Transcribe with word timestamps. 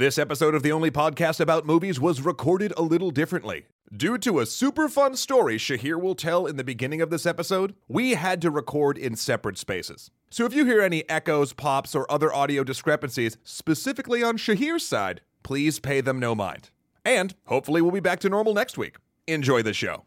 This 0.00 0.16
episode 0.16 0.54
of 0.54 0.62
the 0.62 0.72
only 0.72 0.90
podcast 0.90 1.40
about 1.40 1.66
movies 1.66 2.00
was 2.00 2.22
recorded 2.22 2.72
a 2.78 2.80
little 2.80 3.10
differently. 3.10 3.66
Due 3.94 4.16
to 4.16 4.38
a 4.38 4.46
super 4.46 4.88
fun 4.88 5.14
story 5.14 5.58
Shahir 5.58 6.00
will 6.00 6.14
tell 6.14 6.46
in 6.46 6.56
the 6.56 6.64
beginning 6.64 7.02
of 7.02 7.10
this 7.10 7.26
episode, 7.26 7.74
we 7.86 8.14
had 8.14 8.40
to 8.40 8.50
record 8.50 8.96
in 8.96 9.14
separate 9.14 9.58
spaces. 9.58 10.10
So 10.30 10.46
if 10.46 10.54
you 10.54 10.64
hear 10.64 10.80
any 10.80 11.06
echoes, 11.10 11.52
pops, 11.52 11.94
or 11.94 12.10
other 12.10 12.32
audio 12.32 12.64
discrepancies, 12.64 13.36
specifically 13.44 14.22
on 14.22 14.38
Shahir's 14.38 14.86
side, 14.86 15.20
please 15.42 15.78
pay 15.78 16.00
them 16.00 16.18
no 16.18 16.34
mind. 16.34 16.70
And 17.04 17.34
hopefully 17.44 17.82
we'll 17.82 17.90
be 17.90 18.00
back 18.00 18.20
to 18.20 18.30
normal 18.30 18.54
next 18.54 18.78
week. 18.78 18.96
Enjoy 19.26 19.60
the 19.60 19.74
show. 19.74 20.04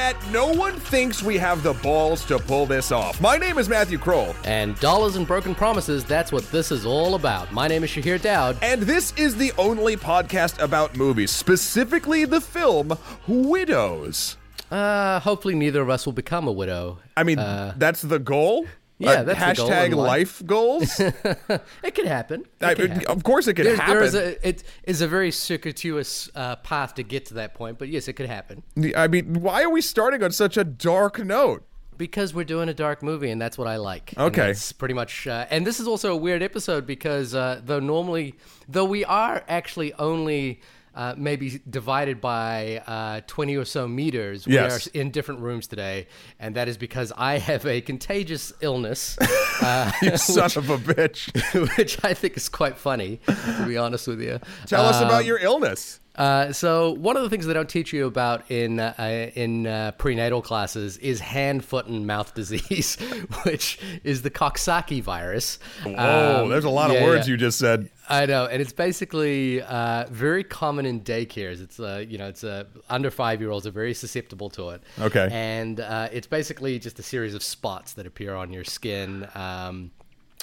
Internet? 0.00 0.32
No 0.32 0.52
one 0.52 0.74
thinks 0.78 1.22
we 1.22 1.36
have 1.38 1.62
the 1.62 1.74
balls 1.74 2.24
to 2.26 2.38
pull 2.38 2.64
this 2.66 2.90
off. 2.92 3.20
My 3.20 3.36
name 3.36 3.58
is 3.58 3.68
Matthew 3.68 3.98
Kroll, 3.98 4.34
And 4.44 4.78
dollars 4.80 5.16
and 5.16 5.26
broken 5.26 5.54
promises, 5.54 6.04
that's 6.04 6.32
what 6.32 6.50
this 6.50 6.72
is 6.72 6.86
all 6.86 7.14
about. 7.14 7.52
My 7.52 7.68
name 7.68 7.84
is 7.84 7.90
Shahir 7.90 8.20
Daud. 8.20 8.56
and 8.62 8.82
this 8.82 9.12
is 9.16 9.36
the 9.36 9.52
only 9.58 9.96
podcast 9.96 10.60
about 10.62 10.96
movies, 10.96 11.30
specifically 11.30 12.24
the 12.24 12.40
film 12.40 12.96
Widows. 13.26 14.36
Uh, 14.70 15.18
hopefully 15.20 15.54
neither 15.54 15.82
of 15.82 15.90
us 15.90 16.06
will 16.06 16.12
become 16.12 16.46
a 16.46 16.52
widow. 16.52 16.98
I 17.16 17.24
mean, 17.24 17.36
that's 17.76 18.02
the 18.02 18.18
goal? 18.20 18.66
Yeah, 19.00 19.10
Uh, 19.10 19.22
that's 19.24 19.58
the 19.58 19.62
goal 19.64 19.70
hashtag 19.70 19.94
life. 19.96 20.46
goals. 20.46 21.00
It 21.82 21.94
could 21.94 22.06
happen. 22.06 22.42
It 22.60 22.64
I- 22.64 22.68
happen. 22.68 23.06
of 23.06 23.22
course, 23.24 23.48
it 23.48 23.54
could 23.54 23.66
There's, 23.66 23.78
happen. 23.78 23.94
there 23.94 24.04
is 24.04 24.14
a, 24.14 24.48
it 24.48 24.62
is 24.84 25.00
a 25.00 25.08
very 25.08 25.30
circuitous 25.32 26.30
uh, 26.34 26.56
path 26.56 26.94
to 26.94 27.02
get 27.02 27.26
to 27.26 27.34
that 27.34 27.54
point, 27.54 27.78
but 27.78 27.88
yes, 27.88 28.06
it 28.08 28.12
could 28.12 28.26
happen. 28.28 28.62
I 28.96 29.08
mean, 29.08 29.40
why 29.40 29.62
are 29.62 29.70
we 29.70 29.80
starting 29.80 30.22
on 30.22 30.30
such 30.32 30.56
a 30.56 30.64
dark 30.64 31.18
note? 31.24 31.64
Because 31.96 32.32
we're 32.32 32.44
doing 32.44 32.68
a 32.70 32.74
dark 32.74 33.02
movie, 33.02 33.30
and 33.30 33.40
that's 33.40 33.58
what 33.58 33.66
I 33.68 33.76
like. 33.76 34.14
Okay. 34.16 34.50
it's 34.50 34.72
pretty 34.72 34.94
much. 34.94 35.26
Uh, 35.26 35.44
and 35.50 35.66
this 35.66 35.80
is 35.80 35.86
also 35.86 36.12
a 36.12 36.16
weird 36.16 36.42
episode 36.42 36.86
because 36.86 37.34
uh, 37.34 37.60
though 37.62 37.80
normally, 37.80 38.34
though 38.68 38.86
we 38.86 39.04
are 39.04 39.42
actually 39.48 39.92
only. 39.94 40.60
Uh, 41.00 41.14
maybe 41.16 41.58
divided 41.70 42.20
by 42.20 42.82
uh, 42.86 43.22
20 43.26 43.56
or 43.56 43.64
so 43.64 43.88
meters. 43.88 44.46
We 44.46 44.58
are 44.58 44.78
in 44.92 45.10
different 45.10 45.40
rooms 45.40 45.66
today, 45.66 46.08
and 46.38 46.54
that 46.56 46.68
is 46.68 46.76
because 46.76 47.10
I 47.16 47.38
have 47.38 47.64
a 47.64 47.80
contagious 47.80 48.52
illness, 48.60 49.16
uh, 49.62 49.90
You 50.02 50.18
son 50.18 50.50
of 50.56 50.68
a 50.68 50.76
bitch. 50.76 51.32
which 51.78 52.04
I 52.04 52.12
think 52.12 52.36
is 52.36 52.50
quite 52.50 52.76
funny, 52.76 53.18
to 53.26 53.64
be 53.66 53.78
honest 53.78 54.08
with 54.08 54.20
you. 54.20 54.40
Tell 54.66 54.84
us 54.84 54.96
Um, 55.00 55.06
about 55.06 55.24
your 55.24 55.38
illness. 55.38 56.00
Uh, 56.20 56.52
so 56.52 56.90
one 56.92 57.16
of 57.16 57.22
the 57.22 57.30
things 57.30 57.46
they 57.46 57.54
don't 57.54 57.68
teach 57.68 57.94
you 57.94 58.06
about 58.06 58.50
in 58.50 58.78
uh, 58.78 59.30
in 59.34 59.66
uh, 59.66 59.92
prenatal 59.92 60.42
classes 60.42 60.98
is 60.98 61.18
hand, 61.18 61.64
foot, 61.64 61.86
and 61.86 62.06
mouth 62.06 62.34
disease, 62.40 62.96
which 63.44 63.78
is 64.04 64.20
the 64.20 64.30
Coxsackie 64.30 65.02
virus. 65.02 65.58
Oh, 65.86 66.42
Um, 66.42 66.50
there's 66.50 66.64
a 66.66 66.70
lot 66.70 66.94
of 66.94 67.00
words 67.00 67.26
yeah. 67.26 67.32
you 67.32 67.36
just 67.38 67.58
said. 67.58 67.88
I 68.10 68.26
know, 68.26 68.44
and 68.44 68.60
it's 68.60 68.72
basically 68.74 69.62
uh, 69.62 70.06
very 70.10 70.44
common 70.44 70.84
in 70.84 71.00
daycares. 71.00 71.62
It's 71.62 71.80
uh, 71.80 72.04
you 72.06 72.18
know, 72.18 72.28
it's 72.28 72.44
uh, 72.44 72.64
under 72.90 73.10
five 73.10 73.40
year 73.40 73.50
olds 73.50 73.66
are 73.66 73.70
very 73.70 73.94
susceptible 73.94 74.50
to 74.50 74.70
it. 74.70 74.82
Okay. 74.98 75.26
and 75.32 75.80
uh, 75.80 76.08
it's 76.12 76.26
basically 76.26 76.78
just 76.78 76.98
a 76.98 77.02
series 77.02 77.34
of 77.34 77.42
spots 77.42 77.94
that 77.94 78.06
appear 78.06 78.34
on 78.34 78.52
your 78.52 78.64
skin. 78.64 79.26
Um, 79.34 79.90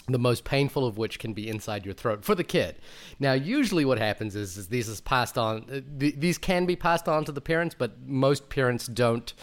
the 0.08 0.18
most 0.18 0.46
painful 0.46 0.86
of 0.86 0.98
which 0.98 1.20
can 1.20 1.34
be 1.34 1.50
inside 1.50 1.86
your 1.86 1.94
throat 1.94 2.24
for 2.24 2.34
the 2.34 2.44
kid. 2.44 2.78
Now, 3.20 3.34
usually 3.34 3.84
what 3.84 3.98
happens 3.98 4.36
is, 4.36 4.58
is 4.58 4.68
these 4.70 4.88
is 4.88 5.02
passed 5.02 5.38
on. 5.38 5.66
uh, 5.70 5.82
th- 6.00 6.16
these 6.18 6.38
can 6.38 6.66
be 6.66 6.76
passed 6.76 7.10
on 7.10 7.26
to 7.26 7.32
the 7.32 7.42
parents, 7.42 7.76
but 7.78 8.00
most 8.06 8.50
parents 8.50 8.88
don't 8.88 9.34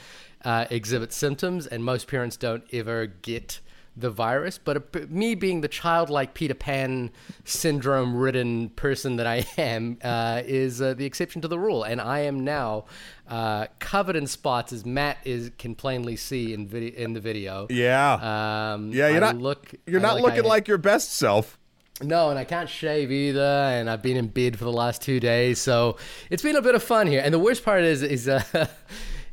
uh, 0.44 0.64
exhibit 0.70 1.12
symptoms, 1.12 1.66
and 1.66 1.84
most 1.84 2.08
parents 2.08 2.36
don't 2.36 2.64
ever 2.72 3.06
get 3.06 3.60
the 3.96 4.10
virus. 4.10 4.58
But 4.58 5.10
me 5.10 5.34
being 5.34 5.60
the 5.60 5.68
childlike 5.68 6.34
Peter 6.34 6.54
Pan 6.54 7.10
syndrome 7.44 8.16
ridden 8.16 8.70
person 8.70 9.16
that 9.16 9.26
I 9.26 9.46
am 9.58 9.98
uh, 10.02 10.42
is 10.44 10.80
uh, 10.82 10.94
the 10.94 11.04
exception 11.06 11.40
to 11.42 11.48
the 11.48 11.58
rule. 11.58 11.82
And 11.84 12.00
I 12.00 12.20
am 12.20 12.44
now 12.44 12.86
uh, 13.28 13.66
covered 13.78 14.16
in 14.16 14.26
spots, 14.26 14.72
as 14.72 14.84
Matt 14.84 15.18
is 15.24 15.50
can 15.58 15.74
plainly 15.74 16.16
see 16.16 16.52
in, 16.52 16.66
video, 16.66 16.94
in 16.96 17.12
the 17.12 17.20
video. 17.20 17.66
Yeah. 17.70 18.72
Um, 18.74 18.90
yeah, 18.92 19.08
you're 19.08 19.16
I 19.18 19.20
not 19.20 19.36
look. 19.38 19.72
You're 19.86 20.00
I 20.00 20.02
not 20.02 20.14
look 20.16 20.24
looking 20.24 20.44
I- 20.44 20.48
like 20.48 20.68
your 20.68 20.78
best 20.78 21.12
self. 21.12 21.58
no, 22.02 22.30
and 22.30 22.38
I 22.38 22.44
can't 22.44 22.68
shave 22.68 23.12
either, 23.12 23.40
and 23.40 23.88
I've 23.88 24.02
been 24.02 24.16
in 24.16 24.26
bed 24.26 24.58
for 24.58 24.64
the 24.64 24.72
last 24.72 25.00
two 25.00 25.20
days, 25.20 25.60
so 25.60 25.96
it's 26.28 26.42
been 26.42 26.56
a 26.56 26.62
bit 26.62 26.74
of 26.74 26.82
fun 26.82 27.06
here. 27.06 27.22
And 27.24 27.32
the 27.32 27.38
worst 27.38 27.64
part 27.64 27.82
is, 27.84 28.02
is 28.02 28.28
uh, 28.28 28.42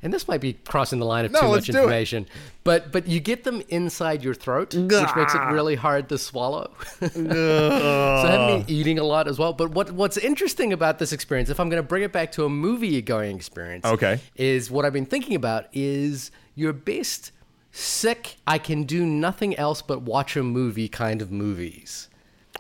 and 0.04 0.12
this 0.14 0.28
might 0.28 0.42
be 0.42 0.54
crossing 0.54 1.00
the 1.00 1.06
line 1.06 1.26
of 1.26 1.32
No, 1.32 1.42
too 1.42 1.48
much 1.50 1.70
information, 1.70 2.26
but 2.64 2.92
but 2.92 3.08
you 3.08 3.20
get 3.20 3.44
them 3.44 3.62
inside 3.70 4.24
your 4.24 4.34
throat, 4.34 4.74
which 4.74 5.16
makes 5.16 5.34
it 5.36 5.40
really 5.52 5.76
hard 5.76 6.10
to 6.10 6.18
swallow. 6.18 6.72
so 7.00 7.08
I 7.08 8.32
haven't 8.32 8.66
been 8.66 8.76
eating 8.76 9.00
a 9.00 9.04
lot 9.04 9.28
as 9.28 9.38
well. 9.40 9.54
But 9.54 9.72
what 9.72 9.92
what's 9.92 10.18
interesting 10.18 10.74
about 10.74 11.00
this 11.00 11.12
experience, 11.12 11.50
if 11.50 11.60
I'm 11.60 11.70
going 11.70 11.82
to 11.82 11.88
bring 11.88 12.04
it 12.04 12.12
back 12.12 12.32
to 12.34 12.46
a 12.46 12.50
movie 12.50 13.02
going 13.02 13.36
experience, 13.36 13.86
Okay. 13.86 14.20
is 14.36 14.70
what 14.72 14.86
I've 14.86 14.94
been 14.94 15.06
thinking 15.06 15.36
about 15.36 15.66
is 15.74 16.32
your 16.56 16.74
best 16.74 17.32
sick. 17.72 18.38
I 18.48 18.58
can 18.58 18.84
do 18.84 19.06
nothing 19.06 19.56
else 19.56 19.82
but 19.82 20.02
watch 20.02 20.36
a 20.36 20.44
movie 20.44 20.88
kind 20.88 21.22
of 21.22 21.32
movies. 21.32 22.10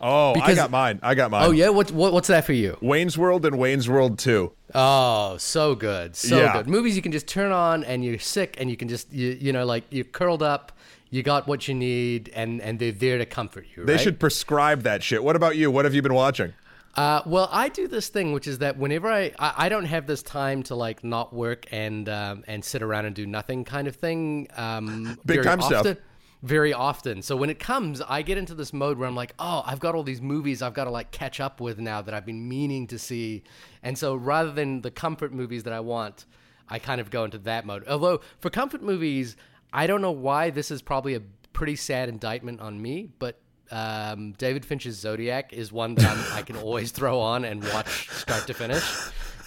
Oh, 0.01 0.33
I 0.39 0.55
got 0.55 0.71
mine. 0.71 0.99
I 1.03 1.15
got 1.15 1.31
mine. 1.31 1.45
Oh 1.45 1.51
yeah, 1.51 1.69
what, 1.69 1.91
what 1.91 2.11
what's 2.13 2.27
that 2.27 2.45
for 2.45 2.53
you? 2.53 2.77
Wayne's 2.81 3.17
World 3.17 3.45
and 3.45 3.57
Wayne's 3.57 3.87
World 3.87 4.17
2. 4.19 4.51
Oh, 4.73 5.37
so 5.37 5.75
good, 5.75 6.15
so 6.15 6.39
Yeah. 6.39 6.53
good. 6.53 6.67
Movies 6.67 6.95
you 6.95 7.01
can 7.01 7.11
just 7.11 7.27
turn 7.27 7.51
on 7.51 7.83
and 7.83 8.03
you're 8.03 8.19
sick 8.19 8.55
and 8.59 8.69
you 8.69 8.77
can 8.77 8.87
just 8.87 9.11
you 9.13 9.37
you 9.39 9.53
know 9.53 9.65
like 9.65 9.83
you're 9.89 10.05
curled 10.05 10.41
up, 10.41 10.71
you 11.09 11.21
got 11.23 11.47
what 11.47 11.67
you 11.67 11.75
need 11.75 12.31
and 12.33 12.61
and 12.61 12.79
they're 12.79 12.91
there 12.91 13.17
to 13.17 13.25
comfort 13.25 13.65
you. 13.75 13.85
They 13.85 13.93
right? 13.93 14.01
should 14.01 14.19
prescribe 14.19 14.83
that 14.83 15.03
shit. 15.03 15.23
What 15.23 15.35
about 15.35 15.55
you? 15.55 15.69
What 15.69 15.85
have 15.85 15.93
you 15.93 16.01
been 16.01 16.13
watching? 16.13 16.53
Uh, 16.95 17.21
well, 17.25 17.47
I 17.51 17.69
do 17.69 17.87
this 17.87 18.09
thing, 18.09 18.33
which 18.33 18.47
is 18.47 18.57
that 18.57 18.77
whenever 18.77 19.09
I, 19.09 19.31
I, 19.39 19.53
I 19.57 19.69
don't 19.69 19.85
have 19.85 20.07
this 20.07 20.21
time 20.23 20.61
to 20.63 20.75
like 20.75 21.03
not 21.03 21.33
work 21.33 21.65
and 21.71 22.09
um, 22.09 22.43
and 22.47 22.63
sit 22.65 22.81
around 22.81 23.05
and 23.05 23.15
do 23.15 23.25
nothing 23.25 23.63
kind 23.63 23.87
of 23.87 23.95
thing. 23.95 24.47
Um, 24.57 25.17
Big 25.25 25.43
time 25.43 25.61
stuff. 25.61 25.95
Very 26.43 26.73
often. 26.73 27.21
So 27.21 27.35
when 27.35 27.51
it 27.51 27.59
comes, 27.59 28.01
I 28.01 28.23
get 28.23 28.37
into 28.37 28.55
this 28.55 28.73
mode 28.73 28.97
where 28.97 29.07
I'm 29.07 29.15
like, 29.15 29.33
oh, 29.37 29.61
I've 29.65 29.79
got 29.79 29.93
all 29.93 30.01
these 30.01 30.21
movies 30.21 30.63
I've 30.63 30.73
got 30.73 30.85
to 30.85 30.89
like 30.89 31.11
catch 31.11 31.39
up 31.39 31.61
with 31.61 31.77
now 31.79 32.01
that 32.01 32.15
I've 32.15 32.25
been 32.25 32.49
meaning 32.49 32.87
to 32.87 32.97
see. 32.97 33.43
And 33.83 33.95
so 33.95 34.15
rather 34.15 34.51
than 34.51 34.81
the 34.81 34.89
comfort 34.89 35.31
movies 35.31 35.63
that 35.63 35.73
I 35.73 35.81
want, 35.81 36.25
I 36.67 36.79
kind 36.79 36.99
of 36.99 37.11
go 37.11 37.25
into 37.25 37.37
that 37.39 37.65
mode. 37.65 37.87
Although 37.87 38.21
for 38.39 38.49
comfort 38.49 38.81
movies, 38.81 39.35
I 39.71 39.85
don't 39.85 40.01
know 40.01 40.11
why 40.11 40.49
this 40.49 40.71
is 40.71 40.81
probably 40.81 41.13
a 41.13 41.21
pretty 41.53 41.75
sad 41.75 42.09
indictment 42.09 42.59
on 42.59 42.81
me, 42.81 43.09
but 43.19 43.39
um, 43.69 44.33
David 44.33 44.65
Fincher's 44.65 44.95
Zodiac 44.95 45.53
is 45.53 45.71
one 45.71 45.95
that 45.95 46.31
I 46.33 46.41
can 46.41 46.57
always 46.57 46.91
throw 46.91 47.19
on 47.19 47.45
and 47.45 47.63
watch 47.63 48.09
start 48.09 48.47
to 48.47 48.53
finish 48.53 48.83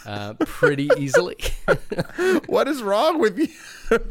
uh, 0.07 0.35
pretty 0.45 0.91
easily. 0.97 1.37
What 2.47 2.69
is 2.69 2.83
wrong 2.83 3.19
with 3.19 3.39
you? 3.39 3.49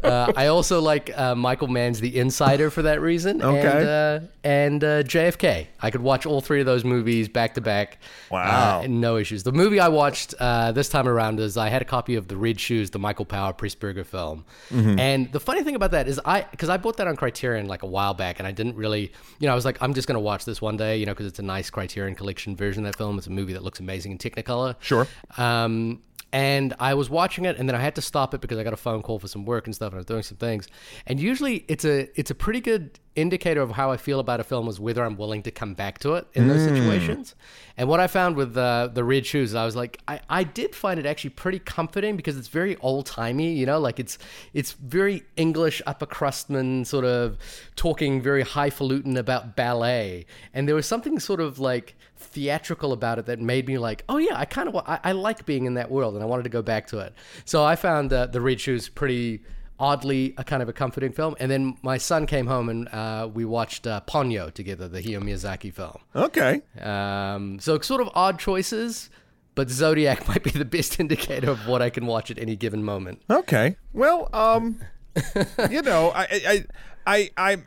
uh, 0.02 0.32
I 0.36 0.46
also 0.46 0.80
like 0.80 1.16
uh, 1.18 1.34
Michael 1.34 1.68
Mann's 1.68 2.00
The 2.00 2.18
Insider 2.18 2.70
for 2.70 2.82
that 2.82 3.00
reason. 3.00 3.42
Okay. 3.42 3.60
And, 3.60 3.88
uh, 3.88 4.20
and 4.44 4.84
uh, 4.84 5.02
JFK. 5.02 5.66
I 5.80 5.90
could 5.90 6.02
watch 6.02 6.26
all 6.26 6.40
three 6.40 6.60
of 6.60 6.66
those 6.66 6.84
movies 6.84 7.28
back 7.28 7.54
to 7.54 7.60
back. 7.60 7.98
Wow. 8.30 8.82
Uh, 8.82 8.86
no 8.88 9.16
issues. 9.16 9.42
The 9.42 9.52
movie 9.52 9.80
I 9.80 9.88
watched 9.88 10.34
uh, 10.38 10.72
this 10.72 10.88
time 10.88 11.08
around 11.08 11.40
is 11.40 11.56
I 11.56 11.68
had 11.68 11.82
a 11.82 11.84
copy 11.84 12.14
of 12.14 12.28
The 12.28 12.36
Red 12.36 12.60
Shoes, 12.60 12.90
the 12.90 12.98
Michael 12.98 13.24
Powell 13.24 13.52
Pressburger 13.52 14.04
film. 14.04 14.44
Mm-hmm. 14.70 14.98
And 14.98 15.32
the 15.32 15.40
funny 15.40 15.62
thing 15.62 15.74
about 15.74 15.92
that 15.92 16.06
is 16.08 16.20
I, 16.24 16.42
because 16.42 16.68
I 16.68 16.76
bought 16.76 16.98
that 16.98 17.08
on 17.08 17.16
Criterion 17.16 17.66
like 17.66 17.82
a 17.82 17.86
while 17.86 18.14
back 18.14 18.38
and 18.38 18.46
I 18.46 18.52
didn't 18.52 18.76
really, 18.76 19.12
you 19.38 19.46
know, 19.46 19.52
I 19.52 19.54
was 19.54 19.64
like, 19.64 19.80
I'm 19.80 19.94
just 19.94 20.06
going 20.06 20.16
to 20.16 20.20
watch 20.20 20.44
this 20.44 20.60
one 20.60 20.76
day, 20.76 20.98
you 20.98 21.06
know, 21.06 21.12
because 21.12 21.26
it's 21.26 21.38
a 21.38 21.42
nice 21.42 21.70
Criterion 21.70 22.14
Collection 22.14 22.56
version 22.56 22.84
of 22.84 22.92
that 22.92 22.98
film. 22.98 23.18
It's 23.18 23.26
a 23.26 23.30
movie 23.30 23.54
that 23.54 23.62
looks 23.62 23.80
amazing 23.80 24.12
in 24.12 24.18
Technicolor. 24.18 24.76
Sure. 24.80 25.06
Um, 25.36 25.83
Um, 25.84 26.02
and 26.32 26.74
I 26.80 26.94
was 26.94 27.08
watching 27.08 27.44
it, 27.44 27.58
and 27.58 27.68
then 27.68 27.76
I 27.76 27.80
had 27.80 27.94
to 27.94 28.02
stop 28.02 28.34
it 28.34 28.40
because 28.40 28.58
I 28.58 28.64
got 28.64 28.72
a 28.72 28.76
phone 28.76 29.02
call 29.02 29.20
for 29.20 29.28
some 29.28 29.44
work 29.44 29.66
and 29.66 29.74
stuff, 29.74 29.92
and 29.92 29.98
I 29.98 29.98
was 29.98 30.06
doing 30.06 30.24
some 30.24 30.36
things. 30.36 30.66
And 31.06 31.20
usually, 31.20 31.64
it's 31.68 31.84
a 31.84 32.08
it's 32.18 32.30
a 32.30 32.34
pretty 32.34 32.60
good 32.60 32.98
indicator 33.16 33.62
of 33.62 33.72
how 33.72 33.90
I 33.92 33.96
feel 33.96 34.18
about 34.18 34.40
a 34.40 34.44
film 34.44 34.68
is 34.68 34.80
whether 34.80 35.04
I'm 35.04 35.16
willing 35.16 35.42
to 35.44 35.50
come 35.50 35.74
back 35.74 35.98
to 36.00 36.14
it 36.14 36.26
in 36.34 36.48
those 36.48 36.64
situations. 36.64 37.34
And 37.76 37.88
what 37.88 38.00
I 38.00 38.06
found 38.06 38.36
with 38.36 38.56
uh, 38.56 38.88
the 38.92 39.04
red 39.04 39.26
shoes, 39.26 39.54
I 39.54 39.64
was 39.64 39.76
like, 39.76 40.00
I, 40.06 40.20
I 40.28 40.44
did 40.44 40.74
find 40.74 40.98
it 40.98 41.06
actually 41.06 41.30
pretty 41.30 41.58
comforting 41.58 42.16
because 42.16 42.36
it's 42.36 42.48
very 42.48 42.76
old 42.76 43.06
timey, 43.06 43.52
you 43.52 43.66
know, 43.66 43.78
like 43.78 43.98
it's 43.98 44.18
it's 44.52 44.72
very 44.72 45.24
English 45.36 45.82
upper 45.86 46.06
crustman 46.06 46.86
sort 46.86 47.04
of 47.04 47.38
talking 47.76 48.20
very 48.20 48.42
highfalutin 48.42 49.16
about 49.16 49.56
ballet, 49.56 50.26
and 50.52 50.68
there 50.68 50.74
was 50.74 50.86
something 50.86 51.18
sort 51.18 51.40
of 51.40 51.58
like 51.58 51.96
theatrical 52.16 52.92
about 52.92 53.18
it 53.18 53.26
that 53.26 53.40
made 53.40 53.66
me 53.66 53.78
like, 53.78 54.04
oh 54.08 54.18
yeah, 54.18 54.38
I 54.38 54.44
kind 54.44 54.68
of 54.68 54.76
I, 54.76 55.00
I 55.04 55.12
like 55.12 55.46
being 55.46 55.66
in 55.66 55.74
that 55.74 55.90
world, 55.90 56.14
and 56.14 56.22
I 56.22 56.26
wanted 56.26 56.44
to 56.44 56.48
go 56.48 56.62
back 56.62 56.86
to 56.88 56.98
it. 56.98 57.12
So 57.44 57.64
I 57.64 57.76
found 57.76 58.12
uh, 58.12 58.26
the 58.26 58.40
Red 58.40 58.60
Shoes 58.60 58.88
pretty 58.88 59.42
oddly 59.78 60.34
a 60.38 60.44
kind 60.44 60.62
of 60.62 60.68
a 60.68 60.72
comforting 60.72 61.12
film. 61.12 61.34
And 61.40 61.50
then 61.50 61.76
my 61.82 61.98
son 61.98 62.26
came 62.26 62.46
home 62.46 62.68
and 62.68 62.88
uh, 62.88 63.28
we 63.32 63.44
watched 63.44 63.86
uh, 63.86 64.00
Ponyo 64.06 64.52
together, 64.52 64.88
the 64.88 65.02
Hayao 65.02 65.22
Miyazaki 65.22 65.72
film. 65.72 65.98
Okay. 66.14 66.62
Um, 66.80 67.58
so 67.60 67.78
sort 67.80 68.00
of 68.00 68.08
odd 68.14 68.38
choices, 68.38 69.10
but 69.54 69.70
Zodiac 69.70 70.28
might 70.28 70.42
be 70.42 70.50
the 70.50 70.64
best 70.64 71.00
indicator 71.00 71.50
of 71.50 71.66
what 71.66 71.82
I 71.82 71.90
can 71.90 72.06
watch 72.06 72.30
at 72.30 72.38
any 72.38 72.56
given 72.56 72.84
moment. 72.84 73.22
Okay. 73.28 73.76
Well, 73.92 74.28
um, 74.32 74.80
you 75.70 75.82
know, 75.82 76.12
I, 76.14 76.26
I, 76.30 76.64
I, 77.06 77.30
I, 77.36 77.62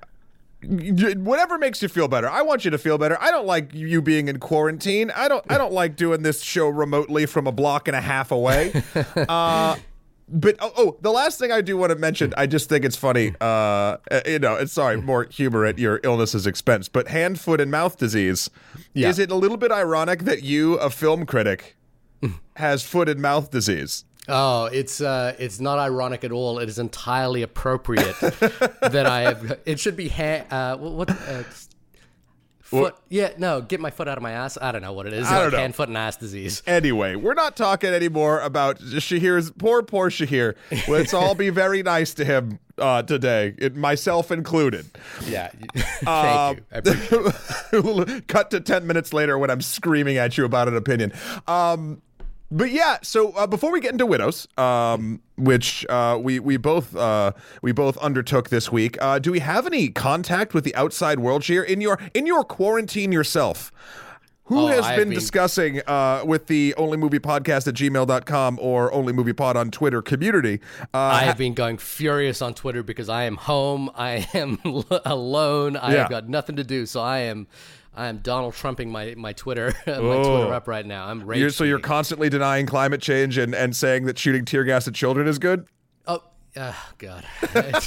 whatever 0.64 1.58
makes 1.58 1.82
you 1.82 1.88
feel 1.88 2.08
better. 2.08 2.30
I 2.30 2.42
want 2.42 2.66
you 2.66 2.72
to 2.72 2.78
feel 2.78 2.98
better. 2.98 3.18
I 3.22 3.32
don't 3.32 3.46
like 3.46 3.74
you 3.74 4.02
being 4.02 4.28
in 4.28 4.40
quarantine. 4.40 5.12
I 5.12 5.28
don't. 5.28 5.46
I 5.50 5.58
don't 5.58 5.72
like 5.72 5.96
doing 5.96 6.24
this 6.24 6.42
show 6.42 6.68
remotely 6.68 7.26
from 7.26 7.46
a 7.46 7.52
block 7.52 7.88
and 7.88 7.96
a 7.96 8.02
half 8.02 8.32
away. 8.32 8.84
Uh, 9.16 9.76
but 10.30 10.56
oh, 10.60 10.72
oh, 10.78 10.98
the 11.02 11.12
last 11.12 11.40
thing 11.40 11.52
I 11.52 11.62
do 11.62 11.78
want 11.78 11.92
to 11.92 11.98
mention, 11.98 12.34
I 12.38 12.48
just 12.48 12.68
think 12.70 12.84
it's 12.84 12.98
funny. 12.98 13.34
Uh, 13.40 13.98
you 14.26 14.40
know, 14.40 14.56
it's 14.56 14.74
sorry, 14.74 15.00
more 15.00 15.24
humor 15.30 15.66
at 15.66 15.80
your 15.80 16.00
illness's 16.04 16.46
expense. 16.46 16.90
But 16.90 17.08
hand, 17.08 17.40
foot, 17.40 17.62
and 17.62 17.72
mouth 17.72 17.98
disease. 17.98 18.50
Yeah. 18.94 19.10
Is 19.10 19.20
it 19.20 19.32
a 19.32 19.36
little 19.36 19.58
bit 19.58 19.72
ironic 19.72 20.24
that 20.24 20.44
you, 20.44 20.76
a 20.76 20.90
film 20.90 21.26
critic, 21.26 21.78
has 22.56 22.84
foot 22.84 23.08
and 23.08 23.22
mouth 23.22 23.52
disease? 23.52 24.04
Oh, 24.28 24.66
it's 24.66 25.00
uh, 25.00 25.36
it's 25.40 25.62
not 25.62 25.80
ironic 25.80 26.26
at 26.26 26.34
all. 26.34 26.60
It 26.60 26.68
is 26.68 26.80
entirely 26.80 27.42
appropriate 27.44 28.20
that 28.20 29.06
I 29.06 29.22
have. 29.22 29.60
It 29.66 29.80
should 29.80 29.96
be 29.96 30.10
ha- 30.10 30.46
uh, 30.52 30.78
what 30.78 31.10
uh, 31.10 31.44
foot. 32.68 32.96
Yeah, 33.10 33.32
no, 33.38 33.62
get 33.62 33.80
my 33.80 33.90
foot 33.90 34.08
out 34.08 34.18
of 34.18 34.24
my 34.24 34.32
ass. 34.32 34.58
I 34.62 34.72
don't 34.72 34.82
know 34.82 34.94
what 34.94 35.08
it 35.08 35.14
is. 35.14 35.28
I 35.28 35.36
don't 35.36 35.44
like 35.46 35.54
know. 35.54 35.60
Hand, 35.60 35.76
foot, 35.76 35.88
and 35.88 35.98
ass 35.98 36.18
disease. 36.18 36.62
Anyway, 36.68 37.16
we're 37.16 37.34
not 37.34 37.56
talking 37.56 37.90
anymore 37.90 38.42
about 38.42 38.80
Shahir's 38.80 39.52
poor, 39.52 39.84
poor 39.84 40.10
Shahir. 40.10 40.56
Let's 40.88 41.14
all 41.14 41.36
be 41.36 41.50
very 41.50 41.82
nice 41.84 42.14
to 42.16 42.26
him 42.26 42.60
uh, 42.78 43.04
today, 43.04 43.56
it, 43.58 43.76
myself 43.76 44.32
included. 44.32 44.86
Yeah, 45.26 45.50
thank 45.76 46.60
you. 46.60 46.64
I 46.72 46.78
appreciate 46.78 48.28
Cut 48.28 48.52
to 48.52 48.60
10 48.60 48.86
minutes 48.86 49.14
later 49.14 49.38
when 49.38 49.50
I'm 49.50 49.62
screaming 49.62 50.18
at 50.18 50.38
you 50.38 50.46
about 50.46 50.68
an 50.68 50.76
opinion. 50.76 51.14
Um, 51.48 52.02
but 52.50 52.72
yeah, 52.72 52.98
so 53.04 53.32
uh, 53.32 53.46
before 53.48 53.72
we 53.72 53.82
get 53.82 53.92
into 53.92 54.06
widows, 54.06 54.48
um, 54.58 55.22
which 55.38 55.86
uh, 55.90 56.18
we 56.22 56.40
we 56.40 56.58
both 56.58 56.96
uh, 56.96 57.32
we 57.62 57.72
both 57.72 57.98
undertook 57.98 58.50
this 58.50 58.72
week, 58.72 58.98
uh, 59.02 59.20
do 59.20 59.32
we 59.32 59.40
have 59.40 59.66
any 59.66 59.90
contact 59.90 60.54
with 60.54 60.64
the 60.64 60.74
outside 60.76 61.20
world 61.20 61.44
here 61.46 61.64
in 61.64 61.82
your 61.82 62.00
in 62.14 62.26
your 62.26 62.44
quarantine 62.44 63.12
yourself? 63.12 63.72
Who 64.46 64.60
Oh, 64.62 64.68
has 64.68 64.86
been, 64.96 65.10
been- 65.10 65.20
discussing 65.20 65.82
uh, 65.88 66.22
with 66.26 66.48
the 66.48 66.74
only 66.78 66.96
movie 66.96 67.20
podcast 67.20 67.68
at 67.68 67.74
gmail.com 67.74 68.60
or 68.62 68.94
only 68.94 69.12
movie 69.12 69.34
pod 69.34 69.58
on 69.58 69.72
Twitter 69.72 70.02
community? 70.02 70.62
Uh, 70.94 70.98
I 71.00 71.24
have 71.24 71.38
been 71.38 71.54
going 71.54 71.78
furious 71.78 72.42
on 72.42 72.54
Twitter 72.54 72.82
because 72.82 73.10
I 73.10 73.24
am 73.24 73.36
home. 73.36 73.92
I 73.94 74.26
am 74.34 74.58
alone. 75.04 75.76
I 75.76 75.92
Yeah. 75.92 75.98
have 76.04 76.10
got 76.10 76.30
nothing 76.30 76.56
to 76.56 76.64
do, 76.64 76.86
so 76.86 77.02
I 77.02 77.18
am. 77.20 77.48
I 77.98 78.08
am 78.08 78.20
Donald 78.20 78.54
Trumping 78.54 78.92
my 78.92 79.16
my 79.18 79.34
Twitter 79.34 79.74
my 79.88 79.94
Oh. 79.94 80.24
Twitter 80.24 80.54
up 80.54 80.68
right 80.68 80.86
now. 80.86 81.08
I'm 81.08 81.24
rage 81.26 81.40
you're, 81.40 81.50
so 81.50 81.64
you're 81.64 81.80
constantly 81.80 82.30
denying 82.30 82.68
climate 82.68 83.02
change 83.02 83.38
and, 83.38 83.56
and 83.56 83.76
saying 83.76 84.06
that 84.06 84.20
shooting 84.20 84.46
tear 84.46 84.64
gas 84.64 84.88
at 84.88 84.94
children 84.94 85.28
is 85.28 85.40
good? 85.40 85.68
Oh, 86.06 86.22
uh, 86.56 86.74
God. 87.00 87.26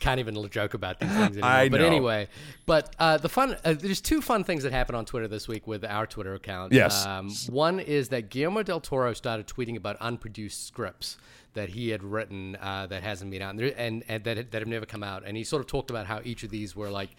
Can't 0.00 0.18
even 0.18 0.48
joke 0.48 0.72
about 0.72 0.98
these 0.98 1.10
things 1.10 1.36
anymore. 1.36 1.50
I 1.50 1.68
But 1.68 1.82
anyway, 1.82 2.28
but 2.64 2.94
uh, 2.98 3.18
the 3.18 3.28
fun, 3.28 3.56
uh, 3.64 3.74
there's 3.74 4.00
two 4.00 4.22
fun 4.22 4.44
things 4.44 4.62
that 4.62 4.72
happened 4.72 4.96
on 4.96 5.04
Twitter 5.04 5.28
this 5.28 5.46
week 5.46 5.66
with 5.66 5.84
our 5.84 6.06
Twitter 6.06 6.32
account. 6.32 6.72
Yes. 6.72 7.04
Um, 7.04 7.30
one 7.50 7.80
is 7.80 8.08
that 8.08 8.30
Guillermo 8.30 8.62
del 8.62 8.80
Toro 8.80 9.12
started 9.12 9.46
tweeting 9.46 9.76
about 9.76 9.98
unproduced 10.00 10.66
scripts 10.66 11.18
that 11.52 11.70
he 11.70 11.90
had 11.90 12.02
written 12.02 12.56
uh, 12.56 12.86
that 12.86 13.02
hasn't 13.02 13.30
been 13.30 13.42
out 13.42 13.54
and, 13.54 13.60
and, 13.60 14.04
and 14.08 14.24
that, 14.24 14.52
that 14.52 14.62
have 14.62 14.68
never 14.68 14.86
come 14.86 15.02
out. 15.02 15.24
And 15.26 15.36
he 15.36 15.44
sort 15.44 15.60
of 15.60 15.66
talked 15.66 15.90
about 15.90 16.06
how 16.06 16.20
each 16.24 16.44
of 16.44 16.50
these 16.50 16.74
were 16.74 16.88
like 16.88 17.10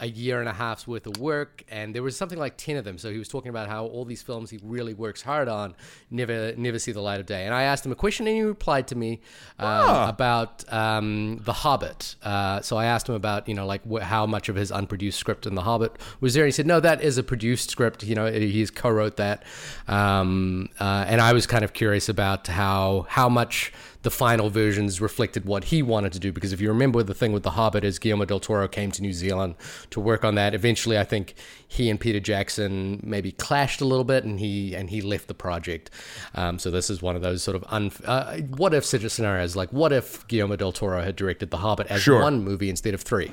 a 0.00 0.06
year 0.06 0.38
and 0.40 0.48
a 0.48 0.52
half's 0.52 0.86
worth 0.86 1.06
of 1.06 1.18
work, 1.18 1.64
and 1.68 1.94
there 1.94 2.02
was 2.02 2.16
something 2.16 2.38
like 2.38 2.56
ten 2.56 2.76
of 2.76 2.84
them. 2.84 2.98
So 2.98 3.10
he 3.10 3.18
was 3.18 3.28
talking 3.28 3.48
about 3.50 3.68
how 3.68 3.86
all 3.86 4.04
these 4.04 4.22
films 4.22 4.50
he 4.50 4.58
really 4.62 4.94
works 4.94 5.22
hard 5.22 5.48
on 5.48 5.74
never 6.10 6.54
never 6.56 6.78
see 6.78 6.92
the 6.92 7.00
light 7.00 7.18
of 7.20 7.26
day. 7.26 7.44
And 7.46 7.54
I 7.54 7.62
asked 7.64 7.84
him 7.84 7.90
a 7.92 7.96
question, 7.96 8.26
and 8.28 8.36
he 8.36 8.42
replied 8.42 8.86
to 8.88 8.94
me 8.96 9.20
Ah. 9.58 10.08
about 10.08 10.70
um, 10.72 11.38
The 11.44 11.52
Hobbit. 11.52 12.14
Uh, 12.22 12.60
so 12.60 12.76
I 12.76 12.84
asked 12.86 13.08
him 13.08 13.14
about 13.16 13.48
you 13.48 13.54
know 13.54 13.66
like 13.66 13.82
wh- 13.90 14.00
how 14.02 14.24
much 14.26 14.48
of 14.48 14.54
his 14.56 14.70
unproduced 14.70 15.18
script 15.18 15.46
in 15.46 15.54
The 15.56 15.62
Hobbit 15.62 15.92
was 16.20 16.34
there. 16.34 16.44
And 16.44 16.48
he 16.48 16.52
said 16.52 16.66
no, 16.66 16.78
that 16.80 17.02
is 17.02 17.18
a 17.18 17.22
produced 17.22 17.70
script. 17.70 18.04
You 18.04 18.14
know 18.14 18.30
he's 18.30 18.70
co-wrote 18.70 19.16
that. 19.16 19.42
Um, 19.88 20.68
uh, 20.78 21.04
and 21.08 21.20
I 21.20 21.32
was 21.32 21.46
kind 21.46 21.64
of 21.64 21.72
curious 21.72 22.08
about 22.08 22.46
how 22.46 23.06
how 23.08 23.28
much 23.28 23.72
the 24.02 24.10
final 24.10 24.48
versions 24.48 25.00
reflected 25.00 25.44
what 25.44 25.64
he 25.64 25.82
wanted 25.82 26.12
to 26.12 26.18
do. 26.18 26.32
Because 26.32 26.52
if 26.52 26.60
you 26.60 26.68
remember, 26.68 27.02
the 27.02 27.14
thing 27.14 27.32
with 27.32 27.42
The 27.42 27.50
Hobbit 27.50 27.84
is 27.84 27.98
Guillermo 27.98 28.24
del 28.26 28.40
Toro 28.40 28.68
came 28.68 28.90
to 28.92 29.02
New 29.02 29.12
Zealand 29.12 29.56
to 29.90 30.00
work 30.00 30.24
on 30.24 30.36
that. 30.36 30.54
Eventually, 30.54 30.98
I 30.98 31.04
think 31.04 31.34
he 31.66 31.90
and 31.90 31.98
Peter 31.98 32.20
Jackson 32.20 33.00
maybe 33.02 33.32
clashed 33.32 33.80
a 33.80 33.84
little 33.84 34.04
bit, 34.04 34.24
and 34.24 34.38
he 34.38 34.74
and 34.74 34.90
he 34.90 35.00
left 35.00 35.26
the 35.26 35.34
project. 35.34 35.90
Um, 36.34 36.58
so 36.58 36.70
this 36.70 36.90
is 36.90 37.02
one 37.02 37.16
of 37.16 37.22
those 37.22 37.42
sort 37.42 37.56
of 37.56 37.64
un, 37.68 37.90
uh, 38.04 38.38
what 38.56 38.72
if 38.74 38.84
such 38.84 39.06
scenarios. 39.08 39.56
Like, 39.56 39.72
what 39.72 39.92
if 39.92 40.26
Guillermo 40.28 40.56
del 40.56 40.72
Toro 40.72 41.02
had 41.02 41.16
directed 41.16 41.50
The 41.50 41.58
Hobbit 41.58 41.88
as 41.88 42.02
Sure. 42.02 42.22
one 42.22 42.42
movie 42.44 42.70
instead 42.70 42.94
of 42.94 43.02
three? 43.02 43.32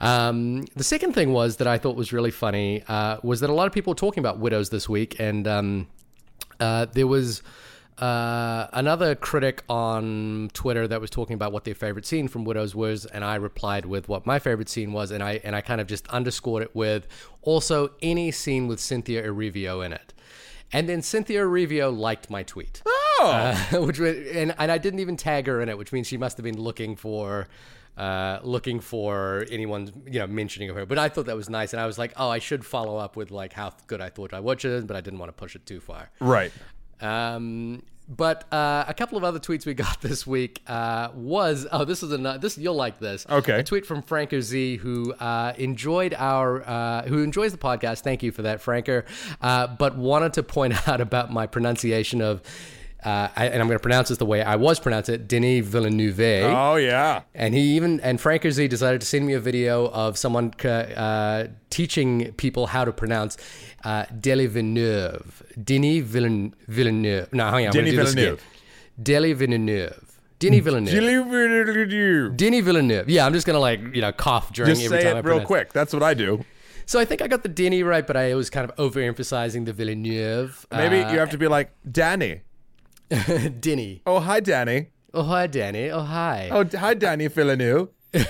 Um, 0.00 0.64
the 0.74 0.82
second 0.82 1.12
thing 1.12 1.32
was 1.32 1.58
that 1.58 1.68
I 1.68 1.78
thought 1.78 1.94
was 1.94 2.12
really 2.12 2.32
funny 2.32 2.82
uh, 2.88 3.18
was 3.22 3.38
that 3.38 3.50
a 3.50 3.52
lot 3.52 3.68
of 3.68 3.72
people 3.72 3.92
were 3.92 3.96
talking 3.96 4.20
about 4.20 4.38
widows 4.40 4.70
this 4.70 4.88
week, 4.88 5.20
and 5.20 5.46
um, 5.46 5.86
uh, 6.58 6.86
there 6.92 7.06
was 7.06 7.42
uh, 8.02 8.66
another 8.72 9.14
critic 9.14 9.62
on 9.68 10.50
Twitter 10.54 10.88
that 10.88 11.00
was 11.00 11.08
talking 11.08 11.34
about 11.34 11.52
what 11.52 11.62
their 11.62 11.74
favorite 11.74 12.04
scene 12.04 12.26
from 12.26 12.44
Widows 12.44 12.74
was, 12.74 13.06
and 13.06 13.24
I 13.24 13.36
replied 13.36 13.86
with 13.86 14.08
what 14.08 14.26
my 14.26 14.40
favorite 14.40 14.68
scene 14.68 14.92
was, 14.92 15.12
and 15.12 15.22
I 15.22 15.40
and 15.44 15.54
I 15.54 15.60
kind 15.60 15.80
of 15.80 15.86
just 15.86 16.08
underscored 16.08 16.64
it 16.64 16.74
with 16.74 17.06
also 17.42 17.92
any 18.02 18.32
scene 18.32 18.66
with 18.66 18.80
Cynthia 18.80 19.22
Erivo 19.22 19.86
in 19.86 19.92
it. 19.92 20.12
And 20.72 20.88
then 20.88 21.00
Cynthia 21.00 21.42
Erivo 21.42 21.96
liked 21.96 22.28
my 22.28 22.42
tweet, 22.42 22.82
Oh, 22.84 23.30
uh, 23.72 23.80
which 23.86 24.00
was, 24.00 24.16
and 24.34 24.52
and 24.58 24.72
I 24.72 24.78
didn't 24.78 24.98
even 24.98 25.16
tag 25.16 25.46
her 25.46 25.60
in 25.60 25.68
it, 25.68 25.78
which 25.78 25.92
means 25.92 26.08
she 26.08 26.16
must 26.16 26.36
have 26.38 26.44
been 26.44 26.60
looking 26.60 26.96
for. 26.96 27.46
Uh, 27.94 28.40
looking 28.42 28.80
for 28.80 29.44
anyone, 29.50 29.92
you 30.06 30.18
know, 30.18 30.26
mentioning 30.26 30.70
of 30.70 30.76
her, 30.76 30.86
but 30.86 30.96
I 30.96 31.10
thought 31.10 31.26
that 31.26 31.36
was 31.36 31.50
nice, 31.50 31.74
and 31.74 31.80
I 31.80 31.84
was 31.84 31.98
like, 31.98 32.14
"Oh, 32.16 32.30
I 32.30 32.38
should 32.38 32.64
follow 32.64 32.96
up 32.96 33.16
with 33.16 33.30
like 33.30 33.52
how 33.52 33.74
good 33.86 34.00
I 34.00 34.08
thought 34.08 34.32
I 34.32 34.40
watched 34.40 34.64
it, 34.64 34.86
but 34.86 34.96
I 34.96 35.02
didn't 35.02 35.18
want 35.18 35.28
to 35.28 35.34
push 35.34 35.54
it 35.54 35.66
too 35.66 35.78
far." 35.78 36.10
right. 36.18 36.50
Um, 37.02 37.82
but 38.16 38.52
uh, 38.52 38.84
a 38.88 38.94
couple 38.94 39.16
of 39.16 39.24
other 39.24 39.38
tweets 39.38 39.64
we 39.64 39.74
got 39.86 40.00
this 40.00 40.26
week 40.26 40.60
uh, 40.66 41.08
was 41.14 41.66
oh 41.72 41.84
this 41.84 42.02
is 42.02 42.12
a 42.12 42.38
this 42.40 42.58
you'll 42.58 42.74
like 42.74 42.98
this 42.98 43.26
Okay. 43.30 43.60
a 43.60 43.62
tweet 43.62 43.86
from 43.86 44.02
Franker 44.02 44.40
Z 44.40 44.76
who 44.76 45.12
uh, 45.14 45.52
enjoyed 45.56 46.14
our 46.14 46.62
uh, 46.68 47.02
who 47.04 47.22
enjoys 47.22 47.52
the 47.52 47.58
podcast 47.58 48.00
thank 48.00 48.22
you 48.22 48.32
for 48.32 48.42
that 48.42 48.60
Franker 48.60 49.04
uh, 49.40 49.66
but 49.66 49.96
wanted 49.96 50.32
to 50.34 50.42
point 50.42 50.74
out 50.88 51.00
about 51.00 51.32
my 51.32 51.46
pronunciation 51.46 52.20
of 52.20 52.42
uh, 53.04 53.26
I, 53.34 53.46
and 53.46 53.60
I'm 53.60 53.66
going 53.66 53.78
to 53.78 53.82
pronounce 53.82 54.10
this 54.10 54.18
the 54.18 54.26
way 54.26 54.42
I 54.42 54.54
was 54.54 54.78
pronouncing 54.78 55.16
it 55.16 55.26
Denis 55.26 55.66
Villeneuve 55.66 56.20
Oh, 56.54 56.76
yeah. 56.76 57.22
and 57.34 57.52
he 57.52 57.60
even 57.74 57.98
and 58.00 58.20
Frank 58.20 58.44
Z 58.48 58.68
decided 58.68 59.00
to 59.00 59.06
send 59.08 59.26
me 59.26 59.32
a 59.32 59.40
video 59.40 59.88
of 59.88 60.16
someone 60.16 60.52
uh, 60.64 61.48
teaching 61.70 62.32
people 62.34 62.68
how 62.68 62.84
to 62.84 62.92
pronounce 62.92 63.38
uh, 63.84 64.04
Deli 64.20 64.46
Villeneuve, 64.46 65.42
Denis 65.62 66.04
Villen- 66.04 66.52
Villeneuve. 66.68 67.32
No, 67.32 67.50
hang 67.50 67.66
on, 67.66 67.72
Denis 67.72 67.90
do 67.92 67.96
this. 67.96 68.14
Villeneuve. 68.14 68.42
Deli 69.02 69.32
Villeneuve, 69.32 70.18
Denis 70.38 70.62
Villeneuve, 70.64 72.36
Denis 72.36 72.64
Villeneuve. 72.64 73.08
Yeah, 73.08 73.26
I'm 73.26 73.32
just 73.32 73.46
gonna 73.46 73.58
like 73.58 73.80
you 73.94 74.00
know 74.02 74.12
cough 74.12 74.52
during 74.52 74.70
Just 74.74 74.84
every 74.84 74.98
say 74.98 75.04
time 75.04 75.16
it 75.16 75.20
I 75.20 75.20
real 75.20 75.34
pronounce. 75.36 75.46
quick. 75.46 75.72
That's 75.72 75.92
what 75.92 76.02
I 76.02 76.14
do. 76.14 76.44
So 76.84 76.98
I 77.00 77.04
think 77.04 77.22
I 77.22 77.28
got 77.28 77.42
the 77.42 77.48
Denis 77.48 77.82
right, 77.84 78.06
but 78.06 78.16
I 78.16 78.34
was 78.34 78.50
kind 78.50 78.68
of 78.68 78.76
overemphasizing 78.76 79.64
the 79.66 79.72
Villeneuve. 79.72 80.66
Maybe 80.72 81.00
uh, 81.00 81.12
you 81.12 81.18
have 81.20 81.30
to 81.30 81.38
be 81.38 81.46
like, 81.46 81.70
Danny. 81.90 82.42
Denis. 83.60 84.00
Oh, 84.06 84.20
hi, 84.20 84.40
Danny. 84.40 84.88
Oh 85.14 85.22
hi, 85.22 85.46
Danny. 85.46 85.90
Oh 85.90 86.00
hi. 86.00 86.48
Oh, 86.50 86.64
hi, 86.76 86.94
Danny 86.94 87.28
Villeneuve. 87.28 87.88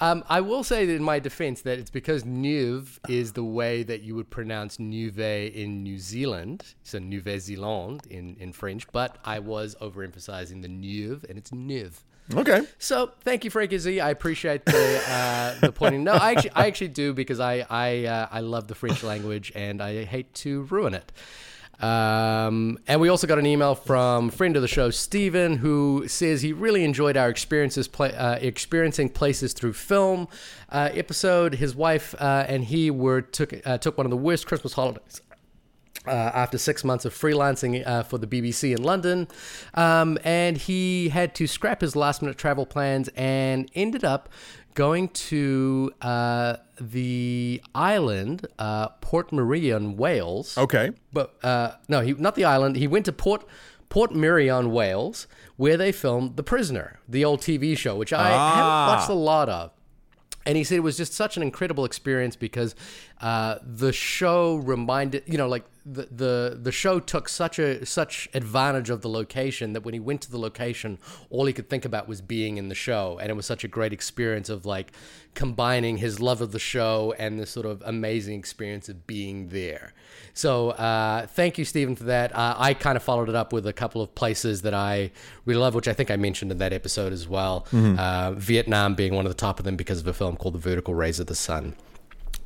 Um, 0.00 0.22
I 0.28 0.42
will 0.42 0.62
say 0.62 0.86
that 0.86 0.94
in 0.94 1.02
my 1.02 1.18
defense 1.18 1.62
that 1.62 1.78
it's 1.78 1.90
because 1.90 2.24
Neuve 2.24 3.00
is 3.08 3.32
the 3.32 3.42
way 3.42 3.82
that 3.82 4.02
you 4.02 4.14
would 4.14 4.30
pronounce 4.30 4.78
Neuve 4.78 5.18
in 5.18 5.82
New 5.82 5.98
Zealand, 5.98 6.74
so 6.84 7.00
Nouvelle 7.00 7.40
Zealand 7.40 8.06
in, 8.08 8.36
in 8.38 8.52
French, 8.52 8.86
but 8.92 9.18
I 9.24 9.40
was 9.40 9.74
overemphasizing 9.80 10.62
the 10.62 10.68
Neuve, 10.68 11.24
and 11.28 11.36
it's 11.36 11.52
Neuve. 11.52 12.04
Okay. 12.32 12.62
So 12.78 13.10
thank 13.22 13.44
you, 13.44 13.50
Frankie 13.50 13.78
Z. 13.78 14.00
I 14.00 14.10
appreciate 14.10 14.64
the 14.66 15.02
uh, 15.08 15.58
the 15.60 15.72
pointing. 15.72 16.04
No, 16.04 16.12
I 16.12 16.32
actually 16.32 16.50
I 16.50 16.66
actually 16.66 16.88
do 16.88 17.12
because 17.14 17.40
I 17.40 17.66
I 17.70 18.04
uh, 18.04 18.28
I 18.30 18.40
love 18.40 18.68
the 18.68 18.74
French 18.74 19.02
language 19.02 19.50
and 19.54 19.82
I 19.82 20.04
hate 20.04 20.32
to 20.34 20.62
ruin 20.64 20.94
it. 20.94 21.10
Um, 21.80 22.78
and 22.88 23.00
we 23.00 23.08
also 23.08 23.26
got 23.26 23.38
an 23.38 23.46
email 23.46 23.74
from 23.74 24.30
friend 24.30 24.56
of 24.56 24.62
the 24.62 24.68
show, 24.68 24.90
Steven, 24.90 25.58
who 25.58 26.08
says 26.08 26.42
he 26.42 26.52
really 26.52 26.84
enjoyed 26.84 27.16
our 27.16 27.28
experiences, 27.28 27.88
uh, 28.00 28.38
experiencing 28.40 29.10
places 29.10 29.52
through 29.52 29.74
film 29.74 30.28
uh, 30.70 30.90
episode. 30.92 31.54
His 31.54 31.76
wife 31.76 32.14
uh, 32.18 32.44
and 32.48 32.64
he 32.64 32.90
were 32.90 33.20
took 33.20 33.54
uh, 33.64 33.78
took 33.78 33.96
one 33.96 34.06
of 34.06 34.10
the 34.10 34.16
worst 34.16 34.46
Christmas 34.46 34.72
holidays 34.72 35.22
uh, 36.08 36.10
after 36.34 36.58
six 36.58 36.84
months 36.84 37.04
of 37.04 37.14
freelancing 37.14 37.86
uh, 37.86 38.02
for 38.02 38.18
the 38.18 38.26
BBC 38.26 38.76
in 38.76 38.82
London. 38.82 39.28
Um, 39.74 40.18
and 40.24 40.56
he 40.56 41.10
had 41.10 41.34
to 41.36 41.46
scrap 41.46 41.80
his 41.80 41.94
last 41.94 42.22
minute 42.22 42.38
travel 42.38 42.66
plans 42.66 43.08
and 43.14 43.70
ended 43.74 44.04
up 44.04 44.28
going 44.78 45.08
to 45.08 45.90
uh, 46.00 46.54
the 46.80 47.60
island, 47.74 48.46
uh, 48.60 48.88
Portmeirion, 49.02 49.96
Wales. 49.96 50.56
Okay. 50.56 50.92
But 51.12 51.34
uh, 51.44 51.72
no, 51.88 52.00
he 52.00 52.12
not 52.14 52.34
the 52.36 52.44
island. 52.44 52.76
He 52.76 52.86
went 52.86 53.04
to 53.06 53.12
Port 53.12 53.44
Portmeirion, 53.90 54.70
Wales, 54.70 55.26
where 55.56 55.76
they 55.76 55.90
filmed 55.92 56.36
The 56.36 56.42
Prisoner, 56.44 57.00
the 57.08 57.24
old 57.24 57.40
TV 57.40 57.76
show, 57.76 57.96
which 57.96 58.12
I 58.12 58.30
Ah. 58.32 58.54
haven't 58.56 58.88
watched 58.98 59.10
a 59.10 59.14
lot 59.30 59.48
of. 59.48 59.72
And 60.48 60.56
he 60.56 60.64
said 60.64 60.76
it 60.76 60.80
was 60.80 60.96
just 60.96 61.12
such 61.12 61.36
an 61.36 61.42
incredible 61.42 61.84
experience 61.84 62.34
because 62.34 62.74
uh, 63.20 63.56
the 63.62 63.92
show 63.92 64.56
reminded, 64.56 65.24
you 65.26 65.36
know, 65.36 65.46
like 65.46 65.66
the, 65.84 66.08
the 66.10 66.58
the 66.62 66.72
show 66.72 67.00
took 67.00 67.28
such 67.28 67.58
a 67.58 67.84
such 67.84 68.30
advantage 68.32 68.88
of 68.88 69.02
the 69.02 69.10
location 69.10 69.74
that 69.74 69.84
when 69.84 69.92
he 69.92 70.00
went 70.00 70.22
to 70.22 70.30
the 70.30 70.38
location, 70.38 70.98
all 71.28 71.44
he 71.44 71.52
could 71.52 71.68
think 71.68 71.84
about 71.84 72.08
was 72.08 72.22
being 72.22 72.56
in 72.56 72.70
the 72.70 72.74
show, 72.74 73.18
and 73.20 73.28
it 73.28 73.34
was 73.34 73.44
such 73.44 73.62
a 73.62 73.68
great 73.68 73.92
experience 73.92 74.48
of 74.48 74.64
like 74.64 74.92
combining 75.34 75.98
his 75.98 76.18
love 76.18 76.40
of 76.40 76.52
the 76.52 76.58
show 76.58 77.14
and 77.18 77.38
this 77.38 77.50
sort 77.50 77.66
of 77.66 77.82
amazing 77.84 78.38
experience 78.38 78.88
of 78.88 79.06
being 79.06 79.48
there. 79.48 79.92
So 80.38 80.70
uh, 80.70 81.26
thank 81.26 81.58
you, 81.58 81.64
Stephen, 81.64 81.96
for 81.96 82.04
that. 82.04 82.32
Uh, 82.32 82.54
I 82.56 82.72
kind 82.72 82.94
of 82.96 83.02
followed 83.02 83.28
it 83.28 83.34
up 83.34 83.52
with 83.52 83.66
a 83.66 83.72
couple 83.72 84.00
of 84.02 84.14
places 84.14 84.62
that 84.62 84.72
I 84.72 85.10
really 85.46 85.60
love, 85.60 85.74
which 85.74 85.88
I 85.88 85.92
think 85.92 86.12
I 86.12 86.16
mentioned 86.16 86.52
in 86.52 86.58
that 86.58 86.72
episode 86.72 87.12
as 87.12 87.26
well. 87.26 87.66
Uh, 87.98 88.32
Vietnam 88.36 88.94
being 88.94 89.16
one 89.16 89.26
of 89.26 89.32
the 89.32 89.36
top 89.36 89.58
of 89.58 89.64
them 89.64 89.74
because 89.74 89.98
of 89.98 90.06
a 90.06 90.12
film 90.12 90.36
called 90.36 90.54
The 90.54 90.60
Vertical 90.60 90.94
Rays 90.94 91.18
of 91.18 91.26
the 91.26 91.34
Sun. 91.34 91.74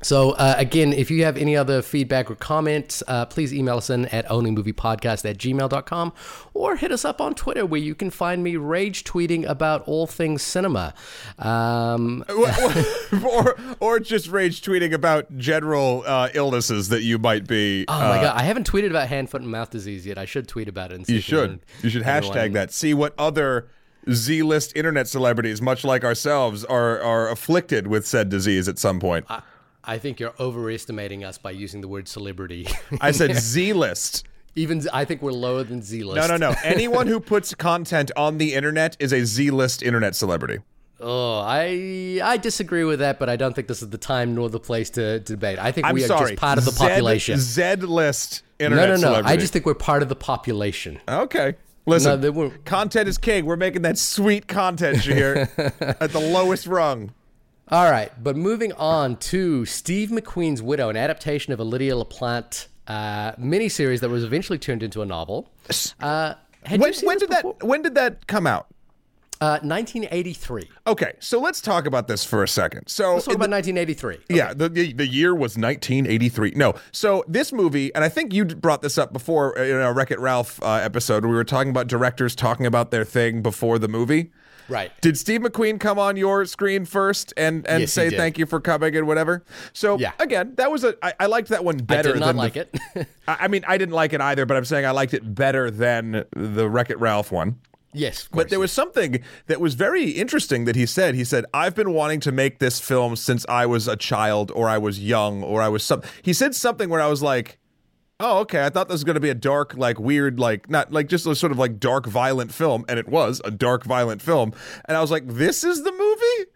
So 0.03 0.33
uh, 0.33 0.55
again, 0.59 0.93
if 0.93 1.11
you 1.11 1.25
have 1.25 1.37
any 1.37 1.57
other 1.57 1.81
feedback 1.81 2.31
or 2.31 2.35
comments, 2.35 3.03
uh, 3.07 3.25
please 3.27 3.55
email 3.55 3.77
us 3.79 3.89
in 3.89 4.07
at 4.07 4.27
onlymoviepodcast 4.29 5.29
at 5.31 5.39
gmail.com 5.39 6.13
or 6.55 6.77
hit 6.77 6.91
us 6.91 7.05
up 7.05 7.21
on 7.21 7.35
Twitter 7.35 7.65
where 7.65 7.81
you 7.81 7.95
can 7.95 8.11
find 8.11 8.43
me 8.43 8.57
rage 8.57 9.05
tweeting 9.05 9.49
about 9.49 9.83
all 9.87 10.07
things 10.07 10.43
cinema. 10.43 10.93
Um, 11.39 12.25
or 13.25 13.57
or 13.81 14.01
just 14.01 14.29
rage 14.29 14.61
tweeting 14.63 14.93
about 14.93 15.37
general 15.39 16.03
uh, 16.07 16.29
illnesses 16.35 16.89
that 16.89 17.03
you 17.03 17.19
might 17.19 17.47
be. 17.47 17.85
oh 17.89 17.99
my 17.99 18.21
God, 18.21 18.37
I 18.37 18.43
haven't 18.43 18.69
tweeted 18.71 18.91
about 18.91 19.09
hand, 19.09 19.31
foot, 19.31 19.43
and 19.43 19.51
mouth 19.51 19.71
disease 19.71 20.07
yet. 20.07 20.19
I 20.19 20.25
should 20.25 20.49
tweet 20.49 20.69
about 20.69 20.91
it. 20.93 20.97
And 20.97 21.07
see 21.07 21.15
you 21.15 21.21
should. 21.21 21.39
anyone- 21.39 21.61
You 21.83 21.91
should 21.91 22.03
anyone- 22.03 22.37
hashtag 22.37 22.53
that. 22.55 22.73
See 22.83 22.95
what 22.95 23.15
other 23.19 23.69
Z-list 24.11 24.75
internet 24.75 25.07
celebrities, 25.07 25.63
much 25.63 25.85
like 25.85 26.03
ourselves, 26.05 26.65
are 26.65 27.01
are 27.01 27.31
afflicted 27.31 27.87
with 27.87 28.05
said 28.07 28.29
disease 28.29 28.67
at 28.69 28.79
some 28.79 28.99
point. 28.99 29.27
I, 29.29 29.43
I 29.85 29.99
think 29.99 30.21
you're 30.21 30.35
overestimating 30.39 31.25
us 31.25 31.39
by 31.39 31.51
using 31.51 31.81
the 31.81 31.89
word 31.89 32.09
celebrity. 32.09 32.69
I 33.01 33.11
said 33.11 33.35
Z-list. 33.37 34.27
Even 34.55 34.87
I 34.93 35.05
think 35.05 35.23
we're 35.23 35.33
lower 35.33 35.65
than 35.65 35.83
Z 35.83 36.05
list. 36.05 36.17
No, 36.17 36.37
no, 36.37 36.51
no. 36.51 36.55
Anyone 36.65 37.07
who 37.07 37.21
puts 37.21 37.55
content 37.55 38.11
on 38.17 38.39
the 38.39 38.55
internet 38.55 38.97
is 39.01 39.13
a 39.13 39.25
Z-list 39.25 39.83
internet 39.83 40.15
celebrity. 40.15 40.59
Oh, 41.01 41.41
I 41.41 42.21
I 42.23 42.37
disagree 42.37 42.85
with 42.85 43.01
that, 43.01 43.19
but 43.19 43.29
I 43.29 43.37
don't 43.37 43.55
think 43.55 43.67
this 43.67 43.83
is 43.83 43.91
the 43.91 43.99
time 43.99 44.35
nor 44.35 44.49
the 44.49 44.61
place 44.61 44.91
to, 44.91 45.19
to 45.21 45.33
debate. 45.33 45.59
I 45.59 45.73
think 45.73 45.87
I'm 45.87 45.95
we 45.95 46.05
are 46.05 46.07
sorry. 46.07 46.31
just 46.33 46.41
part 46.41 46.59
of 46.59 46.65
the 46.65 46.73
population. 46.73 47.39
Z-list 47.39 48.43
no, 48.61 48.67
internet 48.67 48.89
no, 48.89 48.95
no. 48.95 49.01
celebrity. 49.01 49.29
I 49.29 49.37
just 49.37 49.53
think 49.53 49.67
we're 49.67 49.75
part 49.75 50.03
of 50.03 50.09
the 50.09 50.17
population. 50.17 51.01
Okay. 51.09 51.55
Listen, 51.85 52.21
No, 52.21 52.53
content 52.65 53.09
is 53.09 53.19
king. 53.19 53.45
We're 53.45 53.57
making 53.57 53.83
that 53.83 53.99
sweet 53.99 54.47
content 54.47 54.99
here 54.99 55.51
at 55.81 56.13
the 56.13 56.21
lowest 56.21 56.67
rung. 56.69 57.13
All 57.69 57.91
right, 57.91 58.13
but 58.23 58.37
moving 58.37 58.73
on 58.73 59.17
to 59.17 59.65
Steve 59.65 60.11
McQueen's 60.11 60.61
Widow, 60.61 60.89
an 60.91 60.97
adaptation 60.97 61.53
of 61.53 61.61
a 61.61 61.65
Lynda 61.65 61.97
La 61.97 62.05
Plante 62.05 62.67
uh, 62.87 63.33
miniseries 63.33 64.01
that 64.01 64.11
was 64.11 64.25
eventually 64.25 64.59
turned 64.59 64.83
into 64.83 65.01
a 65.01 65.07
novel. 65.07 65.49
Uh, 66.01 66.35
had 66.65 66.81
When, 66.81 66.93
when 67.03 67.19
did 67.19 67.31
that 67.31 67.63
when 67.65 67.83
did 67.83 67.95
that 67.95 68.27
come 68.27 68.47
out? 68.47 68.67
Uh, 69.41 69.59
1983. 69.63 70.71
Okay, 70.87 71.15
so 71.19 71.41
let's 71.41 71.61
talk 71.61 71.85
about 71.87 72.07
this 72.07 72.25
for 72.25 72.45
a 72.45 72.49
second. 72.49 72.87
So 72.87 73.15
Let's 73.15 73.25
talk 73.25 73.35
about 73.35 73.51
1983. 73.51 74.19
Yeah, 74.29 74.55
the, 74.55 74.69
the 74.69 74.93
the 74.93 75.07
year 75.07 75.35
was 75.35 75.57
1983. 75.59 76.53
No, 76.55 76.75
so 76.93 77.25
this 77.27 77.53
movie, 77.53 77.93
and 77.95 78.05
I 78.05 78.09
think 78.09 78.33
you 78.33 78.45
brought 78.45 78.83
this 78.83 78.99
up 78.99 79.13
before 79.13 79.59
in 79.59 79.81
our 79.81 79.93
Wreck 79.95 80.13
It 80.13 80.21
Ralph 80.21 80.63
uh, 80.63 80.75
episode. 80.75 81.25
We 81.25 81.33
were 81.33 81.43
talking 81.43 81.71
about 81.71 81.89
directors 81.89 82.37
talking 82.37 82.67
about 82.67 82.93
their 82.93 83.05
thing 83.05 83.43
before 83.43 83.81
the 83.81 83.89
movie. 83.89 84.31
Right. 84.73 84.91
Did 85.03 85.19
Steve 85.19 85.43
McQueen 85.43 85.79
come 85.79 85.99
on 85.99 86.17
your 86.17 86.45
screen 86.47 86.85
first 86.87 87.33
and 87.37 87.67
and 87.69 87.83
Yes, 87.83 87.93
say 87.93 88.09
thank 88.11 88.39
you 88.39 88.47
for 88.47 88.61
coming 88.61 88.97
and 88.97 89.07
whatever? 89.07 89.45
So 89.73 89.99
Yeah. 89.99 90.13
again, 90.19 90.55
that 90.57 90.71
was 90.71 90.83
a 90.85 90.97
I, 91.03 91.13
I 91.21 91.27
liked 91.27 91.49
that 91.51 91.65
one 91.65 91.77
better. 91.77 92.11
I 92.11 92.13
did 92.13 92.21
not 92.21 92.27
than 92.29 92.37
like 92.37 92.55
the, 92.55 92.67
it. 92.95 93.07
I 93.29 93.49
mean, 93.49 93.65
I 93.69 93.77
didn't 93.79 93.95
like 93.95 94.13
it 94.13 94.21
either, 94.21 94.47
but 94.47 94.57
I'm 94.57 94.65
saying 94.65 94.87
I 94.87 94.91
liked 94.93 95.15
it 95.15 95.35
better 95.35 95.71
than 95.71 96.25
the 96.35 96.69
Wreck 96.69 96.91
It 96.91 96.99
Ralph 96.99 97.31
one. 97.31 97.59
yes, 97.93 98.23
of 98.25 98.31
But 98.31 98.37
course. 98.37 98.51
there 98.51 98.61
was 98.61 98.73
something 98.73 99.23
that 99.49 99.61
was 99.61 99.75
very 99.75 100.11
interesting 100.11 100.65
that 100.65 100.77
he 100.77 100.87
said. 100.87 101.15
He 101.15 101.25
said, 101.25 101.45
"I've 101.53 101.75
been 101.75 101.93
wanting 101.93 102.21
to 102.21 102.33
make 102.33 102.59
this 102.59 102.81
film 102.81 103.15
since 103.17 103.45
I 103.51 103.67
was 103.67 103.87
a 103.87 103.97
child, 103.97 104.51
or 104.55 104.69
I 104.69 104.79
was 104.79 104.99
young, 105.01 105.43
or 105.43 105.61
I 105.61 105.69
was 105.69 105.85
some." 105.85 106.01
He 106.23 106.33
said 106.33 106.55
something 106.55 106.89
where 106.89 107.01
I 107.03 107.07
was 107.09 107.23
like, 107.23 107.59
"Oh, 108.23 108.39
okay. 108.41 108.65
I 108.65 108.71
thought 108.71 108.89
this 108.89 108.95
was 108.95 109.05
going 109.05 109.15
to 109.15 109.21
be 109.21 109.31
a 109.31 109.35
dark, 109.35 109.77
like 109.77 109.99
weird, 109.99 110.39
like 110.39 110.71
not 110.71 110.93
like 110.93 111.09
just 111.09 111.27
a 111.27 111.35
sort 111.35 111.53
of 111.53 111.59
like 111.59 111.81
dark, 111.81 112.07
violent 112.07 112.55
film, 112.55 112.85
and 112.89 112.99
it 112.99 113.09
was 113.09 113.43
a 113.45 113.51
dark, 113.51 113.85
violent 113.85 114.23
film." 114.23 114.55
And 114.87 114.97
I 114.97 115.01
was 115.01 115.11
like, 115.11 115.27
"This 115.27 115.65
is 115.65 115.83
the 115.83 115.93
movie. 115.93 116.52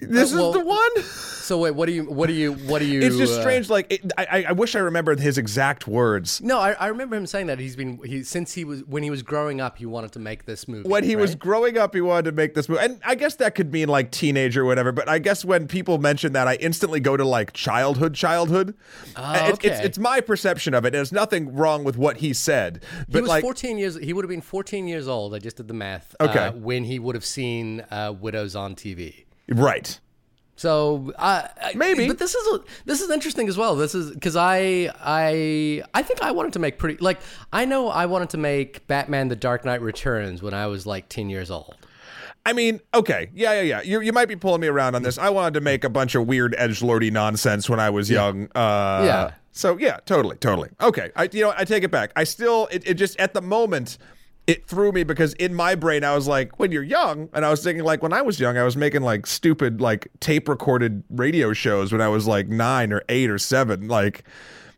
This 0.08 0.32
Uh, 0.32 0.36
well, 0.36 0.48
is 0.50 0.54
the 0.54 0.64
one." 0.64 1.02
So 1.48 1.58
wait, 1.58 1.70
what 1.74 1.86
do 1.86 1.92
you? 1.92 2.04
What 2.04 2.26
do 2.26 2.34
you? 2.34 2.52
What 2.52 2.80
do 2.80 2.84
you? 2.92 3.00
It's 3.00 3.16
just 3.16 3.32
uh, 3.38 3.40
strange. 3.40 3.70
Like, 3.70 3.90
it, 3.92 4.12
I, 4.18 4.44
I- 4.48 4.52
wish 4.52 4.74
I 4.76 4.80
remembered 4.80 5.18
his 5.20 5.38
exact 5.38 5.86
words. 5.88 6.42
No, 6.42 6.58
I, 6.58 6.72
I 6.72 6.86
remember 6.88 7.16
him 7.16 7.26
saying 7.26 7.46
that 7.46 7.58
he's 7.58 7.74
been 7.74 7.98
he 8.04 8.22
since 8.22 8.52
he 8.52 8.64
was 8.64 8.84
when 8.84 9.02
he 9.02 9.08
was 9.10 9.22
growing 9.22 9.60
up, 9.60 9.78
he 9.78 9.86
wanted 9.86 10.12
to 10.12 10.18
make 10.18 10.44
this 10.44 10.68
movie. 10.68 10.86
when 10.88 11.04
he 11.04 11.16
was 11.16 11.34
growing 11.34 11.78
up, 11.78 11.94
he 11.94 12.00
wanted 12.02 12.24
to 12.26 12.32
make 12.32 12.54
this 12.54 12.68
movie, 12.68 12.82
and 12.84 13.00
I 13.04 13.14
guess 13.14 13.36
that 13.36 13.54
could 13.54 13.72
mean 13.72 13.88
like 13.88 14.10
teenager 14.10 14.62
or 14.62 14.64
whatever. 14.66 14.92
But 14.92 15.08
I 15.08 15.18
guess 15.18 15.44
when 15.44 15.66
people 15.68 15.98
mention 15.98 16.32
that, 16.34 16.46
I 16.46 16.56
instantly 16.56 17.00
go 17.00 17.16
to 17.16 17.24
like 17.24 17.52
childhood, 17.54 18.14
childhood. 18.14 18.74
Oh, 19.16 19.32
It- 19.32 19.48
it's, 19.48 19.52
okay. 19.54 19.80
it's 19.84 19.98
my 19.98 20.20
perception 20.20 20.74
of 20.74 20.84
it. 20.84 20.92
There's 20.92 21.12
nothing 21.12 21.54
wrong 21.54 21.82
with 21.82 21.96
what 21.96 22.18
he 22.18 22.34
said, 22.34 22.84
but 23.08 23.18
he 23.18 23.20
was 23.22 23.28
like, 23.28 23.42
14 23.42 23.78
years. 23.78 23.96
He 23.96 24.12
would 24.12 24.24
have 24.24 24.30
been 24.30 24.40
14 24.42 24.86
years 24.86 25.08
old. 25.08 25.34
I 25.34 25.38
just 25.38 25.56
did 25.56 25.68
the 25.68 25.74
math. 25.74 26.14
Okay. 26.20 26.38
Uh, 26.38 26.52
when 26.52 26.84
he 26.84 26.98
would 26.98 27.14
have 27.14 27.24
seen 27.24 27.80
uh, 27.90 28.12
Widows 28.18 28.54
on 28.54 28.74
TV. 28.74 29.24
Right? 29.48 29.98
So 30.56 31.12
uh, 31.16 31.46
I- 31.62 31.72
Maybe. 31.74 32.08
but 32.08 32.18
this 32.18 32.34
is 32.34 32.54
a, 32.54 32.60
this 32.84 33.00
is 33.00 33.10
interesting 33.10 33.48
as 33.48 33.56
well. 33.56 33.76
This 33.76 33.94
is 33.94 34.10
because 34.10 34.34
I 34.36 34.90
I 35.00 35.82
I 35.94 36.02
think 36.02 36.20
I 36.22 36.32
wanted 36.32 36.52
to 36.54 36.58
make 36.58 36.78
pretty 36.78 36.98
like 37.02 37.20
I 37.52 37.64
know 37.64 37.88
I 37.88 38.06
wanted 38.06 38.30
to 38.30 38.38
make 38.38 38.86
Batman: 38.88 39.28
The 39.28 39.36
Dark 39.36 39.64
Knight 39.64 39.80
Returns 39.82 40.42
when 40.42 40.54
I 40.54 40.66
was 40.66 40.84
like 40.86 41.08
10 41.08 41.30
years 41.30 41.50
old. 41.50 41.76
I 42.46 42.54
mean, 42.54 42.80
okay, 42.94 43.28
yeah, 43.34 43.52
yeah, 43.54 43.60
yeah. 43.60 43.82
You, 43.82 44.00
you 44.00 44.12
might 44.12 44.26
be 44.26 44.36
pulling 44.36 44.62
me 44.62 44.68
around 44.68 44.94
on 44.94 45.02
this. 45.02 45.18
I 45.18 45.28
wanted 45.28 45.52
to 45.54 45.60
make 45.60 45.84
a 45.84 45.90
bunch 45.90 46.14
of 46.14 46.26
weird 46.26 46.54
edge 46.56 46.80
lordy 46.82 47.10
nonsense 47.10 47.68
when 47.68 47.78
I 47.78 47.90
was 47.90 48.08
young. 48.10 48.44
Uh, 48.54 49.02
Yeah. 49.04 49.30
So 49.52 49.76
yeah, 49.76 49.98
totally, 50.06 50.36
totally. 50.36 50.70
Okay, 50.80 51.10
I 51.16 51.28
you 51.32 51.42
know 51.42 51.52
I 51.56 51.64
take 51.64 51.82
it 51.84 51.90
back. 51.90 52.12
I 52.16 52.24
still 52.24 52.68
it, 52.72 52.82
it 52.86 52.94
just 52.94 53.18
at 53.20 53.34
the 53.34 53.42
moment 53.42 53.98
it 54.48 54.66
threw 54.66 54.90
me 54.90 55.04
because 55.04 55.34
in 55.34 55.54
my 55.54 55.74
brain 55.76 56.02
I 56.02 56.14
was 56.14 56.26
like, 56.26 56.58
when 56.58 56.72
you're 56.72 56.82
young, 56.82 57.28
and 57.34 57.44
I 57.44 57.50
was 57.50 57.62
thinking 57.62 57.84
like 57.84 58.02
when 58.02 58.12
I 58.12 58.22
was 58.22 58.40
young, 58.40 58.56
I 58.58 58.64
was 58.64 58.76
making 58.76 59.02
like 59.02 59.26
stupid 59.26 59.80
like 59.80 60.08
tape 60.20 60.48
recorded 60.48 61.04
radio 61.10 61.52
shows 61.52 61.92
when 61.92 62.00
I 62.00 62.08
was 62.08 62.26
like 62.26 62.48
nine 62.48 62.92
or 62.92 63.02
eight 63.08 63.30
or 63.30 63.38
seven. 63.38 63.86
Like 63.88 64.24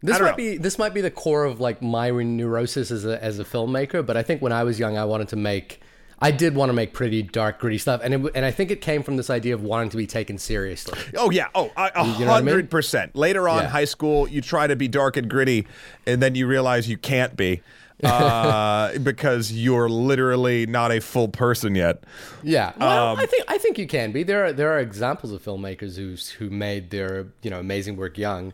This 0.03 0.19
might 0.21 0.31
know. 0.33 0.37
be 0.37 0.57
this 0.59 0.77
might 0.79 0.93
be 0.93 1.01
the 1.01 1.11
core 1.11 1.45
of 1.45 1.61
like 1.61 1.81
my 1.81 2.11
neurosis 2.11 2.91
as 2.91 3.05
a 3.07 3.23
as 3.23 3.39
a 3.39 3.45
filmmaker. 3.45 4.05
But 4.05 4.17
I 4.17 4.23
think 4.25 4.43
when 4.43 4.53
I 4.53 4.65
was 4.65 4.79
young, 4.79 4.99
I 4.99 5.05
wanted 5.05 5.29
to 5.29 5.37
make. 5.37 5.81
I 6.23 6.31
did 6.33 6.55
want 6.55 6.69
to 6.69 6.75
make 6.75 6.93
pretty 6.93 7.23
dark, 7.23 7.61
gritty 7.61 7.79
stuff, 7.79 8.03
and 8.05 8.13
it, 8.13 8.33
and 8.35 8.45
I 8.45 8.51
think 8.51 8.71
it 8.71 8.83
came 8.83 9.03
from 9.03 9.17
this 9.17 9.31
idea 9.31 9.55
of 9.55 9.63
wanting 9.63 9.89
to 9.89 9.97
be 9.97 10.07
taken 10.07 10.37
seriously. 10.37 10.99
Oh 11.17 11.31
yeah, 11.31 11.47
oh 11.55 11.71
a 11.79 11.91
a 11.95 12.07
know 12.07 12.11
what 12.11 12.21
I 12.29 12.41
mean? 12.41 12.49
hundred 12.49 12.71
percent. 12.71 13.17
Later 13.17 13.49
on, 13.49 13.63
Yeah. 13.63 13.69
high 13.69 13.87
school, 13.87 14.29
you 14.29 14.43
try 14.43 14.67
to 14.67 14.77
be 14.77 14.87
dark 14.87 15.17
and 15.17 15.31
gritty, 15.31 15.67
and 16.07 16.21
then 16.23 16.35
you 16.35 16.47
realize 16.47 16.91
you 16.91 16.99
can't 16.99 17.37
be 17.37 17.63
uh, 18.05 18.99
because 18.99 19.53
you're 19.53 19.89
literally 19.89 20.67
not 20.67 20.91
a 20.93 21.01
full 21.01 21.29
person 21.29 21.75
yet. 21.75 22.05
Yeah, 22.43 22.73
well, 22.79 23.09
Um, 23.13 23.19
I 23.19 23.27
think 23.27 23.45
I 23.49 23.59
think 23.59 23.79
you 23.79 23.87
can 23.87 24.13
be. 24.13 24.23
There 24.23 24.47
are 24.47 24.53
there 24.53 24.71
are 24.73 24.79
examples 24.79 25.33
of 25.33 25.43
filmmakers 25.43 25.97
who 25.97 26.17
who 26.45 26.51
made 26.51 26.91
their 26.91 27.27
you 27.43 27.51
know 27.51 27.59
amazing 27.61 27.97
work 27.97 28.17
young, 28.19 28.53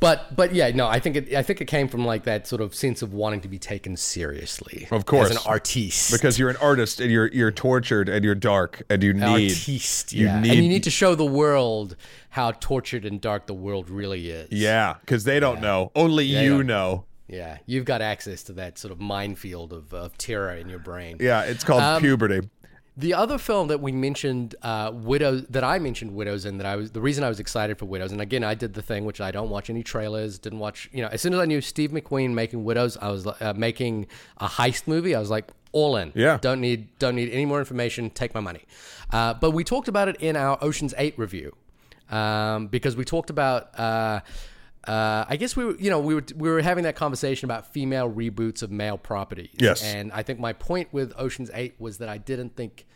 but 0.00 0.34
but 0.34 0.54
yeah, 0.54 0.70
no, 0.70 0.86
I 0.88 0.98
think 0.98 1.16
it 1.16 1.34
I 1.34 1.42
think 1.42 1.60
it 1.60 1.66
came 1.66 1.88
from 1.88 2.04
like 2.04 2.24
that 2.24 2.46
sort 2.46 2.60
of 2.60 2.74
sense 2.74 3.02
of 3.02 3.12
wanting 3.12 3.40
to 3.42 3.48
be 3.48 3.58
taken 3.58 3.96
seriously, 3.96 4.88
Of 4.90 5.06
course. 5.06 5.30
as 5.30 5.36
an 5.36 5.42
artiste. 5.46 6.12
Because 6.12 6.38
you're 6.38 6.50
an 6.50 6.56
artist 6.56 7.00
and 7.00 7.10
you're 7.10 7.28
you're 7.28 7.52
tortured 7.52 8.08
and 8.08 8.24
you're 8.24 8.34
dark 8.34 8.82
and 8.90 9.02
you 9.02 9.12
need 9.12 9.50
artiste, 9.50 10.12
you 10.12 10.26
yeah, 10.26 10.40
need, 10.40 10.52
and 10.52 10.62
you 10.62 10.68
need 10.68 10.84
to 10.84 10.90
show 10.90 11.14
the 11.14 11.24
world 11.24 11.96
how 12.30 12.52
tortured 12.52 13.04
and 13.04 13.20
dark 13.20 13.46
the 13.46 13.54
world 13.54 13.90
really 13.90 14.30
is. 14.30 14.48
yeah 14.52 14.94
because 15.00 15.24
they 15.24 15.40
don't 15.40 15.60
know 15.60 15.90
only 15.96 16.24
you 16.24 16.58
yeah. 16.58 16.62
know 16.62 17.04
Yeah, 17.32 17.58
you've 17.66 17.84
got 17.84 18.02
access 18.02 18.42
to 18.44 18.52
that 18.54 18.78
sort 18.78 18.92
of 18.92 19.00
minefield 19.00 19.72
of, 19.72 19.94
of 19.94 20.18
terror 20.18 20.54
in 20.54 20.68
your 20.68 20.80
brain. 20.80 21.16
yeah 21.20 21.42
it's 21.42 21.64
called 21.64 21.82
Um, 21.82 22.00
puberty 22.02 22.40
The 22.96 23.14
other 23.14 23.38
film 23.38 23.68
that 23.68 23.80
we 23.80 23.92
mentioned, 23.92 24.56
uh, 24.62 24.90
Widows, 24.92 25.46
that 25.48 25.64
I 25.64 25.78
mentioned 25.78 26.10
Widows, 26.14 26.44
and 26.44 26.58
that 26.60 26.66
I 26.66 26.76
was 26.76 26.90
the 26.90 27.00
reason 27.00 27.24
I 27.24 27.28
was 27.28 27.40
excited 27.40 27.78
for 27.78 27.86
Widows, 27.86 28.12
and 28.12 28.20
again, 28.20 28.44
I 28.44 28.54
did 28.54 28.74
the 28.74 28.82
thing 28.82 29.04
which 29.06 29.20
I 29.20 29.30
don't 29.30 29.48
watch 29.48 29.70
any 29.70 29.82
trailers, 29.82 30.38
didn't 30.38 30.58
watch, 30.58 30.90
you 30.92 31.00
know, 31.02 31.08
as 31.08 31.20
soon 31.22 31.32
as 31.32 31.40
I 31.40 31.46
knew 31.46 31.60
Steve 31.60 31.92
McQueen 31.92 32.30
making 32.34 32.64
Widows, 32.64 32.98
I 33.00 33.08
was 33.10 33.26
uh, 33.26 33.54
making 33.56 34.06
a 34.38 34.48
heist 34.48 34.86
movie. 34.86 35.14
I 35.14 35.20
was 35.20 35.30
like, 35.30 35.46
all 35.72 35.96
in. 35.96 36.10
Yeah. 36.16 36.36
Don't 36.42 36.60
need 36.60 36.98
don't 36.98 37.14
need 37.14 37.30
any 37.30 37.46
more 37.46 37.60
information. 37.60 38.10
Take 38.10 38.34
my 38.34 38.40
money. 38.40 38.64
Uh, 39.12 39.34
but 39.34 39.52
we 39.52 39.62
talked 39.64 39.88
about 39.88 40.08
it 40.08 40.16
in 40.16 40.34
our 40.36 40.58
Ocean's 40.60 40.94
Eight 40.98 41.16
review 41.16 41.54
um, 42.10 42.66
because 42.66 42.96
we 42.96 43.04
talked 43.04 43.30
about. 43.30 43.70
Uh, 44.86 45.24
I 45.28 45.36
guess 45.36 45.56
we 45.56 45.64
were, 45.64 45.76
you 45.76 45.90
know, 45.90 46.00
we 46.00 46.14
were 46.14 46.24
we 46.36 46.48
were 46.48 46.62
having 46.62 46.84
that 46.84 46.96
conversation 46.96 47.46
about 47.46 47.72
female 47.72 48.10
reboots 48.10 48.62
of 48.62 48.70
male 48.70 48.96
properties. 48.96 49.50
Yes. 49.58 49.82
And 49.84 50.10
I 50.12 50.22
think 50.22 50.40
my 50.40 50.52
point 50.54 50.88
with 50.92 51.12
Ocean's 51.18 51.50
Eight 51.52 51.74
was 51.78 51.98
that 51.98 52.08
I 52.08 52.18
didn't 52.18 52.56
think 52.56 52.86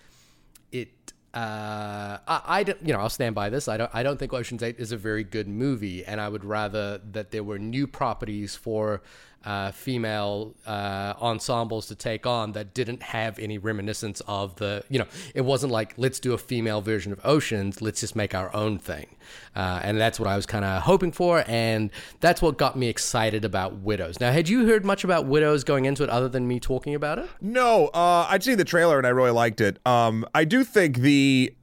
it. 0.73 0.91
Uh, 1.35 2.19
I, 2.29 2.43
I 2.47 2.63
don't- 2.63 2.79
you 2.87 2.93
know, 2.93 3.01
I'll 3.01 3.09
stand 3.11 3.35
by 3.35 3.51
this. 3.51 3.67
I 3.69 3.77
don't. 3.77 3.91
I 3.93 4.03
don't 4.03 4.19
think 4.19 4.33
Ocean's 4.33 4.63
Eight 4.63 4.77
is 4.79 4.93
a 4.93 4.97
very 4.97 5.25
good 5.25 5.47
movie, 5.49 6.05
and 6.05 6.21
I 6.21 6.29
would 6.29 6.45
rather 6.45 7.01
that 7.13 7.33
there 7.33 7.43
were 7.45 7.59
new 7.59 7.87
properties 7.87 8.55
for 8.57 9.03
uh, 9.45 9.73
female 9.73 10.55
uh, 10.67 11.15
ensembles 11.21 11.87
to 11.89 11.95
take 11.95 12.27
on 12.27 12.53
that 12.53 12.75
didn't 12.75 13.03
have 13.03 13.39
any 13.39 13.59
reminiscence 13.59 14.23
of 14.27 14.57
the. 14.57 14.85
You 14.89 15.01
know, 15.01 15.07
it 15.35 15.43
wasn't 15.43 15.73
like 15.73 15.95
let's 15.97 16.19
do 16.21 16.33
a 16.33 16.39
female 16.39 16.81
version 16.81 17.13
of 17.13 17.21
Oceans. 17.25 17.83
Let's 17.83 18.01
just 18.01 18.17
make 18.17 18.35
our 18.35 18.55
own 18.55 18.79
thing, 18.79 19.07
uh, 19.55 19.81
and 19.83 20.01
that's 20.01 20.19
what 20.19 20.29
I 20.29 20.37
was 20.37 20.47
kind 20.47 20.65
of 20.65 20.83
hoping 20.83 21.13
for, 21.13 21.45
and 21.47 21.91
that's 22.21 22.41
what 22.41 22.57
got 22.57 22.77
me 22.77 22.89
excited 22.89 23.45
about 23.45 23.75
Widows. 23.77 24.21
Now, 24.21 24.33
had 24.33 24.49
you 24.49 24.67
heard 24.67 24.85
much 24.85 25.05
about 25.05 25.27
Widows 25.27 25.65
going 25.65 25.85
into 25.85 26.03
it, 26.03 26.11
other 26.11 26.29
than 26.29 26.49
me 26.49 26.59
talking 26.61 26.95
about 26.95 27.19
it? 27.19 27.29
No, 27.41 27.89
uh, 27.89 28.27
I'd 28.29 28.43
seen 28.43 28.59
the 28.59 28.65
trailer 28.65 28.99
and 28.99 29.07
I 29.07 29.11
really 29.11 29.31
liked 29.31 29.61
it. 29.61 29.79
Um, 29.87 30.27
I 30.35 30.45
do 30.45 30.65
think 30.65 30.99
the. 30.99 31.55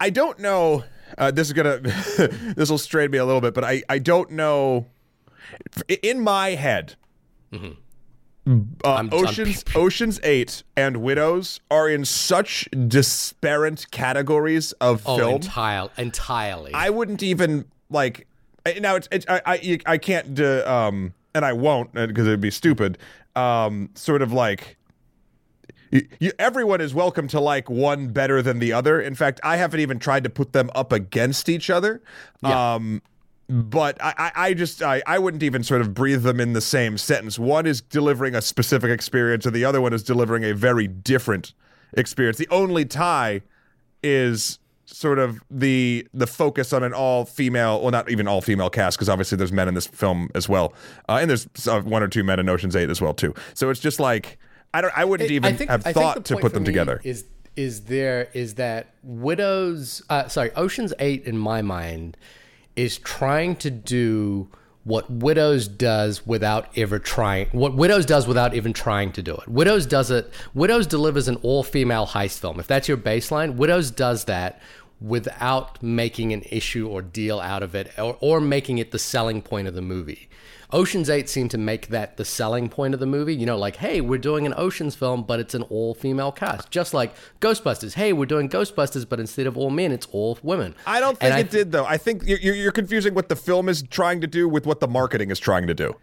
I, 0.00 0.08
don't 0.08 0.38
know. 0.38 0.84
Uh, 1.18 1.30
this 1.30 1.48
is 1.48 1.52
gonna. 1.52 1.78
this 2.56 2.70
will 2.70 2.78
strain 2.78 3.10
me 3.10 3.18
a 3.18 3.26
little 3.26 3.42
bit, 3.42 3.52
but 3.52 3.62
I 3.62 3.82
I 3.90 3.98
don't 3.98 4.30
know. 4.30 4.86
In 6.02 6.20
my 6.20 6.50
head, 6.50 6.94
uh, 7.52 7.58
I'm- 8.84 9.08
Oceans 9.12 9.64
Oceans 9.74 10.20
Eight 10.22 10.62
and 10.76 10.98
Widows 10.98 11.60
are 11.70 11.88
in 11.88 12.04
such 12.04 12.68
disparate 12.88 13.90
categories 13.90 14.72
of 14.80 15.02
Oh, 15.06 15.16
film. 15.16 15.34
entire, 15.36 15.88
entirely. 15.96 16.72
I 16.74 16.90
wouldn't 16.90 17.22
even 17.22 17.64
like 17.90 18.26
now. 18.80 18.96
It's, 18.96 19.08
it's 19.10 19.26
I 19.28 19.40
I 19.46 19.78
I 19.86 19.98
can't 19.98 20.34
do, 20.34 20.62
um 20.66 21.14
and 21.34 21.44
I 21.44 21.52
won't 21.52 21.92
because 21.94 22.26
it'd 22.26 22.40
be 22.40 22.50
stupid. 22.50 22.98
Um, 23.36 23.90
sort 23.94 24.22
of 24.22 24.32
like. 24.32 24.76
You, 25.90 26.08
you, 26.18 26.32
everyone 26.40 26.80
is 26.80 26.92
welcome 26.92 27.28
to 27.28 27.38
like 27.40 27.70
one 27.70 28.08
better 28.08 28.42
than 28.42 28.58
the 28.58 28.72
other. 28.72 29.00
In 29.00 29.14
fact, 29.14 29.38
I 29.44 29.56
haven't 29.58 29.78
even 29.78 30.00
tried 30.00 30.24
to 30.24 30.30
put 30.30 30.52
them 30.52 30.68
up 30.74 30.92
against 30.92 31.48
each 31.48 31.70
other. 31.70 32.02
Yeah. 32.42 32.74
Um, 32.74 33.00
but 33.48 33.98
I, 34.02 34.32
I, 34.34 34.54
just 34.54 34.82
I, 34.82 35.02
I 35.06 35.18
wouldn't 35.18 35.42
even 35.42 35.62
sort 35.62 35.80
of 35.80 35.92
breathe 35.92 36.22
them 36.22 36.40
in 36.40 36.54
the 36.54 36.60
same 36.60 36.96
sentence. 36.96 37.38
One 37.38 37.66
is 37.66 37.80
delivering 37.80 38.34
a 38.34 38.40
specific 38.40 38.90
experience, 38.90 39.44
and 39.44 39.54
the 39.54 39.64
other 39.64 39.80
one 39.80 39.92
is 39.92 40.02
delivering 40.02 40.44
a 40.44 40.52
very 40.54 40.86
different 40.88 41.52
experience. 41.92 42.38
The 42.38 42.48
only 42.50 42.84
tie 42.84 43.42
is 44.02 44.58
sort 44.86 45.18
of 45.18 45.42
the 45.50 46.06
the 46.14 46.26
focus 46.26 46.72
on 46.72 46.82
an 46.82 46.94
all 46.94 47.24
female, 47.24 47.80
well, 47.80 47.90
not 47.90 48.10
even 48.10 48.26
all 48.28 48.40
female 48.40 48.70
cast, 48.70 48.96
because 48.96 49.08
obviously 49.08 49.36
there's 49.36 49.52
men 49.52 49.68
in 49.68 49.74
this 49.74 49.86
film 49.86 50.30
as 50.34 50.48
well, 50.48 50.72
uh, 51.08 51.18
and 51.20 51.28
there's 51.28 51.46
uh, 51.68 51.80
one 51.82 52.02
or 52.02 52.08
two 52.08 52.24
men 52.24 52.38
in 52.38 52.48
Ocean's 52.48 52.76
Eight 52.76 52.90
as 52.90 53.00
well 53.00 53.14
too. 53.14 53.34
So 53.52 53.70
it's 53.70 53.80
just 53.80 54.00
like 54.00 54.38
I 54.72 54.80
don't, 54.80 54.96
I 54.96 55.04
wouldn't 55.04 55.30
even 55.30 55.54
I 55.54 55.56
think- 55.56 55.70
have 55.70 55.82
thought 55.82 56.24
to 56.26 56.36
put 56.36 56.54
them 56.54 56.64
together. 56.64 57.00
Is 57.04 57.26
is 57.56 57.82
there 57.82 58.28
is 58.32 58.54
that 58.54 58.94
Widows? 59.02 60.02
Uh, 60.08 60.28
sorry, 60.28 60.50
Ocean's 60.52 60.94
Eight 60.98 61.24
in 61.24 61.36
my 61.36 61.60
mind 61.62 62.16
is 62.76 62.98
trying 62.98 63.56
to 63.56 63.70
do 63.70 64.48
what 64.84 65.10
Widows 65.10 65.66
does 65.66 66.26
without 66.26 66.76
ever 66.76 66.98
trying. 66.98 67.48
What 67.52 67.74
Widows 67.74 68.04
does 68.04 68.26
without 68.26 68.54
even 68.54 68.72
trying 68.72 69.12
to 69.12 69.22
do 69.22 69.34
it. 69.34 69.48
Widows 69.48 69.86
does 69.86 70.10
it. 70.10 70.30
Widows 70.52 70.86
delivers 70.86 71.26
an 71.26 71.36
all-female 71.36 72.08
heist 72.08 72.38
film. 72.38 72.60
If 72.60 72.66
that's 72.66 72.86
your 72.86 72.98
baseline, 72.98 73.56
Widows 73.56 73.90
does 73.90 74.24
that 74.24 74.60
without 75.00 75.82
making 75.82 76.32
an 76.32 76.42
issue 76.50 76.86
or 76.86 77.02
deal 77.02 77.40
out 77.40 77.62
of 77.62 77.74
it 77.74 77.90
or, 77.98 78.16
or 78.20 78.40
making 78.40 78.78
it 78.78 78.90
the 78.90 78.98
selling 78.98 79.42
point 79.42 79.68
of 79.68 79.74
the 79.74 79.82
movie. 79.82 80.28
Ocean's 80.74 81.08
8 81.08 81.28
seemed 81.28 81.52
to 81.52 81.58
make 81.58 81.86
that 81.86 82.16
the 82.16 82.24
selling 82.24 82.68
point 82.68 82.94
of 82.94 83.00
the 83.00 83.06
movie. 83.06 83.34
You 83.34 83.46
know, 83.46 83.56
like, 83.56 83.76
hey, 83.76 84.00
we're 84.00 84.18
doing 84.18 84.44
an 84.44 84.52
Ocean's 84.56 84.96
film, 84.96 85.22
but 85.22 85.38
it's 85.38 85.54
an 85.54 85.62
all 85.62 85.94
female 85.94 86.32
cast. 86.32 86.68
Just 86.68 86.92
like 86.92 87.14
Ghostbusters. 87.40 87.94
Hey, 87.94 88.12
we're 88.12 88.26
doing 88.26 88.48
Ghostbusters, 88.48 89.08
but 89.08 89.20
instead 89.20 89.46
of 89.46 89.56
all 89.56 89.70
men, 89.70 89.92
it's 89.92 90.06
all 90.10 90.36
women. 90.42 90.74
I 90.84 90.98
don't 90.98 91.16
And 91.20 91.32
think 91.32 91.46
it 91.46 91.50
did 91.50 91.72
though. 91.72 91.84
I 91.86 91.96
think 91.96 92.24
you're 92.26 92.38
you're 92.38 92.72
confusing 92.72 93.14
what 93.14 93.28
the 93.28 93.36
film 93.36 93.68
is 93.68 93.84
trying 93.84 94.20
to 94.20 94.26
do 94.26 94.48
with 94.48 94.66
what 94.66 94.80
the 94.80 94.88
marketing 94.88 95.30
is 95.30 95.38
trying 95.38 95.68
to 95.68 95.74
do. 95.74 95.94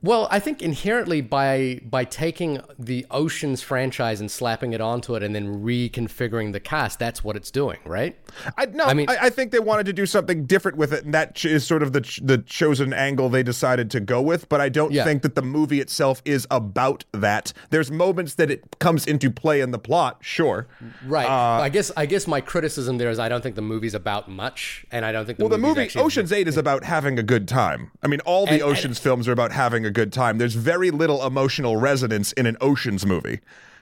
Well, 0.00 0.28
I 0.30 0.38
think 0.38 0.62
inherently 0.62 1.20
by 1.20 1.80
by 1.84 2.04
taking 2.04 2.60
the 2.78 3.04
Oceans 3.10 3.62
franchise 3.62 4.20
and 4.20 4.30
slapping 4.30 4.72
it 4.72 4.80
onto 4.80 5.16
it 5.16 5.24
and 5.24 5.34
then 5.34 5.62
reconfiguring 5.64 6.52
the 6.52 6.60
cast, 6.60 7.00
that's 7.00 7.24
what 7.24 7.34
it's 7.34 7.50
doing, 7.50 7.78
right? 7.84 8.16
I 8.56 8.66
no, 8.66 8.84
I 8.84 8.94
mean- 8.94 9.10
I, 9.10 9.16
I 9.26 9.30
think 9.30 9.50
they 9.50 9.58
wanted 9.58 9.86
to 9.86 9.92
do 9.92 10.06
something 10.06 10.46
different 10.46 10.76
with 10.78 10.92
it, 10.92 11.04
and 11.04 11.12
that 11.14 11.34
ch- 11.34 11.46
is 11.46 11.66
sort 11.66 11.82
of 11.82 11.92
the 11.92 12.00
ch- 12.02 12.20
the 12.22 12.38
chosen 12.38 12.92
angle 12.92 13.28
they 13.28 13.42
decided 13.42 13.90
to 13.90 13.98
go 13.98 14.22
with. 14.22 14.48
But 14.48 14.60
I 14.60 14.68
don't 14.68 14.92
Yeah. 14.92 15.02
think 15.02 15.22
that 15.22 15.34
the 15.34 15.42
movie 15.42 15.80
itself 15.80 16.22
is 16.24 16.46
about 16.48 17.04
that. 17.12 17.52
There's 17.70 17.90
moments 17.90 18.34
that 18.34 18.52
it 18.52 18.78
comes 18.78 19.04
into 19.04 19.32
play 19.32 19.60
in 19.60 19.72
the 19.72 19.80
plot, 19.80 20.18
sure. 20.20 20.68
Right. 21.06 21.26
Uh, 21.26 21.60
I 21.62 21.70
guess 21.70 21.90
I 21.96 22.06
guess 22.06 22.28
my 22.28 22.40
criticism 22.40 22.98
there 22.98 23.10
is 23.10 23.18
I 23.18 23.28
don't 23.28 23.42
think 23.42 23.56
the 23.56 23.62
movie's 23.62 23.94
about 23.94 24.30
much, 24.30 24.86
and 24.92 25.04
I 25.04 25.10
don't 25.10 25.26
think 25.26 25.38
the 25.38 25.44
Well, 25.44 25.50
the 25.50 25.58
movie 25.58 25.90
Ocean's 25.96 26.30
Eight 26.32 26.46
is 26.46 26.56
about 26.56 26.84
having 26.84 27.18
a 27.18 27.22
good 27.24 27.48
time. 27.48 27.90
I 28.00 28.06
mean, 28.06 28.20
all 28.20 28.46
the 28.46 28.52
And- 28.52 28.62
and- 28.62 28.70
Ocean's 28.70 29.00
films 29.00 29.26
are 29.26 29.32
about 29.32 29.50
having 29.50 29.84
a 29.84 29.87
good 29.90 30.12
time. 30.12 30.38
There's 30.38 30.54
very 30.54 30.90
little 30.90 31.24
emotional 31.24 31.76
resonance 31.76 32.32
in 32.32 32.46
an 32.46 32.56
Ocean's 32.60 33.04
movie. 33.04 33.40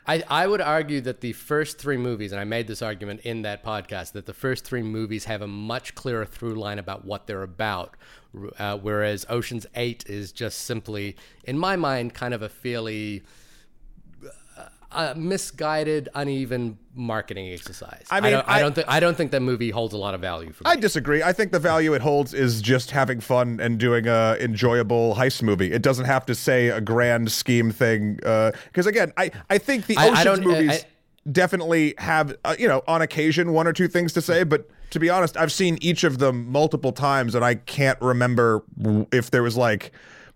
I, 0.09 0.23
I 0.29 0.47
would 0.47 0.61
argue 0.61 1.01
that 1.01 1.21
the 1.21 1.33
first 1.33 1.79
three 1.79 1.97
movies, 1.97 2.31
and 2.31 2.41
I 2.41 2.45
made 2.45 2.69
this 2.69 2.81
argument 2.81 3.23
in 3.23 3.43
that 3.43 3.65
podcast, 3.65 4.13
that 4.13 4.27
the 4.27 4.33
first 4.33 4.65
three 4.65 4.83
movies 4.83 5.25
have 5.25 5.43
a 5.43 5.49
much 5.49 5.97
clearer 5.97 6.25
through 6.25 6.55
line 6.55 6.79
about 6.79 7.05
what 7.05 7.27
they're 7.27 7.43
about, 7.43 7.97
uh, 8.59 8.79
whereas 8.79 9.27
Ocean's 9.29 9.67
Eight 9.75 10.05
is 10.07 10.31
just 10.31 10.59
simply, 10.59 11.17
in 11.43 11.59
my 11.59 11.75
mind, 11.75 12.15
kind 12.15 12.35
of 12.35 12.43
a 12.43 12.49
fairly 12.49 13.25
uh, 14.97 15.15
misguided, 15.17 16.09
uneven 16.15 16.79
marketing 16.95 17.53
exercise. 17.53 18.05
I 18.11 18.21
mean, 18.21 18.33
don't, 18.33 18.49
I, 18.49 18.55
I- 18.57 18.61
don't 18.61 18.75
think 18.75 18.89
I 18.89 18.99
don't 19.01 19.17
think 19.17 19.31
that 19.31 19.43
movie 19.43 19.71
holds 19.71 19.95
a 19.95 19.99
lot 19.99 20.15
of 20.15 20.21
value 20.21 20.53
for 20.53 20.65
me. 20.65 20.71
I 20.71 20.77
disagree. 20.77 21.23
I 21.23 21.33
think 21.33 21.53
the 21.53 21.59
value 21.61 21.93
it 21.95 22.01
holds 22.03 22.35
is 22.35 22.61
just 22.63 22.91
having 22.91 23.21
fun 23.21 23.61
and 23.61 23.79
doing 23.79 24.07
a 24.09 24.37
enjoyable 24.41 25.15
heist 25.15 25.43
movie. 25.43 25.71
It 25.73 25.83
doesn't 25.83 26.07
have 26.07 26.27
to 26.27 26.35
say 26.35 26.69
a 26.69 26.81
grand 26.81 27.31
scheme 27.31 27.71
thing. 27.71 28.17
Because 28.17 28.87
again, 28.87 29.13
I, 29.17 29.31
I 29.51 29.59
think 29.59 29.87
the 29.87 29.97
I- 29.99 30.07
I 30.07 30.09
Ocean's 30.11 30.25
don't- 30.25 30.43
I- 30.43 30.47
movies 30.63 30.85
I- 30.85 30.87
definitely 31.31 31.95
have, 31.99 32.37
uh, 32.45 32.55
you 32.59 32.69
know, 32.69 32.83
on 32.89 33.03
occasion 33.03 33.53
one 33.53 33.67
or 33.67 33.73
two 33.73 33.89
things 33.89 34.13
to 34.15 34.21
say. 34.23 34.45
But 34.45 34.69
to 34.91 35.01
be 35.01 35.11
honest, 35.11 35.37
I've 35.37 35.53
seen 35.53 35.77
each 35.81 36.05
of 36.05 36.19
them 36.19 36.51
multiple 36.51 36.93
times, 36.93 37.35
and 37.35 37.45
I 37.45 37.57
can't 37.57 38.01
remember 38.01 38.63
if 39.13 39.31
there 39.31 39.43
was 39.43 39.57
like. 39.57 39.93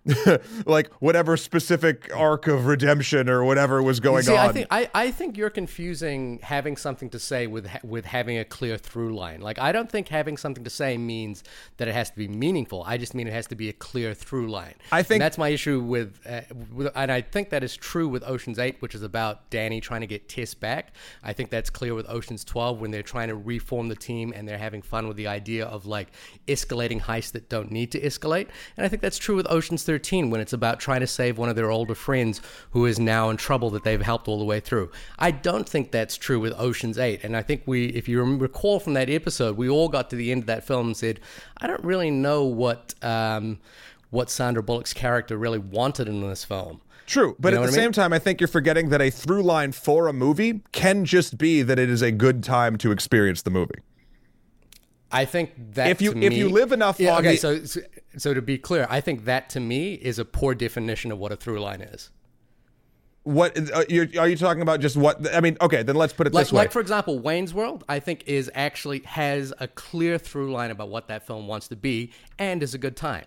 like 0.66 0.90
whatever 0.94 1.36
specific 1.36 2.10
arc 2.14 2.46
of 2.46 2.66
redemption 2.66 3.28
or 3.28 3.44
whatever 3.44 3.82
was 3.82 4.00
going 4.00 4.22
See, 4.22 4.34
on. 4.34 4.48
I 4.48 4.52
think 4.52 4.66
I, 4.70 4.90
I 4.94 5.10
think 5.10 5.36
you're 5.36 5.50
confusing 5.50 6.38
having 6.42 6.76
something 6.76 7.10
to 7.10 7.18
say 7.18 7.46
with 7.46 7.68
with 7.84 8.06
having 8.06 8.38
a 8.38 8.44
clear 8.44 8.78
through 8.78 9.14
line. 9.14 9.40
Like 9.40 9.58
I 9.58 9.72
don't 9.72 9.90
think 9.90 10.08
having 10.08 10.38
something 10.38 10.64
to 10.64 10.70
say 10.70 10.96
means 10.96 11.44
that 11.76 11.86
it 11.86 11.92
has 11.92 12.10
to 12.10 12.16
be 12.16 12.28
meaningful. 12.28 12.82
I 12.86 12.96
just 12.96 13.14
mean 13.14 13.26
it 13.26 13.32
has 13.34 13.46
to 13.48 13.54
be 13.54 13.68
a 13.68 13.74
clear 13.74 14.14
through 14.14 14.50
line. 14.50 14.74
I 14.90 15.02
think- 15.02 15.18
And 15.18 15.22
that's 15.22 15.36
my 15.38 15.48
issue 15.48 15.80
with, 15.80 16.18
uh, 16.26 16.42
with, 16.72 16.90
and 16.94 17.12
I 17.12 17.20
think 17.20 17.50
that 17.50 17.62
is 17.62 17.76
true 17.76 18.08
with 18.08 18.22
Ocean's 18.26 18.58
Eight, 18.58 18.76
which 18.80 18.94
is 18.94 19.02
about 19.02 19.50
Danny 19.50 19.80
trying 19.80 20.00
to 20.00 20.06
get 20.06 20.28
Tess 20.28 20.54
back. 20.54 20.94
I 21.22 21.32
think 21.34 21.50
that's 21.50 21.68
clear 21.68 21.94
with 21.94 22.08
Ocean's 22.08 22.44
Twelve 22.44 22.80
when 22.80 22.90
they're 22.90 23.02
trying 23.02 23.28
to 23.28 23.36
reform 23.36 23.88
the 23.88 23.96
team 23.96 24.32
and 24.34 24.48
they're 24.48 24.58
having 24.58 24.80
fun 24.80 25.08
with 25.08 25.18
the 25.18 25.26
idea 25.26 25.66
of 25.66 25.84
like 25.84 26.08
escalating 26.48 27.02
heists 27.02 27.32
that 27.32 27.50
don't 27.50 27.70
need 27.70 27.92
to 27.92 28.00
escalate. 28.00 28.48
And 28.76 28.86
I 28.86 28.88
think 28.88 29.02
that's 29.02 29.18
true 29.18 29.36
with 29.36 29.46
Ocean's 29.50 29.82
13 29.90 30.30
when 30.30 30.40
it's 30.40 30.52
about 30.52 30.78
trying 30.78 31.00
to 31.00 31.06
save 31.06 31.36
one 31.36 31.48
of 31.48 31.56
their 31.56 31.68
older 31.68 31.96
friends 31.96 32.40
who 32.70 32.86
is 32.86 33.00
now 33.00 33.28
in 33.28 33.36
trouble 33.36 33.70
that 33.70 33.82
they've 33.82 34.02
helped 34.02 34.28
all 34.28 34.38
the 34.38 34.44
way 34.44 34.60
through. 34.60 34.88
I 35.18 35.32
don't 35.32 35.68
think 35.68 35.90
that's 35.90 36.16
true 36.16 36.38
with 36.38 36.52
Ocean's 36.56 36.96
8. 36.96 37.24
And 37.24 37.36
I 37.36 37.42
think 37.42 37.62
we, 37.66 37.86
if 37.86 38.08
you 38.08 38.22
recall 38.22 38.78
from 38.78 38.94
that 38.94 39.10
episode, 39.10 39.56
we 39.56 39.68
all 39.68 39.88
got 39.88 40.08
to 40.10 40.16
the 40.16 40.30
end 40.30 40.44
of 40.44 40.46
that 40.46 40.62
film 40.64 40.86
and 40.86 40.96
said, 40.96 41.18
I 41.58 41.66
don't 41.66 41.82
really 41.82 42.12
know 42.12 42.44
what. 42.44 42.94
Um, 43.02 43.58
what 44.10 44.28
Sandra 44.28 44.60
Bullock's 44.60 44.92
character 44.92 45.36
really 45.36 45.60
wanted 45.60 46.08
in 46.08 46.20
this 46.20 46.44
film. 46.44 46.80
True, 47.06 47.36
but 47.38 47.52
You 47.52 47.58
know 47.58 47.62
at 47.62 47.66
the 47.66 47.72
I 47.72 47.76
mean? 47.76 47.84
same 47.84 47.92
time, 47.92 48.12
I 48.12 48.18
think 48.18 48.40
you're 48.40 48.48
forgetting 48.48 48.88
that 48.88 49.00
a 49.00 49.08
through 49.08 49.44
line 49.44 49.70
for 49.70 50.08
a 50.08 50.12
movie 50.12 50.62
can 50.72 51.04
just 51.04 51.38
be 51.38 51.62
that 51.62 51.78
it 51.78 51.88
is 51.88 52.02
a 52.02 52.10
good 52.10 52.42
time 52.42 52.76
to 52.78 52.90
experience 52.90 53.42
the 53.42 53.50
movie. 53.50 53.78
I 55.12 55.24
think 55.24 55.50
that 55.74 55.88
If 55.90 56.00
you- 56.00 56.12
to 56.14 56.22
if 56.22 56.30
me- 56.30 56.38
you 56.38 56.48
live 56.48 56.72
enough 56.72 57.00
yeah, 57.00 57.14
on 57.14 57.18
okay, 57.20 57.32
the- 57.32 57.36
so, 57.38 57.64
so 57.64 57.80
so 58.16 58.34
to 58.34 58.40
be 58.42 58.58
clear, 58.58 58.86
I 58.90 59.00
think 59.00 59.24
that 59.24 59.50
to 59.50 59.60
me 59.60 59.94
is 59.94 60.18
a 60.18 60.24
poor 60.24 60.54
definition 60.54 61.10
of 61.10 61.18
what 61.18 61.32
a 61.32 61.36
through 61.36 61.60
line 61.60 61.80
is. 61.80 62.10
What 63.24 63.56
uh, 63.72 63.84
you're, 63.88 64.04
you 64.04 64.36
talking 64.36 64.62
about? 64.62 64.80
Just 64.80 64.96
what? 64.96 65.34
I 65.34 65.40
mean, 65.40 65.56
okay, 65.60 65.82
then 65.82 65.94
let's 65.96 66.12
put 66.12 66.26
it 66.26 66.32
Like, 66.32 66.46
this 66.46 66.52
way. 66.52 66.58
like 66.58 66.72
for 66.72 66.80
example, 66.80 67.18
Wayne's 67.18 67.52
World, 67.52 67.84
I 67.88 67.98
think 68.00 68.24
is 68.26 68.50
actually 68.54 69.00
has 69.00 69.52
a 69.60 69.68
clear 69.68 70.16
through 70.16 70.52
line 70.52 70.70
about 70.70 70.88
what 70.88 71.08
that 71.08 71.26
film 71.26 71.46
wants 71.46 71.68
to 71.68 71.76
be 71.76 72.12
and 72.38 72.62
is 72.62 72.72
a 72.72 72.78
good 72.78 72.96
time. 72.96 73.24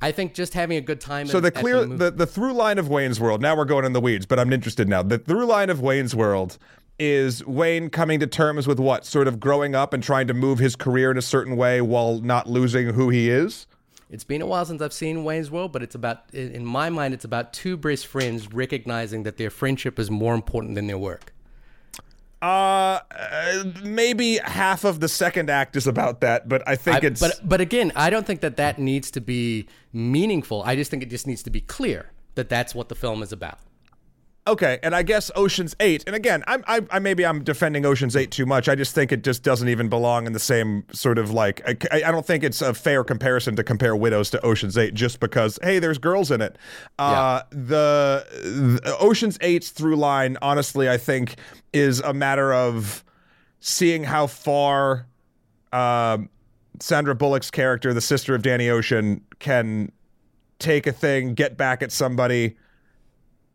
I 0.00 0.12
think 0.12 0.34
just 0.34 0.54
having 0.54 0.76
a 0.76 0.80
good 0.82 1.00
time. 1.00 1.26
So 1.26 1.38
at- 1.38 1.42
the 1.44 1.50
clear 1.50 1.86
mo- 1.86 1.96
the, 1.96 2.10
the 2.10 2.26
through 2.26 2.52
line 2.52 2.78
of 2.78 2.88
Wayne's 2.88 3.18
World. 3.18 3.40
Now 3.42 3.56
we're 3.56 3.64
going 3.64 3.84
in 3.84 3.92
the 3.92 4.00
weeds, 4.00 4.26
but 4.26 4.38
I'm 4.38 4.52
interested 4.52 4.88
now. 4.88 5.02
The 5.02 5.18
through 5.18 5.46
line 5.46 5.70
of 5.70 5.80
Wayne's 5.80 6.14
World 6.14 6.58
is 6.98 7.44
Wayne 7.46 7.90
coming 7.90 8.20
to 8.20 8.26
terms 8.26 8.66
with 8.66 8.78
what 8.78 9.04
sort 9.04 9.26
of 9.28 9.40
growing 9.40 9.74
up 9.74 9.92
and 9.92 10.02
trying 10.02 10.26
to 10.28 10.34
move 10.34 10.58
his 10.58 10.76
career 10.76 11.10
in 11.10 11.18
a 11.18 11.22
certain 11.22 11.56
way 11.56 11.80
while 11.80 12.20
not 12.20 12.48
losing 12.48 12.88
who 12.94 13.08
he 13.10 13.30
is. 13.30 13.66
It's 14.10 14.24
been 14.24 14.42
a 14.42 14.46
while 14.46 14.64
since 14.64 14.80
I've 14.80 14.92
seen 14.92 15.24
Wayne's 15.24 15.50
World, 15.50 15.72
but 15.72 15.82
it's 15.82 15.94
about, 15.94 16.32
in 16.32 16.64
my 16.64 16.88
mind, 16.90 17.14
it's 17.14 17.24
about 17.24 17.52
two 17.52 17.76
best 17.76 18.06
friends 18.06 18.52
recognizing 18.52 19.24
that 19.24 19.38
their 19.38 19.50
friendship 19.50 19.98
is 19.98 20.10
more 20.10 20.34
important 20.34 20.76
than 20.76 20.86
their 20.86 20.98
work. 20.98 21.32
Uh, 22.40 23.00
uh, 23.10 23.64
maybe 23.82 24.36
half 24.44 24.84
of 24.84 25.00
the 25.00 25.08
second 25.08 25.48
act 25.48 25.76
is 25.76 25.86
about 25.86 26.20
that, 26.20 26.46
but 26.48 26.62
I 26.68 26.76
think 26.76 27.02
I- 27.02 27.06
it's 27.06 27.20
but 27.20 27.40
but 27.42 27.62
again, 27.62 27.90
I 27.96 28.10
don't 28.10 28.26
think 28.26 28.42
that 28.42 28.58
that 28.58 28.78
needs 28.78 29.10
to 29.12 29.20
be 29.22 29.66
meaningful. 29.94 30.62
I 30.62 30.76
just 30.76 30.90
think 30.90 31.02
it 31.02 31.08
just 31.08 31.26
needs 31.26 31.42
to 31.44 31.50
be 31.50 31.62
clear 31.62 32.10
that 32.34 32.50
that's 32.50 32.74
what 32.74 32.90
the 32.90 32.94
film 32.94 33.22
is 33.22 33.32
about. 33.32 33.58
Okay, 34.46 34.78
and 34.82 34.94
I 34.94 35.02
guess 35.02 35.30
Ocean's 35.36 35.74
Eight, 35.80 36.04
and 36.06 36.14
again, 36.14 36.44
I'm, 36.46 36.62
I, 36.66 36.82
I 36.90 36.98
maybe 36.98 37.24
I'm 37.24 37.42
defending 37.42 37.86
Ocean's 37.86 38.14
Eight 38.14 38.30
too 38.30 38.44
much. 38.44 38.68
I 38.68 38.74
just 38.74 38.94
think 38.94 39.10
it 39.10 39.24
just 39.24 39.42
doesn't 39.42 39.70
even 39.70 39.88
belong 39.88 40.26
in 40.26 40.34
the 40.34 40.38
same 40.38 40.84
sort 40.92 41.16
of 41.16 41.30
like. 41.30 41.62
I, 41.90 42.02
I 42.04 42.10
don't 42.10 42.26
think 42.26 42.44
it's 42.44 42.60
a 42.60 42.74
fair 42.74 43.04
comparison 43.04 43.56
to 43.56 43.64
compare 43.64 43.96
Widows 43.96 44.28
to 44.30 44.44
Ocean's 44.44 44.76
Eight 44.76 44.92
just 44.92 45.18
because 45.18 45.58
hey, 45.62 45.78
there's 45.78 45.96
girls 45.96 46.30
in 46.30 46.42
it. 46.42 46.58
Uh, 46.98 47.40
the, 47.50 48.26
the 48.82 48.96
Ocean's 49.00 49.38
Eight's 49.40 49.70
through 49.70 49.96
line, 49.96 50.36
honestly, 50.42 50.90
I 50.90 50.98
think 50.98 51.36
is 51.72 52.00
a 52.00 52.12
matter 52.12 52.52
of 52.52 53.02
seeing 53.60 54.04
how 54.04 54.26
far 54.26 55.06
um, 55.72 56.28
Sandra 56.80 57.14
Bullock's 57.14 57.50
character, 57.50 57.94
the 57.94 58.02
sister 58.02 58.34
of 58.34 58.42
Danny 58.42 58.68
Ocean, 58.68 59.22
can 59.38 59.90
take 60.58 60.86
a 60.86 60.92
thing, 60.92 61.32
get 61.32 61.56
back 61.56 61.82
at 61.82 61.90
somebody. 61.90 62.56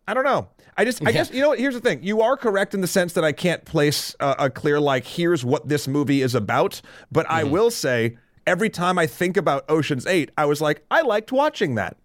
I 0.08 0.16
don't 0.16 0.24
know. 0.24 0.50
I 0.80 0.86
just, 0.86 1.06
I 1.06 1.12
guess, 1.12 1.30
you 1.30 1.42
know 1.42 1.50
what? 1.50 1.60
Here's 1.60 1.74
the 1.74 1.82
thing. 1.82 2.02
You 2.04 2.22
are 2.22 2.38
correct 2.38 2.74
in 2.74 2.80
the 2.80 2.88
sense 2.88 3.12
that 3.12 3.26
I 3.26 3.34
can't 3.34 3.66
place 3.66 4.16
a, 4.22 4.36
a 4.40 4.50
clear, 4.50 4.80
like, 4.80 5.04
here's 5.04 5.44
what 5.44 5.68
this 5.68 5.90
movie 5.90 6.22
is 6.22 6.36
about. 6.36 6.82
But 7.12 7.30
I 7.30 7.44
mm-hmm. 7.44 7.52
will 7.52 7.70
say, 7.70 8.18
every 8.48 8.70
time 8.70 8.98
I 8.98 9.06
think 9.06 9.36
about 9.36 9.70
Ocean's 9.70 10.08
8, 10.08 10.32
I 10.38 10.46
was 10.46 10.62
like, 10.62 10.86
I 10.90 11.02
liked 11.02 11.34
watching 11.34 11.76
that. 11.76 11.98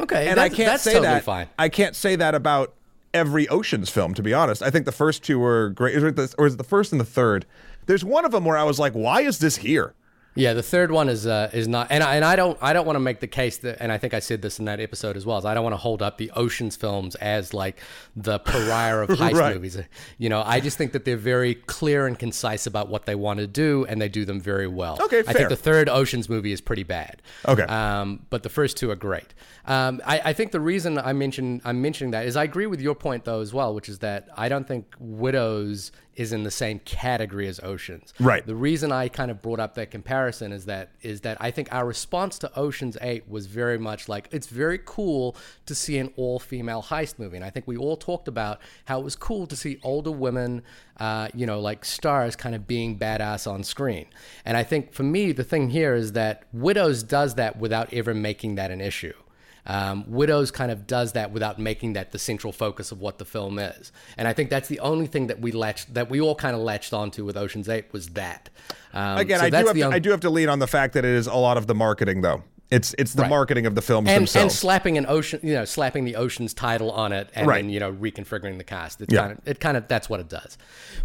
Okay, 0.00 0.28
And 0.28 0.40
I 0.40 0.48
can't 0.48 0.60
that's 0.60 0.82
say 0.82 0.94
totally 0.94 1.08
that. 1.08 1.24
fine. 1.24 1.46
I 1.58 1.68
can't 1.68 1.94
say 1.94 2.16
that 2.16 2.34
about 2.34 2.72
every 3.12 3.46
Ocean's 3.50 3.90
film, 3.90 4.14
to 4.14 4.22
be 4.22 4.32
honest. 4.32 4.62
I 4.62 4.70
think 4.70 4.86
the 4.86 4.92
first 4.92 5.22
two 5.22 5.38
were 5.38 5.68
great. 5.68 5.94
Is 5.94 6.02
it 6.02 6.16
the, 6.16 6.34
or 6.38 6.46
is 6.46 6.54
it 6.54 6.56
the 6.56 6.64
first 6.64 6.90
and 6.90 7.00
the 7.02 7.04
third? 7.04 7.44
There's 7.84 8.02
one 8.02 8.24
of 8.24 8.32
them 8.32 8.46
where 8.46 8.56
I 8.56 8.64
was 8.64 8.78
like, 8.78 8.94
why 8.94 9.20
is 9.20 9.40
this 9.40 9.56
here? 9.56 9.92
Yeah, 10.34 10.54
the 10.54 10.62
third 10.62 10.90
one 10.90 11.10
is 11.10 11.26
uh, 11.26 11.50
is 11.52 11.68
not, 11.68 11.88
and 11.90 12.02
I, 12.02 12.16
and 12.16 12.24
I 12.24 12.36
don't 12.36 12.56
I 12.62 12.72
don't 12.72 12.86
want 12.86 12.96
to 12.96 13.00
make 13.00 13.20
the 13.20 13.26
case 13.26 13.58
that, 13.58 13.76
and 13.80 13.92
I 13.92 13.98
think 13.98 14.14
I 14.14 14.20
said 14.20 14.40
this 14.40 14.58
in 14.58 14.64
that 14.64 14.80
episode 14.80 15.16
as 15.16 15.26
well. 15.26 15.36
Is 15.36 15.44
I 15.44 15.52
don't 15.52 15.62
want 15.62 15.74
to 15.74 15.78
hold 15.78 16.00
up 16.00 16.16
the 16.16 16.30
Ocean's 16.34 16.74
films 16.74 17.14
as 17.16 17.52
like 17.52 17.78
the 18.16 18.38
pariah 18.38 18.98
of 19.00 19.08
heist 19.18 19.34
Right. 19.34 19.54
movies. 19.54 19.78
You 20.16 20.28
know, 20.30 20.42
I 20.44 20.60
just 20.60 20.78
think 20.78 20.92
that 20.92 21.04
they're 21.04 21.18
very 21.18 21.54
clear 21.54 22.06
and 22.06 22.18
concise 22.18 22.66
about 22.66 22.88
what 22.88 23.04
they 23.04 23.14
want 23.14 23.40
to 23.40 23.46
do, 23.46 23.84
and 23.90 24.00
they 24.00 24.08
do 24.08 24.24
them 24.24 24.40
very 24.40 24.66
well. 24.66 24.96
Okay, 25.02 25.18
I 25.18 25.22
fair. 25.22 25.34
think 25.34 25.48
the 25.50 25.56
third 25.56 25.88
Ocean's 25.90 26.30
movie 26.30 26.52
is 26.52 26.62
pretty 26.62 26.84
bad. 26.84 27.20
Okay. 27.46 27.64
um, 27.64 28.24
but 28.30 28.42
the 28.42 28.48
first 28.48 28.78
two 28.78 28.90
are 28.90 28.96
great. 28.96 29.34
Um, 29.66 30.00
I, 30.06 30.20
I 30.24 30.32
think 30.32 30.52
the 30.52 30.60
reason 30.60 30.98
I 30.98 31.12
mention 31.12 31.60
I'm 31.64 31.82
mentioning 31.82 32.12
that 32.12 32.26
is 32.26 32.36
I 32.36 32.44
agree 32.44 32.66
with 32.66 32.80
your 32.80 32.94
point 32.94 33.24
though 33.26 33.40
as 33.42 33.52
well, 33.52 33.74
which 33.74 33.88
is 33.88 33.98
that 34.00 34.28
I 34.36 34.48
don't 34.48 34.66
think 34.66 34.94
Widows 34.98 35.92
is 36.14 36.32
in 36.32 36.42
the 36.42 36.50
same 36.50 36.78
category 36.80 37.48
as 37.48 37.58
Oceans. 37.60 38.12
Right. 38.20 38.46
The 38.46 38.54
reason 38.54 38.92
I 38.92 39.08
kind 39.08 39.30
of 39.30 39.40
brought 39.40 39.60
up 39.60 39.74
that 39.76 39.90
comparison 39.90 40.52
is 40.52 40.66
that 40.66 40.90
is 41.00 41.22
that 41.22 41.38
I 41.40 41.50
think 41.50 41.72
our 41.72 41.86
response 41.86 42.38
to 42.40 42.58
Ocean's 42.58 42.98
8 43.00 43.28
was 43.28 43.46
very 43.46 43.78
much 43.78 44.08
like 44.08 44.28
it's 44.30 44.46
very 44.46 44.78
cool 44.84 45.36
to 45.66 45.74
see 45.74 45.98
an 45.98 46.12
all-female 46.16 46.82
heist 46.82 47.18
movie, 47.18 47.36
and 47.36 47.44
I 47.44 47.50
think 47.50 47.66
we 47.66 47.76
all 47.76 47.96
talked 47.96 48.28
about 48.28 48.60
how 48.84 49.00
it 49.00 49.04
was 49.04 49.16
cool 49.16 49.46
to 49.46 49.56
see 49.56 49.78
older 49.82 50.12
women, 50.12 50.62
uh, 50.98 51.28
you 51.34 51.46
know, 51.46 51.60
like 51.60 51.84
stars, 51.84 52.36
kind 52.36 52.54
of 52.54 52.66
being 52.66 52.98
badass 52.98 53.50
on 53.50 53.64
screen. 53.64 54.06
And 54.44 54.56
I 54.56 54.64
think 54.64 54.92
for 54.92 55.02
me, 55.02 55.32
the 55.32 55.44
thing 55.44 55.70
here 55.70 55.94
is 55.94 56.12
that 56.12 56.44
Widows 56.52 57.02
does 57.02 57.34
that 57.36 57.58
without 57.58 57.92
ever 57.92 58.14
making 58.14 58.56
that 58.56 58.70
an 58.70 58.80
issue. 58.80 59.14
Um, 59.64 60.04
Widows 60.08 60.50
kind 60.50 60.72
of 60.72 60.86
does 60.86 61.12
that 61.12 61.30
without 61.30 61.58
making 61.58 61.92
that 61.92 62.10
the 62.10 62.18
central 62.18 62.52
focus 62.52 62.90
of 62.90 63.00
what 63.00 63.18
the 63.18 63.24
film 63.24 63.58
is, 63.58 63.92
and 64.16 64.26
I 64.26 64.32
think 64.32 64.50
that's 64.50 64.68
the 64.68 64.80
only 64.80 65.06
thing 65.06 65.28
that 65.28 65.40
we 65.40 65.52
latched, 65.52 65.94
that 65.94 66.10
we 66.10 66.20
all 66.20 66.34
kind 66.34 66.56
of 66.56 66.62
latched 66.62 66.92
onto 66.92 67.24
with 67.24 67.36
Ocean's 67.36 67.68
Eight 67.68 67.92
was 67.92 68.08
that. 68.10 68.50
Um, 68.92 69.18
Again, 69.18 69.38
so 69.38 69.46
I 69.46 69.50
do 69.50 69.56
have 69.66 69.74
to, 69.76 69.82
on- 69.82 69.92
I 69.94 69.98
do 70.00 70.10
have 70.10 70.20
to 70.20 70.30
lean 70.30 70.48
on 70.48 70.58
the 70.58 70.66
fact 70.66 70.94
that 70.94 71.04
it 71.04 71.14
is 71.14 71.26
a 71.26 71.34
lot 71.34 71.56
of 71.56 71.66
the 71.68 71.74
marketing, 71.74 72.22
though. 72.22 72.42
It's 72.72 72.94
it's 72.98 73.12
the 73.12 73.22
Right. 73.22 73.28
marketing 73.28 73.66
of 73.66 73.74
the 73.74 73.82
films 73.82 74.08
and, 74.08 74.22
themselves. 74.22 74.42
and 74.54 74.58
slapping 74.58 74.96
an 74.98 75.06
ocean, 75.06 75.38
you 75.42 75.54
know, 75.54 75.64
slapping 75.64 76.04
the 76.04 76.16
ocean's 76.16 76.54
title 76.54 76.90
on 76.90 77.12
it, 77.12 77.28
and 77.34 77.46
Right. 77.46 77.58
then 77.62 77.70
you 77.70 77.78
know 77.78 77.92
reconfiguring 77.92 78.56
the 78.58 78.64
cast. 78.64 79.00
It's 79.02 79.12
Yeah. 79.12 79.20
kind 79.20 79.32
of 79.32 79.38
it 79.46 79.60
kind 79.60 79.76
of 79.76 79.86
that's 79.88 80.08
what 80.08 80.20
it 80.20 80.28
does. 80.28 80.56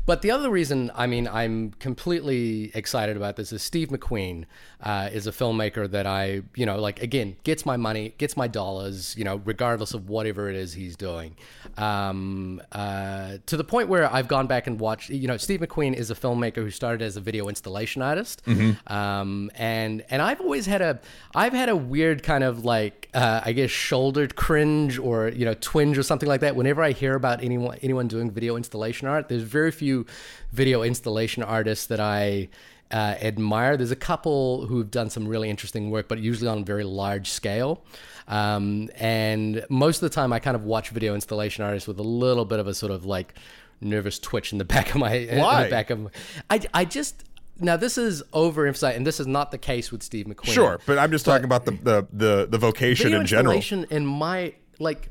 But 0.06 0.22
the 0.22 0.32
other 0.32 0.50
reason, 0.50 0.90
I 0.96 1.06
mean, 1.08 1.28
I'm 1.28 1.72
completely 1.80 2.72
excited 2.74 3.18
about 3.18 3.36
this 3.36 3.52
is 3.52 3.62
Steve 3.62 3.90
McQueen 3.90 4.46
uh, 4.82 5.10
is 5.12 5.28
a 5.28 5.32
filmmaker 5.32 5.90
that 5.92 6.06
I, 6.08 6.42
you 6.56 6.66
know, 6.66 6.80
like 6.80 7.02
again 7.04 7.36
gets 7.44 7.66
my 7.66 7.76
money, 7.76 8.14
gets 8.18 8.38
my 8.38 8.48
dollars, 8.48 9.14
you 9.18 9.26
know, 9.26 9.42
regardless 9.44 9.94
of 9.94 10.08
whatever 10.10 10.50
it 10.50 10.56
is 10.56 10.74
he's 10.74 10.96
doing. 10.96 11.36
Um, 11.78 12.62
uh, 12.72 13.38
to 13.46 13.58
the 13.58 13.64
point 13.64 13.90
where 13.90 14.12
I've 14.12 14.28
gone 14.28 14.48
back 14.48 14.68
and 14.68 14.80
watched, 14.80 15.10
you 15.10 15.28
know, 15.28 15.38
Steve 15.38 15.60
McQueen 15.60 15.94
is 15.94 16.10
a 16.12 16.16
filmmaker 16.16 16.56
who 16.58 16.72
started 16.72 17.02
as 17.04 17.18
a 17.18 17.22
video 17.22 17.50
installation 17.50 18.02
artist, 18.02 18.42
um, 18.88 19.52
and 19.56 20.04
and 20.10 20.22
I've 20.22 20.40
always 20.42 20.66
had 20.66 20.82
a, 20.82 21.00
I've 21.36 21.54
had 21.58 21.70
a 21.70 21.76
weird 21.76 22.24
kind 22.24 22.44
of 22.44 22.64
like, 22.64 23.10
uh, 23.14 23.42
I 23.44 23.52
guess, 23.52 23.70
shouldered 23.70 24.36
cringe 24.36 24.98
or 24.98 25.30
you 25.30 25.46
know, 25.46 25.56
twinge 25.60 25.98
or 25.98 26.04
something 26.04 26.30
like 26.30 26.42
that. 26.42 26.56
Whenever 26.56 26.82
I 26.82 26.92
hear 26.92 27.16
about 27.16 27.44
anyone 27.44 27.78
anyone 27.82 28.08
doing 28.08 28.32
video 28.32 28.56
installation 28.56 29.08
art, 29.08 29.28
there's 29.28 29.44
very 29.44 29.72
few 29.72 30.06
video 30.52 30.84
installation 30.84 31.44
artists 31.44 31.88
that 31.88 32.00
I 32.00 32.50
uh, 32.92 33.16
admire. 33.22 33.78
There's 33.78 33.92
a 33.92 33.96
couple 33.96 34.66
who've 34.68 34.90
done 34.90 35.10
some 35.10 35.28
really 35.28 35.50
interesting 35.50 35.90
work, 35.90 36.08
but 36.08 36.20
usually 36.20 36.48
on 36.48 36.60
a 36.60 36.64
very 36.64 36.84
large 36.84 37.30
scale. 37.30 37.84
Um, 38.28 38.90
and 38.96 39.66
most 39.70 39.98
of 39.98 40.10
the 40.10 40.14
time, 40.14 40.34
I 40.34 40.40
kind 40.40 40.56
of 40.56 40.64
watch 40.64 40.90
video 40.90 41.16
installation 41.16 41.64
artists 41.64 41.88
with 41.88 42.00
a 42.00 42.04
little 42.04 42.46
bit 42.46 42.60
of 42.60 42.68
a 42.68 42.74
sort 42.74 42.92
of 42.92 43.06
like 43.06 43.34
nervous 43.80 44.20
twitch 44.20 44.52
in 44.52 44.58
the 44.58 44.66
back 44.74 44.90
of 44.90 44.98
my 44.98 45.14
in 45.14 45.38
the 45.38 45.70
back 45.70 45.90
of 45.90 46.00
my, 46.00 46.10
I 46.50 46.62
I 46.74 46.86
just 46.86 47.24
now 47.60 47.78
this 47.78 47.98
is 47.98 48.24
overemphasized, 48.34 48.96
and 48.96 49.06
this 49.06 49.20
is 49.20 49.28
not 49.28 49.52
the 49.52 49.58
case 49.58 49.92
with 49.92 50.04
Steve 50.04 50.26
McQueen. 50.26 50.54
Sure, 50.54 50.80
but 50.86 50.98
I'm 50.98 51.12
just 51.12 51.26
talking 51.26 51.46
about 51.46 51.66
the, 51.66 51.72
the 51.72 52.08
the 52.12 52.48
the 52.50 52.58
vocation 52.58 53.14
in 53.14 53.26
general. 53.26 53.54
installation 53.54 53.86
in 53.90 54.06
my 54.06 54.54
like 54.80 55.10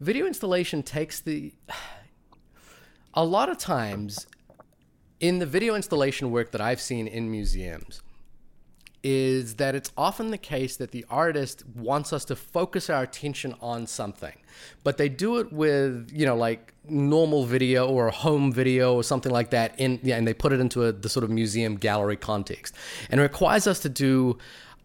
video 0.00 0.26
installation 0.26 0.82
takes 0.82 1.20
the 1.20 1.52
a 3.14 3.24
lot 3.24 3.48
of 3.48 3.58
times 3.58 4.26
in 5.20 5.38
the 5.38 5.46
video 5.46 5.74
installation 5.74 6.30
work 6.30 6.52
that 6.52 6.60
I've 6.60 6.80
seen 6.80 7.06
in 7.06 7.30
museums 7.30 8.02
is 9.08 9.54
that 9.54 9.76
it's 9.76 9.92
often 9.96 10.32
the 10.32 10.38
case 10.38 10.76
that 10.76 10.90
the 10.90 11.06
artist 11.08 11.62
wants 11.76 12.12
us 12.12 12.24
to 12.24 12.34
focus 12.34 12.90
our 12.90 13.04
attention 13.04 13.54
on 13.60 13.86
something 13.86 14.34
but 14.82 14.96
they 14.96 15.08
do 15.08 15.38
it 15.38 15.52
with 15.52 16.10
you 16.12 16.26
know 16.26 16.34
like 16.34 16.72
normal 16.88 17.44
video 17.44 17.88
or 17.88 18.08
a 18.08 18.10
home 18.10 18.52
video 18.52 18.94
or 18.94 19.02
something 19.02 19.32
like 19.32 19.50
that 19.50 19.78
in 19.78 19.98
yeah, 20.02 20.16
and 20.16 20.26
they 20.26 20.34
put 20.34 20.52
it 20.52 20.60
into 20.60 20.84
a, 20.84 20.92
the 20.92 21.08
sort 21.08 21.24
of 21.24 21.30
museum 21.30 21.76
gallery 21.76 22.16
context. 22.16 22.74
And 23.10 23.20
requires 23.20 23.66
us 23.66 23.80
to 23.80 23.88
do 23.88 24.38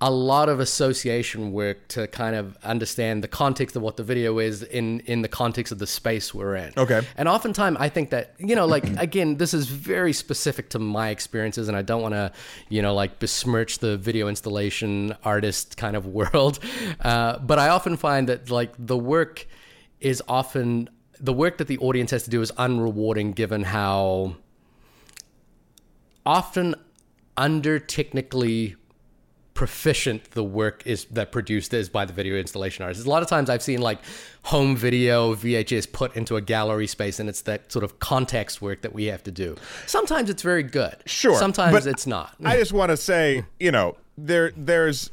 a 0.04 0.10
lot 0.10 0.50
of 0.50 0.60
association 0.60 1.52
work 1.52 1.88
to 1.90 2.08
kind 2.08 2.36
of 2.36 2.58
understand 2.64 3.24
the 3.24 3.28
context 3.28 3.76
of 3.76 3.84
what 3.84 3.98
the 3.98 4.04
video 4.04 4.40
is 4.40 4.64
in 4.64 5.00
in 5.02 5.22
the 5.22 5.28
context 5.28 5.72
of 5.72 5.78
the 5.78 5.86
space 5.86 6.34
we're 6.34 6.56
in. 6.56 6.74
Okay. 6.76 7.02
And 7.16 7.30
oftentimes 7.30 7.78
I 7.80 7.88
think 7.90 8.10
that, 8.10 8.34
you 8.40 8.56
know, 8.56 8.66
like 8.66 8.84
again, 8.98 9.38
this 9.38 9.54
is 9.54 9.68
very 9.68 10.12
specific 10.12 10.70
to 10.70 10.80
my 10.80 11.10
experiences 11.10 11.68
and 11.68 11.78
I 11.78 11.84
don't 11.84 12.02
want 12.02 12.16
to, 12.16 12.32
you 12.70 12.82
know, 12.82 12.96
like 12.96 13.20
besmirch 13.20 13.78
the 13.78 13.96
video 13.96 14.28
installation 14.28 15.16
artist 15.24 15.78
kind 15.78 15.96
of 15.96 16.08
world. 16.20 16.60
Uh, 17.00 17.38
but 17.38 17.60
I 17.60 17.70
often 17.70 17.96
find 17.96 18.28
that 18.28 18.50
like 18.50 18.74
the 18.80 18.98
work 18.98 19.46
is 20.00 20.24
often 20.28 20.90
the 21.20 21.34
work 21.34 21.60
that 21.60 21.68
the 21.68 21.78
audience 21.78 22.10
has 22.10 22.24
to 22.24 22.32
do 22.32 22.42
is 22.42 22.52
unrewarding 22.54 23.36
given 23.36 23.62
how 23.62 24.36
often 26.26 26.74
under 27.38 27.78
technically 27.78 28.76
proficient 29.62 30.32
the 30.32 30.44
work 30.44 30.82
is 30.88 31.06
that 31.12 31.32
produced 31.32 31.72
is 31.72 31.88
by 31.88 32.04
the 32.04 32.12
video 32.12 32.36
installation 32.36 32.84
artist. 32.84 33.06
A 33.06 33.10
lot 33.12 33.22
of 33.22 33.30
times 33.30 33.48
I've 33.48 33.62
seen 33.62 33.80
like 33.80 34.00
home 34.42 34.76
video 34.76 35.36
VHS 35.36 35.92
put 35.92 36.16
into 36.16 36.36
a 36.36 36.42
gallery 36.42 36.88
space 36.88 37.20
and 37.20 37.30
it's 37.30 37.42
that 37.42 37.72
sort 37.72 37.84
of 37.84 38.00
context 38.00 38.60
work 38.60 38.82
that 38.82 38.92
we 38.92 39.06
have 39.06 39.22
to 39.22 39.32
do. 39.32 39.56
Sometimes 39.86 40.32
it's 40.32 40.42
very 40.42 40.64
good. 40.64 40.96
Sure, 41.06 41.38
Sometimes 41.38 41.74
but 41.74 41.86
it's 41.86 42.08
not. 42.08 42.34
I 42.44 42.58
just 42.58 42.74
want 42.74 42.90
to 42.90 42.98
say, 42.98 43.46
you 43.60 43.70
know, 43.70 43.98
there 44.18 44.52
there's 44.58 45.12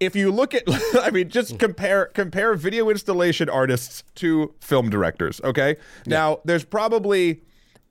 if 0.00 0.16
you 0.16 0.32
look 0.32 0.52
at 0.52 0.64
I 1.00 1.12
mean 1.12 1.28
just 1.28 1.60
compare 1.60 2.06
compare 2.06 2.54
video 2.54 2.90
installation 2.90 3.48
artists 3.48 4.02
to 4.16 4.52
film 4.60 4.90
directors, 4.90 5.40
okay? 5.44 5.76
Now, 6.08 6.40
there's 6.44 6.64
probably 6.64 7.42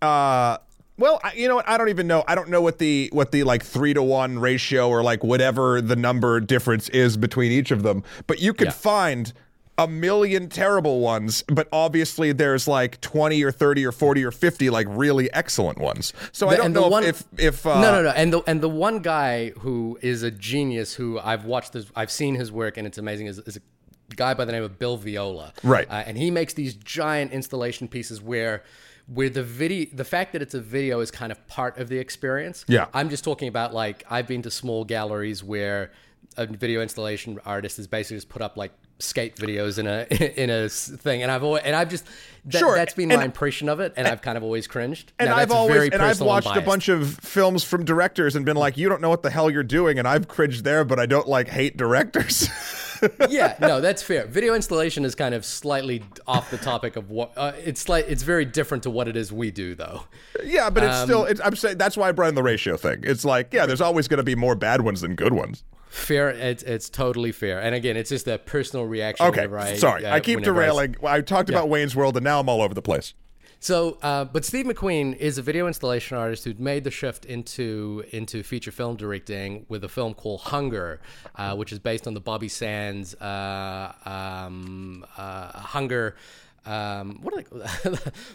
uh 0.01 0.57
Well, 0.99 1.19
I, 1.23 1.31
you 1.33 1.47
know 1.47 1.55
what? 1.55 1.67
I 1.67 1.77
don't 1.77 1.89
even 1.89 2.05
know. 2.07 2.23
I 2.27 2.35
don't 2.35 2.49
know 2.49 2.61
what 2.61 2.77
the 2.77 3.09
what 3.13 3.31
the 3.31 3.43
like 3.43 3.63
three 3.63 3.93
to 3.93 4.03
one 4.03 4.37
ratio 4.39 4.89
or 4.89 5.01
like 5.01 5.23
whatever 5.23 5.81
the 5.81 5.95
number 5.95 6.39
difference 6.39 6.89
is 6.89 7.17
between 7.17 7.51
each 7.51 7.71
of 7.71 7.83
them. 7.83 8.03
But 8.27 8.39
you 8.41 8.53
could 8.53 8.67
Yeah. 8.67 8.71
find 8.73 9.33
a 9.77 9.87
million 9.87 10.49
terrible 10.49 10.99
ones, 10.99 11.41
but 11.47 11.69
obviously 11.71 12.33
there's 12.33 12.67
like 12.67 12.99
twenty 12.99 13.41
or 13.43 13.49
thirty 13.51 13.85
or 13.85 13.93
forty 13.93 14.25
or 14.25 14.31
fifty 14.31 14.69
like 14.69 14.85
really 14.89 15.31
excellent 15.33 15.77
ones. 15.77 16.11
So 16.33 16.49
I 16.49 16.57
don't 16.57 16.73
the 16.73 16.81
know 16.81 16.87
one- 16.89 17.05
if 17.05 17.23
if 17.37 17.65
uh, 17.65 17.79
no, 17.81 17.91
no, 17.93 18.01
no. 18.03 18.09
And 18.09 18.33
the 18.33 18.41
and 18.45 18.59
the 18.59 18.67
one 18.67 18.99
guy 18.99 19.51
who 19.51 19.97
is 20.01 20.21
a 20.21 20.31
genius, 20.31 20.95
who 20.95 21.17
I've 21.19 21.45
watched, 21.45 21.71
this, 21.73 21.85
I've 21.95 22.11
seen 22.11 22.35
his 22.35 22.51
work, 22.51 22.75
and 22.75 22.85
it's 22.85 22.97
amazing. 22.97 23.27
Is, 23.27 23.39
is 23.39 23.55
a 23.55 23.61
guy 24.17 24.33
by 24.33 24.43
the 24.43 24.51
name 24.51 24.63
of 24.63 24.77
Bill 24.77 24.97
Viola, 24.97 25.53
Right. 25.63 25.87
Uh, 25.89 26.03
and 26.05 26.17
he 26.17 26.29
makes 26.29 26.53
these 26.55 26.73
giant 26.73 27.31
installation 27.31 27.87
pieces 27.87 28.21
where. 28.21 28.63
Where 29.13 29.29
the 29.29 29.43
video, 29.43 29.87
the 29.93 30.05
fact 30.05 30.33
that 30.33 30.41
it's 30.41 30.53
a 30.53 30.61
video 30.61 30.99
is 30.99 31.09
kind 31.09 31.31
of 31.31 31.47
part 31.47 31.77
of 31.79 31.89
the 31.89 31.97
experience. 31.97 32.63
Yeah. 32.67 32.87
I'm 32.93 33.09
just 33.09 33.23
talking 33.23 33.47
about 33.47 33.73
like 33.73 34.03
I've 34.09 34.27
been 34.27 34.43
to 34.43 34.51
small 34.51 34.85
galleries 34.85 35.43
where 35.43 35.91
a 36.37 36.45
video 36.45 36.81
installation 36.81 37.39
artist 37.45 37.77
has 37.77 37.87
basically 37.87 38.17
just 38.17 38.29
put 38.29 38.41
up 38.41 38.55
like 38.55 38.71
skate 38.99 39.35
videos 39.35 39.79
in 39.79 39.87
a 39.87 40.03
in 40.41 40.49
a 40.49 40.69
thing, 40.69 41.23
and 41.23 41.31
I've 41.31 41.43
always 41.43 41.63
and 41.63 41.75
I've 41.75 41.89
just 41.89 42.05
that, 42.45 42.59
Sure, 42.59 42.75
that's 42.75 42.93
been 42.93 43.09
and- 43.11 43.19
my 43.19 43.25
impression 43.25 43.67
of 43.67 43.79
it, 43.79 43.93
and 43.97 44.07
I've 44.07 44.21
kind 44.21 44.37
of 44.37 44.43
always 44.43 44.67
cringed. 44.67 45.11
And 45.17 45.29
Now, 45.29 45.37
I've 45.37 45.51
always 45.51 45.91
and 45.91 46.01
I've 46.01 46.21
watched 46.21 46.55
a 46.55 46.61
bunch 46.61 46.87
of 46.87 47.15
films 47.19 47.63
from 47.63 47.85
directors 47.85 48.35
and 48.35 48.45
been 48.45 48.57
like, 48.57 48.77
you 48.77 48.89
don't 48.89 49.01
know 49.01 49.09
what 49.09 49.23
the 49.23 49.31
hell 49.31 49.49
you're 49.49 49.63
doing, 49.63 49.97
and 49.97 50.07
I've 50.07 50.27
cringed 50.27 50.63
there, 50.63 50.85
but 50.85 50.99
I 50.99 51.07
don't 51.07 51.27
like 51.27 51.47
hate 51.47 51.77
directors. 51.77 52.47
yeah, 53.29 53.55
no, 53.61 53.81
that's 53.81 54.01
fair. 54.03 54.25
Video 54.27 54.53
installation 54.55 55.05
is 55.05 55.15
kind 55.15 55.33
of 55.35 55.45
slightly 55.45 56.03
off 56.27 56.51
the 56.51 56.57
topic 56.57 56.95
of 56.95 57.09
what 57.09 57.31
uh, 57.37 57.53
it's 57.63 57.87
like. 57.89 58.05
It's 58.07 58.23
very 58.23 58.45
different 58.45 58.83
to 58.83 58.89
what 58.89 59.07
it 59.07 59.15
is 59.17 59.31
we 59.31 59.51
do, 59.51 59.75
though. 59.75 60.03
yeah, 60.43 60.69
but 60.69 60.83
it's 60.83 60.95
Um, 60.97 61.07
still. 61.07 61.25
It's, 61.25 61.41
I'm 61.43 61.55
saying 61.55 61.77
that's 61.77 61.97
why 61.97 62.09
I 62.09 62.11
brought 62.11 62.29
in 62.29 62.35
the 62.35 62.43
ratio 62.43 62.77
thing. 62.77 62.99
It's 63.03 63.25
like, 63.25 63.53
yeah, 63.53 63.65
there's 63.65 63.81
always 63.81 64.07
going 64.07 64.17
to 64.19 64.23
be 64.23 64.35
more 64.35 64.55
bad 64.55 64.81
ones 64.81 65.01
than 65.01 65.15
good 65.15 65.33
ones. 65.33 65.63
Fair, 65.89 66.29
it's 66.29 66.61
it's 66.63 66.87
totally 66.89 67.31
fair. 67.31 67.59
And 67.59 67.73
again, 67.73 67.97
it's 67.97 68.09
just 68.09 68.27
a 68.27 68.37
personal 68.37 68.85
reaction. 68.85 69.25
Okay, 69.27 69.47
I, 69.47 69.75
sorry, 69.75 70.05
uh, 70.05 70.13
I 70.15 70.19
keep 70.19 70.35
whenever 70.39 70.61
I- 70.61 70.65
derailing. 70.65 70.95
I, 71.03 71.21
talked 71.21 71.49
about 71.49 71.67
Wayne's 71.69 71.95
World, 71.95 72.15
and 72.15 72.23
now 72.23 72.39
I'm 72.39 72.47
all 72.47 72.61
over 72.61 72.73
the 72.75 72.81
place. 72.81 73.13
So, 73.61 73.97
uh, 74.01 74.23
but 74.25 74.45
Steve 74.45 74.65
McQueen 74.65 75.15
is 75.17 75.37
a 75.37 75.41
video 75.41 75.67
installation 75.67 76.15
artist 76.17 76.45
who'd 76.45 76.61
made 76.61 76.85
the 76.85 76.91
shift 76.91 77.25
into 77.25 78.05
into 78.11 78.41
feature 78.41 78.71
film 78.71 78.95
directing 78.95 79.65
with 79.67 79.83
a 79.83 79.89
film 79.89 80.13
called 80.13 80.41
Hunger, 80.41 81.01
uh, 81.35 81.55
which 81.55 81.73
is 81.73 81.79
based 81.79 82.07
on 82.07 82.13
the 82.13 82.21
Bobby 82.21 82.47
Sands 82.47 83.15
uh, 83.15 83.93
um, 84.05 85.05
uh, 85.17 85.59
Hunger. 85.59 86.15
Um, 86.65 87.19
what 87.21 87.33
do 87.35 87.61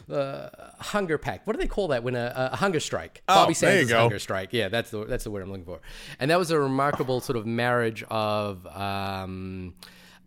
they 0.09 0.15
uh, 0.15 0.49
hunger 0.79 1.19
pact? 1.19 1.47
What 1.47 1.55
do 1.55 1.61
they 1.61 1.69
call 1.69 1.89
that 1.89 2.03
when 2.03 2.17
a, 2.17 2.51
a 2.53 2.57
hunger 2.57 2.81
strike? 2.81 3.23
Bobby 3.27 3.55
there 3.55 3.73
you 3.73 3.79
Sands' 3.79 3.91
go. 3.91 4.01
hunger 4.01 4.19
strike. 4.19 4.53
Yeah, 4.53 4.69
that's 4.69 4.91
the 4.91 5.05
that's 5.07 5.25
the 5.25 5.31
word 5.31 5.43
I'm 5.43 5.51
looking 5.51 5.65
for. 5.65 5.81
And 6.21 6.31
that 6.31 6.39
was 6.39 6.51
a 6.51 6.59
remarkable 6.59 7.21
sort 7.21 7.37
of 7.37 7.47
marriage 7.47 8.03
of. 8.11 8.67
Um, 8.67 9.75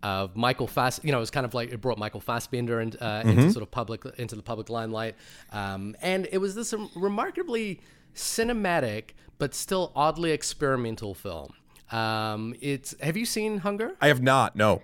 of 0.03 0.35
Michael 0.35 0.67
Fass, 0.67 0.99
you 1.03 1.11
know, 1.11 1.17
it 1.17 1.21
was 1.21 1.31
kind 1.31 1.45
of 1.45 1.53
like 1.53 1.71
it 1.71 1.81
brought 1.81 1.97
Michael 1.97 2.21
Fassbender 2.21 2.79
and, 2.79 2.95
uh, 3.01 3.23
into 3.25 3.51
sort 3.51 3.63
of 3.63 3.71
public 3.71 4.05
into 4.17 4.35
the 4.35 4.43
public 4.43 4.69
limelight, 4.69 5.15
um, 5.51 5.95
and 6.01 6.27
it 6.31 6.37
was 6.37 6.55
this 6.55 6.73
remarkably 6.95 7.81
cinematic 8.15 9.09
but 9.39 9.53
still 9.53 9.91
oddly 9.95 10.31
experimental 10.31 11.13
film. 11.13 11.53
Um, 11.91 12.55
it's 12.59 12.95
have 12.99 13.15
you 13.17 13.25
seen 13.25 13.59
Hunger? 13.59 13.95
I 14.01 14.07
have 14.07 14.21
not. 14.21 14.55
No. 14.55 14.81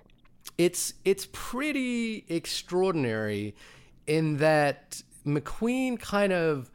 it's 0.58 0.94
it's 1.04 1.26
pretty 1.32 2.24
extraordinary 2.28 3.54
in 4.06 4.36
that 4.38 5.02
McQueen 5.26 5.98
kind 5.98 6.32
of 6.32 6.70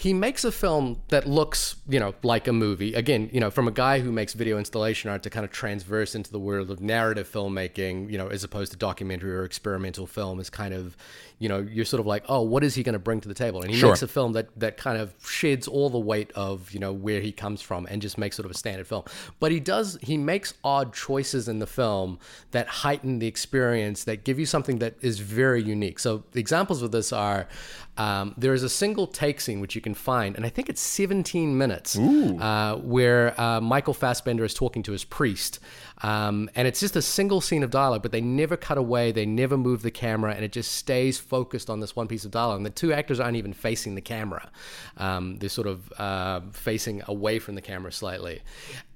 he 0.00 0.14
makes 0.14 0.46
a 0.46 0.50
film 0.50 1.02
that 1.08 1.28
looks, 1.28 1.76
you 1.86 2.00
know, 2.00 2.14
like 2.22 2.48
a 2.48 2.54
movie. 2.54 2.94
Again, 2.94 3.28
you 3.34 3.38
know, 3.38 3.50
from 3.50 3.68
a 3.68 3.70
guy 3.70 4.00
who 4.00 4.10
makes 4.10 4.32
video 4.32 4.56
installation 4.56 5.10
art 5.10 5.22
to 5.24 5.28
kind 5.28 5.44
of 5.44 5.50
transverse 5.50 6.14
into 6.14 6.32
the 6.32 6.38
world 6.38 6.70
of 6.70 6.80
narrative 6.80 7.28
filmmaking, 7.30 8.10
you 8.10 8.16
know, 8.16 8.28
as 8.28 8.42
opposed 8.42 8.72
to 8.72 8.78
documentary 8.78 9.36
or 9.36 9.44
experimental 9.44 10.06
film 10.06 10.40
is 10.40 10.48
kind 10.48 10.72
of, 10.72 10.96
you 11.40 11.48
know, 11.48 11.66
you're 11.72 11.86
sort 11.86 12.00
of 12.00 12.06
like, 12.06 12.22
oh, 12.28 12.42
what 12.42 12.62
is 12.62 12.74
he 12.74 12.82
going 12.82 12.92
to 12.92 12.98
bring 12.98 13.20
to 13.22 13.26
the 13.28 13.34
table? 13.34 13.62
And 13.62 13.70
he 13.72 13.76
Sure. 13.78 13.88
makes 13.88 14.02
a 14.02 14.06
film 14.08 14.34
that 14.34 14.48
that 14.60 14.76
kind 14.76 14.98
of 15.00 15.14
sheds 15.26 15.66
all 15.66 15.88
the 15.90 15.98
weight 15.98 16.30
of, 16.32 16.70
you 16.70 16.78
know, 16.78 16.92
where 16.92 17.20
he 17.20 17.32
comes 17.32 17.62
from 17.62 17.86
and 17.90 18.00
just 18.02 18.18
makes 18.18 18.36
sort 18.36 18.44
of 18.44 18.50
a 18.50 18.54
standard 18.54 18.86
film. 18.86 19.04
But 19.40 19.50
he 19.50 19.58
does 19.58 19.98
he 20.02 20.16
makes 20.18 20.52
odd 20.62 20.92
choices 20.92 21.48
in 21.48 21.58
the 21.58 21.66
film 21.66 22.18
that 22.52 22.68
heighten 22.68 23.18
the 23.20 23.26
experience 23.26 24.04
that 24.04 24.22
give 24.22 24.38
you 24.38 24.44
something 24.46 24.78
that 24.80 24.94
is 25.00 25.18
very 25.18 25.62
unique. 25.62 25.98
So 25.98 26.24
the 26.32 26.40
examples 26.40 26.82
of 26.82 26.92
this 26.92 27.10
are 27.12 27.48
um, 27.96 28.34
there 28.38 28.54
is 28.54 28.62
a 28.62 28.68
single 28.68 29.06
take 29.06 29.40
scene 29.42 29.60
which 29.60 29.74
you 29.74 29.80
can 29.80 29.92
find, 29.94 30.34
and 30.36 30.46
I 30.46 30.48
think 30.48 30.70
it's 30.70 30.80
17 30.80 31.58
minutes, 31.58 31.98
uh, 31.98 32.76
where 32.76 33.38
uh, 33.38 33.60
Michael 33.60 33.92
Fassbender 33.92 34.42
is 34.44 34.54
talking 34.54 34.82
to 34.84 34.92
his 34.92 35.04
priest. 35.04 35.58
Um, 36.02 36.48
and 36.54 36.66
it's 36.66 36.80
just 36.80 36.96
a 36.96 37.02
single 37.02 37.42
scene 37.42 37.62
of 37.62 37.70
dialogue, 37.70 38.00
but 38.00 38.10
they 38.10 38.22
never 38.22 38.56
cut 38.56 38.78
away, 38.78 39.12
they 39.12 39.26
never 39.26 39.58
move 39.58 39.82
the 39.82 39.90
camera, 39.90 40.32
and 40.34 40.42
it 40.44 40.52
just 40.52 40.72
stays 40.72 41.18
focused 41.30 41.70
on 41.70 41.80
this 41.80 41.96
one 41.96 42.08
piece 42.08 42.24
of 42.26 42.32
dialogue. 42.32 42.58
And 42.58 42.66
the 42.66 42.70
two 42.70 42.92
actors 42.92 43.20
aren't 43.20 43.36
even 43.36 43.54
facing 43.54 43.94
the 43.94 44.02
camera, 44.02 44.50
um, 44.98 45.38
they're 45.38 45.48
sort 45.48 45.68
of 45.68 45.92
uh, 45.98 46.40
facing 46.52 47.02
away 47.06 47.38
from 47.38 47.54
the 47.54 47.62
camera 47.62 47.92
slightly. 47.92 48.42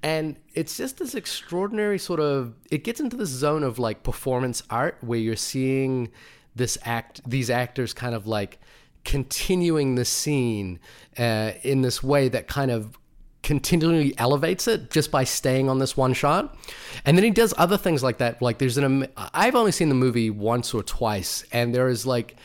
And 0.03 0.35
it's 0.53 0.77
just 0.77 0.99
this 0.99 1.15
extraordinary 1.15 1.97
sort 1.97 2.19
of, 2.19 2.53
it 2.69 2.83
gets 2.83 2.99
into 2.99 3.15
this 3.15 3.29
zone 3.29 3.63
of 3.63 3.79
like 3.79 4.03
performance 4.03 4.61
art 4.69 4.97
where 5.01 5.19
you're 5.19 5.35
seeing 5.35 6.11
this 6.55 6.77
act, 6.83 7.21
these 7.27 7.49
actors 7.49 7.93
kind 7.93 8.13
of 8.13 8.27
like 8.27 8.59
continuing 9.05 9.95
the 9.95 10.05
scene 10.05 10.79
uh, 11.17 11.51
in 11.63 11.81
this 11.81 12.03
way 12.03 12.27
that 12.27 12.47
kind 12.47 12.71
of 12.71 12.97
continually 13.45 14.17
elevates 14.17 14.67
it 14.67 14.89
just 14.89 15.11
by 15.11 15.23
staying 15.23 15.69
on 15.69 15.77
this 15.77 15.95
one 15.95 16.13
shot. 16.13 16.57
And 17.05 17.15
then 17.15 17.23
he 17.23 17.29
does 17.29 17.53
other 17.57 17.77
things 17.77 18.01
like 18.01 18.17
that. 18.17 18.41
Like 18.41 18.57
there's 18.57 18.77
an 18.77 19.07
I've 19.15 19.55
only 19.55 19.71
seen 19.71 19.89
the 19.89 19.95
movie 19.95 20.29
once 20.29 20.73
or 20.73 20.81
twice, 20.83 21.45
and 21.51 21.73
there 21.73 21.87
is 21.87 22.05
like 22.07 22.35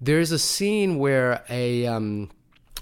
there's 0.00 0.32
a 0.32 0.38
scene 0.38 0.98
where 0.98 1.44
a 1.50 1.86
um, 1.86 2.30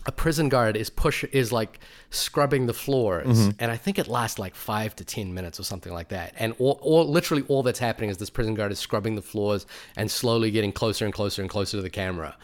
a 0.06 0.12
prison 0.12 0.48
guard 0.48 0.76
is 0.76 0.88
push 0.88 1.24
is 1.24 1.50
like 1.50 1.80
scrubbing 2.10 2.66
the 2.66 2.74
floors 2.74 3.26
and 3.58 3.72
i 3.72 3.76
think 3.76 3.98
it 3.98 4.06
lasts 4.06 4.38
like 4.38 4.54
five 4.54 4.94
to 4.94 5.04
ten 5.04 5.32
minutes 5.32 5.58
or 5.58 5.64
something 5.64 5.92
like 5.94 6.08
that 6.08 6.34
and 6.38 6.54
all, 6.58 6.78
all 6.82 7.08
literally 7.10 7.42
all 7.48 7.62
that's 7.62 7.78
happening 7.78 8.10
is 8.10 8.18
this 8.18 8.28
prison 8.30 8.54
guard 8.54 8.70
is 8.70 8.78
scrubbing 8.78 9.14
the 9.16 9.22
floors 9.22 9.66
and 9.96 10.08
slowly 10.10 10.50
getting 10.50 10.70
closer 10.70 11.06
and 11.06 11.14
closer 11.14 11.40
and 11.40 11.50
closer 11.50 11.78
to 11.78 11.82
the 11.82 11.90
camera 11.90 12.37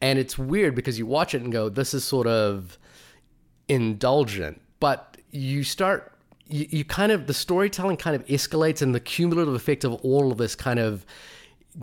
and 0.00 0.18
it's 0.18 0.38
weird 0.38 0.74
because 0.74 0.96
you 0.98 1.04
watch 1.06 1.34
it 1.34 1.42
and 1.42 1.52
go 1.52 1.68
this 1.68 1.92
is 1.92 2.04
sort 2.04 2.26
of 2.26 2.78
indulgent, 3.68 4.60
but 4.80 5.16
you 5.30 5.64
start 5.64 6.12
you, 6.46 6.66
you 6.70 6.84
kind 6.84 7.12
of 7.12 7.26
the 7.26 7.34
storytelling 7.34 7.96
kind 7.96 8.16
of 8.16 8.24
escalates 8.26 8.82
and 8.82 8.94
the 8.94 9.00
cumulative 9.00 9.54
effect 9.54 9.84
of 9.84 9.94
all 10.04 10.32
of 10.32 10.38
this 10.38 10.54
kind 10.54 10.78
of 10.78 11.04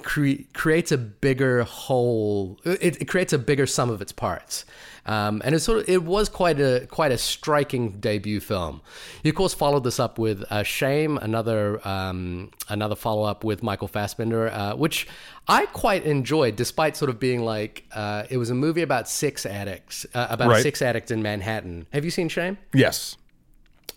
cre- 0.01 0.43
creates 0.53 0.91
a 0.91 0.97
bigger 0.97 1.63
whole 1.63 2.60
it, 2.65 3.01
it 3.01 3.08
creates 3.08 3.34
a 3.34 3.38
bigger 3.39 3.65
sum 3.65 3.89
of 3.89 4.01
its 4.01 4.12
parts 4.12 4.65
um, 5.08 5.41
and 5.45 5.53
it 5.55 5.60
sort 5.60 5.79
of 5.79 5.89
it 5.89 6.03
was 6.03 6.29
quite 6.29 6.60
a 6.60 6.88
quite 6.89 7.12
a 7.12 7.17
striking 7.17 7.91
debut 7.99 8.39
film 8.39 8.81
he 9.23 9.29
of 9.29 9.36
course 9.36 9.53
followed 9.53 9.84
this 9.84 9.99
up 9.99 10.17
with 10.19 10.43
uh, 10.51 10.63
shame 10.63 11.17
another 11.19 11.86
um, 11.88 12.51
another 12.69 12.95
follow-up 12.95 13.43
with 13.43 13.63
michael 13.63 13.88
fassbender 13.88 14.49
uh, 14.49 14.75
which 14.75 15.08
i 15.47 15.65
quite 15.67 16.03
enjoyed 16.05 16.55
despite 16.55 16.97
sort 16.97 17.10
of 17.10 17.19
being 17.19 17.43
like 17.45 17.84
uh, 17.93 18.23
it 18.29 18.38
was 18.38 18.49
a 18.49 18.55
movie 18.55 18.81
about 18.81 19.08
six 19.08 19.45
addicts 19.45 20.05
uh, 20.13 20.27
about 20.29 20.49
Right. 20.49 20.63
sex 20.63 20.81
addict 20.81 21.12
in 21.12 21.21
manhattan 21.21 21.86
have 21.93 22.03
you 22.03 22.12
seen 22.12 22.27
shame 22.29 22.58
Yes. 22.73 23.15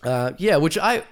uh, 0.05 0.33
yeah, 0.39 0.57
which 0.57 0.79
I, 0.79 1.03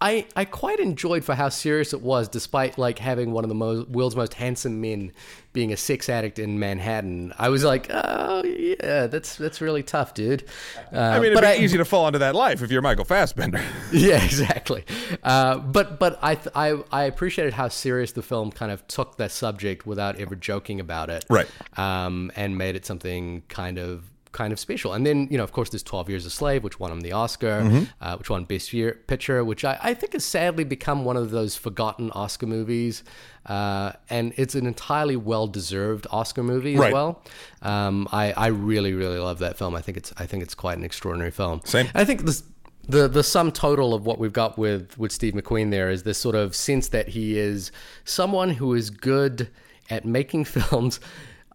I 0.00 0.26
I 0.36 0.44
quite 0.44 0.78
enjoyed 0.78 1.24
for 1.24 1.34
how 1.34 1.48
serious 1.48 1.92
it 1.92 2.02
was, 2.02 2.28
despite 2.28 2.76
like 2.78 2.98
having 2.98 3.32
one 3.32 3.44
of 3.44 3.48
the 3.48 3.54
mo- 3.54 3.86
world's 3.88 4.16
most 4.16 4.34
handsome 4.34 4.80
men 4.80 5.12
being 5.52 5.72
a 5.72 5.76
sex 5.76 6.10
addict 6.10 6.38
in 6.38 6.58
Manhattan. 6.58 7.32
I 7.38 7.48
was 7.48 7.64
like, 7.64 7.86
oh 7.90 8.44
yeah, 8.44 9.06
that's 9.06 9.36
that's 9.36 9.60
really 9.62 9.82
tough, 9.82 10.12
dude. 10.12 10.44
Uh, 10.92 10.98
I 10.98 11.14
mean, 11.16 11.26
it'd 11.26 11.34
but 11.34 11.40
be 11.42 11.46
I, 11.46 11.56
easy 11.56 11.78
to 11.78 11.84
fall 11.84 12.06
into 12.06 12.18
that 12.18 12.34
life 12.34 12.62
if 12.62 12.70
you're 12.70 12.82
Michael 12.82 13.06
Fassbender. 13.06 13.62
yeah, 13.92 14.22
exactly. 14.22 14.84
Uh, 15.22 15.58
but 15.58 15.98
but 15.98 16.18
I, 16.22 16.34
th- 16.34 16.48
I 16.54 16.78
I 16.92 17.04
appreciated 17.04 17.54
how 17.54 17.68
serious 17.68 18.12
the 18.12 18.22
film 18.22 18.52
kind 18.52 18.70
of 18.70 18.86
took 18.88 19.16
that 19.16 19.30
subject 19.30 19.86
without 19.86 20.16
ever 20.16 20.36
joking 20.36 20.78
about 20.78 21.08
it, 21.08 21.24
Right. 21.30 21.48
Um, 21.78 22.30
and 22.36 22.58
made 22.58 22.76
it 22.76 22.84
something 22.84 23.42
kind 23.48 23.78
of 23.78 24.04
kind 24.40 24.52
of 24.52 24.58
special. 24.60 24.92
And 24.92 25.04
then 25.06 25.26
you 25.30 25.38
know, 25.38 25.44
of 25.44 25.52
course, 25.52 25.70
there's 25.70 25.82
Twelve 25.82 26.08
Years 26.10 26.24
a 26.26 26.30
Slave, 26.30 26.62
which 26.62 26.78
won 26.78 26.90
him 26.92 27.00
the 27.00 27.12
Oscar, 27.12 27.62
Mm-hmm. 27.62 27.84
uh, 28.00 28.16
which 28.18 28.30
won 28.30 28.44
Best 28.44 28.72
Year 28.72 28.90
Picture, 29.06 29.42
which 29.50 29.64
I, 29.64 29.78
I 29.82 29.94
think 29.94 30.12
has 30.12 30.24
sadly 30.24 30.64
become 30.64 31.04
one 31.04 31.16
of 31.16 31.30
those 31.30 31.56
forgotten 31.56 32.10
Oscar 32.12 32.46
movies. 32.46 33.02
Uh, 33.46 33.92
and 34.10 34.32
it's 34.36 34.54
an 34.54 34.66
entirely 34.66 35.16
well-deserved 35.16 36.06
Oscar 36.10 36.42
movie 36.42 36.74
as 36.74 36.80
Right. 36.80 36.92
well. 36.92 37.22
Um, 37.62 38.08
I, 38.12 38.32
I 38.32 38.48
really, 38.48 38.92
really 38.92 39.18
love 39.18 39.38
that 39.38 39.56
film. 39.56 39.74
I 39.74 39.80
think 39.80 39.96
it's 39.96 40.12
I 40.18 40.26
think 40.26 40.42
it's 40.42 40.54
quite 40.54 40.76
an 40.78 40.84
extraordinary 40.84 41.30
film. 41.30 41.60
Same. 41.64 41.88
I 41.94 42.04
think 42.04 42.22
this 42.26 42.42
the 42.88 43.08
the 43.08 43.22
sum 43.24 43.50
total 43.52 43.94
of 43.94 44.04
what 44.06 44.18
we've 44.18 44.32
got 44.32 44.58
with 44.58 44.96
with 44.98 45.10
Steve 45.12 45.34
McQueen 45.34 45.70
there 45.70 45.90
is 45.90 46.02
this 46.04 46.18
sort 46.18 46.34
of 46.36 46.54
sense 46.54 46.88
that 46.88 47.08
he 47.08 47.38
is 47.38 47.72
someone 48.04 48.50
who 48.50 48.74
is 48.74 48.90
good 48.90 49.48
at 49.90 50.04
making 50.04 50.44
films 50.56 51.00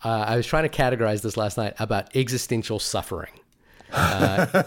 uh, 0.04 0.26
I 0.28 0.36
was 0.36 0.46
trying 0.46 0.64
to 0.64 0.70
categorize 0.70 1.22
this 1.22 1.38
last 1.38 1.58
night 1.58 1.74
about 1.80 2.16
existential 2.16 2.80
suffering. 2.80 3.32
Uh, 3.92 4.64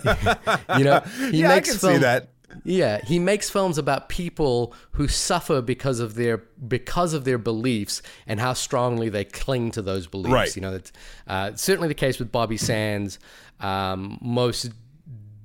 you 0.79 0.85
know, 0.85 1.01
he 1.31 1.41
yeah, 1.43 1.49
makes 1.49 1.69
I 1.69 1.73
can 1.73 1.79
film- 1.79 1.95
see 1.95 2.01
that. 2.01 2.29
Yeah, 2.63 3.01
he 3.05 3.19
makes 3.19 3.51
films 3.51 3.79
about 3.79 4.09
people 4.09 4.75
who 4.93 5.09
suffer 5.09 5.61
because 5.61 5.99
of 5.99 6.15
their 6.15 6.39
because 6.69 7.13
of 7.13 7.25
their 7.25 7.39
beliefs 7.39 8.01
and 8.29 8.39
how 8.39 8.53
strongly 8.53 9.09
they 9.09 9.25
cling 9.25 9.73
to 9.73 9.83
those 9.83 10.07
beliefs. 10.07 10.33
Right. 10.33 10.55
You 10.55 10.63
know, 10.63 10.71
that's 10.71 10.93
uh, 11.27 11.55
certainly 11.57 11.89
the 11.89 11.95
case 11.95 12.21
with 12.21 12.31
Bobby 12.31 12.57
Sands. 12.57 13.19
Um, 13.59 14.19
most 14.21 14.71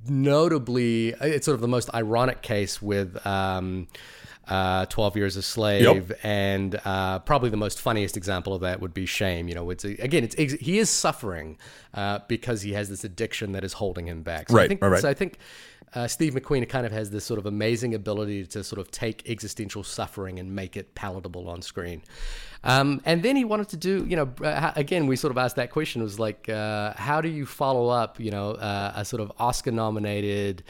notably, 0.08 1.16
it's 1.20 1.46
sort 1.46 1.56
of 1.56 1.62
the 1.62 1.68
most 1.68 1.94
ironic 1.94 2.42
case 2.44 2.82
with. 2.82 3.26
Um, 3.26 3.88
uh, 4.50 4.86
12 4.88 5.16
Years 5.16 5.36
a 5.38 5.42
Slave, 5.42 6.12
and 6.24 6.80
uh, 6.84 7.20
probably 7.20 7.50
the 7.50 7.58
most 7.58 7.80
funniest 7.80 8.18
example 8.18 8.54
of 8.54 8.62
that 8.62 8.82
would 8.82 8.94
be 8.94 9.06
Shame. 9.06 9.48
You 9.48 9.56
know, 9.56 9.70
it's 9.70 9.86
again, 9.86 10.24
it's 10.24 10.36
he 10.36 10.80
is 10.80 10.90
suffering 10.90 11.58
uh, 11.94 12.20
because 12.28 12.64
he 12.64 12.74
has 12.74 12.90
this 12.90 13.04
addiction 13.04 13.52
that 13.54 13.64
is 13.64 13.74
holding 13.74 14.08
him 14.08 14.24
back. 14.24 14.50
So 14.50 14.58
I 14.58 14.62
Right, 14.62 14.68
think, 14.70 14.82
right. 14.84 15.02
So 15.02 15.10
I 15.10 15.14
think 15.14 15.38
uh, 15.94 16.08
Steve 16.08 16.34
McQueen 16.34 16.68
kind 16.68 16.86
of 16.86 16.92
has 16.92 17.10
this 17.12 17.26
sort 17.26 17.40
of 17.40 17.46
amazing 17.46 17.94
ability 17.96 18.46
to 18.48 18.64
sort 18.64 18.80
of 18.80 18.92
take 18.92 19.30
existential 19.30 19.84
suffering 19.84 20.40
and 20.40 20.54
make 20.56 20.76
it 20.78 20.94
palatable 20.96 21.48
on 21.50 21.62
screen. 21.62 22.02
Um, 22.64 23.02
and 23.06 23.24
then 23.24 23.36
he 23.38 23.46
wanted 23.46 23.70
to 23.70 23.78
do, 23.78 24.06
you 24.06 24.16
know, 24.18 24.30
uh, 24.44 24.74
again, 24.76 25.08
we 25.08 25.16
sort 25.16 25.32
of 25.32 25.38
asked 25.38 25.56
that 25.56 25.72
question. 25.72 26.04
Was 26.04 26.20
like, 26.20 26.50
uh, 26.50 26.94
how 26.96 27.22
do 27.22 27.30
you 27.30 27.46
follow 27.46 27.88
up, 27.88 28.20
you 28.20 28.32
know, 28.32 28.52
uh, 28.52 28.94
a 28.96 29.06
sort 29.06 29.22
of 29.22 29.32
Oscar-nominated, 29.40 30.64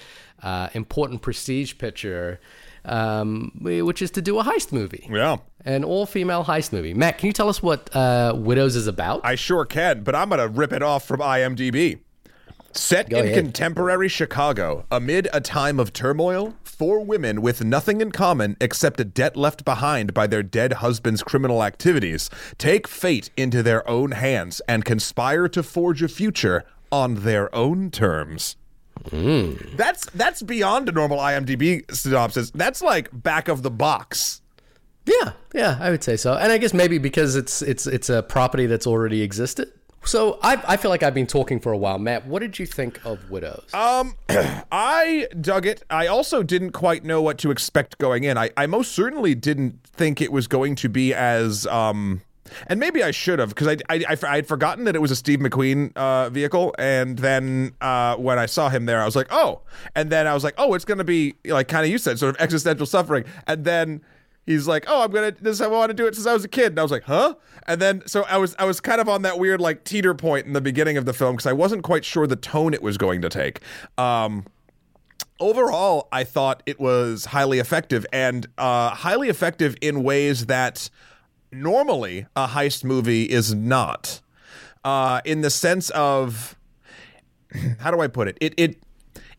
uh, 0.43 0.69
important 0.73 1.21
prestige 1.21 1.77
picture, 1.77 2.39
um, 2.85 3.51
which 3.61 4.01
is 4.01 4.11
to 4.11 4.21
do 4.21 4.39
a 4.39 4.43
heist 4.43 4.71
movie, 4.71 5.07
Yeah. 5.11 5.37
an 5.65 5.83
all-female 5.83 6.45
heist 6.45 6.71
movie. 6.73 6.93
Matt, 6.93 7.17
can 7.17 7.27
you 7.27 7.33
tell 7.33 7.49
us 7.49 7.61
what 7.61 7.93
uh, 7.95 8.33
Widows 8.35 8.75
is 8.75 8.87
about? 8.87 9.21
I 9.23 9.35
sure 9.35 9.65
can, 9.65 10.03
but 10.03 10.15
I'm 10.15 10.29
going 10.29 10.39
to 10.41 10.47
rip 10.47 10.73
it 10.73 10.81
off 10.83 11.07
from 11.07 11.19
IMDb. 11.19 11.99
Set 12.71 13.11
in 13.11 13.25
ahead. 13.25 13.33
contemporary 13.33 14.07
Chicago, 14.07 14.85
amid 14.91 15.27
a 15.33 15.41
time 15.41 15.79
of 15.79 15.91
turmoil, 15.91 16.53
four 16.63 17.03
women 17.03 17.41
with 17.41 17.63
nothing 17.65 17.99
in 17.99 18.11
common 18.11 18.55
except 18.61 18.99
a 18.99 19.03
debt 19.03 19.35
left 19.35 19.65
behind 19.65 20.13
by 20.13 20.27
their 20.27 20.43
dead 20.43 20.73
husband's 20.73 21.23
criminal 21.23 21.63
activities 21.63 22.29
take 22.59 22.87
fate 22.87 23.31
into 23.35 23.63
their 23.63 23.87
own 23.89 24.11
hands 24.11 24.61
and 24.67 24.85
conspire 24.85 25.49
to 25.49 25.63
forge 25.63 26.03
a 26.03 26.07
future 26.07 26.63
on 26.91 27.15
their 27.15 27.53
own 27.55 27.89
terms. 27.89 28.55
That's 29.75 30.05
that's 30.11 30.41
beyond 30.41 30.89
a 30.89 30.91
normal 30.91 31.17
IMDb 31.17 31.89
synopsis. 31.93 32.51
That's 32.51 32.81
like 32.81 33.09
back 33.11 33.47
of 33.47 33.63
the 33.63 33.71
box. 33.71 34.41
Yeah, 35.05 35.31
yeah, 35.53 35.77
I 35.79 35.89
would 35.89 36.03
say 36.03 36.17
so. 36.17 36.35
And 36.35 36.51
I 36.51 36.57
guess 36.57 36.73
maybe 36.73 36.97
because 36.97 37.35
it's 37.35 37.61
it's 37.61 37.87
it's 37.87 38.09
a 38.09 38.21
property 38.23 38.65
that's 38.65 38.85
already 38.85 39.21
existed. 39.21 39.71
So 40.03 40.39
I 40.41 40.61
I 40.67 40.77
feel 40.77 40.91
like 40.91 41.03
I've 41.03 41.13
been 41.13 41.27
talking 41.27 41.59
for 41.59 41.71
a 41.71 41.77
while. 41.77 41.97
Matt, 41.99 42.25
what 42.27 42.39
did 42.41 42.59
you 42.59 42.65
think 42.65 43.03
of 43.05 43.29
Widows? 43.29 43.73
Um, 43.73 44.15
I 44.71 45.27
dug 45.39 45.65
it. 45.65 45.83
I 45.89 46.07
also 46.07 46.43
didn't 46.43 46.71
quite 46.71 47.03
know 47.03 47.21
what 47.21 47.37
to 47.39 47.51
expect 47.51 47.97
going 47.97 48.23
in. 48.23 48.37
I, 48.37 48.51
I 48.55 48.67
most 48.67 48.91
certainly 48.91 49.35
didn't 49.35 49.83
think 49.83 50.21
it 50.21 50.31
was 50.31 50.47
going 50.47 50.75
to 50.75 50.89
be 50.89 51.13
as 51.13 51.65
um, 51.67 52.21
and 52.67 52.79
maybe 52.79 53.03
I 53.03 53.11
should 53.11 53.39
have 53.39 53.49
because 53.49 53.67
I, 53.67 53.77
I 53.89 54.03
I 54.09 54.17
I 54.27 54.35
had 54.37 54.47
forgotten 54.47 54.85
that 54.85 54.95
it 54.95 54.99
was 54.99 55.11
a 55.11 55.15
Steve 55.15 55.39
McQueen 55.39 55.95
uh 55.95 56.29
vehicle, 56.29 56.75
and 56.77 57.17
then 57.19 57.73
uh 57.81 58.15
when 58.15 58.39
I 58.39 58.45
saw 58.45 58.69
him 58.69 58.85
there, 58.85 59.01
I 59.01 59.05
was 59.05 59.15
like, 59.15 59.27
oh, 59.31 59.61
and 59.95 60.09
then 60.09 60.27
I 60.27 60.33
was 60.33 60.43
like, 60.43 60.55
oh, 60.57 60.73
it's 60.73 60.85
gonna 60.85 61.03
be 61.03 61.35
like 61.45 61.67
kind 61.67 61.85
of 61.85 61.91
you 61.91 61.97
said, 61.97 62.19
sort 62.19 62.35
of 62.35 62.41
existential 62.41 62.85
suffering, 62.85 63.25
and 63.47 63.65
then. 63.65 64.01
He's 64.45 64.67
like, 64.67 64.85
oh, 64.87 65.03
I'm 65.03 65.11
gonna. 65.11 65.31
This 65.39 65.61
I 65.61 65.67
want 65.67 65.91
to 65.91 65.93
do 65.93 66.07
it 66.07 66.15
since 66.15 66.25
I 66.25 66.33
was 66.33 66.43
a 66.43 66.47
kid, 66.47 66.71
and 66.71 66.79
I 66.79 66.81
was 66.81 66.89
like, 66.89 67.03
huh? 67.03 67.35
And 67.67 67.79
then 67.79 68.01
so 68.07 68.23
I 68.23 68.37
was 68.37 68.55
I 68.57 68.65
was 68.65 68.79
kind 68.81 68.99
of 68.99 69.07
on 69.07 69.21
that 69.21 69.37
weird 69.37 69.61
like 69.61 69.83
teeter 69.83 70.15
point 70.15 70.47
in 70.47 70.53
the 70.53 70.61
beginning 70.61 70.97
of 70.97 71.05
the 71.05 71.13
film 71.13 71.35
because 71.35 71.45
I 71.45 71.53
wasn't 71.53 71.83
quite 71.83 72.03
sure 72.03 72.25
the 72.25 72.35
tone 72.35 72.73
it 72.73 72.81
was 72.81 72.97
going 72.97 73.21
to 73.21 73.29
take. 73.29 73.59
Um, 73.99 74.45
overall, 75.39 76.07
I 76.11 76.23
thought 76.23 76.63
it 76.65 76.79
was 76.79 77.25
highly 77.25 77.59
effective 77.59 78.05
and 78.11 78.47
uh, 78.57 78.89
highly 78.89 79.29
effective 79.29 79.75
in 79.81 80.03
ways 80.03 80.47
that 80.47 80.89
normally 81.51 82.25
a 82.35 82.47
heist 82.47 82.83
movie 82.83 83.23
is 83.23 83.53
not. 83.53 84.21
Uh, 84.83 85.21
in 85.25 85.41
the 85.41 85.49
sense 85.49 85.89
of 85.91 86.55
how 87.79 87.91
do 87.91 87.99
I 87.99 88.07
put 88.07 88.27
it? 88.27 88.37
It 88.39 88.53
it 88.57 88.77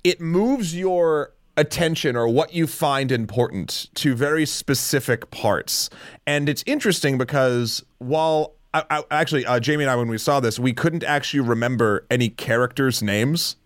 it 0.04 0.20
moves 0.20 0.76
your 0.76 1.32
attention 1.56 2.16
or 2.16 2.26
what 2.28 2.54
you 2.54 2.66
find 2.66 3.12
important 3.12 3.88
to 3.94 4.14
very 4.14 4.46
specific 4.46 5.30
parts. 5.30 5.90
And 6.26 6.48
it's 6.48 6.62
interesting 6.66 7.18
because 7.18 7.84
while 7.98 8.54
I, 8.72 8.84
I, 8.88 9.02
actually 9.10 9.44
uh, 9.46 9.60
Jamie 9.60 9.84
and 9.84 9.90
I 9.90 9.96
when 9.96 10.08
we 10.08 10.18
saw 10.18 10.40
this, 10.40 10.58
we 10.58 10.72
couldn't 10.72 11.04
actually 11.04 11.40
remember 11.40 12.06
any 12.10 12.28
characters' 12.28 13.02
names. 13.02 13.56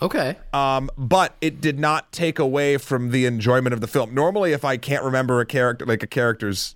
Okay. 0.00 0.36
Um, 0.52 0.90
but 0.98 1.34
it 1.40 1.60
did 1.60 1.78
not 1.78 2.12
take 2.12 2.38
away 2.38 2.76
from 2.76 3.10
the 3.10 3.24
enjoyment 3.24 3.72
of 3.72 3.80
the 3.80 3.86
film. 3.86 4.14
Normally, 4.14 4.52
if 4.52 4.64
I 4.64 4.76
can't 4.76 5.02
remember 5.02 5.40
a 5.40 5.46
character, 5.46 5.86
like 5.86 6.02
a 6.02 6.06
character's 6.06 6.74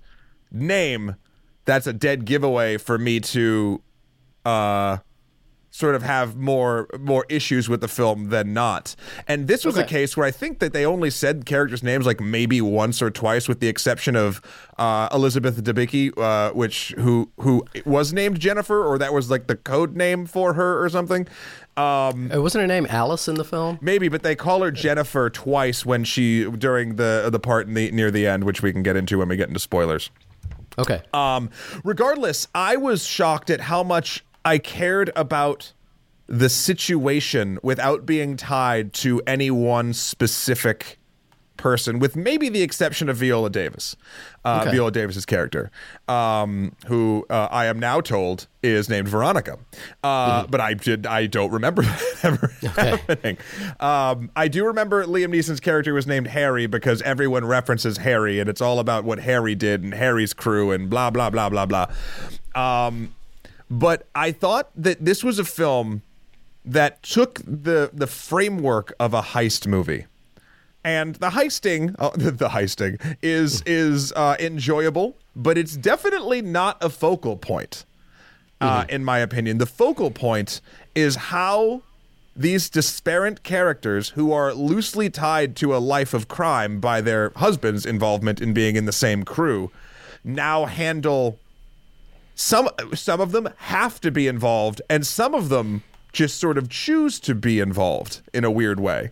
name, 0.50 1.16
that's 1.64 1.86
a 1.86 1.92
dead 1.92 2.24
giveaway 2.24 2.76
for 2.76 2.98
me 2.98 3.20
to, 3.20 3.82
uh, 4.44 4.98
sort 5.72 5.94
of 5.94 6.02
have 6.02 6.34
more 6.34 6.88
more 6.98 7.24
issues 7.28 7.68
with 7.68 7.80
the 7.80 7.86
film 7.86 8.30
than 8.30 8.52
not. 8.52 8.96
And 9.28 9.46
this 9.46 9.64
was 9.64 9.76
a 9.76 9.84
case 9.84 10.16
where 10.16 10.26
I 10.26 10.32
think 10.32 10.58
that 10.58 10.72
they 10.72 10.84
only 10.84 11.10
said 11.10 11.46
characters' 11.46 11.84
names 11.84 12.06
like 12.06 12.20
maybe 12.20 12.60
once 12.60 13.00
or 13.00 13.08
twice, 13.08 13.46
with 13.46 13.60
the 13.60 13.68
exception 13.68 14.16
of 14.16 14.42
uh, 14.78 15.08
Elizabeth 15.12 15.62
Debicki, 15.62 16.12
uh, 16.18 16.52
which 16.54 16.92
who 16.98 17.30
who 17.38 17.64
was 17.86 18.12
named 18.12 18.40
Jennifer, 18.40 18.84
or 18.84 18.98
that 18.98 19.14
was 19.14 19.30
like 19.30 19.46
the 19.46 19.54
code 19.54 19.96
name 19.96 20.26
for 20.26 20.54
her 20.54 20.82
or 20.82 20.88
something. 20.88 21.28
Um, 21.76 22.32
Uh, 22.34 22.42
wasn't 22.42 22.62
her 22.62 22.66
name 22.66 22.88
Alice 22.90 23.28
in 23.28 23.36
the 23.36 23.44
film? 23.44 23.78
Maybe, 23.80 24.08
but 24.08 24.24
they 24.24 24.34
call 24.34 24.62
her 24.62 24.72
Jennifer 24.72 25.30
twice 25.30 25.86
when 25.86 26.02
she 26.02 26.50
during 26.50 26.96
the 26.96 27.28
the 27.30 27.38
part 27.38 27.68
in 27.68 27.74
the 27.74 27.92
near 27.92 28.10
the 28.10 28.26
end, 28.26 28.42
which 28.42 28.60
we 28.60 28.72
can 28.72 28.82
get 28.82 28.96
into 28.96 29.18
when 29.18 29.28
we 29.28 29.36
get 29.36 29.46
into 29.46 29.60
spoilers. 29.60 30.10
Okay. 30.80 31.02
Um, 31.12 31.50
regardless, 31.84 32.48
I 32.54 32.76
was 32.76 33.04
shocked 33.04 33.50
at 33.50 33.60
how 33.60 33.82
much 33.82 34.24
I 34.44 34.58
cared 34.58 35.10
about 35.14 35.72
the 36.26 36.48
situation 36.48 37.58
without 37.62 38.06
being 38.06 38.36
tied 38.36 38.92
to 38.94 39.20
any 39.26 39.50
one 39.50 39.92
specific 39.92 40.99
person, 41.60 41.98
with 41.98 42.16
maybe 42.16 42.48
the 42.48 42.62
exception 42.62 43.08
of 43.08 43.16
Viola 43.18 43.50
Davis, 43.50 43.94
uh, 44.44 44.60
Okay. 44.62 44.72
Viola 44.72 44.90
Davis's 44.90 45.26
character, 45.26 45.70
um, 46.08 46.74
who 46.86 47.26
uh, 47.30 47.48
I 47.50 47.66
am 47.66 47.78
now 47.78 48.00
told 48.00 48.46
is 48.62 48.88
named 48.88 49.08
Veronica, 49.08 49.58
uh, 50.02 50.46
but 50.46 50.60
I 50.60 50.74
did 50.74 51.06
I 51.06 51.26
don't 51.26 51.52
remember 51.52 51.82
that 51.82 52.18
ever 52.24 52.48
happening. 52.74 53.38
Um, 53.78 54.30
I 54.34 54.48
do 54.48 54.64
remember 54.66 55.04
Liam 55.04 55.28
Neeson's 55.34 55.60
character 55.60 55.94
was 55.94 56.06
named 56.06 56.26
Harry 56.28 56.66
because 56.66 57.02
everyone 57.02 57.44
references 57.44 57.98
Harry, 57.98 58.40
and 58.40 58.48
it's 58.48 58.60
all 58.60 58.78
about 58.78 59.04
what 59.04 59.20
Harry 59.20 59.54
did 59.54 59.82
and 59.82 59.94
Harry's 59.94 60.32
crew 60.32 60.70
and 60.72 60.88
blah 60.90 61.10
blah 61.10 61.30
blah 61.30 61.48
blah 61.48 61.66
blah. 61.66 61.86
Um, 62.54 63.14
but 63.70 64.06
I 64.14 64.32
thought 64.32 64.70
that 64.74 65.04
this 65.04 65.22
was 65.22 65.38
a 65.38 65.44
film 65.44 66.02
that 66.64 67.02
took 67.02 67.40
the 67.46 67.90
the 67.92 68.06
framework 68.06 68.92
of 69.00 69.14
a 69.14 69.22
heist 69.22 69.66
movie 69.66 70.06
and 70.84 71.16
the 71.16 71.30
heisting 71.30 71.94
uh, 71.98 72.10
the 72.14 72.48
heisting 72.48 73.00
is 73.22 73.62
is 73.66 74.12
uh, 74.12 74.36
enjoyable 74.38 75.16
but 75.36 75.56
it's 75.56 75.76
definitely 75.76 76.42
not 76.42 76.82
a 76.82 76.90
focal 76.90 77.36
point 77.36 77.84
uh, 78.60 78.84
in 78.88 79.04
my 79.04 79.18
opinion. 79.18 79.58
The 79.58 79.66
focal 79.66 80.10
point 80.10 80.60
is 80.94 81.16
how 81.16 81.82
these 82.36 82.68
disparate 82.68 83.42
characters 83.42 84.10
who 84.10 84.32
are 84.32 84.54
loosely 84.54 85.10
tied 85.10 85.56
to 85.56 85.74
a 85.74 85.78
life 85.78 86.14
of 86.14 86.28
crime 86.28 86.80
by 86.80 87.00
their 87.00 87.32
husband's 87.36 87.84
involvement 87.84 88.40
in 88.40 88.52
being 88.52 88.76
in 88.76 88.86
the 88.86 88.92
same 88.92 89.24
crew 89.24 89.70
now 90.22 90.66
handle 90.66 91.38
some 92.34 92.68
some 92.94 93.20
of 93.20 93.32
them 93.32 93.48
have 93.56 94.00
to 94.00 94.10
be 94.10 94.28
involved 94.28 94.80
and 94.88 95.06
some 95.06 95.34
of 95.34 95.48
them 95.48 95.82
just 96.12 96.38
sort 96.38 96.56
of 96.56 96.68
choose 96.68 97.18
to 97.18 97.34
be 97.34 97.58
involved 97.58 98.20
in 98.32 98.44
a 98.44 98.50
weird 98.50 98.78
way 98.78 99.10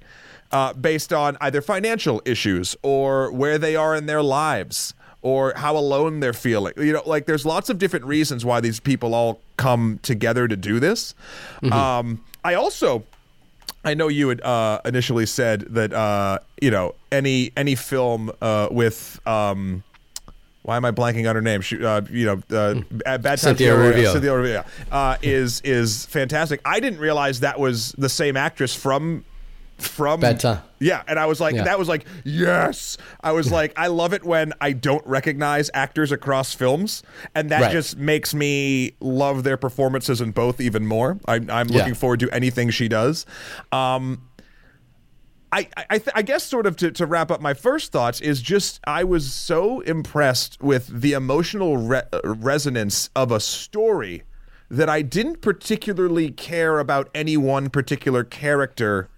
uh, 0.52 0.72
based 0.72 1.12
on 1.12 1.36
either 1.40 1.60
financial 1.60 2.22
issues 2.24 2.76
or 2.82 3.30
where 3.32 3.58
they 3.58 3.76
are 3.76 3.94
in 3.94 4.06
their 4.06 4.22
lives 4.22 4.94
or 5.20 5.52
how 5.56 5.76
alone 5.76 6.20
they're 6.20 6.32
feeling. 6.32 6.72
You 6.76 6.92
know 6.92 7.02
like 7.06 7.26
there's 7.26 7.44
lots 7.44 7.68
of 7.70 7.78
different 7.78 8.04
reasons 8.04 8.44
why 8.44 8.60
these 8.60 8.80
people 8.80 9.14
all 9.14 9.40
come 9.56 9.98
together 10.02 10.48
to 10.48 10.56
do 10.56 10.80
this. 10.80 11.14
Um, 11.72 12.24
i 12.44 12.54
also 12.54 13.04
I 13.84 13.94
know 13.94 14.08
you 14.08 14.28
had 14.28 14.40
uh, 14.40 14.80
initially 14.84 15.26
said 15.26 15.62
that 15.74 15.92
uh, 15.92 16.38
you 16.60 16.70
know 16.70 16.94
any 17.10 17.52
any 17.56 17.74
film 17.74 18.30
uh, 18.40 18.68
with 18.70 19.20
um, 19.26 19.82
why 20.62 20.76
am 20.76 20.84
I 20.84 20.90
blanking 20.90 21.28
on 21.28 21.34
her 21.34 21.40
name? 21.40 21.62
She, 21.62 21.82
uh, 21.82 22.02
you 22.10 22.26
know, 22.26 22.56
uh, 22.56 22.74
Bad 23.00 23.22
Times 23.22 23.40
Cynthia 23.40 23.74
the 23.74 24.12
Cynthia 24.12 24.30
Erivo, 24.30 24.66
uh, 24.92 25.16
is 25.22 25.60
is 25.62 26.04
fantastic. 26.06 26.60
I 26.64 26.80
didn't 26.80 26.98
realize 26.98 27.40
that 27.40 27.58
was 27.58 27.92
the 27.92 28.08
same 28.08 28.36
actress 28.36 28.74
from 28.74 29.24
from 29.78 30.20
Yeah, 30.80 31.02
and 31.06 31.18
I 31.18 31.26
was 31.26 31.40
like, 31.40 31.54
Yeah. 31.54 31.64
that 31.64 31.78
was 31.78 31.88
like, 31.88 32.04
yes. 32.24 32.96
I 33.22 33.32
was 33.32 33.50
like, 33.50 33.72
I 33.76 33.86
love 33.88 34.12
it 34.12 34.24
when 34.24 34.52
I 34.60 34.72
don't 34.72 35.06
recognize 35.06 35.70
actors 35.74 36.12
across 36.12 36.54
films, 36.54 37.02
and 37.34 37.50
that 37.50 37.62
Right. 37.62 37.72
just 37.72 37.96
makes 37.96 38.34
me 38.34 38.92
love 39.00 39.44
their 39.44 39.56
performances 39.56 40.20
in 40.20 40.32
both 40.32 40.60
even 40.60 40.86
more. 40.86 41.18
I'm, 41.26 41.48
I'm 41.50 41.68
Yeah. 41.68 41.78
looking 41.78 41.94
forward 41.94 42.20
to 42.20 42.30
anything 42.30 42.70
she 42.70 42.88
does. 42.88 43.24
Um, 43.72 44.22
I, 45.50 45.66
I, 45.88 45.96
th- 45.98 46.10
I 46.14 46.20
guess 46.22 46.44
sort 46.44 46.66
of 46.66 46.76
to, 46.76 46.90
to 46.90 47.06
wrap 47.06 47.30
up 47.30 47.40
my 47.40 47.54
first 47.54 47.90
thoughts 47.90 48.20
is 48.20 48.42
just 48.42 48.80
I 48.84 49.02
was 49.04 49.32
so 49.32 49.80
impressed 49.80 50.62
with 50.62 50.88
the 51.00 51.14
emotional 51.14 51.78
re- 51.78 52.02
resonance 52.22 53.08
of 53.16 53.32
a 53.32 53.40
story 53.40 54.24
that 54.70 54.90
I 54.90 55.00
didn't 55.00 55.40
particularly 55.40 56.30
care 56.30 56.78
about 56.78 57.08
any 57.14 57.38
one 57.38 57.70
particular 57.70 58.24
character 58.24 59.08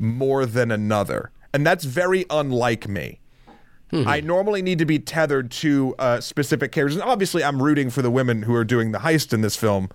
more 0.00 0.46
than 0.46 0.70
another. 0.70 1.30
And 1.52 1.66
that's 1.66 1.84
very 1.84 2.24
unlike 2.30 2.88
me. 2.88 3.20
I 3.92 4.20
normally 4.20 4.62
need 4.62 4.78
to 4.78 4.86
be 4.86 4.98
tethered 5.00 5.50
to 5.50 5.96
uh, 5.98 6.20
specific 6.20 6.70
characters. 6.70 6.96
And 6.96 7.04
obviously, 7.04 7.42
I'm 7.42 7.60
rooting 7.60 7.90
for 7.90 8.02
the 8.02 8.10
women 8.10 8.42
who 8.42 8.54
are 8.54 8.64
doing 8.64 8.92
the 8.92 9.00
heist 9.00 9.32
in 9.32 9.40
this 9.40 9.56
film. 9.56 9.88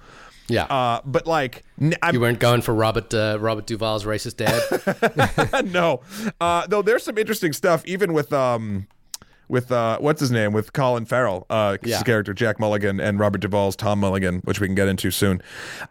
Yeah. 0.48 0.66
Uh, 0.66 1.02
but 1.06 1.26
like, 1.26 1.64
I'm, 2.02 2.14
you 2.14 2.20
weren't 2.20 2.40
going 2.40 2.62
for 2.62 2.74
Robert 2.74 3.14
uh, 3.14 3.38
Robert 3.40 3.66
Duvall's 3.66 4.04
racist 4.04 4.36
dad. 4.36 5.66
no. 5.74 6.02
Uh, 6.40 6.68
though 6.68 6.82
there's 6.82 7.04
some 7.04 7.18
interesting 7.18 7.54
stuff, 7.54 7.84
even 7.86 8.14
with 8.14 8.32
um, 8.34 8.88
with 9.48 9.72
uh, 9.72 9.98
what's 10.00 10.20
his 10.20 10.32
name, 10.32 10.54
with 10.54 10.74
Colin 10.74 11.06
Farrell, 11.06 11.46
uh, 11.50 11.78
his 11.82 12.04
character 12.04 12.34
Jack 12.34 12.60
Mulligan, 12.60 13.00
and 13.00 13.20
Robert 13.20 13.42
Duvall's 13.42 13.76
Tom 13.76 14.00
Mulligan, 14.00 14.40
which 14.46 14.60
we 14.60 14.68
can 14.68 14.76
get 14.76 14.88
into 14.88 15.12
soon. 15.12 15.42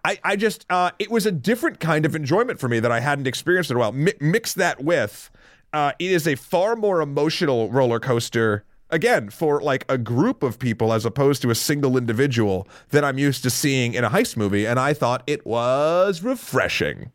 I, 0.04 0.18
I 0.24 0.36
just, 0.36 0.66
uh, 0.70 0.90
it 0.98 1.10
was 1.10 1.26
a 1.26 1.32
different 1.32 1.80
kind 1.80 2.04
of 2.04 2.14
enjoyment 2.16 2.58
for 2.60 2.68
me 2.68 2.80
that 2.80 2.90
I 2.92 3.00
hadn't 3.00 3.26
experienced 3.26 3.70
in 3.70 3.76
a 3.76 3.80
while. 3.80 3.92
Mi- 3.92 4.14
mix 4.20 4.54
that 4.54 4.82
with, 4.82 5.30
uh, 5.72 5.92
it 5.98 6.10
is 6.10 6.26
a 6.26 6.34
far 6.34 6.76
more 6.76 7.00
emotional 7.00 7.70
roller 7.70 8.00
coaster. 8.00 8.64
Again, 8.90 9.30
for 9.30 9.60
like 9.60 9.84
a 9.88 9.98
group 9.98 10.42
of 10.44 10.58
people 10.58 10.92
as 10.92 11.04
opposed 11.04 11.42
to 11.42 11.50
a 11.50 11.54
single 11.54 11.96
individual 11.96 12.68
that 12.90 13.02
I'm 13.02 13.18
used 13.18 13.42
to 13.42 13.50
seeing 13.50 13.94
in 13.94 14.04
a 14.04 14.10
heist 14.10 14.36
movie, 14.36 14.66
and 14.66 14.78
I 14.78 14.94
thought 14.94 15.24
it 15.26 15.44
was 15.44 16.22
refreshing. 16.22 17.10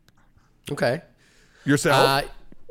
okay. 0.70 1.00
Yourself? 1.64 2.24
Uh, 2.24 2.28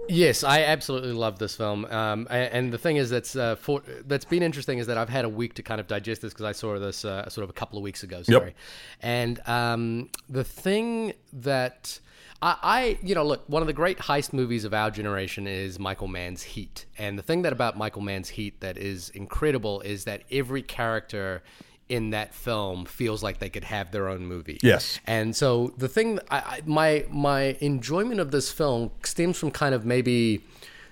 yes, 0.09 0.43
I 0.43 0.63
absolutely 0.63 1.13
love 1.13 1.39
this 1.39 1.55
film. 1.55 1.85
Um, 1.85 2.27
a- 2.29 2.53
and, 2.53 2.73
the 2.73 2.77
thing 2.77 2.97
is 2.97 3.09
that's 3.09 3.35
uh, 3.35 3.55
for, 3.55 3.81
that's 4.05 4.25
been 4.25 4.43
interesting 4.43 4.79
is 4.79 4.87
that 4.87 4.97
I've 4.97 5.09
had 5.09 5.25
a 5.25 5.29
week 5.29 5.53
to 5.55 5.63
kind 5.63 5.79
of 5.79 5.87
digest 5.87 6.21
this 6.21 6.33
because 6.33 6.45
I 6.45 6.51
saw 6.51 6.77
this 6.79 7.05
uh, 7.05 7.29
sort 7.29 7.43
of 7.43 7.49
a 7.49 7.53
couple 7.53 7.77
of 7.77 7.83
weeks 7.83 8.03
ago. 8.03 8.23
Sorry. 8.23 8.47
yep. 8.47 8.55
And 9.01 9.47
um, 9.47 10.09
the 10.27 10.43
thing 10.43 11.13
that 11.33 11.99
I, 12.41 12.57
I, 12.61 12.99
you 13.03 13.15
know, 13.15 13.25
look, 13.25 13.43
one 13.47 13.61
of 13.61 13.67
the 13.67 13.73
great 13.73 13.99
heist 13.99 14.33
movies 14.33 14.65
of 14.65 14.73
our 14.73 14.91
generation 14.91 15.47
is 15.47 15.79
Michael 15.79 16.07
Mann's 16.07 16.43
Heat. 16.43 16.85
And 16.97 17.17
the 17.17 17.23
thing 17.23 17.41
that 17.41 17.53
about 17.53 17.77
Michael 17.77 18.01
Mann's 18.01 18.29
Heat 18.29 18.61
that 18.61 18.77
is 18.77 19.09
incredible 19.09 19.81
is 19.81 20.05
that 20.05 20.23
every 20.31 20.61
character 20.61 21.43
in 21.89 22.11
that 22.11 22.33
film 22.33 22.85
feels 22.85 23.21
like 23.23 23.39
they 23.39 23.49
could 23.49 23.65
have 23.65 23.91
their 23.91 24.07
own 24.07 24.25
movie. 24.25 24.59
Yes. 24.61 24.99
And 25.05 25.35
so 25.35 25.73
the 25.77 25.87
thing, 25.87 26.19
I, 26.29 26.37
I, 26.37 26.61
my 26.65 27.05
my 27.09 27.57
enjoyment 27.59 28.19
of 28.19 28.31
this 28.31 28.51
film 28.51 28.91
stems 29.03 29.37
from 29.37 29.51
kind 29.51 29.75
of 29.75 29.85
maybe 29.85 30.45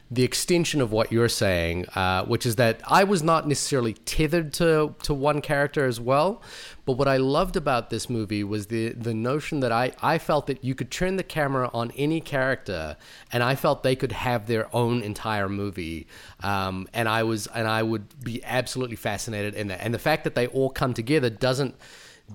the 0.10 0.24
extension 0.24 0.80
of 0.80 0.92
what 0.92 1.12
you're 1.12 1.28
saying, 1.28 1.86
uh, 1.90 2.24
which 2.24 2.46
is 2.46 2.56
that 2.56 2.82
I 2.88 3.04
was 3.04 3.22
not 3.22 3.48
necessarily 3.48 3.94
tethered 3.94 4.54
to 4.54 4.96
to 5.04 5.14
one 5.14 5.42
character 5.42 5.86
as 5.86 6.00
well. 6.00 6.42
But 6.86 6.94
what 6.94 7.10
I 7.10 7.18
loved 7.18 7.58
about 7.58 7.90
this 7.90 8.10
movie 8.10 8.44
was 8.44 8.68
the 8.68 8.94
the 8.94 9.14
notion 9.14 9.60
that 9.60 9.74
I, 9.74 9.92
I 10.02 10.18
felt 10.18 10.48
that 10.48 10.64
you 10.64 10.76
could 10.76 10.92
turn 10.92 11.18
the 11.18 11.24
camera 11.24 11.70
on 11.74 11.92
any 11.98 12.22
character, 12.22 12.96
and 13.34 13.44
I 13.44 13.56
felt 13.56 13.84
they 13.84 13.98
could 13.98 14.14
have 14.14 14.48
their 14.48 14.74
own 14.74 15.02
entire 15.02 15.50
movie. 15.50 16.08
Um, 16.42 16.88
and 16.94 17.10
I 17.10 17.24
was 17.24 17.48
and 17.48 17.68
I 17.68 17.84
would 17.84 18.24
be 18.24 18.42
absolutely 18.46 18.96
fascinated 18.96 19.56
in 19.56 19.68
that. 19.68 19.82
And 19.84 19.94
the 19.94 20.00
fact 20.00 20.24
that 20.24 20.36
they 20.36 20.48
all 20.48 20.70
come 20.70 20.94
together 20.94 21.30
doesn't 21.30 21.76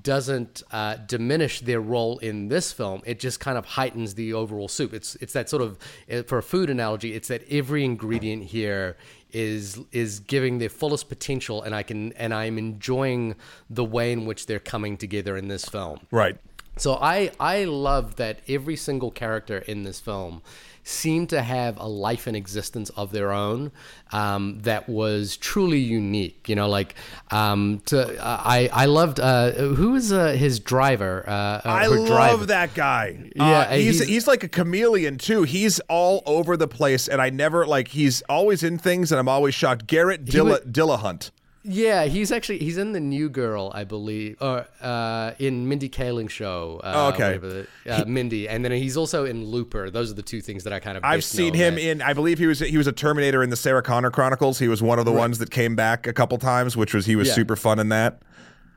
doesn't 0.01 0.62
uh, 0.70 0.97
diminish 1.07 1.61
their 1.61 1.80
role 1.80 2.18
in 2.18 2.49
this 2.49 2.72
film. 2.72 3.03
It 3.05 3.20
just 3.20 3.40
kind 3.40 3.59
of 3.59 3.64
heightens 3.64 4.14
the 4.14 4.32
overall 4.32 4.68
soup. 4.68 4.95
It's 4.95 5.16
it's 5.16 5.32
that 5.34 5.51
sort 5.51 5.62
of 5.62 5.78
uh, 6.11 6.22
for 6.22 6.38
a 6.38 6.43
food 6.43 6.70
analogy. 6.70 7.14
It's 7.14 7.28
that 7.28 7.43
every 7.51 7.84
ingredient 7.84 8.45
here 8.45 8.97
is 9.32 9.78
is 9.93 10.20
giving 10.20 10.59
their 10.59 10.68
fullest 10.68 11.09
potential, 11.09 11.62
and 11.62 11.74
I 11.74 11.82
can 11.82 12.12
and 12.14 12.32
I'm 12.32 12.59
enjoying 12.59 13.34
the 13.68 13.84
way 13.84 14.12
in 14.12 14.24
which 14.24 14.47
they're 14.47 14.59
coming 14.59 14.97
together 14.97 15.36
in 15.36 15.49
this 15.49 15.64
film. 15.64 16.01
right. 16.11 16.36
So 16.78 16.95
I 16.95 17.30
I 17.38 17.64
love 17.64 18.16
that 18.16 18.40
every 18.49 18.76
single 18.76 19.11
character 19.11 19.59
in 19.59 19.82
this 19.82 20.01
film 20.01 20.43
seemed 20.85 21.28
to 21.30 21.41
have 21.43 21.78
a 21.78 21.87
life 21.87 22.26
and 22.26 22.37
existence 22.37 22.91
of 22.91 23.12
their 23.12 23.30
own 23.33 23.70
um, 24.11 24.59
that 24.62 24.89
was 24.89 25.37
truly 25.37 25.78
unique. 25.78 26.49
You 26.49 26.57
know, 26.57 26.68
like 26.68 26.95
um, 27.30 27.80
to 27.87 28.16
I 28.20 28.68
I 28.72 28.87
loved 28.87 29.20
uh, 29.20 29.53
who 29.53 29.95
is 29.95 30.12
uh, 30.12 30.33
his 30.33 30.59
driver. 30.61 31.24
Uh, 31.26 31.30
uh, 31.33 31.61
I 31.64 31.87
love 31.87 32.07
driver. 32.07 32.47
that 32.47 32.74
guy. 32.74 33.30
Yeah, 33.37 33.45
Uh, 33.45 33.70
he's, 33.76 33.99
he's- 33.99 34.09
he's 34.09 34.26
like 34.26 34.43
a 34.43 34.49
chameleon 34.49 35.18
too. 35.18 35.45
He's 35.45 35.78
all 35.89 36.22
over 36.26 36.57
the 36.57 36.68
place, 36.68 37.09
and 37.09 37.22
I 37.22 37.30
never 37.30 37.66
like 37.66 37.89
he's 37.89 38.22
always 38.28 38.62
in 38.62 38.78
things, 38.78 39.12
and 39.12 39.18
I'm 39.18 39.28
always 39.28 39.55
shocked. 39.55 39.87
Garrett 39.87 40.24
Dilla, 40.24 40.45
was- 40.45 40.61
Dillahunt. 40.62 41.30
Yeah, 41.64 42.06
he's 42.06 42.32
actually 42.32 42.58
he's 42.58 42.76
in 42.76 42.90
the 42.90 42.98
New 42.98 43.28
Girl, 43.28 43.70
I 43.72 43.84
believe, 43.84 44.36
or 44.40 44.66
uh, 44.80 45.32
in 45.38 45.68
Mindy 45.68 45.88
Kaling's 45.88 46.32
show. 46.32 46.80
Uh, 46.82 46.92
Oh, 46.94 47.14
okay. 47.14 47.38
the- 47.38 47.66
uh, 47.88 48.04
Mindy, 48.04 48.48
and 48.48 48.64
then 48.64 48.72
he's 48.72 48.96
also 48.96 49.24
in 49.24 49.44
Looper. 49.44 49.88
Those 49.88 50.10
are 50.10 50.14
the 50.14 50.22
two 50.22 50.40
things 50.40 50.64
that 50.64 50.72
I 50.72 50.80
kind 50.80 50.98
of. 50.98 51.04
I've 51.04 51.22
seen 51.22 51.54
him 51.54 51.76
that- 51.76 51.80
in. 51.82 52.02
I 52.02 52.14
believe 52.14 52.38
he 52.40 52.46
was 52.46 52.58
he 52.58 52.76
was 52.76 52.88
a 52.88 52.92
Terminator 52.92 53.44
in 53.44 53.50
the 53.50 53.56
Sarah 53.56 53.82
Connor 53.82 54.10
Chronicles. 54.10 54.58
He 54.58 54.66
was 54.66 54.82
one 54.82 54.98
of 54.98 55.04
the 55.04 55.12
ones 55.12 55.38
that 55.38 55.52
came 55.52 55.76
back 55.76 56.08
a 56.08 56.12
couple 56.12 56.36
times, 56.38 56.76
which 56.76 56.94
was 56.94 57.06
he 57.06 57.14
was 57.14 57.28
Yeah. 57.28 57.34
super 57.34 57.54
fun 57.54 57.78
in 57.78 57.90
that. 57.90 58.22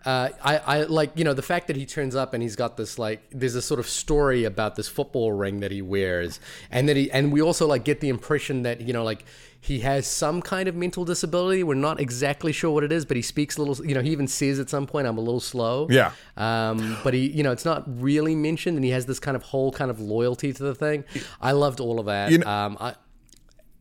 Uh, 0.06 0.30
I, 0.44 0.58
I 0.60 0.84
like 0.84 1.14
you 1.16 1.24
know 1.24 1.34
the 1.34 1.42
fact 1.42 1.66
that 1.66 1.76
he 1.76 1.88
turns 1.88 2.16
up 2.16 2.36
and 2.36 2.44
he's 2.44 2.56
got 2.56 2.78
this 2.78 3.00
like 3.00 3.24
there's 3.32 3.56
a 3.56 3.62
sort 3.64 3.80
of 3.80 3.88
story 3.90 4.44
about 4.44 4.76
this 4.76 4.88
football 4.88 5.32
ring 5.32 5.62
that 5.62 5.72
he 5.72 5.82
wears 5.82 6.40
and 6.70 6.88
that 6.88 6.96
he 6.96 7.10
and 7.10 7.34
we 7.34 7.42
also 7.42 7.66
like 7.66 7.84
get 7.84 8.02
the 8.02 8.10
impression 8.10 8.62
that 8.62 8.82
you 8.82 8.94
know 8.94 9.04
like 9.04 9.26
he 9.66 9.80
has 9.80 10.06
some 10.06 10.42
kind 10.42 10.70
of 10.70 10.76
mental 10.76 11.04
disability. 11.06 11.64
We're 11.64 11.74
not 11.76 12.00
exactly 12.00 12.52
sure 12.52 12.72
what 12.72 12.84
it 12.84 12.92
is 12.92 13.06
but 13.06 13.18
he 13.18 13.24
speaks 13.24 13.58
a 13.58 13.64
little 13.64 13.86
you 13.86 13.96
know 13.96 14.02
he 14.02 14.12
even 14.12 14.28
says 14.28 14.60
at 14.60 14.70
some 14.70 14.86
point 14.88 15.08
I'm 15.08 15.18
a 15.18 15.22
little 15.22 15.40
slow. 15.40 15.88
Yeah. 15.90 16.12
um, 16.38 16.98
but 17.04 17.14
he 17.14 17.28
you 17.32 17.44
know 17.44 17.52
it's 17.52 17.66
not 17.66 17.84
really 18.02 18.36
mentioned 18.36 18.76
and 18.78 18.86
he 18.86 18.92
has 18.92 19.06
this 19.06 19.20
kind 19.20 19.36
of 19.36 19.44
whole 19.44 19.72
kind 19.72 19.90
of 19.92 20.00
loyalty 20.00 20.54
to 20.54 20.64
the 20.64 20.76
thing. 20.76 21.04
I 21.42 21.52
loved 21.54 21.80
all 21.80 22.00
of 22.00 22.06
that. 22.06 22.32
You 22.32 22.38
know- 22.40 22.48
um, 22.50 22.78
I, 22.80 22.96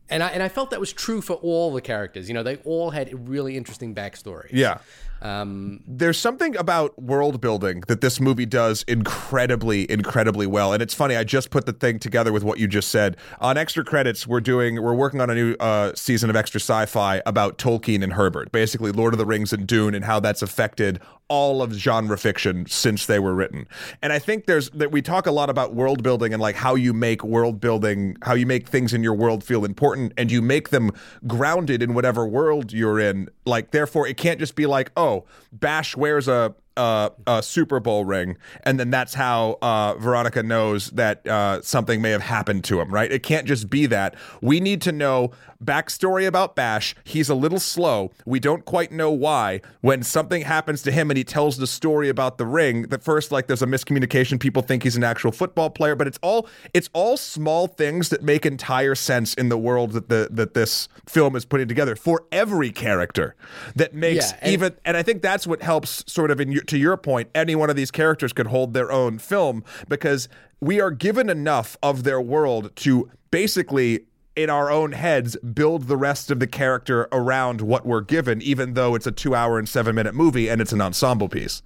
and 0.07 0.21
I 0.21 0.27
and 0.29 0.43
I 0.43 0.49
felt 0.49 0.69
that 0.69 0.79
was 0.79 0.93
true 0.93 1.19
for 1.19 1.33
all 1.33 1.73
the 1.73 1.81
characters. 1.81 2.27
You 2.27 2.35
know 2.35 2.43
they 2.43 2.57
all 2.57 2.91
had 2.91 3.11
a 3.11 3.15
really 3.17 3.57
interesting 3.57 3.95
backstory 3.95 4.49
Yeah. 4.51 4.77
Um, 5.21 5.81
There's 5.87 6.17
something 6.17 6.55
about 6.57 7.01
world 7.01 7.41
building 7.41 7.83
that 7.87 8.01
this 8.01 8.19
movie 8.19 8.45
does 8.45 8.83
incredibly, 8.87 9.89
incredibly 9.89 10.47
well. 10.47 10.73
And 10.73 10.81
it's 10.81 10.93
funny, 10.93 11.15
I 11.15 11.23
just 11.23 11.49
put 11.49 11.65
the 11.65 11.73
thing 11.73 11.99
together 11.99 12.31
with 12.31 12.43
what 12.43 12.59
you 12.59 12.67
just 12.67 12.89
said. 12.89 13.17
On 13.39 13.57
extra 13.57 13.83
credits, 13.83 14.27
we're 14.27 14.41
doing 14.41 14.81
we're 14.81 14.93
working 14.93 15.21
on 15.21 15.29
a 15.29 15.35
new 15.35 15.55
uh, 15.59 15.93
season 15.95 16.29
of 16.29 16.35
extra 16.35 16.59
sci-fi 16.59 17.21
about 17.25 17.57
Tolkien 17.57 18.03
and 18.03 18.13
Herbert, 18.13 18.51
basically 18.51 18.91
Lord 18.91 19.13
of 19.13 19.17
the 19.17 19.25
Rings 19.25 19.53
and 19.53 19.65
Dune, 19.65 19.95
and 19.95 20.05
how 20.05 20.19
that's 20.19 20.41
affected 20.41 20.99
all 21.27 21.61
of 21.61 21.73
genre 21.73 22.17
fiction 22.17 22.65
since 22.67 23.05
they 23.05 23.19
were 23.19 23.33
written. 23.33 23.67
And 24.01 24.13
I 24.13 24.19
think 24.19 24.45
there's 24.45 24.69
that 24.71 24.91
we 24.91 25.01
talk 25.01 25.25
a 25.25 25.31
lot 25.31 25.49
about 25.49 25.73
world 25.73 26.03
building 26.03 26.33
and 26.33 26.41
like 26.41 26.55
how 26.55 26.75
you 26.75 26.93
make 26.93 27.23
world 27.23 27.59
building, 27.59 28.15
how 28.21 28.33
you 28.35 28.45
make 28.45 28.67
things 28.67 28.93
in 28.93 29.03
your 29.03 29.15
world 29.15 29.43
feel 29.43 29.65
important 29.65 30.13
and 30.17 30.31
you 30.31 30.41
make 30.41 30.69
them 30.69 30.91
grounded 31.25 31.81
in 31.81 31.93
whatever 31.93 32.27
world 32.27 32.71
you're 32.71 32.99
in. 32.99 33.29
Like 33.45 33.71
therefore 33.71 34.07
it 34.07 34.17
can't 34.17 34.39
just 34.39 34.55
be 34.55 34.65
like, 34.65 34.91
"Oh, 34.95 35.25
Bash 35.51 35.95
wears 35.95 36.27
a 36.27 36.55
uh, 36.77 37.09
a 37.27 37.41
Super 37.43 37.79
Bowl 37.79 38.05
ring, 38.05 38.37
and 38.63 38.79
then 38.79 38.89
that's 38.89 39.13
how 39.13 39.57
uh, 39.61 39.95
Veronica 39.95 40.43
knows 40.43 40.89
that 40.91 41.25
uh, 41.27 41.61
something 41.61 42.01
may 42.01 42.11
have 42.11 42.21
happened 42.21 42.63
to 42.65 42.79
him, 42.81 42.93
right? 42.93 43.11
It 43.11 43.23
can't 43.23 43.47
just 43.47 43.69
be 43.69 43.85
that. 43.87 44.15
We 44.41 44.59
need 44.59 44.81
to 44.83 44.91
know 44.91 45.31
backstory 45.63 46.27
about 46.27 46.55
Bash. 46.55 46.95
He's 47.03 47.29
a 47.29 47.35
little 47.35 47.59
slow. 47.59 48.11
We 48.25 48.39
don't 48.39 48.65
quite 48.65 48.91
know 48.91 49.09
why. 49.11 49.61
When 49.81 50.03
something 50.03 50.41
happens 50.41 50.81
to 50.83 50.91
him 50.91 51.09
and 51.09 51.17
he 51.17 51.23
tells 51.23 51.57
the 51.57 51.65
story 51.67 52.09
about 52.09 52.37
the 52.37 52.45
ring, 52.45 52.83
that 52.89 53.03
first, 53.03 53.31
like, 53.31 53.47
there's 53.47 53.61
a 53.61 53.65
miscommunication. 53.67 54.39
People 54.39 54.61
think 54.61 54.83
he's 54.83 54.95
an 54.97 55.03
actual 55.03 55.31
football 55.31 55.69
player, 55.69 55.95
but 55.95 56.07
it's 56.07 56.19
all 56.21 56.47
it's 56.73 56.89
all 56.93 57.17
small 57.17 57.67
things 57.67 58.09
that 58.09 58.21
make 58.21 58.45
entire 58.45 58.95
sense 58.95 59.33
in 59.33 59.49
the 59.49 59.57
world 59.57 59.91
that 59.93 60.09
the 60.09 60.27
that 60.31 60.53
this 60.53 60.87
film 61.07 61.35
is 61.35 61.45
putting 61.45 61.67
together 61.67 61.95
for 61.95 62.23
every 62.31 62.71
character. 62.71 63.35
That 63.75 63.93
makes 63.93 64.31
Yeah, 64.31 64.37
and- 64.41 64.51
even 64.53 64.75
and 64.83 64.97
I 64.97 65.03
think 65.03 65.21
that's 65.21 65.47
what 65.47 65.61
helps 65.61 66.03
sort 66.11 66.31
of 66.31 66.39
in 66.41 66.51
your, 66.51 66.63
to 66.67 66.77
your 66.77 66.97
point 66.97 67.29
any 67.35 67.55
one 67.55 67.69
of 67.69 67.75
these 67.75 67.91
characters 67.91 68.33
could 68.33 68.47
hold 68.47 68.73
their 68.73 68.91
own 68.91 69.17
film 69.17 69.63
because 69.87 70.27
we 70.59 70.79
are 70.79 70.91
given 70.91 71.29
enough 71.29 71.77
of 71.83 72.03
their 72.03 72.21
world 72.21 72.75
to 72.75 73.09
basically 73.31 74.05
in 74.35 74.49
our 74.49 74.69
own 74.69 74.91
heads 74.91 75.37
build 75.37 75.87
the 75.87 75.97
rest 75.97 76.29
of 76.29 76.39
the 76.39 76.47
character 76.47 77.07
around 77.11 77.61
what 77.61 77.85
we're 77.85 78.01
given 78.01 78.41
even 78.41 78.73
though 78.73 78.95
it's 78.95 79.07
a 79.07 79.11
2 79.11 79.33
hour 79.33 79.57
and 79.57 79.69
7 79.69 79.95
minute 79.95 80.13
movie 80.13 80.49
and 80.49 80.61
it's 80.61 80.73
an 80.73 80.81
ensemble 80.81 81.29
piece. 81.29 81.61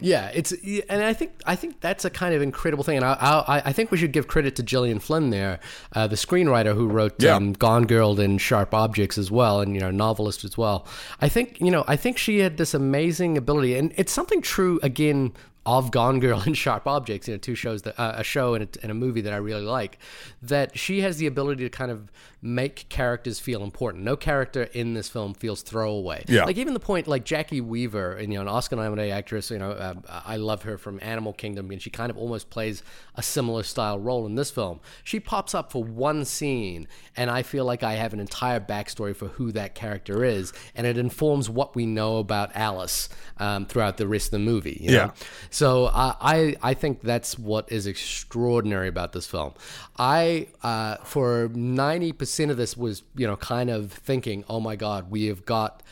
Yeah, 0.00 0.30
it's 0.34 0.52
and 0.88 1.02
I 1.02 1.12
think 1.12 1.32
I 1.46 1.54
think 1.54 1.80
that's 1.80 2.04
a 2.04 2.10
kind 2.10 2.34
of 2.34 2.42
incredible 2.42 2.82
thing, 2.82 2.96
and 2.96 3.04
I 3.04 3.12
I, 3.46 3.62
I 3.66 3.72
think 3.72 3.90
we 3.90 3.98
should 3.98 4.12
give 4.12 4.26
credit 4.26 4.56
to 4.56 4.62
Gillian 4.62 4.98
Flynn 4.98 5.30
there, 5.30 5.60
uh, 5.94 6.06
the 6.08 6.16
screenwriter 6.16 6.74
who 6.74 6.88
wrote 6.88 7.22
Yeah. 7.22 7.36
um, 7.36 7.52
Gone 7.52 7.86
Girl 7.86 8.18
and 8.18 8.40
Sharp 8.40 8.74
Objects 8.74 9.16
as 9.16 9.30
well, 9.30 9.60
and 9.60 9.74
you 9.74 9.80
know 9.80 9.90
novelist 9.92 10.44
as 10.44 10.58
well. 10.58 10.86
I 11.20 11.28
think 11.28 11.60
you 11.60 11.70
know 11.70 11.84
I 11.86 11.96
think 11.96 12.18
she 12.18 12.38
had 12.40 12.56
this 12.56 12.74
amazing 12.74 13.38
ability, 13.38 13.76
and 13.76 13.92
it's 13.96 14.12
something 14.12 14.40
true 14.42 14.80
again 14.82 15.34
of 15.64 15.92
Gone 15.92 16.18
Girl 16.18 16.40
and 16.44 16.56
Sharp 16.58 16.88
Objects, 16.88 17.28
you 17.28 17.34
know, 17.34 17.38
two 17.38 17.54
shows 17.54 17.82
that 17.82 17.96
uh, 18.00 18.14
a 18.16 18.24
show 18.24 18.54
and 18.54 18.64
a, 18.64 18.82
and 18.82 18.90
a 18.90 18.94
movie 18.94 19.20
that 19.20 19.32
I 19.32 19.36
really 19.36 19.62
like. 19.62 19.98
That 20.42 20.76
she 20.76 21.02
has 21.02 21.18
the 21.18 21.28
ability 21.28 21.62
to 21.62 21.70
kind 21.70 21.92
of 21.92 22.10
make 22.44 22.88
characters 22.88 23.38
feel 23.38 23.62
important. 23.62 24.02
No 24.02 24.16
character 24.16 24.64
in 24.72 24.94
this 24.94 25.08
film 25.08 25.32
feels 25.32 25.62
throwaway. 25.62 26.24
Yeah. 26.26 26.42
like 26.42 26.56
even 26.58 26.74
the 26.74 26.80
point 26.80 27.06
like 27.06 27.24
Jacki 27.24 27.62
Weaver, 27.62 28.16
and 28.16 28.32
you 28.32 28.36
know, 28.38 28.42
an 28.42 28.48
Oscar-nominated 28.48 29.12
actress. 29.12 29.48
You 29.52 29.60
know, 29.60 29.70
uh, 29.70 29.94
I 30.26 30.36
love 30.38 30.62
her 30.64 30.76
from 30.76 30.98
Animal 31.00 31.34
Kingdom, 31.34 31.70
and 31.70 31.80
she 31.80 31.88
kind 31.88 32.10
of 32.10 32.18
almost 32.18 32.50
plays 32.50 32.82
a 33.14 33.22
similar 33.22 33.62
style 33.62 33.96
role 33.96 34.26
in 34.26 34.34
this 34.34 34.50
film. 34.50 34.80
She 35.04 35.20
pops 35.20 35.54
up 35.54 35.70
for 35.70 35.84
one 35.84 36.24
scene, 36.24 36.88
and 37.16 37.30
I 37.30 37.44
feel 37.44 37.64
like 37.64 37.84
I 37.84 37.92
have 37.92 38.12
an 38.12 38.18
entire 38.18 38.58
backstory 38.58 39.14
for 39.14 39.28
who 39.28 39.52
that 39.52 39.76
character 39.76 40.24
is, 40.24 40.52
and 40.74 40.84
it 40.84 40.98
informs 40.98 41.48
what 41.48 41.76
we 41.76 41.86
know 41.86 42.18
about 42.18 42.50
Alice 42.56 43.08
um, 43.38 43.66
throughout 43.66 43.98
the 43.98 44.08
rest 44.08 44.26
of 44.26 44.32
the 44.32 44.38
movie. 44.40 44.78
you 44.80 44.90
know? 44.90 44.96
Yeah. 44.96 45.10
So 45.50 45.84
uh, 45.84 46.16
I 46.20 46.56
I 46.60 46.74
think 46.74 47.02
that's 47.02 47.38
what 47.38 47.70
is 47.70 47.86
extraordinary 47.86 48.88
about 48.88 49.12
this 49.12 49.28
film. 49.28 49.54
I 49.96 50.48
uh, 50.64 50.96
for 51.04 51.48
ninety 51.54 52.10
percent 52.10 52.31
of 52.38 52.56
this 52.56 52.76
was 52.76 53.02
you 53.16 53.26
know 53.26 53.36
kind 53.36 53.70
of 53.70 53.92
thinking, 53.92 54.44
oh 54.48 54.60
my 54.60 54.76
god, 54.76 55.10
we 55.10 55.26
have 55.26 55.44
got 55.44 55.82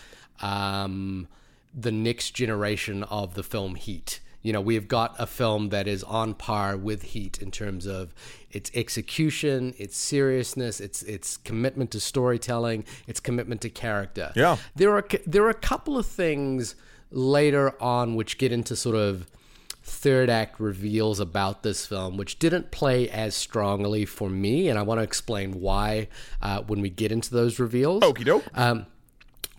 um, 0.41 1.29
the 1.75 1.93
next 1.93 2.33
generation 2.33 3.03
of 3.05 3.35
the 3.35 3.43
film 3.43 3.75
Heat. 3.75 4.21
You 4.43 4.55
know, 4.55 4.61
we've 4.61 4.89
got 4.89 5.15
a 5.19 5.27
film 5.27 5.69
that 5.69 5.87
is 5.87 6.03
on 6.05 6.33
par 6.33 6.77
with 6.77 7.03
Heat 7.03 7.43
in 7.43 7.51
terms 7.51 7.87
of 7.87 8.15
its 8.51 8.71
execution, 8.75 9.75
its 9.77 9.97
seriousness, 9.97 10.81
its 10.81 11.03
its 11.03 11.37
commitment 11.37 11.91
to 11.91 12.01
storytelling, 12.01 12.85
its 13.07 13.21
commitment 13.21 13.61
to 13.63 13.71
character. 13.71 14.33
Yeah. 14.35 14.57
There 14.75 14.93
are 14.93 15.07
there 15.27 15.45
are 15.45 15.51
a 15.51 15.55
couple 15.55 15.99
of 15.99 16.07
things 16.07 16.75
later 17.11 17.75
on 17.83 18.15
which 18.15 18.39
get 18.39 18.53
into 18.53 18.77
sort 18.77 18.97
of 18.97 19.27
third 19.83 20.31
act 20.31 20.61
reveals 20.61 21.21
about 21.21 21.63
this 21.63 21.87
film, 21.87 22.17
which 22.17 22.39
didn't 22.39 22.71
play 22.71 23.09
as 23.09 23.35
strongly 23.35 24.05
for 24.05 24.29
me, 24.29 24.69
and 24.69 24.79
I 24.79 24.83
want 24.83 24.99
to 24.99 25.03
explain 25.03 25.61
why 25.61 26.09
uh, 26.43 26.63
when 26.63 26.81
we 26.81 26.91
get 26.91 27.11
into 27.13 27.31
those 27.31 27.59
reveals. 27.59 28.03
Okie 28.03 28.25
doke. 28.25 28.45
Um, 28.55 28.87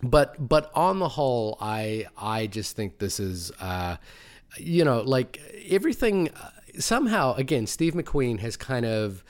but 0.02 0.48
but 0.48 0.70
on 0.74 0.98
the 0.98 1.08
whole, 1.08 1.58
I 1.60 2.06
I 2.16 2.46
just 2.46 2.76
think 2.76 2.98
this 2.98 3.20
is, 3.20 3.50
uh, 3.60 3.96
you 4.58 4.84
know, 4.84 5.00
like 5.00 5.40
everything. 5.68 6.28
uh, 6.30 6.50
Somehow, 6.78 7.34
again, 7.34 7.66
Steve 7.66 7.92
McQueen 7.94 8.38
has 8.40 8.56
kind 8.56 8.86
of. 8.86 9.22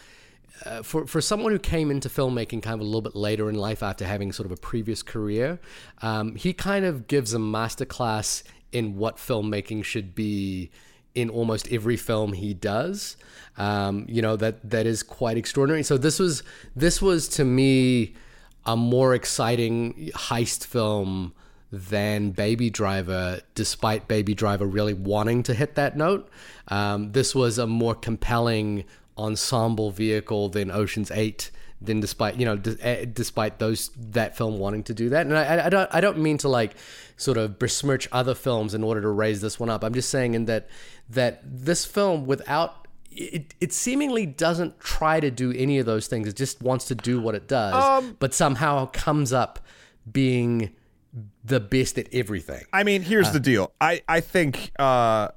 Uh, 0.64 0.80
for 0.80 1.09
for 1.09 1.20
someone 1.20 1.51
who 1.51 1.59
came 1.59 1.90
into 1.90 2.09
filmmaking 2.09 2.62
kind 2.62 2.74
of 2.74 2.80
a 2.80 2.84
little 2.84 3.01
bit 3.01 3.16
later 3.16 3.51
in 3.51 3.57
life 3.57 3.82
after 3.82 4.05
having 4.05 4.30
sort 4.30 4.47
of 4.47 4.53
a 4.53 4.57
previous 4.57 5.03
career, 5.03 5.59
um, 6.03 6.36
he 6.36 6.53
kind 6.53 6.84
of 6.84 7.09
gives 7.09 7.34
a 7.34 7.38
masterclass 7.38 8.45
in 8.73 8.97
what 8.97 9.16
filmmaking 9.16 9.85
should 9.85 10.14
be 10.14 10.70
in 11.14 11.29
almost 11.29 11.70
every 11.70 11.97
film 11.97 12.33
he 12.33 12.55
does. 12.55 13.16
Um, 13.59 14.07
you 14.09 14.23
know 14.23 14.37
that 14.37 14.70
that 14.70 14.87
is 14.87 15.03
quite 15.03 15.37
extraordinary. 15.37 15.83
So 15.83 15.99
this 15.99 16.18
was 16.18 16.43
this 16.75 17.03
was 17.03 17.29
to 17.29 17.45
me 17.45 18.14
a 18.64 18.77
more 18.77 19.14
exciting 19.14 20.11
heist 20.14 20.64
film 20.64 21.35
than 21.70 22.31
Baby 22.31 22.68
Driver, 22.70 23.41
despite 23.55 24.07
Baby 24.07 24.35
Driver 24.35 24.66
really 24.66 24.95
wanting 24.95 25.43
to 25.45 25.55
hit 25.55 25.75
that 25.75 25.97
note. 25.97 26.29
Um, 26.68 27.12
this 27.12 27.35
was 27.35 27.59
a 27.59 27.66
more 27.66 27.95
compelling 27.95 28.85
ensemble 29.16 29.91
vehicle 29.91 30.49
than 30.51 30.70
Ocean's 30.70 31.11
Eight. 31.11 31.51
Than 31.85 32.01
despite 32.01 32.37
you 32.39 32.45
know, 32.45 32.57
d- 32.57 32.76
eh, 32.80 33.05
despite 33.12 33.59
those 33.59 33.91
that 34.11 34.37
film 34.37 34.59
wanting 34.59 34.83
to 34.85 34.95
do 34.95 35.09
that, 35.11 35.26
and 35.26 35.37
I, 35.37 35.66
I- 35.66 35.68
don't 35.68 35.89
I 35.93 36.01
don't 36.01 36.18
mean 36.18 36.39
to 36.39 36.49
like 36.49 36.74
sort 37.16 37.37
of 37.39 37.59
besmirch 37.59 38.09
other 38.12 38.35
films 38.35 38.74
in 38.74 38.83
order 38.83 39.01
to 39.01 39.09
raise 39.09 39.41
this 39.41 39.59
one 39.61 39.70
up. 39.70 39.85
I'm 39.85 39.95
just 39.95 40.11
saying 40.11 40.35
in 40.35 40.45
that 40.47 40.68
that 41.11 41.41
this 41.45 41.85
film 41.85 42.26
without 42.26 42.87
it, 43.11 43.55
it 43.61 43.72
seemingly 43.72 44.24
doesn't 44.26 44.80
try 44.80 45.20
to 45.20 45.30
do 45.30 45.53
any 45.53 45.78
of 45.78 45.87
those 45.87 46.07
things. 46.07 46.26
It 46.28 46.37
just 46.37 46.62
wants 46.62 46.87
to 46.87 46.95
do 46.95 47.20
what 47.20 47.35
it 47.35 47.47
does, 47.49 47.74
but 48.18 48.33
somehow 48.33 48.87
comes 48.87 49.33
up 49.33 49.61
being 50.11 50.70
the 51.45 51.61
best 51.61 51.99
at 51.99 52.09
everything. 52.12 52.64
I 52.72 52.85
mean, 52.85 53.03
here's 53.03 53.30
the 53.33 53.41
deal. 53.41 53.72
I 53.80 54.03
I 54.09 54.20
think 54.20 54.72
uh, 54.78 55.28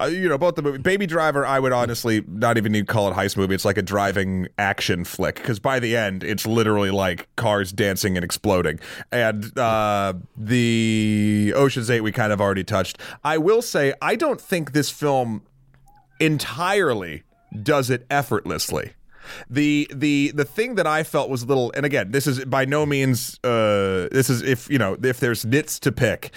uh, 0.00 0.06
you 0.06 0.28
know 0.28 0.38
both 0.38 0.54
the 0.54 0.62
movie 0.62 0.78
Baby 0.78 1.06
Driver. 1.06 1.46
I 1.46 1.58
would 1.58 1.72
honestly 1.72 2.24
not 2.28 2.56
even 2.56 2.72
need 2.72 2.86
to 2.86 2.92
call 2.92 3.10
it 3.10 3.14
heist 3.14 3.36
movie. 3.36 3.54
It's 3.54 3.64
like 3.64 3.78
a 3.78 3.82
driving 3.82 4.48
action 4.58 5.04
flick 5.04 5.36
because 5.36 5.58
by 5.58 5.80
the 5.80 5.96
end, 5.96 6.22
it's 6.24 6.46
literally 6.46 6.90
like 6.90 7.28
cars 7.36 7.72
dancing 7.72 8.16
and 8.16 8.24
exploding. 8.24 8.78
And 9.10 9.56
uh, 9.58 10.14
the 10.36 11.52
Ocean's 11.56 11.90
Eight 11.90 12.02
we 12.02 12.12
kind 12.12 12.32
of 12.32 12.40
already 12.40 12.64
touched. 12.64 12.98
I 13.24 13.38
will 13.38 13.62
say 13.62 13.94
I 14.02 14.16
don't 14.16 14.40
think 14.40 14.72
this 14.72 14.90
film 14.90 15.42
entirely 16.20 17.22
does 17.62 17.90
it 17.90 18.06
effortlessly. 18.10 18.92
The 19.50 19.88
the 19.92 20.32
the 20.34 20.44
thing 20.44 20.74
that 20.76 20.86
I 20.86 21.02
felt 21.02 21.30
was 21.30 21.42
a 21.42 21.46
little, 21.46 21.72
and 21.74 21.86
again, 21.86 22.10
this 22.10 22.26
is 22.26 22.44
by 22.44 22.64
no 22.64 22.86
means. 22.86 23.38
Uh, 23.44 24.08
this 24.12 24.30
is 24.30 24.42
if 24.42 24.68
you 24.70 24.78
know 24.78 24.96
if 25.02 25.20
there's 25.20 25.44
nits 25.44 25.78
to 25.80 25.92
pick. 25.92 26.32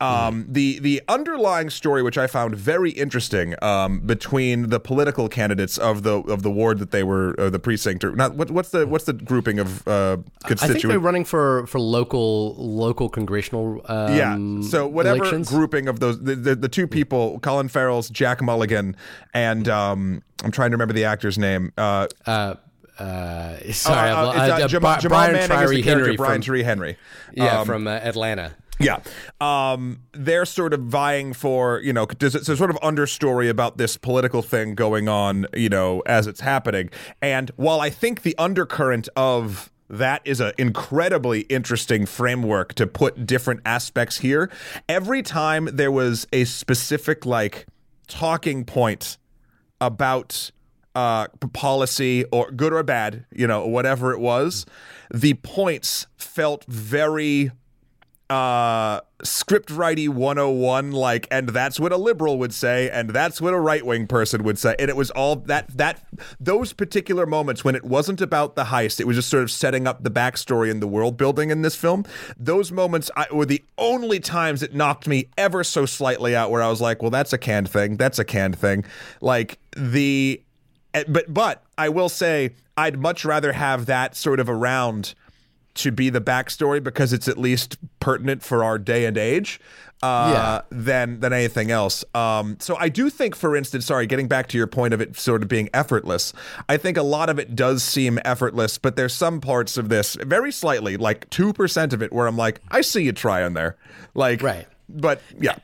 Um, 0.00 0.46
the 0.48 0.78
the 0.80 1.02
underlying 1.08 1.70
story, 1.70 2.02
which 2.02 2.18
I 2.18 2.26
found 2.26 2.54
very 2.54 2.90
interesting, 2.90 3.54
um, 3.62 4.00
between 4.00 4.68
the 4.68 4.80
political 4.80 5.28
candidates 5.28 5.78
of 5.78 6.02
the 6.02 6.18
of 6.20 6.42
the 6.42 6.50
ward 6.50 6.78
that 6.78 6.90
they 6.90 7.02
were 7.02 7.34
uh, 7.38 7.50
the 7.50 7.58
precinct 7.58 8.04
or 8.04 8.14
not. 8.14 8.34
What, 8.34 8.50
what's 8.50 8.70
the 8.70 8.86
what's 8.86 9.04
the 9.04 9.12
grouping 9.12 9.58
of 9.58 9.86
uh, 9.88 10.18
I 10.44 10.54
think 10.54 10.82
they're 10.82 10.98
running 10.98 11.24
for 11.24 11.66
for 11.66 11.78
local 11.78 12.54
local 12.56 13.08
congressional. 13.08 13.80
Um, 13.86 14.14
yeah. 14.14 14.68
So 14.68 14.86
whatever 14.86 15.18
elections. 15.18 15.48
grouping 15.48 15.88
of 15.88 16.00
those, 16.00 16.20
the, 16.20 16.34
the 16.34 16.54
the 16.54 16.68
two 16.68 16.86
people, 16.86 17.38
Colin 17.40 17.68
Farrell's 17.68 18.10
Jack 18.10 18.42
Mulligan, 18.42 18.96
and 19.32 19.68
um, 19.68 20.22
I'm 20.44 20.50
trying 20.50 20.70
to 20.70 20.74
remember 20.76 20.94
the 20.94 21.04
actor's 21.04 21.38
name. 21.38 21.72
Uh, 21.76 22.06
Uh, 22.26 22.54
uh, 22.98 23.56
sorry, 23.72 24.10
uh, 24.10 24.30
it's, 24.30 24.38
uh, 24.38 24.64
uh, 24.64 24.68
Jam- 24.68 24.80
Bri- 24.82 24.96
Jamal 25.00 25.00
Brian 25.08 25.32
Manning 25.32 25.58
is 25.64 25.70
the 25.70 25.82
character, 25.82 25.90
Henry 25.90 26.16
Brian 26.16 26.42
from, 26.42 26.60
Henry. 26.60 26.96
yeah, 27.32 27.60
Um, 27.60 27.66
from 27.66 27.86
uh, 27.86 27.90
Atlanta. 27.90 28.52
Yeah. 28.80 28.98
Um, 29.40 30.00
they're 30.12 30.44
sort 30.44 30.74
of 30.74 30.80
vying 30.80 31.32
for, 31.32 31.80
you 31.80 31.92
know, 31.92 32.06
there's 32.18 32.34
a 32.34 32.56
sort 32.56 32.70
of 32.70 32.76
understory 32.82 33.48
about 33.48 33.78
this 33.78 33.96
political 33.96 34.42
thing 34.42 34.74
going 34.74 35.08
on, 35.08 35.46
you 35.54 35.68
know, 35.68 36.02
as 36.06 36.26
it's 36.26 36.40
happening. 36.40 36.90
And 37.22 37.50
while 37.56 37.80
I 37.80 37.88
think 37.90 38.22
the 38.22 38.34
undercurrent 38.36 39.08
of 39.16 39.70
that 39.88 40.22
is 40.24 40.40
an 40.40 40.52
incredibly 40.58 41.42
interesting 41.42 42.04
framework 42.04 42.74
to 42.74 42.86
put 42.88 43.26
different 43.26 43.60
aspects 43.64 44.18
here, 44.18 44.50
every 44.88 45.22
time 45.22 45.68
there 45.72 45.92
was 45.92 46.26
a 46.32 46.44
specific, 46.44 47.24
like, 47.24 47.66
talking 48.08 48.64
point 48.64 49.18
about 49.80 50.50
uh, 50.94 51.28
policy 51.52 52.24
or 52.32 52.50
good 52.50 52.72
or 52.72 52.82
bad, 52.82 53.26
you 53.32 53.46
know, 53.46 53.66
whatever 53.66 54.12
it 54.12 54.20
was, 54.20 54.64
the 55.12 55.34
points 55.34 56.06
felt 56.16 56.64
very 56.66 57.50
uh 58.34 59.00
script 59.22 59.70
righty 59.70 60.08
101 60.08 60.90
like 60.90 61.28
and 61.30 61.50
that's 61.50 61.78
what 61.78 61.92
a 61.92 61.96
liberal 61.96 62.36
would 62.36 62.52
say 62.52 62.90
and 62.90 63.10
that's 63.10 63.40
what 63.40 63.54
a 63.54 63.60
right-wing 63.60 64.08
person 64.08 64.42
would 64.42 64.58
say 64.58 64.74
and 64.80 64.90
it 64.90 64.96
was 64.96 65.12
all 65.12 65.36
that 65.36 65.68
that 65.68 66.04
those 66.40 66.72
particular 66.72 67.26
moments 67.26 67.64
when 67.64 67.76
it 67.76 67.84
wasn't 67.84 68.20
about 68.20 68.56
the 68.56 68.64
heist 68.64 68.98
it 68.98 69.06
was 69.06 69.14
just 69.14 69.30
sort 69.30 69.44
of 69.44 69.52
setting 69.52 69.86
up 69.86 70.02
the 70.02 70.10
backstory 70.10 70.68
and 70.68 70.82
the 70.82 70.86
world 70.88 71.16
building 71.16 71.50
in 71.50 71.62
this 71.62 71.76
film 71.76 72.04
those 72.36 72.72
moments 72.72 73.08
I, 73.16 73.26
were 73.30 73.46
the 73.46 73.62
only 73.78 74.18
times 74.18 74.64
it 74.64 74.74
knocked 74.74 75.06
me 75.06 75.28
ever 75.38 75.62
so 75.62 75.86
slightly 75.86 76.34
out 76.34 76.50
where 76.50 76.62
i 76.62 76.68
was 76.68 76.80
like 76.80 77.02
well 77.02 77.12
that's 77.12 77.32
a 77.32 77.38
canned 77.38 77.70
thing 77.70 77.96
that's 77.96 78.18
a 78.18 78.24
canned 78.24 78.58
thing. 78.58 78.84
Like 79.20 79.58
the 79.76 80.42
eh, 80.92 81.04
but 81.06 81.32
but 81.32 81.62
i 81.78 81.88
will 81.88 82.08
say 82.08 82.50
i'd 82.76 82.98
much 82.98 83.24
rather 83.24 83.52
have 83.52 83.86
that 83.86 84.16
sort 84.16 84.40
of 84.40 84.50
around 84.50 85.14
to 85.74 85.90
be 85.90 86.10
the 86.10 86.20
backstory 86.20 86.82
because 86.82 87.12
it's 87.12 87.28
at 87.28 87.36
least 87.38 87.78
pertinent 88.00 88.42
for 88.42 88.62
our 88.62 88.78
day 88.78 89.04
and 89.06 89.18
age 89.18 89.60
uh, 90.02 90.30
Yeah. 90.32 90.60
than 90.70 91.20
than 91.20 91.32
anything 91.32 91.70
else. 91.70 92.04
Um, 92.14 92.56
so 92.60 92.76
I 92.76 92.88
do 92.88 93.10
think, 93.10 93.34
for 93.34 93.56
instance, 93.56 93.86
sorry, 93.86 94.06
getting 94.06 94.28
back 94.28 94.48
to 94.48 94.58
your 94.58 94.66
point 94.66 94.94
of 94.94 95.00
it 95.00 95.16
sort 95.18 95.42
of 95.42 95.48
being 95.48 95.68
effortless, 95.74 96.32
I 96.68 96.76
think 96.76 96.96
a 96.96 97.02
lot 97.02 97.28
of 97.28 97.38
it 97.38 97.56
does 97.56 97.82
seem 97.82 98.18
effortless, 98.24 98.78
but 98.78 98.96
there's 98.96 99.14
some 99.14 99.40
parts 99.40 99.76
of 99.76 99.88
this 99.88 100.14
very 100.20 100.52
slightly, 100.52 100.96
like 100.96 101.28
two 101.30 101.52
percent 101.52 101.92
of 101.92 102.02
it, 102.02 102.12
where 102.12 102.26
I'm 102.26 102.36
like, 102.36 102.60
I 102.70 102.80
see 102.82 103.02
you 103.04 103.12
trying 103.12 103.54
there, 103.54 103.76
like, 104.14 104.42
Right. 104.42 104.66
But 104.88 105.22
yeah, 105.40 105.56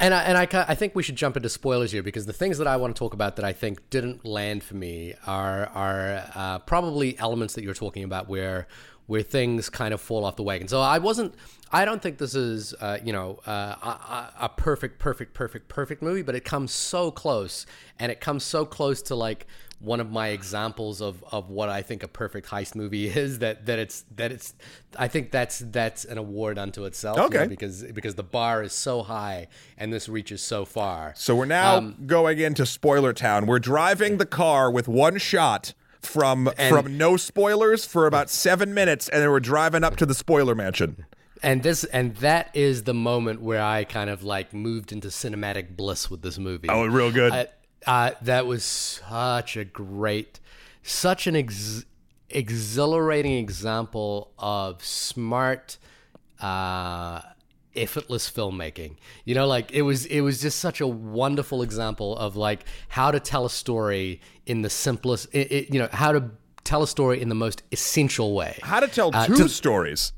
And 0.00 0.12
I, 0.12 0.22
and 0.24 0.36
I, 0.36 0.48
I 0.68 0.74
think 0.74 0.94
we 0.96 1.02
should 1.04 1.14
jump 1.16 1.36
into 1.36 1.48
spoilers 1.48 1.92
here 1.92 2.02
because 2.02 2.26
the 2.26 2.32
things 2.32 2.58
that 2.58 2.66
I 2.66 2.76
want 2.76 2.94
to 2.96 2.98
talk 2.98 3.14
about 3.14 3.36
that 3.36 3.44
I 3.44 3.52
think 3.52 3.88
didn't 3.90 4.24
land 4.26 4.64
for 4.64 4.74
me 4.74 5.14
are 5.26 5.66
are 5.68 6.24
uh, 6.34 6.58
probably 6.60 7.16
elements 7.20 7.54
that 7.54 7.62
you're 7.62 7.74
talking 7.74 8.02
about 8.04 8.28
where 8.28 8.66
where 9.06 9.22
things 9.22 9.68
kind 9.70 9.94
of 9.94 10.00
fall 10.00 10.24
off 10.24 10.36
the 10.36 10.42
wagon. 10.42 10.68
So 10.68 10.80
I 10.80 10.98
wasn't. 10.98 11.34
I 11.72 11.84
don't 11.84 12.00
think 12.00 12.18
this 12.18 12.36
is, 12.36 12.74
uh, 12.74 12.98
you 13.04 13.12
know, 13.12 13.40
uh, 13.44 13.50
a, 13.50 14.32
a 14.42 14.48
perfect, 14.48 15.00
perfect, 15.00 15.34
perfect, 15.34 15.68
perfect 15.68 16.00
movie, 16.00 16.22
but 16.22 16.36
it 16.36 16.44
comes 16.44 16.70
so 16.72 17.10
close, 17.10 17.66
and 17.98 18.12
it 18.12 18.20
comes 18.20 18.44
so 18.44 18.64
close 18.64 19.02
to 19.02 19.16
like 19.16 19.46
one 19.80 20.00
of 20.00 20.10
my 20.10 20.28
examples 20.28 21.02
of, 21.02 21.22
of 21.32 21.50
what 21.50 21.68
I 21.68 21.82
think 21.82 22.02
a 22.04 22.08
perfect 22.08 22.48
heist 22.48 22.76
movie 22.76 23.08
is. 23.22 23.40
That 23.40 23.66
that 23.66 23.78
it's 23.80 24.04
that 24.14 24.30
it's. 24.32 24.54
I 24.96 25.08
think 25.08 25.32
that's 25.32 25.58
that's 25.58 26.04
an 26.04 26.18
award 26.18 26.56
unto 26.58 26.84
itself. 26.84 27.18
Okay. 27.18 27.34
you 27.38 27.40
know, 27.44 27.48
because 27.48 27.82
because 27.82 28.14
the 28.14 28.22
bar 28.22 28.62
is 28.62 28.72
so 28.72 29.02
high 29.02 29.48
and 29.76 29.92
this 29.92 30.08
reaches 30.08 30.42
so 30.42 30.64
far. 30.64 31.14
So 31.16 31.34
we're 31.34 31.46
now 31.46 31.76
Um, 31.78 31.96
going 32.06 32.38
into 32.38 32.64
spoiler 32.64 33.12
town. 33.12 33.46
We're 33.46 33.58
driving 33.58 34.18
the 34.18 34.26
car 34.26 34.70
with 34.70 34.86
one 34.88 35.18
shot 35.18 35.74
from 36.06 36.50
from 36.68 36.96
no 36.96 37.16
spoilers 37.16 37.84
for 37.84 38.06
about 38.06 38.30
seven 38.30 38.72
minutes, 38.72 39.08
and 39.08 39.22
then 39.22 39.30
we're 39.30 39.40
driving 39.40 39.84
up 39.84 39.96
to 39.96 40.06
the 40.06 40.14
spoiler 40.14 40.54
mansion. 40.54 41.04
and 41.42 41.62
this 41.62 41.84
and 41.84 42.16
that 42.16 42.50
is 42.54 42.84
the 42.84 42.94
moment 42.94 43.42
where 43.42 43.60
I 43.62 43.84
kind 43.84 44.08
of 44.08 44.22
like 44.22 44.54
moved 44.54 44.92
into 44.92 45.08
cinematic 45.08 45.76
bliss 45.76 46.10
with 46.10 46.22
this 46.22 46.38
movie. 46.38 46.68
Oh, 46.70 46.86
real 46.86 47.12
good. 47.12 47.32
Uh, 47.32 47.44
uh, 47.86 48.10
that 48.22 48.46
was 48.46 48.64
such 48.64 49.56
a 49.56 49.64
great, 49.64 50.40
such 50.82 51.26
an 51.26 51.36
ex- 51.36 51.84
exhilarating 52.30 53.34
example 53.38 54.32
of 54.38 54.84
smart, 54.84 55.78
uh, 56.40 57.20
effortless 57.76 58.30
filmmaking. 58.30 58.96
You 59.24 59.34
know, 59.34 59.46
like 59.46 59.70
it 59.72 59.82
was, 59.82 60.06
it 60.06 60.20
was 60.22 60.40
just 60.40 60.58
such 60.58 60.80
a 60.80 60.86
wonderful 60.86 61.62
example 61.62 62.16
of 62.16 62.36
like 62.36 62.64
how 62.88 63.10
to 63.10 63.20
tell 63.20 63.44
a 63.44 63.50
story 63.50 64.20
in 64.46 64.62
the 64.62 64.70
simplest, 64.70 65.28
it, 65.32 65.50
it, 65.52 65.72
you 65.72 65.78
know, 65.80 65.88
how 65.92 66.12
to 66.12 66.30
tell 66.64 66.82
a 66.82 66.88
story 66.88 67.20
in 67.20 67.28
the 67.28 67.34
most 67.34 67.62
essential 67.72 68.34
way. 68.34 68.58
How 68.62 68.80
to 68.80 68.88
tell 68.88 69.10
Uh, 69.14 69.26
two 69.26 69.36
to- 69.36 69.48
stories 69.48 70.12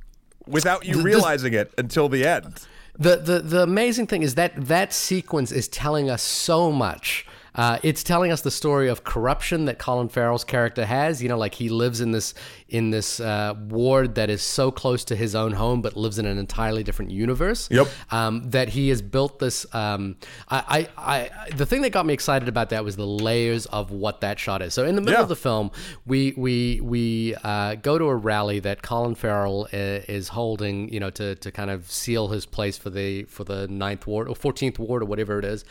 without 0.46 0.84
you 0.86 0.96
this- 0.96 1.04
realizing 1.04 1.52
it 1.54 1.72
until 1.78 2.08
the 2.08 2.26
end. 2.26 2.60
The, 3.00 3.16
the 3.16 3.38
the 3.38 3.62
amazing 3.62 4.08
thing 4.08 4.22
is 4.24 4.34
that 4.34 4.52
that 4.66 4.92
sequence 4.92 5.52
is 5.52 5.68
telling 5.68 6.10
us 6.10 6.20
so 6.20 6.72
much. 6.72 7.24
Uh, 7.58 7.78
it's 7.82 8.02
telling 8.04 8.30
us 8.32 8.40
the 8.42 8.50
story 8.50 8.88
of 8.88 9.02
corruption 9.02 9.64
that 9.64 9.78
Colin 9.78 10.08
Farrell's 10.08 10.44
character 10.44 10.86
has. 10.86 11.20
You 11.22 11.28
know, 11.28 11.36
like 11.36 11.54
he 11.54 11.68
lives 11.68 12.00
in 12.00 12.12
this 12.12 12.32
in 12.68 12.90
this 12.90 13.18
uh, 13.18 13.54
ward 13.68 14.14
that 14.14 14.30
is 14.30 14.42
so 14.42 14.70
close 14.70 15.04
to 15.06 15.16
his 15.16 15.34
own 15.34 15.52
home, 15.52 15.82
but 15.82 15.96
lives 15.96 16.18
in 16.18 16.26
an 16.26 16.38
entirely 16.38 16.84
different 16.84 17.10
universe. 17.10 17.68
Yep. 17.70 17.88
Um, 18.10 18.48
that 18.50 18.68
he 18.68 18.90
has 18.90 19.02
built 19.02 19.38
this. 19.40 19.66
Um, 19.74 20.16
I, 20.48 20.88
I, 20.96 21.30
I, 21.46 21.50
the 21.56 21.66
thing 21.66 21.82
that 21.82 21.90
got 21.90 22.06
me 22.06 22.14
excited 22.14 22.48
about 22.48 22.70
that 22.70 22.84
was 22.84 22.94
the 22.96 23.06
layers 23.06 23.66
of 23.66 23.90
what 23.90 24.20
that 24.20 24.38
shot 24.38 24.62
is. 24.62 24.72
So 24.72 24.84
in 24.84 24.94
the 24.94 25.00
middle 25.00 25.18
Yeah. 25.18 25.22
of 25.24 25.28
the 25.28 25.36
film, 25.36 25.72
we 26.06 26.34
we 26.36 26.80
we 26.80 27.34
uh, 27.42 27.74
go 27.74 27.98
to 27.98 28.04
a 28.04 28.14
rally 28.14 28.60
that 28.60 28.82
Colin 28.82 29.16
Farrell 29.16 29.66
uh, 29.72 30.06
is 30.08 30.28
holding, 30.28 30.92
you 30.92 31.00
know, 31.00 31.10
to, 31.10 31.34
to 31.34 31.50
kind 31.50 31.70
of 31.70 31.90
seal 31.90 32.28
his 32.28 32.46
place 32.46 32.78
for 32.78 32.90
the 32.90 33.24
for 33.24 33.42
the 33.42 33.66
ninth 33.66 34.06
ward 34.06 34.28
or 34.28 34.36
fourteenth 34.36 34.78
ward 34.78 35.02
or 35.02 35.06
whatever 35.06 35.40
it 35.40 35.44
is. 35.44 35.64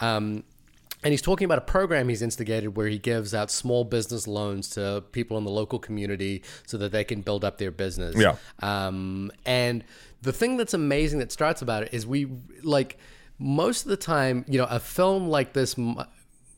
Um, 0.00 0.42
and 1.02 1.12
he's 1.12 1.22
talking 1.22 1.44
about 1.44 1.58
a 1.58 1.62
program 1.62 2.08
he's 2.08 2.22
instigated 2.22 2.76
where 2.76 2.88
he 2.88 2.98
gives 2.98 3.34
out 3.34 3.50
small 3.50 3.84
business 3.84 4.26
loans 4.26 4.68
to 4.70 5.04
people 5.12 5.38
in 5.38 5.44
the 5.44 5.50
local 5.50 5.78
community 5.78 6.42
so 6.66 6.76
that 6.78 6.92
they 6.92 7.04
can 7.04 7.20
build 7.20 7.44
up 7.44 7.58
their 7.58 7.70
business. 7.70 8.16
Yeah. 8.16 8.36
Um, 8.60 9.30
and 9.46 9.84
the 10.22 10.32
thing 10.32 10.56
that's 10.56 10.74
amazing 10.74 11.20
that 11.20 11.30
starts 11.30 11.62
about 11.62 11.84
it 11.84 11.94
is 11.94 12.06
we 12.06 12.28
like 12.62 12.98
most 13.38 13.84
of 13.84 13.90
the 13.90 13.96
time, 13.96 14.44
you 14.48 14.58
know, 14.58 14.66
a 14.68 14.80
film 14.80 15.28
like 15.28 15.52
this. 15.52 15.76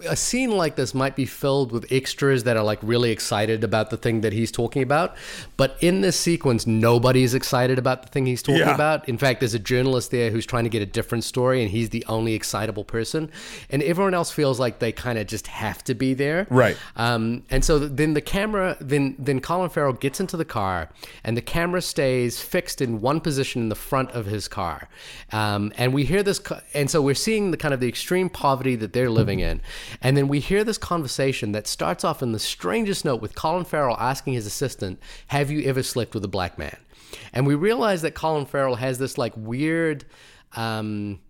A 0.09 0.17
scene 0.17 0.51
like 0.51 0.77
this 0.77 0.95
might 0.95 1.15
be 1.17 1.27
filled 1.27 1.73
with 1.73 1.91
extras 1.93 2.45
that 2.45 2.57
are 2.57 2.63
like 2.63 2.79
really 2.83 3.11
excited 3.11 3.63
about 3.65 3.91
the 3.91 3.97
thing 3.97 4.23
that 4.23 4.33
he's 4.33 4.51
talking 4.51 4.83
about, 4.83 5.17
but 5.57 5.77
in 5.81 6.01
this 6.01 6.19
sequence, 6.19 6.67
nobody 6.67 7.23
is 7.23 7.35
excited 7.35 7.79
about 7.79 8.03
the 8.03 8.09
thing 8.09 8.27
he's 8.27 8.43
talking 8.43 8.61
Yeah. 8.61 8.75
about. 8.75 9.09
In 9.09 9.19
fact, 9.19 9.41
there's 9.41 9.55
a 9.55 9.59
journalist 9.59 10.11
there 10.11 10.31
who's 10.31 10.47
trying 10.47 10.65
to 10.65 10.71
get 10.71 10.81
a 10.83 10.87
different 10.87 11.25
story, 11.25 11.61
and 11.63 11.71
he's 11.71 11.91
the 11.91 12.05
only 12.09 12.35
excitable 12.35 12.85
person, 12.85 13.31
and 13.69 13.83
everyone 13.83 14.15
else 14.15 14.31
feels 14.31 14.59
like 14.59 14.79
they 14.79 14.93
kind 14.93 15.19
of 15.19 15.27
just 15.27 15.47
have 15.49 15.85
to 15.85 15.95
be 15.95 16.15
there. 16.15 16.47
Right. 16.51 16.77
Um, 16.97 17.43
and 17.51 17.65
so 17.65 17.79
then 17.79 18.15
the 18.15 18.21
camera, 18.21 18.77
then 18.81 19.17
then 19.19 19.41
Colin 19.41 19.69
Farrell 19.71 19.93
gets 19.93 20.21
into 20.21 20.37
the 20.37 20.45
car, 20.45 20.89
and 21.25 21.37
the 21.37 21.43
camera 21.43 21.83
stays 21.83 22.41
fixed 22.41 22.81
in 22.81 23.01
one 23.01 23.21
position 23.21 23.63
in 23.63 23.69
the 23.69 23.75
front 23.75 24.11
of 24.13 24.27
his 24.27 24.49
car, 24.49 24.89
um, 25.33 25.73
and 25.77 25.93
we 25.93 26.05
hear 26.05 26.23
this, 26.23 26.41
and 26.75 26.91
so 26.91 27.03
we're 27.03 27.15
seeing 27.15 27.51
the 27.51 27.57
kind 27.57 27.75
of 27.75 27.81
the 27.81 27.89
extreme 27.89 28.29
poverty 28.31 28.77
that 28.77 28.93
they're 28.93 29.11
living 29.11 29.41
in, 29.41 29.61
and 30.01 30.17
then 30.17 30.29
we 30.29 30.41
hear 30.41 30.65
this 30.65 30.79
conversation 30.79 31.53
that 31.53 31.67
starts 31.67 32.05
off 32.05 32.23
in 32.23 32.33
the 32.33 32.39
strangest 32.39 33.05
note 33.05 33.21
with 33.21 33.35
Colin 33.35 33.65
Farrell 33.65 33.97
asking 33.99 34.35
his 34.35 34.47
assistant, 34.47 35.01
"Have 35.29 35.51
you 35.51 35.63
ever 35.63 35.83
slept 35.83 36.15
with 36.15 36.25
a 36.25 36.29
black 36.29 36.59
man?" 36.59 36.77
And 37.33 37.47
we 37.47 37.55
realize 37.55 38.03
that 38.03 38.15
Colin 38.15 38.47
Farrell 38.47 38.77
has 38.77 38.99
this 38.99 39.19
like 39.19 39.33
weird. 39.37 40.05
Um, 40.57 41.21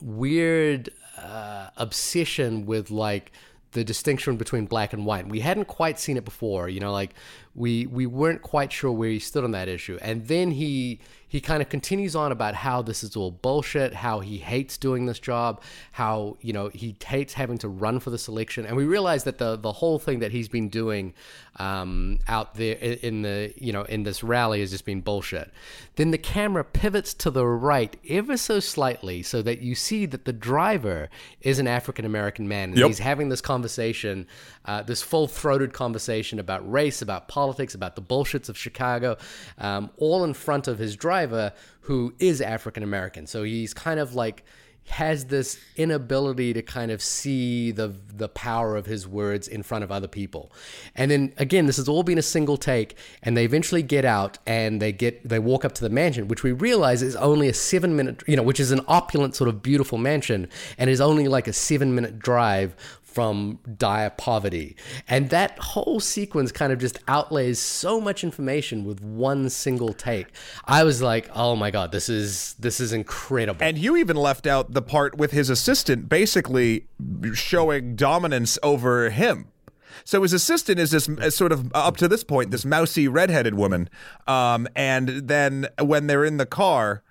weird 0.00 0.90
uh, 1.18 1.70
obsession 1.76 2.66
with 2.66 2.90
like 2.90 3.32
the 3.72 3.84
distinction 3.84 4.36
between 4.36 4.66
black 4.66 4.92
and 4.92 5.04
white. 5.04 5.28
We 5.28 5.40
hadn't 5.40 5.66
quite 5.66 5.98
seen 5.98 6.16
it 6.16 6.24
before, 6.24 6.68
you 6.68 6.80
know, 6.80 6.92
like 6.92 7.14
we 7.54 7.86
we 7.86 8.06
weren't 8.06 8.42
quite 8.42 8.72
sure 8.72 8.92
where 8.92 9.10
he 9.10 9.18
stood 9.18 9.44
on 9.44 9.52
that 9.52 9.68
issue. 9.68 9.98
And 10.00 10.26
then 10.28 10.52
he 10.52 11.00
he 11.36 11.40
kind 11.42 11.60
of 11.60 11.68
continues 11.68 12.16
on 12.16 12.32
about 12.32 12.54
how 12.54 12.80
this 12.80 13.04
is 13.04 13.14
all 13.14 13.30
bullshit, 13.30 13.92
how 13.92 14.20
he 14.20 14.38
hates 14.38 14.78
doing 14.78 15.04
this 15.04 15.18
job, 15.18 15.60
how 15.92 16.38
you 16.40 16.50
know 16.50 16.70
he 16.70 16.96
hates 17.04 17.34
having 17.34 17.58
to 17.58 17.68
run 17.68 18.00
for 18.00 18.08
this 18.08 18.26
election, 18.26 18.64
and 18.64 18.74
we 18.74 18.84
realize 18.84 19.24
that 19.24 19.36
the 19.36 19.54
the 19.54 19.72
whole 19.72 19.98
thing 19.98 20.20
that 20.20 20.32
he's 20.32 20.48
been 20.48 20.70
doing 20.70 21.12
um, 21.58 22.18
out 22.28 22.54
there 22.54 22.76
in 22.76 23.22
the 23.22 23.52
you 23.56 23.72
know 23.72 23.82
in 23.82 24.02
this 24.02 24.22
rally 24.22 24.60
has 24.60 24.70
just 24.70 24.84
been 24.84 25.00
bullshit. 25.00 25.50
Then 25.96 26.10
the 26.10 26.18
camera 26.18 26.64
pivots 26.64 27.14
to 27.14 27.30
the 27.30 27.46
right 27.46 27.96
ever 28.08 28.36
so 28.36 28.60
slightly, 28.60 29.22
so 29.22 29.42
that 29.42 29.60
you 29.60 29.74
see 29.74 30.06
that 30.06 30.24
the 30.24 30.32
driver 30.32 31.08
is 31.40 31.58
an 31.58 31.66
African 31.66 32.04
American 32.04 32.46
man, 32.48 32.70
and 32.70 32.78
Yep. 32.78 32.86
he's 32.88 32.98
having 32.98 33.28
this 33.30 33.40
conversation, 33.40 34.26
uh, 34.66 34.82
this 34.82 35.02
full 35.02 35.26
throated 35.26 35.72
conversation 35.72 36.38
about 36.38 36.70
race, 36.70 37.00
about 37.02 37.28
politics, 37.28 37.74
about 37.74 37.96
the 37.96 38.02
bullshits 38.02 38.48
of 38.48 38.58
Chicago, 38.58 39.16
um, 39.58 39.90
all 39.96 40.24
in 40.24 40.34
front 40.34 40.68
of 40.68 40.78
his 40.78 40.96
driver, 40.96 41.52
who 41.80 42.14
is 42.18 42.40
African 42.40 42.82
American. 42.82 43.26
So 43.26 43.42
he's 43.44 43.72
kind 43.72 43.98
of 44.00 44.14
like 44.14 44.44
has 44.88 45.26
this 45.26 45.58
inability 45.76 46.52
to 46.52 46.62
kind 46.62 46.90
of 46.90 47.02
see 47.02 47.70
the 47.70 47.94
the 48.14 48.28
power 48.28 48.76
of 48.76 48.86
his 48.86 49.06
words 49.06 49.48
in 49.48 49.62
front 49.62 49.84
of 49.84 49.92
other 49.92 50.08
people. 50.08 50.52
And 50.94 51.10
then 51.10 51.32
again, 51.36 51.66
this 51.66 51.76
has 51.76 51.88
all 51.88 52.02
been 52.02 52.18
a 52.18 52.22
single 52.22 52.56
take, 52.56 52.96
and 53.22 53.36
they 53.36 53.44
eventually 53.44 53.82
get 53.82 54.04
out 54.04 54.38
and 54.46 54.80
they 54.80 54.92
get 54.92 55.28
they 55.28 55.38
walk 55.38 55.64
up 55.64 55.72
to 55.72 55.82
the 55.82 55.90
mansion, 55.90 56.28
which 56.28 56.42
we 56.42 56.52
realize 56.52 57.02
is 57.02 57.16
only 57.16 57.48
a 57.48 57.54
seven 57.54 57.96
minute, 57.96 58.22
you 58.26 58.36
know, 58.36 58.42
which 58.42 58.60
is 58.60 58.70
an 58.70 58.80
opulent 58.88 59.34
sort 59.34 59.48
of 59.48 59.62
beautiful 59.62 59.98
mansion, 59.98 60.48
and 60.78 60.88
is 60.88 61.00
only 61.00 61.28
like 61.28 61.48
a 61.48 61.52
seven 61.52 61.94
minute 61.94 62.18
drive 62.18 62.74
from 63.16 63.58
dire 63.78 64.10
poverty. 64.10 64.76
And 65.08 65.30
that 65.30 65.58
whole 65.58 66.00
sequence 66.00 66.52
kind 66.52 66.70
of 66.70 66.78
just 66.78 66.98
outlays 67.08 67.58
so 67.58 67.98
much 67.98 68.22
information 68.22 68.84
with 68.84 69.00
one 69.00 69.48
single 69.48 69.94
take. 69.94 70.26
I 70.66 70.84
was 70.84 71.00
like, 71.00 71.30
"Oh 71.34 71.56
my 71.56 71.70
god, 71.70 71.92
this 71.92 72.10
is 72.10 72.56
this 72.58 72.78
is 72.78 72.92
incredible." 72.92 73.64
And 73.64 73.78
you 73.78 73.96
even 73.96 74.16
left 74.16 74.46
out 74.46 74.72
the 74.72 74.82
part 74.82 75.16
with 75.16 75.30
his 75.30 75.48
assistant 75.48 76.10
basically 76.10 76.88
showing 77.32 77.96
dominance 77.96 78.58
over 78.62 79.08
him. 79.08 79.46
So 80.04 80.20
his 80.20 80.34
assistant 80.34 80.78
is 80.78 80.90
this 80.90 81.08
sort 81.34 81.52
of 81.52 81.72
up 81.74 81.96
to 81.96 82.08
this 82.08 82.22
point 82.22 82.50
this 82.50 82.66
mousy 82.66 83.08
redheaded 83.08 83.54
woman, 83.54 83.88
um, 84.26 84.68
and 84.76 85.08
then 85.26 85.68
when 85.80 86.06
they're 86.06 86.26
in 86.26 86.36
the 86.36 86.44
car, 86.44 87.02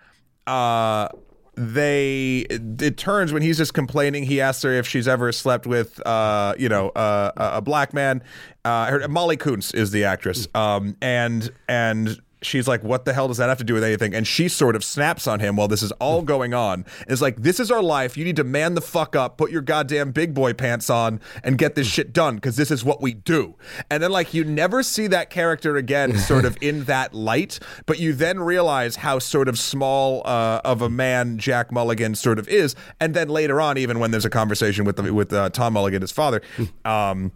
uh, 0.45 1.07
they 1.55 2.45
it, 2.49 2.97
turns 2.97 3.33
when 3.33 3.41
he's 3.41 3.57
just 3.57 3.73
complaining. 3.73 4.23
He 4.23 4.41
asks 4.41 4.63
her 4.63 4.73
if 4.73 4.87
she's 4.87 5.07
ever 5.07 5.31
slept 5.31 5.65
with, 5.65 6.05
uh, 6.05 6.55
you 6.57 6.69
know, 6.69 6.89
uh, 6.89 7.31
a 7.37 7.57
a 7.57 7.61
black 7.61 7.93
man. 7.93 8.23
Uh, 8.63 8.87
her, 8.87 9.07
Molly 9.07 9.37
Kunz 9.37 9.73
is 9.73 9.91
the 9.91 10.05
actress, 10.05 10.47
um, 10.55 10.97
and 11.01 11.51
and 11.67 12.19
she's 12.45 12.67
like, 12.67 12.83
"What 12.83 13.05
the 13.05 13.13
hell 13.13 13.27
does 13.27 13.37
that 13.37 13.49
have 13.49 13.57
to 13.57 13.63
do 13.63 13.73
with 13.73 13.83
anything?" 13.83 14.13
And 14.13 14.25
she 14.25 14.47
sort 14.47 14.75
of 14.75 14.83
snaps 14.83 15.27
on 15.27 15.39
him 15.39 15.55
while 15.55 15.67
this 15.67 15.83
is 15.83 15.91
all 15.93 16.21
going 16.21 16.53
on. 16.53 16.85
It's 17.07 17.21
like, 17.21 17.41
"This 17.41 17.59
is 17.59 17.71
our 17.71 17.81
life. 17.81 18.17
You 18.17 18.25
need 18.25 18.35
to 18.37 18.43
man 18.43 18.75
the 18.75 18.81
fuck 18.81 19.15
up, 19.15 19.37
put 19.37 19.51
your 19.51 19.61
goddamn 19.61 20.11
big 20.11 20.33
boy 20.33 20.53
pants 20.53 20.89
on, 20.89 21.19
and 21.43 21.57
get 21.57 21.75
this 21.75 21.87
shit 21.87 22.13
done 22.13 22.35
because 22.35 22.55
this 22.55 22.71
is 22.71 22.83
what 22.83 23.01
we 23.01 23.13
do." 23.13 23.55
And 23.89 24.01
then 24.01 24.11
like 24.11 24.33
you 24.33 24.43
never 24.43 24.83
see 24.83 25.07
that 25.07 25.29
character 25.29 25.75
again, 25.75 26.17
sort 26.17 26.45
of 26.45 26.57
in 26.61 26.85
that 26.85 27.13
light. 27.13 27.59
But 27.85 27.99
you 27.99 28.13
then 28.13 28.39
realize 28.39 28.97
how 28.97 29.19
sort 29.19 29.47
of 29.47 29.57
small 29.59 30.21
uh, 30.25 30.61
of 30.63 30.81
a 30.81 30.89
man 30.89 31.37
Jack 31.37 31.71
Mulligan 31.71 32.15
sort 32.15 32.39
of 32.39 32.47
is. 32.47 32.75
And 32.99 33.13
then 33.13 33.29
later 33.29 33.59
on, 33.59 33.77
even 33.77 33.99
when 33.99 34.11
there's 34.11 34.25
a 34.25 34.29
conversation 34.29 34.85
with 34.85 34.97
the, 34.97 35.13
with 35.13 35.33
uh, 35.33 35.49
Tom 35.49 35.73
Mulligan, 35.73 36.01
his 36.01 36.11
father. 36.11 36.41
Um, 36.83 37.31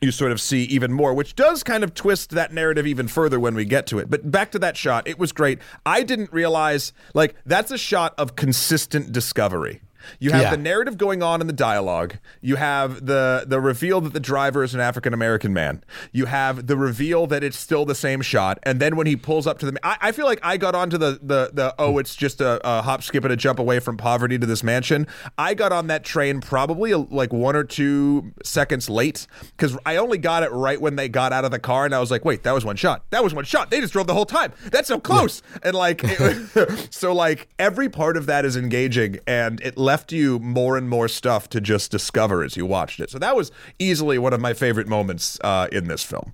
you 0.00 0.10
sort 0.12 0.32
of 0.32 0.40
see 0.40 0.64
even 0.64 0.92
more, 0.92 1.12
which 1.12 1.34
does 1.34 1.62
kind 1.62 1.82
of 1.82 1.94
twist 1.94 2.30
that 2.30 2.52
narrative 2.52 2.86
even 2.86 3.08
further 3.08 3.40
when 3.40 3.54
we 3.54 3.64
get 3.64 3.86
to 3.88 3.98
it. 3.98 4.08
But 4.08 4.30
back 4.30 4.52
to 4.52 4.58
that 4.60 4.76
shot, 4.76 5.08
it 5.08 5.18
was 5.18 5.32
great. 5.32 5.58
I 5.84 6.02
didn't 6.02 6.32
realize, 6.32 6.92
like, 7.14 7.34
that's 7.44 7.70
a 7.70 7.78
shot 7.78 8.14
of 8.16 8.36
consistent 8.36 9.12
discovery. 9.12 9.80
You 10.18 10.30
have 10.32 10.42
Yeah. 10.42 10.50
the 10.50 10.56
narrative 10.56 10.96
going 10.98 11.22
on 11.22 11.40
in 11.40 11.46
the 11.46 11.52
dialogue. 11.52 12.16
You 12.40 12.56
have 12.56 13.06
the 13.06 13.44
the 13.46 13.60
reveal 13.60 14.00
that 14.02 14.12
the 14.12 14.20
driver 14.20 14.62
is 14.62 14.74
an 14.74 14.80
African 14.80 15.12
American 15.14 15.52
man. 15.52 15.82
You 16.12 16.26
have 16.26 16.66
the 16.66 16.76
reveal 16.76 17.26
that 17.28 17.42
it's 17.44 17.58
still 17.58 17.84
the 17.84 17.94
same 17.94 18.20
shot. 18.22 18.58
And 18.62 18.80
then 18.80 18.96
when 18.96 19.06
he 19.06 19.16
pulls 19.16 19.46
up 19.46 19.58
to 19.60 19.70
the, 19.70 19.78
I, 19.86 19.96
I 20.00 20.12
feel 20.12 20.26
like 20.26 20.40
I 20.42 20.56
got 20.56 20.74
onto 20.74 20.98
the 20.98 21.18
the 21.22 21.50
the 21.52 21.74
oh, 21.78 21.98
it's 21.98 22.14
just 22.14 22.40
a, 22.40 22.60
a 22.66 22.82
hop, 22.82 23.02
skip, 23.02 23.24
and 23.24 23.32
a 23.32 23.36
jump 23.36 23.58
away 23.58 23.80
from 23.80 23.96
poverty 23.96 24.38
to 24.38 24.46
this 24.46 24.62
mansion. 24.62 25.06
I 25.36 25.54
got 25.54 25.72
on 25.72 25.86
that 25.88 26.04
train 26.04 26.40
probably 26.40 26.92
uh, 26.92 26.98
like 27.10 27.32
one 27.32 27.56
or 27.56 27.64
two 27.64 28.32
seconds 28.44 28.88
late 28.88 29.26
because 29.56 29.76
I 29.84 29.96
only 29.96 30.18
got 30.18 30.42
it 30.42 30.50
right 30.52 30.80
when 30.80 30.96
they 30.96 31.08
got 31.08 31.32
out 31.32 31.44
of 31.44 31.50
the 31.50 31.58
car, 31.58 31.84
and 31.84 31.94
I 31.94 31.98
was 32.00 32.10
like, 32.10 32.24
wait, 32.24 32.42
that 32.44 32.52
was 32.52 32.64
one 32.64 32.76
shot. 32.76 33.04
That 33.10 33.24
was 33.24 33.34
one 33.34 33.44
shot. 33.44 33.70
They 33.70 33.80
just 33.80 33.92
drove 33.92 34.06
the 34.06 34.14
whole 34.14 34.26
time. 34.26 34.52
That's 34.70 34.88
so 34.88 35.00
close. 35.00 35.42
And 35.62 35.74
like, 35.74 36.00
it- 36.04 36.88
so 36.94 37.12
like 37.12 37.48
every 37.58 37.88
part 37.88 38.16
of 38.16 38.26
that 38.26 38.44
is 38.44 38.56
engaging, 38.56 39.18
and 39.26 39.60
it 39.60 39.76
left 39.76 39.97
you 40.10 40.38
more 40.38 40.76
and 40.76 40.88
more 40.88 41.08
stuff 41.08 41.48
to 41.50 41.60
just 41.60 41.90
discover 41.90 42.42
as 42.42 42.56
you 42.56 42.66
watched 42.66 43.00
it. 43.00 43.10
So 43.10 43.18
that 43.18 43.36
was 43.36 43.50
easily 43.78 44.18
one 44.18 44.32
of 44.32 44.40
my 44.40 44.54
favorite 44.54 44.88
moments 44.88 45.38
uh, 45.42 45.68
in 45.72 45.88
this 45.88 46.02
film. 46.02 46.32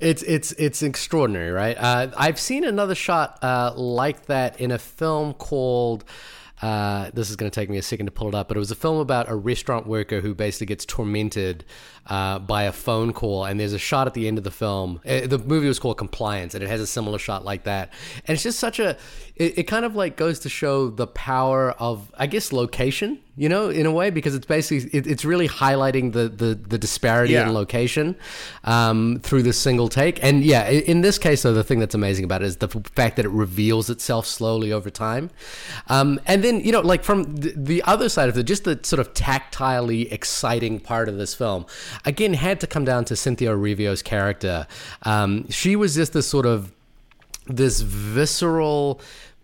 It's 0.00 0.22
it's 0.24 0.52
it's 0.52 0.82
extraordinary, 0.82 1.50
right? 1.50 1.76
Uh, 1.78 2.08
I've 2.16 2.40
seen 2.40 2.64
another 2.64 2.94
shot 2.94 3.38
uh, 3.42 3.72
like 3.76 4.26
that 4.26 4.60
in 4.60 4.70
a 4.70 4.78
film 4.78 5.34
called. 5.34 6.04
Uh, 6.60 7.10
this 7.12 7.28
is 7.28 7.34
going 7.34 7.50
to 7.50 7.54
take 7.54 7.68
me 7.68 7.76
a 7.76 7.82
second 7.82 8.06
to 8.06 8.12
pull 8.12 8.28
it 8.28 8.36
up, 8.36 8.46
but 8.46 8.56
it 8.56 8.60
was 8.60 8.70
a 8.70 8.76
film 8.76 8.98
about 8.98 9.28
a 9.28 9.34
restaurant 9.34 9.84
worker 9.84 10.20
who 10.20 10.32
basically 10.32 10.66
gets 10.66 10.84
tormented 10.86 11.64
uh, 12.06 12.38
by 12.40 12.64
a 12.64 12.72
phone 12.72 13.12
call, 13.12 13.44
and 13.44 13.58
there's 13.60 13.72
a 13.72 13.78
shot 13.78 14.06
at 14.06 14.14
the 14.14 14.26
end 14.26 14.38
of 14.38 14.44
the 14.44 14.50
film. 14.50 15.00
Uh, 15.06 15.26
the 15.26 15.38
movie 15.38 15.68
was 15.68 15.78
called 15.78 15.98
Compliance, 15.98 16.54
and 16.54 16.62
it 16.62 16.68
has 16.68 16.80
a 16.80 16.86
similar 16.86 17.18
shot 17.18 17.44
like 17.44 17.64
that. 17.64 17.92
And 18.26 18.34
it's 18.34 18.42
just 18.42 18.58
such 18.58 18.78
a, 18.80 18.96
it, 19.36 19.58
it 19.58 19.62
kind 19.64 19.84
of 19.84 19.94
like 19.94 20.16
goes 20.16 20.40
to 20.40 20.48
show 20.48 20.90
the 20.90 21.06
power 21.06 21.72
of, 21.72 22.12
I 22.18 22.26
guess, 22.26 22.52
location, 22.52 23.20
you 23.36 23.48
know, 23.48 23.68
in 23.70 23.86
a 23.86 23.92
way, 23.92 24.10
because 24.10 24.34
it's 24.34 24.46
basically 24.46 24.90
it, 24.98 25.06
it's 25.06 25.24
really 25.24 25.48
highlighting 25.48 26.12
the 26.12 26.28
the, 26.28 26.54
the 26.54 26.76
disparity 26.76 27.32
Yeah. 27.34 27.46
in 27.46 27.54
location 27.54 28.16
um, 28.64 29.20
through 29.22 29.42
this 29.44 29.58
single 29.58 29.88
take. 29.88 30.22
And 30.22 30.44
yeah, 30.44 30.68
in 30.68 31.00
this 31.02 31.18
case, 31.18 31.42
though, 31.42 31.54
the 31.54 31.64
thing 31.64 31.78
that's 31.78 31.94
amazing 31.94 32.24
about 32.24 32.42
it 32.42 32.46
is 32.46 32.56
the 32.58 32.66
f- 32.68 32.86
fact 32.94 33.16
that 33.16 33.24
it 33.24 33.30
reveals 33.30 33.88
itself 33.88 34.26
slowly 34.26 34.72
over 34.72 34.90
time. 34.90 35.30
Um, 35.88 36.20
and 36.26 36.42
then, 36.44 36.60
you 36.60 36.72
know, 36.72 36.80
like 36.80 37.04
from 37.04 37.36
the, 37.36 37.54
the 37.56 37.82
other 37.84 38.08
side 38.08 38.28
of 38.28 38.36
it, 38.36 38.42
just 38.42 38.64
the 38.64 38.78
sort 38.82 39.00
of 39.00 39.14
tactilely 39.14 40.10
exciting 40.12 40.78
part 40.80 41.08
of 41.08 41.16
this 41.16 41.34
film, 41.34 41.64
again, 42.04 42.34
had 42.34 42.60
to 42.60 42.66
come 42.66 42.84
down 42.84 43.04
to 43.06 43.16
Cynthia 43.16 43.50
Erivo's 43.50 44.02
character. 44.02 44.66
Um, 45.02 45.48
she 45.50 45.76
was 45.76 45.94
just 45.94 46.12
this 46.12 46.26
sort 46.26 46.46
of 46.46 46.72
this 47.46 47.80
visceral 47.80 49.00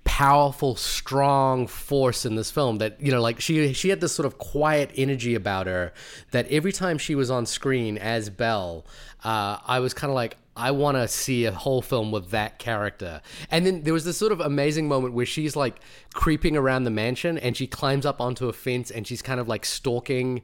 powerful 0.09 0.75
strong 0.75 1.67
force 1.67 2.25
in 2.25 2.35
this 2.35 2.51
film 2.51 2.79
that 2.79 2.99
you 2.99 3.13
know 3.13 3.21
like 3.21 3.39
she 3.41 3.75
she 3.75 3.91
had 3.91 4.01
this 4.01 4.11
sort 4.11 4.25
of 4.25 4.39
quiet 4.39 4.91
energy 4.97 5.35
about 5.35 5.67
her 5.67 5.93
that 6.31 6.51
every 6.51 6.73
time 6.73 6.97
she 6.97 7.15
was 7.15 7.31
on 7.31 7.45
screen 7.45 7.99
as 7.99 8.31
Belle 8.31 8.87
uh, 9.23 9.59
I 9.67 9.81
was 9.81 9.93
kind 9.93 10.11
of 10.11 10.15
like 10.15 10.39
I 10.57 10.71
want 10.71 10.97
to 10.97 11.07
see 11.09 11.45
a 11.45 11.53
whole 11.53 11.83
film 11.83 12.11
with 12.11 12.31
that 12.31 12.59
character 12.59 13.21
and 13.51 13.67
then 13.67 13.83
there 13.83 13.93
was 13.93 14.07
this 14.07 14.17
sort 14.17 14.33
of 14.33 14.41
amazing 14.41 14.89
moment 14.89 15.13
where 15.13 15.27
she's 15.27 15.55
like 15.55 15.79
creeping 16.15 16.57
around 16.57 16.85
the 16.85 16.91
mansion 16.91 17.37
and 17.37 17.55
she 17.55 17.67
climbs 17.67 18.07
up 18.07 18.19
onto 18.19 18.49
a 18.49 18.53
fence 18.55 18.91
and 18.91 19.07
she's 19.07 19.21
kind 19.21 19.39
of 19.39 19.47
like 19.47 19.67
stalking 19.67 20.41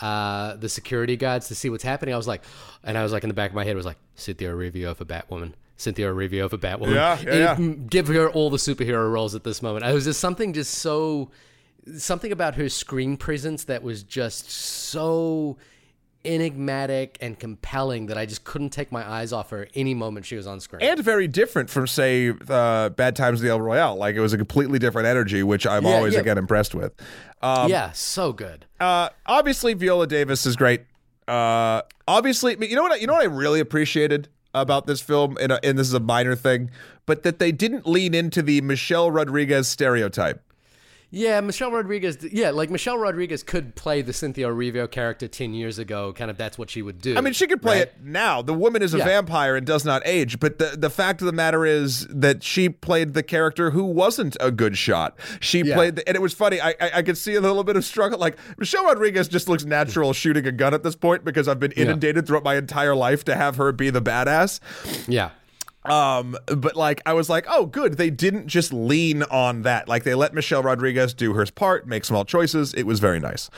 uh, 0.00 0.56
the 0.56 0.68
security 0.68 1.16
guards 1.16 1.48
to 1.48 1.54
see 1.54 1.70
what's 1.70 1.82
happening 1.84 2.14
I 2.14 2.16
was 2.18 2.26
like 2.28 2.42
and 2.84 2.96
I 2.98 3.02
was 3.02 3.12
like 3.12 3.22
in 3.24 3.28
the 3.28 3.34
back 3.34 3.50
of 3.50 3.54
my 3.56 3.64
head 3.64 3.76
was 3.76 3.86
like 3.86 3.98
Cynthia 4.14 4.50
Erivo 4.50 4.94
for 4.96 5.04
Batwoman 5.04 5.52
Cynthia 5.76 6.06
Erivo 6.12 6.48
for 6.50 6.58
Batwoman 6.58 6.94
Yeah, 6.94 7.18
yeah, 7.24 7.58
yeah. 7.58 7.74
Give 7.88 8.08
her 8.08 8.28
all 8.30 8.50
the 8.50 8.56
superhero 8.56 9.10
roles 9.12 9.34
at 9.34 9.44
this 9.44 9.60
moment. 9.62 9.84
It 9.84 9.92
was 9.92 10.04
just 10.04 10.20
something 10.20 10.52
just 10.52 10.74
so 10.74 11.30
something 11.98 12.32
about 12.32 12.56
her 12.56 12.68
screen 12.68 13.16
presence 13.16 13.64
that 13.64 13.82
was 13.82 14.02
just 14.02 14.50
so 14.50 15.56
enigmatic 16.24 17.16
and 17.20 17.38
compelling 17.38 18.06
that 18.06 18.18
I 18.18 18.26
just 18.26 18.42
couldn't 18.44 18.70
take 18.70 18.90
my 18.90 19.08
eyes 19.08 19.32
off 19.32 19.50
her 19.50 19.68
any 19.74 19.94
moment 19.94 20.26
she 20.26 20.34
was 20.36 20.46
on 20.46 20.58
screen. 20.60 20.82
and 20.82 20.98
very 21.00 21.28
different 21.28 21.70
from 21.70 21.86
say 21.86 22.32
uh, 22.48 22.88
Bad 22.90 23.14
Times 23.16 23.40
at 23.40 23.44
the 23.44 23.50
El 23.50 23.60
Royale. 23.60 23.94
Like 23.96 24.16
it 24.16 24.20
was 24.20 24.32
a 24.32 24.36
completely 24.38 24.78
different 24.80 25.06
energy, 25.06 25.42
which 25.44 25.66
I'm 25.66 25.84
Yeah, 25.84 25.94
always 25.94 26.14
yeah. 26.14 26.20
again 26.20 26.38
impressed 26.38 26.74
with. 26.74 26.92
Um, 27.42 27.70
yeah, 27.70 27.92
so 27.92 28.32
good. 28.32 28.66
uh, 28.80 29.10
obviously 29.26 29.74
Viola 29.74 30.06
Davis 30.06 30.46
is 30.46 30.56
great. 30.56 30.82
Uh, 31.28 31.82
obviously, 32.08 32.56
you 32.60 32.76
know 32.76 32.82
what? 32.82 32.92
I, 32.92 32.96
you 32.96 33.06
know 33.06 33.14
what 33.14 33.22
I 33.22 33.26
really 33.26 33.60
appreciated 33.60 34.28
about 34.54 34.86
this 34.86 35.00
film, 35.00 35.36
and, 35.40 35.52
uh, 35.52 35.60
and 35.62 35.78
this 35.78 35.86
is 35.86 35.94
a 35.94 36.00
minor 36.00 36.34
thing, 36.34 36.70
but 37.04 37.22
that 37.24 37.38
they 37.38 37.52
didn't 37.52 37.86
lean 37.86 38.14
into 38.14 38.42
the 38.42 38.60
Michelle 38.62 39.10
Rodriguez 39.10 39.68
stereotype. 39.68 40.42
Yeah, 41.10 41.40
Michelle 41.40 41.70
Rodriguez. 41.70 42.18
Yeah, 42.32 42.50
like 42.50 42.68
Michelle 42.68 42.98
Rodriguez 42.98 43.42
could 43.44 43.76
play 43.76 44.02
the 44.02 44.12
Cynthia 44.12 44.48
Erivo 44.48 44.90
character 44.90 45.28
ten 45.28 45.54
years 45.54 45.78
ago. 45.78 46.12
Kind 46.12 46.30
of 46.32 46.36
that's 46.36 46.58
what 46.58 46.68
she 46.68 46.82
would 46.82 47.00
do. 47.00 47.16
I 47.16 47.20
mean, 47.20 47.32
she 47.32 47.46
could 47.46 47.62
play 47.62 47.78
right? 47.78 47.82
it 47.88 47.94
now. 48.02 48.42
The 48.42 48.52
woman 48.52 48.82
is 48.82 48.92
a 48.92 48.98
Yeah. 48.98 49.04
vampire 49.04 49.54
and 49.56 49.64
does 49.64 49.84
not 49.84 50.02
age. 50.04 50.40
But 50.40 50.58
the, 50.58 50.76
the 50.76 50.90
fact 50.90 51.22
of 51.22 51.26
the 51.26 51.32
matter 51.32 51.64
is 51.64 52.06
that 52.10 52.42
she 52.42 52.68
played 52.68 53.14
the 53.14 53.22
character 53.22 53.70
who 53.70 53.84
wasn't 53.84 54.36
a 54.40 54.50
good 54.50 54.76
shot. 54.76 55.16
She 55.40 55.60
Yeah. 55.62 55.74
played, 55.76 55.96
the, 55.96 56.08
and 56.08 56.16
it 56.16 56.20
was 56.20 56.34
funny. 56.34 56.60
I, 56.60 56.70
I 56.80 56.90
I 56.96 57.02
could 57.02 57.16
see 57.16 57.36
a 57.36 57.40
little 57.40 57.62
bit 57.64 57.76
of 57.76 57.84
struggle. 57.84 58.18
Like 58.18 58.36
Michelle 58.58 58.84
Rodriguez 58.84 59.28
just 59.28 59.48
looks 59.48 59.64
natural 59.64 60.12
shooting 60.12 60.44
a 60.46 60.52
gun 60.52 60.74
at 60.74 60.82
this 60.82 60.96
point 60.96 61.24
because 61.24 61.46
I've 61.46 61.60
been 61.60 61.72
inundated 61.72 62.26
throughout 62.26 62.42
my 62.44 62.56
entire 62.56 62.96
life 62.96 63.24
to 63.26 63.36
have 63.36 63.56
her 63.56 63.70
be 63.70 63.90
the 63.90 64.02
badass. 64.02 64.58
Yeah. 65.08 65.30
Um, 65.90 66.36
but 66.46 66.76
like 66.76 67.00
I 67.06 67.12
was 67.12 67.28
like, 67.28 67.46
oh, 67.48 67.66
good. 67.66 67.96
They 67.96 68.10
didn't 68.10 68.48
just 68.48 68.72
lean 68.72 69.22
on 69.24 69.62
that. 69.62 69.88
Like 69.88 70.04
they 70.04 70.14
let 70.14 70.34
Michelle 70.34 70.62
Rodriguez 70.62 71.14
do 71.14 71.34
her 71.34 71.46
part, 71.46 71.86
make 71.86 72.04
small 72.04 72.24
choices. 72.24 72.74
It 72.74 72.84
was 72.84 73.00
very 73.00 73.20
nice. 73.20 73.50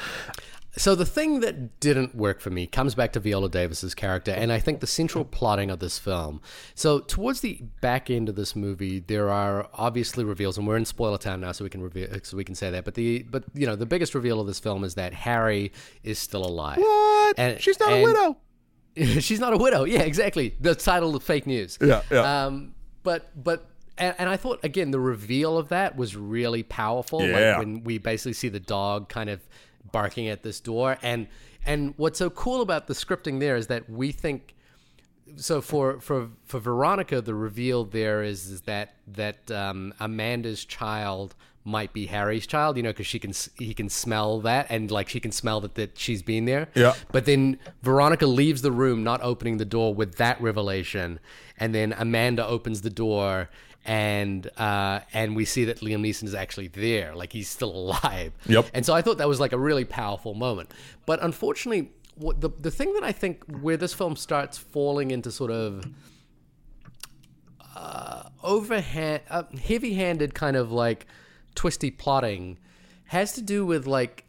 So 0.77 0.95
the 0.95 1.07
thing 1.07 1.41
that 1.41 1.81
didn't 1.81 2.15
work 2.15 2.41
for 2.41 2.51
me 2.51 2.69
comes 2.69 2.95
back 2.95 3.13
to 3.15 3.21
Viola 3.21 3.49
Davis's 3.49 3.95
character, 3.97 4.31
and 4.31 4.53
I 4.53 4.61
think 4.61 4.79
the 4.79 4.87
central 4.87 5.25
plotting 5.25 5.71
of 5.71 5.81
this 5.81 5.99
film. 5.99 6.41
So 6.77 7.01
towards 7.01 7.41
the 7.41 7.63
back 7.81 8.11
end 8.11 8.29
of 8.29 8.37
this 8.37 8.55
movie, 8.55 9.01
there 9.01 9.29
are 9.29 9.69
obviously 9.75 10.23
reveals, 10.23 10.57
and 10.57 10.69
we're 10.69 10.77
in 10.77 10.85
spoiler 10.85 11.19
town 11.19 11.41
now, 11.41 11.51
so 11.51 11.65
we 11.65 11.71
can 11.71 11.83
reveal, 11.83 12.09
so 12.23 12.37
we 12.37 12.45
can 12.45 12.55
say 12.55 12.71
that. 12.71 12.85
But 12.85 12.95
the 12.95 13.25
but 13.29 13.43
you 13.55 13.67
know 13.67 13.75
the 13.75 13.87
biggest 13.87 14.15
reveal 14.15 14.41
of 14.41 14.47
this 14.47 14.61
film 14.61 14.85
is 14.85 14.95
that 14.95 15.13
Harry 15.15 15.73
is 16.05 16.19
still 16.21 16.47
alive. 16.47 16.79
What? 16.79 17.39
And- 17.39 17.61
She's 17.61 17.81
not 17.81 17.93
a 17.93 18.03
widow. 18.05 18.37
She's 19.21 19.41
not 19.41 19.53
a 19.53 19.57
widow. 19.57 19.85
Yeah, 19.85 20.01
exactly. 20.01 20.55
The 20.61 20.75
title 20.75 21.15
of 21.15 21.23
fake 21.23 21.47
news. 21.47 21.79
Yeah, 21.81 22.03
yeah. 22.11 22.47
Um, 22.47 22.75
but 23.03 23.31
but 23.43 23.69
and, 23.97 24.15
and 24.19 24.29
I 24.29 24.37
thought 24.37 24.61
again 24.65 24.91
the 24.91 25.01
reveal 25.01 25.59
of 25.59 25.69
that 25.69 25.97
was 25.97 26.17
really 26.17 26.63
powerful. 26.63 27.23
Yeah. 27.23 27.51
Like 27.51 27.59
when 27.59 27.85
we 27.85 27.99
basically 27.99 28.33
see 28.33 28.49
the 28.49 28.61
dog 28.61 29.09
kind 29.09 29.31
of 29.31 29.41
barking 29.93 30.29
at 30.29 30.43
this 30.43 30.61
door, 30.61 30.99
and 31.03 31.29
and 31.65 31.95
what's 31.97 32.19
so 32.19 32.31
cool 32.31 32.61
about 32.61 32.87
the 32.87 32.95
scripting 32.95 33.41
there 33.41 33.57
is 33.57 33.69
that 33.69 33.89
we 33.89 34.13
think. 34.13 34.55
So 35.37 35.61
for 35.61 36.01
for 36.01 36.31
for 36.45 36.59
Veronica, 36.59 37.21
the 37.21 37.35
reveal 37.35 37.85
there 37.85 38.23
is, 38.23 38.47
is 38.47 38.63
that 38.63 38.95
that 39.07 39.51
um, 39.51 39.93
Amanda's 40.01 40.65
child 40.65 41.35
might 41.69 41.93
be 41.93 42.07
Harry's 42.07 42.47
child, 42.47 42.77
you 42.77 42.83
know, 42.83 42.91
because 42.91 43.07
she 43.07 43.19
can 43.19 43.33
he 43.59 43.75
can 43.75 43.89
smell 43.89 44.41
that, 44.41 44.67
and 44.71 44.91
like 44.91 45.09
she 45.09 45.21
can 45.21 45.33
smell 45.33 45.61
that 45.61 45.75
that 45.75 45.99
she's 45.99 46.23
been 46.23 46.45
there. 46.47 46.69
Yeah. 46.75 46.95
But 47.13 47.25
then 47.25 47.59
Veronica 47.83 48.27
leaves 48.27 48.63
the 48.63 48.73
room, 48.73 49.05
not 49.05 49.23
opening 49.23 49.59
the 49.59 49.65
door 49.65 49.95
with 49.95 50.17
that 50.17 50.41
revelation, 50.41 51.21
and 51.59 51.75
then 51.75 51.95
Amanda 51.97 52.47
opens 52.47 52.81
the 52.81 52.91
door, 52.91 53.51
and 53.85 54.51
uh, 54.59 55.01
and 55.13 55.37
we 55.37 55.45
see 55.45 55.65
that 55.67 55.81
Liam 55.81 56.01
Neeson 56.01 56.25
is 56.25 56.35
actually 56.35 56.69
there, 56.69 57.15
like 57.15 57.33
he's 57.33 57.49
still 57.49 57.71
alive. 57.71 58.33
Yep. 58.47 58.67
And 58.75 58.85
so 58.85 58.95
I 58.95 59.03
thought 59.03 59.19
that 59.19 59.29
was 59.29 59.41
like 59.41 59.53
a 59.53 59.59
really 59.59 59.85
powerful 59.85 60.35
moment. 60.35 60.73
But 61.07 61.23
unfortunately, 61.23 61.93
what 62.17 62.41
the 62.41 62.51
the 62.61 62.71
thing 62.71 62.95
that 62.95 63.05
I 63.05 63.13
think 63.13 63.45
where 63.61 63.77
this 63.77 63.95
film 63.95 64.17
starts 64.17 64.59
falling 64.59 65.11
into 65.11 65.31
sort 65.31 65.51
of 65.51 65.85
uh, 67.77 68.25
overhand, 68.43 69.23
uh, 69.31 69.45
heavy-handed 69.63 70.35
kind 70.35 70.57
of 70.57 70.73
like 70.73 71.07
twisty 71.59 71.91
plotting 71.91 72.57
has 73.07 73.33
to 73.33 73.43
do 73.43 73.67
with 73.67 73.85
like 73.89 74.25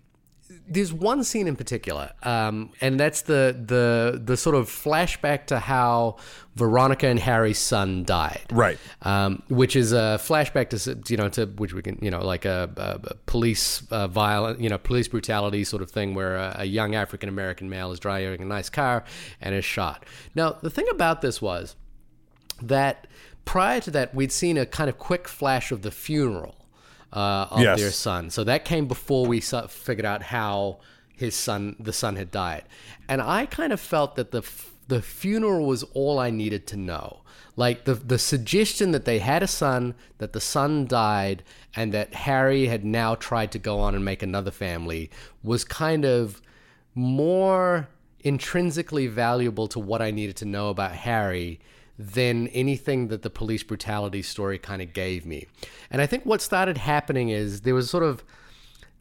there's 0.68 0.92
one 0.92 1.24
scene 1.24 1.48
in 1.48 1.56
particular, 1.56 2.12
um, 2.24 2.72
and 2.82 3.00
that's 3.00 3.22
the 3.22 3.56
the 3.68 4.20
the 4.24 4.36
sort 4.36 4.56
of 4.56 4.68
flashback 4.68 5.46
to 5.46 5.60
how 5.60 6.18
Veronica 6.56 7.06
and 7.06 7.20
Harry's 7.20 7.60
son 7.60 8.04
died. 8.04 8.48
Right. 8.52 8.80
Um, 9.04 9.44
which 9.48 9.76
is 9.76 9.94
a 9.94 10.18
flashback 10.20 10.70
to 10.72 11.12
you 11.12 11.18
know 11.18 11.30
to 11.30 11.46
which 11.46 11.76
we 11.76 11.84
can 11.84 12.00
you 12.02 12.10
know 12.10 12.26
like 12.26 12.46
a, 12.46 12.68
a, 12.78 13.16
police 13.28 13.84
uh, 13.92 14.08
violent 14.08 14.60
you 14.60 14.70
know 14.70 14.80
police 14.80 15.08
brutality 15.08 15.64
sort 15.64 15.84
of 15.84 15.92
thing 15.92 16.16
where 16.16 16.36
a, 16.36 16.56
a 16.60 16.66
young 16.66 16.96
African 16.96 17.30
American 17.30 17.70
male 17.70 17.92
is 17.92 18.00
driving 18.00 18.42
a 18.42 18.46
nice 18.46 18.70
car 18.70 19.04
and 19.40 19.54
is 19.54 19.66
shot. 19.66 20.04
Now 20.34 20.54
the 20.54 20.72
thing 20.72 20.88
about 20.90 21.22
this 21.22 21.40
was 21.44 21.76
that 22.60 23.06
prior 23.46 23.80
to 23.82 23.92
that, 23.92 24.16
we'd 24.16 24.32
seen 24.32 24.58
a 24.58 24.66
kind 24.66 24.90
of 24.90 24.98
quick 24.98 25.28
flash 25.28 25.72
of 25.72 25.84
the 25.84 25.92
funeral 25.92 26.59
uh, 27.14 27.47
of 27.51 27.62
Yes. 27.62 27.80
their 27.80 27.91
son. 27.91 28.30
So 28.30 28.43
that 28.43 28.66
came 28.66 28.88
before 28.88 29.26
we 29.26 29.39
figured 29.41 30.05
out 30.05 30.24
how 30.24 30.80
his 31.16 31.36
son, 31.36 31.76
the 31.80 31.93
son, 31.93 32.16
had 32.16 32.32
died. 32.32 32.64
And 33.07 33.22
I 33.22 33.45
kind 33.45 33.74
of 33.74 33.80
felt 33.80 34.16
that 34.16 34.32
the 34.32 34.39
f- 34.39 34.66
the 34.88 35.01
funeral 35.01 35.66
was 35.68 35.84
all 35.93 36.18
I 36.18 36.30
needed 36.32 36.66
to 36.68 36.78
know. 36.78 37.22
Like 37.55 37.86
the 37.86 37.93
the 37.95 38.18
suggestion 38.20 38.91
that 38.91 39.05
they 39.05 39.20
had 39.20 39.43
a 39.43 39.47
son, 39.47 39.95
that 40.20 40.34
the 40.34 40.39
son 40.39 40.88
died, 40.88 41.43
and 41.76 41.93
that 41.93 42.14
Harry 42.14 42.68
had 42.68 42.86
now 42.86 43.16
tried 43.16 43.51
to 43.51 43.60
go 43.60 43.80
on 43.80 43.95
and 43.95 44.03
make 44.05 44.24
another 44.24 44.51
family 44.51 45.10
was 45.43 45.64
kind 45.64 46.05
of 46.05 46.41
more 46.95 47.88
intrinsically 48.22 49.07
valuable 49.07 49.68
to 49.68 49.80
what 49.80 50.01
I 50.01 50.12
needed 50.12 50.36
to 50.38 50.45
know 50.45 50.70
about 50.70 50.91
Harry 50.91 51.60
than 52.00 52.47
anything 52.47 53.10
that 53.10 53.24
the 53.24 53.30
police 53.30 53.62
brutality 53.62 54.22
story 54.22 54.58
kind 54.58 54.82
of 54.82 54.93
gave 54.93 55.26
me. 55.26 55.45
And 55.91 56.02
I 56.02 56.06
think 56.06 56.26
what 56.26 56.41
started 56.41 56.78
happening 56.78 57.28
is 57.28 57.62
there 57.62 57.76
was 57.76 57.89
sort 57.89 58.04
of 58.04 58.24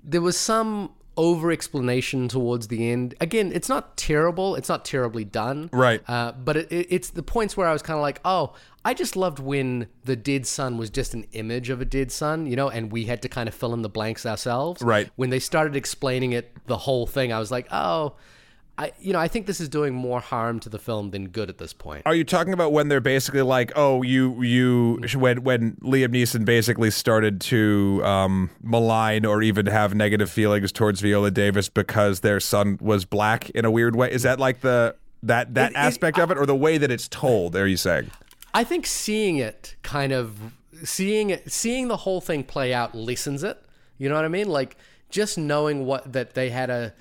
there 0.02 0.20
was 0.20 0.36
some 0.36 0.90
over 1.16 1.50
explanation 1.50 2.28
towards 2.28 2.68
the 2.68 2.90
end. 2.90 3.14
Again, 3.20 3.50
it's 3.52 3.68
not 3.68 3.96
terrible. 3.96 4.54
It's 4.54 4.68
not 4.68 4.84
terribly 4.84 5.24
done. 5.24 5.68
Right. 5.72 6.00
Uh, 6.08 6.32
but 6.32 6.56
it, 6.56 6.72
it, 6.72 6.86
it's 6.90 7.10
the 7.10 7.24
points 7.24 7.56
where 7.56 7.66
I 7.66 7.72
was 7.72 7.82
kind 7.82 7.96
of 7.96 8.02
like, 8.02 8.20
oh, 8.24 8.54
I 8.84 8.94
just 8.94 9.16
loved 9.16 9.40
when 9.40 9.88
the 10.04 10.14
dead 10.14 10.46
son 10.46 10.76
was 10.76 10.90
just 10.90 11.14
an 11.14 11.26
image 11.32 11.70
of 11.70 11.80
a 11.80 11.84
dead 11.84 12.12
son, 12.12 12.46
you 12.46 12.54
know, 12.54 12.68
and 12.68 12.92
we 12.92 13.04
had 13.04 13.20
to 13.22 13.28
kind 13.28 13.48
of 13.48 13.54
fill 13.54 13.74
in 13.74 13.82
the 13.82 13.88
blanks 13.88 14.24
ourselves. 14.26 14.80
Right. 14.80 15.10
When 15.16 15.30
they 15.30 15.40
started 15.40 15.74
explaining 15.74 16.32
it, 16.32 16.56
the 16.66 16.78
whole 16.78 17.06
thing, 17.06 17.32
I 17.32 17.40
was 17.40 17.50
like, 17.50 17.66
oh, 17.72 18.14
I, 18.80 18.92
you 19.00 19.12
know, 19.12 19.18
I 19.18 19.26
think 19.26 19.46
this 19.46 19.60
is 19.60 19.68
doing 19.68 19.92
more 19.92 20.20
harm 20.20 20.60
to 20.60 20.68
the 20.68 20.78
film 20.78 21.10
than 21.10 21.30
good 21.30 21.50
at 21.50 21.58
this 21.58 21.72
point. 21.72 22.02
Are 22.06 22.14
you 22.14 22.22
talking 22.22 22.52
about 22.52 22.72
when 22.72 22.86
they're 22.86 23.00
basically 23.00 23.42
like, 23.42 23.72
oh, 23.74 24.02
you 24.02 24.40
you 24.42 25.00
when 25.16 25.42
when 25.42 25.72
Liam 25.82 26.08
Neeson 26.14 26.44
basically 26.44 26.92
started 26.92 27.40
to 27.42 28.00
um, 28.04 28.50
malign 28.62 29.26
or 29.26 29.42
even 29.42 29.66
have 29.66 29.94
negative 29.96 30.30
feelings 30.30 30.70
towards 30.70 31.00
Viola 31.00 31.32
Davis 31.32 31.68
because 31.68 32.20
their 32.20 32.38
son 32.38 32.78
was 32.80 33.04
black 33.04 33.50
in 33.50 33.64
a 33.64 33.70
weird 33.70 33.96
way? 33.96 34.12
Is 34.12 34.22
that 34.22 34.38
like 34.38 34.60
the 34.60 34.94
that 35.24 35.54
that 35.54 35.72
It- 35.72 35.74
it- 35.74 35.78
aspect 35.78 36.18
of 36.20 36.30
it, 36.30 36.38
or 36.38 36.46
the 36.46 36.54
way 36.54 36.78
that 36.78 36.90
it's 36.92 37.08
told? 37.08 37.56
Are 37.56 37.66
you 37.66 37.76
saying? 37.76 38.12
I 38.54 38.62
think 38.62 38.86
seeing 38.86 39.38
it 39.38 39.74
kind 39.82 40.12
of 40.12 40.38
seeing 40.84 41.30
it 41.30 41.50
seeing 41.50 41.88
the 41.88 41.96
whole 41.96 42.20
thing 42.20 42.44
play 42.44 42.72
out 42.72 42.94
lessens 42.94 43.42
it. 43.42 43.60
You 43.98 44.08
know 44.08 44.14
what 44.14 44.24
I 44.24 44.28
mean? 44.28 44.48
Like 44.48 44.76
just 45.10 45.36
knowing 45.36 45.84
what 45.84 46.12
that 46.12 46.34
they 46.34 46.50
had 46.50 46.70
a 46.70 46.94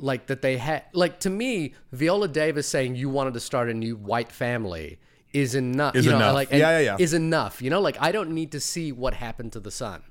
like 0.00 0.26
that 0.26 0.42
they 0.42 0.56
had 0.56 0.84
like 0.92 1.20
to 1.20 1.30
me 1.30 1.74
Viola 1.92 2.28
Davis 2.28 2.68
saying 2.68 2.96
you 2.96 3.08
wanted 3.08 3.34
to 3.34 3.40
start 3.40 3.68
a 3.68 3.74
new 3.74 3.96
white 3.96 4.32
family 4.32 4.98
is 5.32 5.54
enough. 5.54 5.94
Is 5.94 6.06
you 6.06 6.12
know, 6.12 6.18
enough. 6.18 6.34
like 6.34 6.50
Yeah, 6.50 6.58
yeah, 6.58 6.78
yeah. 6.78 6.96
Is 6.98 7.12
enough. 7.12 7.60
You 7.62 7.70
know, 7.70 7.80
like 7.80 8.00
I 8.00 8.12
don't 8.12 8.30
need 8.30 8.52
to 8.52 8.60
see 8.60 8.92
what 8.92 9.14
happened 9.14 9.52
to 9.52 9.60
the 9.60 9.70
son. 9.70 10.02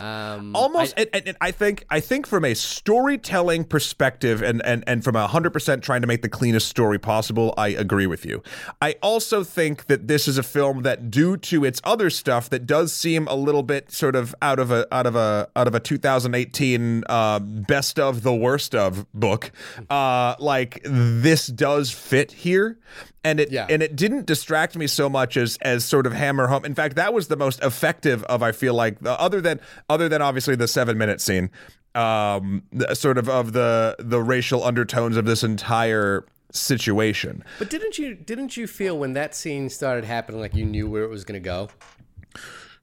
Um, 0.00 0.56
almost 0.56 0.94
and, 0.96 1.08
and, 1.12 1.28
and 1.28 1.36
i 1.40 1.50
think 1.52 1.84
i 1.88 2.00
think 2.00 2.26
from 2.26 2.44
a 2.44 2.54
storytelling 2.54 3.64
perspective 3.64 4.42
and 4.42 4.60
and 4.64 4.82
and 4.86 5.04
from 5.04 5.14
a 5.16 5.28
100% 5.28 5.82
trying 5.82 6.00
to 6.00 6.06
make 6.06 6.22
the 6.22 6.28
cleanest 6.28 6.68
story 6.68 6.98
possible 6.98 7.54
i 7.56 7.68
agree 7.68 8.06
with 8.06 8.26
you 8.26 8.42
i 8.82 8.96
also 9.02 9.44
think 9.44 9.86
that 9.86 10.08
this 10.08 10.26
is 10.26 10.36
a 10.36 10.42
film 10.42 10.82
that 10.82 11.10
due 11.10 11.36
to 11.36 11.64
its 11.64 11.80
other 11.84 12.10
stuff 12.10 12.50
that 12.50 12.66
does 12.66 12.92
seem 12.92 13.28
a 13.28 13.34
little 13.36 13.62
bit 13.62 13.92
sort 13.92 14.16
of 14.16 14.34
out 14.42 14.58
of 14.58 14.70
a 14.72 14.86
out 14.92 15.06
of 15.06 15.14
a 15.14 15.48
out 15.54 15.68
of 15.68 15.74
a 15.74 15.80
2018 15.80 17.04
uh, 17.08 17.38
best 17.38 17.98
of 17.98 18.22
the 18.22 18.34
worst 18.34 18.74
of 18.74 19.10
book 19.12 19.52
uh 19.90 20.34
like 20.38 20.80
this 20.84 21.46
does 21.46 21.90
fit 21.90 22.32
here 22.32 22.78
and 23.24 23.40
it 23.40 23.50
Yeah. 23.50 23.66
and 23.70 23.82
it 23.82 23.96
didn't 23.96 24.26
distract 24.26 24.76
me 24.76 24.86
so 24.86 25.08
much 25.08 25.36
as 25.36 25.56
as 25.62 25.84
sort 25.84 26.06
of 26.06 26.12
hammer 26.12 26.46
home. 26.48 26.64
In 26.66 26.74
fact, 26.74 26.96
that 26.96 27.14
was 27.14 27.28
the 27.28 27.36
most 27.36 27.62
effective 27.62 28.22
of 28.24 28.42
I 28.42 28.52
feel 28.52 28.74
like 28.74 29.00
the, 29.00 29.18
other 29.18 29.40
than 29.40 29.60
other 29.88 30.08
than 30.08 30.22
obviously 30.22 30.56
the 30.56 30.68
seven 30.68 30.98
minute 30.98 31.20
scene, 31.20 31.50
um, 31.94 32.62
sort 32.92 33.18
of 33.18 33.28
of 33.28 33.52
the 33.52 33.96
the 33.98 34.20
racial 34.20 34.64
undertones 34.64 35.16
of 35.16 35.24
this 35.24 35.42
entire 35.42 36.24
situation. 36.52 37.44
but 37.58 37.70
didn't 37.70 37.98
you 37.98 38.14
didn't 38.14 38.56
you 38.56 38.66
feel 38.66 38.98
when 38.98 39.12
that 39.14 39.34
scene 39.34 39.68
started 39.68 40.04
happening 40.04 40.40
like 40.40 40.54
you 40.54 40.64
knew 40.64 40.88
where 40.88 41.02
it 41.02 41.10
was 41.10 41.24
going 41.24 41.40
to 41.40 41.44
go? 41.44 41.68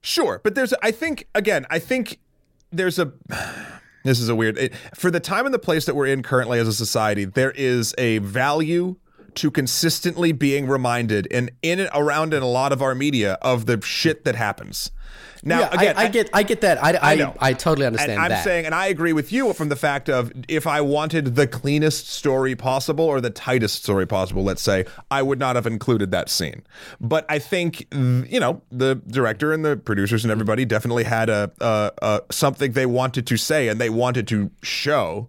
Sure, 0.00 0.40
but 0.42 0.54
there's 0.54 0.74
I 0.82 0.90
think 0.90 1.28
again 1.34 1.66
I 1.70 1.78
think 1.78 2.18
there's 2.70 2.98
a 2.98 3.12
this 4.04 4.18
is 4.18 4.28
a 4.28 4.34
weird 4.34 4.58
it, 4.58 4.74
for 4.94 5.10
the 5.10 5.20
time 5.20 5.44
and 5.44 5.54
the 5.54 5.58
place 5.58 5.84
that 5.86 5.94
we're 5.94 6.06
in 6.06 6.22
currently 6.22 6.58
as 6.58 6.66
a 6.66 6.72
society 6.72 7.24
there 7.24 7.52
is 7.52 7.94
a 7.98 8.18
value 8.18 8.96
to 9.36 9.50
consistently 9.50 10.32
being 10.32 10.66
reminded 10.66 11.28
and 11.30 11.50
in 11.62 11.80
and 11.80 11.90
around 11.94 12.34
in 12.34 12.42
a 12.42 12.48
lot 12.48 12.72
of 12.72 12.82
our 12.82 12.94
media 12.94 13.38
of 13.42 13.66
the 13.66 13.80
shit 13.82 14.24
that 14.24 14.34
happens. 14.34 14.90
Now 15.44 15.60
yeah, 15.60 15.68
again 15.72 15.96
I, 15.96 16.02
I 16.02 16.08
get 16.08 16.30
I 16.32 16.42
get 16.44 16.60
that. 16.60 16.82
I, 16.82 16.98
I, 17.02 17.14
know. 17.16 17.34
I, 17.40 17.52
totally 17.52 17.84
understand 17.86 18.12
and 18.12 18.20
I'm 18.20 18.28
that. 18.28 18.44
saying, 18.44 18.64
and 18.64 18.74
I 18.74 18.86
agree 18.86 19.12
with 19.12 19.32
you 19.32 19.52
from 19.52 19.70
the 19.70 19.76
fact 19.76 20.08
of 20.08 20.30
if 20.46 20.68
I 20.68 20.80
wanted 20.80 21.34
the 21.34 21.48
cleanest 21.48 22.08
story 22.08 22.54
possible 22.54 23.04
or 23.04 23.20
the 23.20 23.30
tightest 23.30 23.82
story 23.82 24.06
possible, 24.06 24.44
let's 24.44 24.62
say, 24.62 24.84
I 25.10 25.22
would 25.22 25.40
not 25.40 25.56
have 25.56 25.66
included 25.66 26.12
that 26.12 26.28
scene. 26.28 26.62
But 27.00 27.26
I 27.28 27.40
think, 27.40 27.88
you 27.92 28.38
know, 28.38 28.62
the 28.70 29.02
director 29.08 29.52
and 29.52 29.64
the 29.64 29.76
producers 29.76 30.24
and 30.24 30.30
everybody 30.30 30.64
definitely 30.64 31.04
had 31.04 31.28
a, 31.28 31.50
a, 31.60 31.90
a 32.00 32.20
something 32.30 32.72
they 32.72 32.86
wanted 32.86 33.26
to 33.26 33.36
say 33.36 33.66
and 33.66 33.80
they 33.80 33.90
wanted 33.90 34.28
to 34.28 34.50
show. 34.62 35.28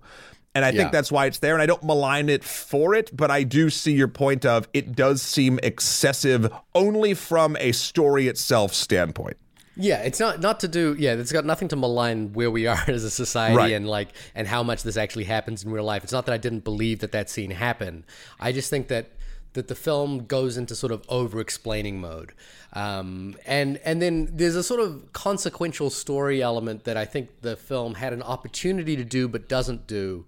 And 0.56 0.64
I 0.64 0.70
Yeah. 0.70 0.82
think 0.82 0.92
that's 0.92 1.12
why 1.12 1.26
it's 1.26 1.40
there. 1.40 1.54
And 1.54 1.62
I 1.62 1.66
don't 1.66 1.84
malign 1.84 2.30
it 2.30 2.44
for 2.44 2.94
it, 2.94 3.10
but 3.16 3.32
I 3.32 3.44
do 3.44 3.70
see 3.70 3.94
your 3.94 4.08
point 4.08 4.46
of 4.46 4.68
it 4.74 4.96
does 4.96 5.22
seem 5.22 5.60
excessive 5.64 6.52
only 6.76 7.14
from 7.14 7.58
a 7.60 7.72
story 7.72 8.28
itself 8.28 8.74
standpoint. 8.74 9.38
Yeah, 9.76 10.02
it's 10.04 10.20
not 10.20 10.40
not 10.40 10.60
to 10.60 10.68
do. 10.68 10.96
Yeah, 11.00 11.14
it's 11.14 11.32
got 11.32 11.46
nothing 11.46 11.68
to 11.70 11.76
malign 11.76 12.32
where 12.34 12.52
we 12.52 12.68
are 12.68 12.84
as 12.88 13.04
a 13.04 13.10
society 13.10 13.56
Right. 13.58 13.74
and 13.74 13.88
like 13.88 14.10
and 14.36 14.48
how 14.48 14.62
much 14.62 14.84
this 14.84 14.98
actually 14.98 15.24
happens 15.24 15.64
in 15.64 15.72
real 15.72 15.84
life. 15.84 16.04
It's 16.04 16.14
not 16.14 16.28
that 16.28 16.34
I 16.34 16.38
didn't 16.38 16.64
believe 16.64 17.00
that 17.00 17.12
that 17.14 17.28
scene 17.32 17.50
happened. 17.50 18.04
I 18.40 18.52
just 18.52 18.70
think 18.70 18.88
that 18.90 19.08
that 19.54 19.68
the 19.68 19.76
film 19.76 20.26
goes 20.26 20.58
into 20.58 20.76
sort 20.76 20.92
of 20.92 21.04
over 21.10 21.40
explaining 21.40 22.00
mode, 22.00 22.34
um, 22.74 23.36
and 23.46 23.78
and 23.86 24.02
then 24.02 24.30
there's 24.32 24.56
a 24.56 24.64
sort 24.64 24.80
of 24.80 25.12
consequential 25.14 25.90
story 25.90 26.42
element 26.42 26.84
that 26.84 26.98
I 26.98 27.06
think 27.06 27.42
the 27.42 27.56
film 27.56 27.96
had 27.96 28.14
an 28.14 28.24
opportunity 28.24 28.96
to 28.96 29.04
do 29.04 29.28
but 29.28 29.48
doesn't 29.48 29.88
do. 29.88 30.26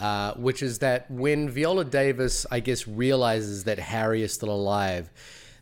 Uh, 0.00 0.32
which 0.34 0.62
is 0.62 0.78
that 0.78 1.08
when 1.10 1.50
Viola 1.50 1.84
Davis, 1.84 2.46
I 2.50 2.60
guess, 2.60 2.88
realizes 2.88 3.64
that 3.64 3.78
Harry 3.78 4.22
is 4.22 4.32
still 4.32 4.50
alive, 4.50 5.10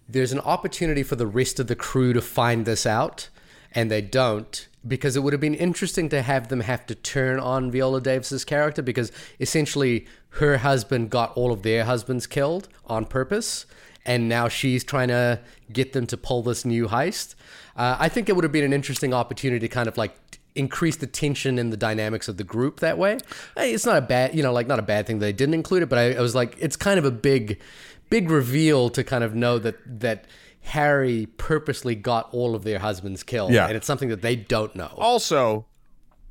there's 0.08 0.30
an 0.30 0.38
opportunity 0.40 1.02
for 1.02 1.16
the 1.16 1.26
rest 1.26 1.58
of 1.58 1.66
the 1.66 1.74
crew 1.74 2.12
to 2.12 2.22
find 2.22 2.64
this 2.64 2.86
out, 2.86 3.28
and 3.72 3.90
they 3.90 4.00
don't 4.00 4.68
because 4.87 5.16
it 5.16 5.22
would 5.22 5.33
have 5.33 5.41
been 5.41 5.55
interesting 5.55 6.09
to 6.09 6.22
have 6.22 6.49
them 6.49 6.61
have 6.61 6.87
to 6.87 6.95
turn 6.95 7.39
on 7.39 7.70
Viola 7.70 8.01
Davis's 8.01 8.45
character 8.45 8.83
because 8.83 9.12
essentially 9.39 10.07
her 10.31 10.59
husband 10.59 11.11
got 11.11 11.37
all 11.37 11.53
of 11.53 11.62
their 11.62 11.85
husbands 11.85 12.26
killed 12.26 12.68
on 12.87 13.05
purpose, 13.05 13.66
and 14.07 14.28
now 14.28 14.49
she's 14.49 14.85
trying 14.85 15.09
to 15.09 15.41
get 15.72 15.93
them 15.93 16.07
to 16.07 16.16
pull 16.16 16.43
this 16.43 16.64
new 16.64 16.89
heist. 16.89 17.35
Uh, 17.76 17.97
I 17.99 18.09
think 18.09 18.28
it 18.28 18.35
would 18.35 18.45
have 18.45 18.53
been 18.53 18.64
an 18.64 18.72
interesting 18.72 19.12
opportunity 19.12 19.61
to 19.61 19.68
kind 19.68 19.89
of 19.89 19.99
like 19.99 20.14
increase 20.55 20.97
the 20.97 21.07
tension 21.07 21.59
in 21.59 21.70
the 21.70 21.76
dynamics 21.76 22.28
of 22.28 22.37
the 22.37 22.45
group 22.45 22.81
that 22.81 22.99
way. 22.99 23.18
It's 23.57 23.87
not 23.87 23.97
a 23.97 24.01
bad, 24.01 24.35
you 24.35 24.43
know, 24.43 24.53
like 24.53 24.66
not 24.66 24.78
a 24.78 24.83
bad 24.83 25.07
thing 25.07 25.18
that 25.18 25.26
they 25.26 25.33
didn't 25.33 25.55
include 25.55 25.83
it, 25.83 25.89
but 25.89 25.99
I, 25.99 26.14
I 26.14 26.20
was 26.20 26.35
like, 26.35 26.57
it's 26.59 26.76
kind 26.76 26.99
of 26.99 27.05
a 27.05 27.11
big, 27.11 27.61
big 28.09 28.31
reveal 28.31 28.91
to 28.91 29.05
kind 29.05 29.22
of 29.22 29.35
know 29.35 29.59
that 29.59 29.76
that 30.01 30.24
Harry 30.62 31.26
purposely 31.36 31.94
got 31.94 32.32
all 32.32 32.54
of 32.54 32.62
their 32.64 32.78
husbands 32.78 33.22
killed, 33.22 33.52
Yeah. 33.52 33.66
and 33.66 33.76
it's 33.76 33.86
something 33.86 34.08
that 34.11 34.22
they 34.22 34.36
don't 34.36 34.74
know. 34.76 34.92
Also, 34.96 35.66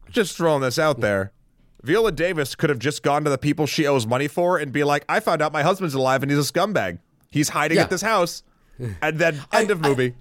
just 0.09 0.37
throwing 0.37 0.61
this 0.61 0.79
out 0.79 1.01
there, 1.01 1.31
Viola 1.83 2.11
Davis 2.11 2.55
could 2.55 2.69
have 2.69 2.79
just 2.79 3.03
gone 3.03 3.23
to 3.23 3.29
the 3.29 3.37
people 3.37 3.65
she 3.65 3.85
owes 3.87 4.05
money 4.05 4.27
for 4.27 4.57
and 4.57 4.71
be 4.71 4.83
like, 4.83 5.03
I 5.09 5.19
found 5.19 5.41
out 5.41 5.51
my 5.53 5.63
husband's 5.63 5.93
alive 5.93 6.21
and 6.23 6.31
he's 6.31 6.39
a 6.49 6.51
scumbag. 6.53 6.99
He's 7.31 7.49
hiding 7.49 7.77
Yeah. 7.77 7.83
at 7.83 7.89
this 7.89 8.01
house. 8.01 8.43
And 9.01 9.19
then 9.19 9.41
end 9.51 9.71
of 9.71 9.81
movie. 9.81 10.15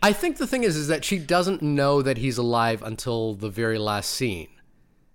I 0.00 0.12
think 0.12 0.36
the 0.36 0.46
thing 0.46 0.62
is, 0.62 0.76
is 0.76 0.86
that 0.86 1.04
she 1.04 1.18
doesn't 1.18 1.60
know 1.60 2.02
that 2.02 2.18
he's 2.18 2.38
alive 2.38 2.80
until 2.84 3.34
the 3.34 3.48
very 3.48 3.78
last 3.78 4.10
scene. 4.12 4.46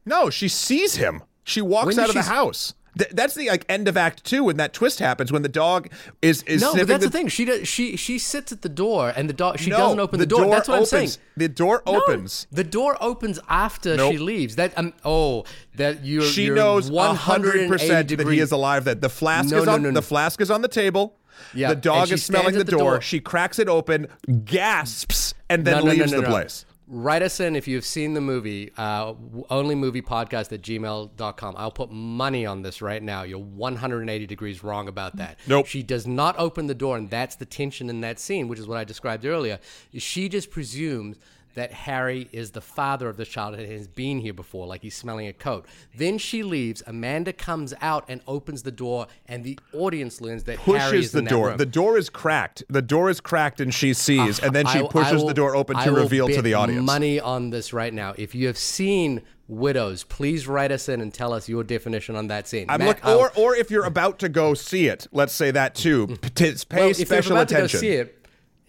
no, 0.05 0.29
she 0.29 0.49
sees 0.49 0.95
him. 0.95 1.21
She 1.45 1.61
walks 1.61 1.85
When 1.95 1.99
out 1.99 2.09
of 2.09 2.15
the 2.15 2.23
house. 2.23 2.73
Th- 2.97 3.09
that's 3.11 3.35
the 3.35 3.47
like 3.47 3.65
end 3.69 3.87
of 3.87 3.95
act 3.95 4.23
two 4.25 4.43
when 4.43 4.57
that 4.57 4.73
twist 4.73 4.99
happens 4.99 5.31
when 5.31 5.43
the 5.43 5.49
dog 5.49 5.89
is 6.21 6.43
is 6.43 6.61
No, 6.61 6.73
but 6.73 6.87
that's 6.87 7.03
the, 7.03 7.09
the, 7.09 7.17
thing. 7.17 7.27
She 7.29 7.45
does, 7.45 7.67
she 7.67 7.95
she 7.95 8.19
sits 8.19 8.51
at 8.51 8.61
the 8.63 8.69
door, 8.69 9.13
and 9.15 9.29
the 9.29 9.33
dog 9.33 9.59
she 9.59 9.69
No, 9.69 9.77
doesn't 9.77 9.99
open 10.01 10.19
the, 10.19 10.25
door. 10.25 10.45
That's 10.49 10.67
what 10.67 10.75
opens. 10.75 10.93
I'm 10.93 11.07
saying. 11.07 11.17
The 11.37 11.47
door 11.47 11.81
No, 11.85 12.01
opens. 12.03 12.47
the 12.51 12.65
door 12.65 12.97
opens 12.99 13.39
after 13.47 13.95
Nope. 13.95 14.11
she 14.11 14.17
leaves. 14.17 14.57
That 14.57 14.77
um 14.77 14.93
oh 15.05 15.45
that 15.75 16.03
you 16.03 16.21
She 16.23 16.45
you're 16.45 16.55
knows 16.55 16.91
one 16.91 17.15
hundred 17.15 17.69
percent 17.69 18.09
that 18.09 18.27
he 18.27 18.39
is 18.39 18.51
alive. 18.51 18.83
That 18.83 18.99
the 18.99 19.09
flask 19.09 19.51
No, 19.51 19.59
is 19.59 19.65
no, 19.67 19.73
on 19.73 19.83
no, 19.83 19.89
no. 19.89 19.93
the 19.93 20.01
flask 20.01 20.41
is 20.41 20.51
on 20.51 20.61
the 20.61 20.67
table. 20.67 21.17
Yeah, 21.53 21.69
the 21.69 21.75
dog 21.77 22.11
is 22.11 22.23
smelling 22.25 22.55
the 22.55 22.63
the 22.65 22.71
door. 22.71 22.79
door. 22.79 23.01
She 23.01 23.19
cracks 23.21 23.57
it 23.57 23.67
open, 23.69 24.07
gasps, 24.45 25.33
and 25.49 25.65
then 25.65 25.75
No, 25.75 25.79
no, 25.79 25.85
no, 25.85 25.91
leaves 25.93 26.11
no, 26.11 26.17
the 26.17 26.23
no. 26.23 26.29
place. 26.29 26.65
Write 26.93 27.21
us 27.21 27.39
in 27.39 27.55
if 27.55 27.69
you've 27.69 27.85
seen 27.85 28.15
the 28.15 28.19
movie, 28.19 28.73
uh, 28.77 29.13
onlymoviepodcast 29.13 30.51
at 30.51 30.61
gmail.com. 30.61 31.55
I'll 31.57 31.71
put 31.71 31.89
money 31.89 32.45
on 32.45 32.63
this 32.63 32.81
right 32.81 33.01
now. 33.01 33.23
You're 33.23 33.39
180 33.39 34.27
degrees 34.27 34.61
wrong 34.61 34.89
about 34.89 35.15
that. 35.15 35.39
Nope. 35.47 35.67
She 35.67 35.83
does 35.83 36.05
not 36.05 36.37
open 36.37 36.67
the 36.67 36.75
door, 36.75 36.97
and 36.97 37.09
that's 37.09 37.37
the 37.37 37.45
tension 37.45 37.89
in 37.89 38.01
that 38.01 38.19
scene, 38.19 38.49
which 38.49 38.59
is 38.59 38.67
what 38.67 38.77
I 38.77 38.83
described 38.83 39.25
earlier. 39.25 39.59
She 39.93 40.27
just 40.27 40.51
presumes 40.51 41.17
that 41.55 41.71
Harry 41.73 42.27
is 42.31 42.51
the 42.51 42.61
father 42.61 43.09
of 43.09 43.17
the 43.17 43.25
child 43.25 43.55
and 43.55 43.71
has 43.71 43.87
been 43.87 44.19
here 44.19 44.33
before, 44.33 44.67
like 44.67 44.81
he's 44.81 44.95
smelling 44.95 45.27
a 45.27 45.33
coat. 45.33 45.65
Then 45.95 46.17
she 46.17 46.43
leaves. 46.43 46.81
Amanda 46.87 47.33
comes 47.33 47.73
out 47.81 48.05
and 48.07 48.21
opens 48.27 48.63
the 48.63 48.71
door, 48.71 49.07
and 49.27 49.43
the 49.43 49.59
audience 49.73 50.21
learns 50.21 50.43
that 50.43 50.59
Harry 50.59 50.79
Pushes 50.79 51.05
is 51.07 51.11
the 51.13 51.19
in 51.19 51.23
that 51.25 51.29
door. 51.31 51.47
room. 51.49 51.57
The 51.57 51.65
door 51.65 51.97
is 51.97 52.09
cracked. 52.09 52.63
The 52.69 52.81
door 52.81 53.09
is 53.09 53.19
cracked, 53.19 53.59
and 53.61 53.73
she 53.73 53.93
sees, 53.93 54.39
uh, 54.41 54.45
and 54.47 54.55
then 54.55 54.65
she 54.67 54.79
I- 54.79 54.83
I 54.83 54.87
pushes 54.87 55.21
will- 55.21 55.27
the 55.27 55.33
door 55.33 55.55
open 55.55 55.75
I 55.77 55.85
to 55.85 55.91
reveal 55.91 56.27
to 56.29 56.41
the 56.41 56.53
audience. 56.53 56.85
Money 56.85 57.19
on 57.19 57.49
this 57.49 57.73
right 57.73 57.93
now. 57.93 58.13
If 58.17 58.33
you 58.35 58.47
have 58.47 58.57
seen 58.57 59.21
Widows, 59.47 60.05
please 60.05 60.47
write 60.47 60.71
us 60.71 60.87
in 60.87 61.01
and 61.01 61.13
tell 61.13 61.33
us 61.33 61.49
your 61.49 61.61
definition 61.65 62.15
on 62.15 62.27
that 62.27 62.47
scene. 62.47 62.67
I'm 62.69 62.79
Matt, 62.79 63.03
look, 63.03 63.17
or 63.17 63.31
or 63.35 63.55
if 63.55 63.69
you're 63.69 63.83
about 63.83 64.17
to 64.19 64.29
go 64.29 64.53
see 64.53 64.87
it, 64.87 65.07
let's 65.11 65.33
say 65.33 65.51
that 65.51 65.75
too. 65.75 66.07
P- 66.07 66.29
pay 66.29 66.53
well, 66.71 66.89
if 66.89 66.99
you're 66.99 67.05
special 67.05 67.33
about 67.33 67.51
attention. 67.51 67.67
to 67.67 67.75
go 67.75 67.79
see 67.91 67.95
it, 67.97 68.20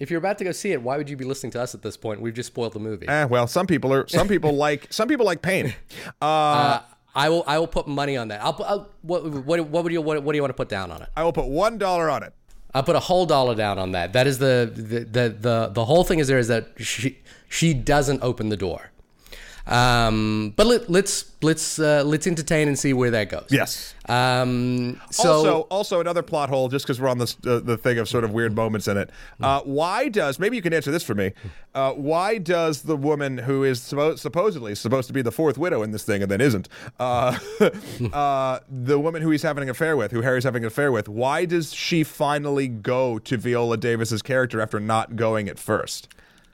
if 0.03 0.11
you're 0.11 0.19
about 0.19 0.37
to 0.39 0.45
go 0.45 0.53
see 0.53 0.73
it, 0.73 0.83
why 0.83 0.97
would 0.99 1.09
you 1.09 1.17
be 1.17 1.25
listening 1.25 1.53
to 1.53 1.63
us 1.63 1.75
at 1.75 1.83
this 1.83 1.97
point? 1.97 2.21
We've 2.21 2.35
just 2.35 2.49
spoiled 2.49 2.73
the 2.73 2.81
movie. 2.81 3.07
Eh, 3.09 3.25
well, 3.25 3.47
some 3.47 3.67
people 3.67 3.93
are. 3.93 4.07
Some 4.09 4.27
people 4.29 4.53
like. 4.67 4.93
Some 4.93 5.09
people 5.09 5.25
like 5.25 5.41
pain. 5.43 5.75
Uh, 6.21 6.25
Uh, 6.25 6.81
I 7.15 7.29
will. 7.29 7.45
I 7.47 7.59
will 7.59 7.67
put 7.69 7.87
money 7.87 8.17
on 8.17 8.29
that. 8.29 8.43
I'll. 8.43 8.55
put- 8.55 8.67
I'll 8.67 8.89
what, 9.03 9.25
what, 9.25 9.61
what 9.69 9.85
would 9.85 9.93
you? 9.93 10.03
What, 10.03 10.23
what 10.23 10.33
do 10.33 10.37
you 10.37 10.43
want 10.43 10.51
to 10.51 10.61
put 10.65 10.69
down 10.69 10.91
on 10.91 11.03
it? 11.03 11.09
I 11.17 11.23
will 11.25 11.33
put 11.33 11.47
one 11.47 11.79
dollar 11.79 12.11
on 12.11 12.23
it. 12.23 12.33
I'll 12.75 12.83
put 12.83 12.97
a 12.97 13.01
whole 13.01 13.27
dollar 13.27 13.55
down 13.55 13.79
on 13.79 13.93
that. 13.93 14.13
That 14.15 14.27
is 14.27 14.39
the 14.39 14.71
the 14.75 15.01
the 15.01 15.29
the, 15.29 15.71
the 15.73 15.85
whole 15.85 16.05
thing 16.05 16.19
is 16.21 16.27
there 16.29 16.39
is 16.39 16.49
that 16.49 16.69
she 16.79 17.19
she 17.49 17.75
doesn't 17.75 18.23
open 18.23 18.49
the 18.49 18.57
door. 18.57 18.91
Um, 19.67 20.53
but 20.57 20.67
let, 20.67 20.91
let's 20.91 21.33
let's 21.41 21.79
uh, 21.79 22.03
let's 22.05 22.27
entertain 22.27 22.69
and 22.69 22.79
see 22.79 22.93
where 22.93 23.11
that 23.13 23.29
goes. 23.29 23.47
Yes. 23.51 23.95
Um. 24.09 25.01
So 25.11 25.33
also, 25.33 25.61
also 25.63 26.01
another 26.01 26.23
plot 26.23 26.49
hole, 26.49 26.69
just 26.69 26.85
because 26.85 27.01
we're 27.01 27.09
on 27.09 27.19
this 27.19 27.37
uh, 27.47 27.61
the 27.61 27.77
thing 27.77 27.99
of 27.99 28.09
sort 28.09 28.25
of 28.25 28.33
weird 28.33 28.57
moments 28.57 28.89
in 28.89 28.97
it. 28.97 29.11
Uh, 29.41 29.61
why 29.61 30.09
does 30.09 30.39
maybe 30.39 30.57
you 30.57 30.63
can 30.63 30.73
answer 30.73 30.91
this 30.91 31.05
for 31.05 31.15
me? 31.15 31.33
Uh, 31.75 31.93
why 31.93 32.39
does 32.39 32.83
the 32.83 32.97
woman 32.97 33.39
who 33.39 33.65
is 33.65 33.81
suppo- 33.81 34.19
supposedly 34.19 34.75
supposed 34.75 35.07
to 35.07 35.13
be 35.13 35.23
the 35.23 35.33
fourth 35.33 35.57
widow 35.57 35.83
in 35.83 35.91
this 35.91 36.05
thing 36.05 36.23
and 36.23 36.31
then 36.31 36.41
isn't, 36.41 36.69
uh, 37.01 37.39
uh, 38.13 38.59
the 38.69 38.99
woman 38.99 39.23
who 39.23 39.31
he's 39.31 39.43
having 39.43 39.63
an 39.63 39.71
affair 39.71 39.97
with, 39.97 40.11
who 40.11 40.21
Harry's 40.21 40.45
having 40.45 40.65
an 40.65 40.67
affair 40.67 40.93
with, 40.93 41.09
why 41.09 41.47
does 41.47 41.73
she 41.73 42.05
finally 42.05 42.69
go 42.69 43.19
to 43.21 43.39
Viola 43.39 43.79
Davis's 43.79 44.21
character 44.21 44.61
after 44.61 44.79
not 44.79 45.17
going 45.17 45.49
at 45.49 45.59
first? 45.59 46.09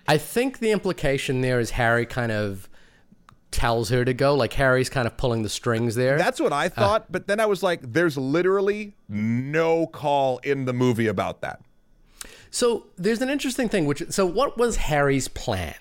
I 0.07 0.19
think 0.19 0.61
the 0.61 0.71
implication 0.71 1.41
there 1.41 1.59
is 1.59 1.71
Harry 1.71 2.07
kind 2.07 2.31
of 2.31 2.69
tells 3.51 3.91
her 3.91 4.05
to 4.05 4.15
go. 4.15 4.35
Like 4.35 4.53
Harry's 4.55 4.89
kind 4.89 5.07
of 5.07 5.17
pulling 5.17 5.43
the 5.43 5.49
strings 5.49 5.95
there. 5.95 6.19
That's 6.19 6.41
what 6.41 6.53
I 6.53 6.69
thought, 6.69 7.11
but 7.11 7.27
then 7.27 7.41
I 7.41 7.47
was 7.47 7.63
like, 7.63 7.81
there's 7.93 8.17
literally 8.17 8.95
no 9.09 9.87
call 9.87 10.39
in 10.39 10.65
the 10.65 10.73
movie 10.73 11.07
about 11.07 11.41
that. 11.41 11.61
So 12.51 12.87
there's 12.97 13.21
an 13.21 13.31
interesting 13.31 13.69
thing. 13.69 13.87
Which 13.87 14.03
so 14.11 14.27
what 14.27 14.57
was 14.57 14.77
Harry's 14.77 15.29
plan? 15.29 15.75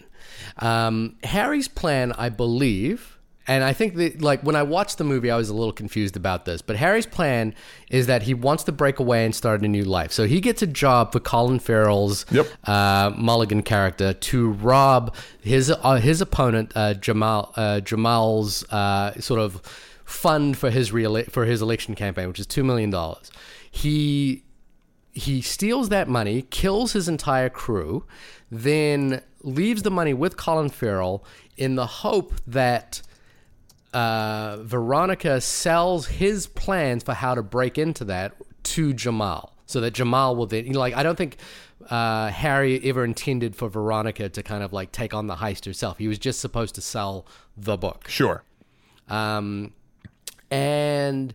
Um, 0.57 1.17
Harry's 1.23 1.67
plan, 1.67 2.11
I 2.13 2.29
believe, 2.29 3.16
and 3.47 3.63
I 3.63 3.73
think 3.73 3.95
that 3.95 4.21
like 4.21 4.41
when 4.41 4.55
I 4.55 4.63
watched 4.63 4.97
the 4.97 5.03
movie, 5.03 5.31
I 5.31 5.37
was 5.37 5.49
a 5.49 5.53
little 5.53 5.71
confused 5.71 6.15
about 6.17 6.45
this. 6.45 6.61
But 6.61 6.75
Harry's 6.75 7.05
plan 7.05 7.55
is 7.89 8.07
that 8.07 8.23
he 8.23 8.33
wants 8.33 8.63
to 8.65 8.71
break 8.71 8.99
away 8.99 9.23
and 9.25 9.33
start 9.33 9.61
a 9.61 9.67
new 9.67 9.83
life. 9.85 10.11
So 10.11 10.25
he 10.25 10.41
gets 10.41 10.61
a 10.61 10.67
job 10.67 11.11
for 11.13 11.19
Colin 11.19 11.59
Farrell's 11.59 12.25
Yep. 12.31 12.47
uh, 12.65 13.11
Mulligan 13.17 13.63
character 13.63 14.13
to 14.13 14.51
rob 14.51 15.15
his 15.41 15.71
uh, 15.71 15.95
his 15.95 16.19
opponent 16.21 16.71
uh, 16.75 16.93
Jamal 16.95 17.53
uh, 17.55 17.79
Jamal's 17.79 18.63
uh, 18.71 19.19
sort 19.19 19.39
of 19.39 19.61
fund 20.03 20.57
for 20.57 20.69
his 20.69 20.91
reele- 20.91 21.29
for 21.29 21.45
his 21.45 21.61
election 21.61 21.95
campaign, 21.95 22.27
which 22.27 22.39
is 22.39 22.47
two 22.47 22.63
million 22.63 22.89
dollars. 22.89 23.31
He 23.71 24.43
he 25.13 25.41
steals 25.41 25.89
that 25.89 26.07
money, 26.07 26.43
kills 26.43 26.93
his 26.93 27.07
entire 27.07 27.49
crew, 27.49 28.05
then 28.51 29.21
leaves 29.41 29.81
the 29.83 29.89
money 29.91 30.13
with 30.13 30.37
Colin 30.37 30.69
Farrell 30.69 31.25
in 31.57 31.75
the 31.75 31.87
hope 31.87 32.33
that 32.45 33.01
uh, 33.97 34.57
Veronica 34.61 35.41
sells 35.41 36.05
his 36.05 36.45
plans 36.45 37.03
for 37.03 37.13
how 37.13 37.33
to 37.33 37.41
break 37.41 37.79
into 37.79 38.05
that 38.05 38.35
to 38.61 38.93
Jamal, 38.93 39.55
so 39.65 39.81
that 39.81 39.91
Jamal 39.91 40.35
will 40.35 40.45
then, 40.45 40.65
you 40.67 40.73
know, 40.73 40.79
like, 40.79 40.95
I 40.95 41.01
don't 41.01 41.17
think 41.17 41.37
uh, 41.89 42.29
Harry 42.29 42.79
ever 42.83 43.03
intended 43.03 43.55
for 43.55 43.69
Veronica 43.69 44.29
to 44.29 44.43
kind 44.43 44.61
of 44.63 44.71
like 44.71 44.91
take 44.91 45.15
on 45.15 45.25
the 45.25 45.35
heist 45.35 45.65
herself. 45.65 45.97
He 45.97 46.07
was 46.07 46.19
just 46.19 46.39
supposed 46.39 46.75
to 46.75 46.81
sell 46.81 47.25
the 47.55 47.75
book. 47.75 48.07
Sure. 48.07 48.43
Um, 49.07 49.73
and 50.51 51.33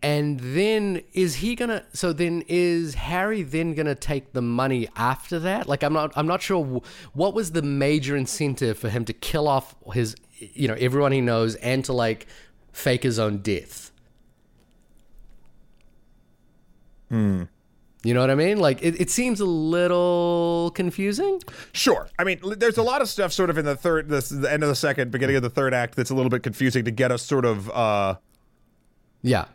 and 0.00 0.38
then 0.38 1.02
is 1.12 1.36
he 1.36 1.54
gonna? 1.54 1.84
So 1.92 2.12
then 2.12 2.44
is 2.46 2.94
Harry 2.94 3.42
then 3.42 3.74
gonna 3.74 3.94
take 3.94 4.32
the 4.32 4.42
money 4.42 4.86
after 4.96 5.38
that? 5.40 5.66
Like 5.66 5.82
I'm 5.82 5.94
not 5.94 6.12
I'm 6.14 6.26
not 6.26 6.42
sure 6.42 6.82
what 7.14 7.34
was 7.34 7.52
the 7.52 7.62
major 7.62 8.14
incentive 8.14 8.78
for 8.78 8.90
him 8.90 9.04
to 9.06 9.12
kill 9.12 9.48
off 9.48 9.74
his 9.92 10.14
you 10.54 10.68
know 10.68 10.74
everyone 10.78 11.12
he 11.12 11.20
knows 11.20 11.54
and 11.56 11.84
to 11.86 11.92
like 11.92 12.26
fake 12.72 13.02
his 13.02 13.18
own 13.18 13.38
death. 13.38 13.90
Hmm. 17.08 17.44
You 18.02 18.12
know 18.12 18.20
what 18.20 18.30
I 18.30 18.34
mean? 18.34 18.58
Like 18.58 18.82
it, 18.82 19.00
it 19.00 19.10
seems 19.10 19.40
a 19.40 19.46
little 19.46 20.72
confusing. 20.74 21.40
Sure. 21.72 22.06
I 22.18 22.24
mean, 22.24 22.38
there's 22.58 22.76
a 22.76 22.82
lot 22.82 23.00
of 23.00 23.08
stuff 23.08 23.32
sort 23.32 23.48
of 23.48 23.56
in 23.56 23.64
the 23.64 23.76
third, 23.76 24.10
this, 24.10 24.28
the 24.28 24.52
end 24.52 24.62
of 24.62 24.68
the 24.68 24.74
second, 24.74 25.10
beginning 25.10 25.36
of 25.36 25.42
the 25.42 25.48
third 25.48 25.72
act 25.72 25.96
that's 25.96 26.10
a 26.10 26.14
little 26.14 26.28
bit 26.28 26.42
confusing 26.42 26.84
to 26.84 26.90
get 26.90 27.10
us 27.10 27.22
sort 27.22 27.46
of, 27.46 27.70
uh, 27.70 28.16
Yeah. 29.22 29.46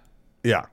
yeah. 0.44 0.66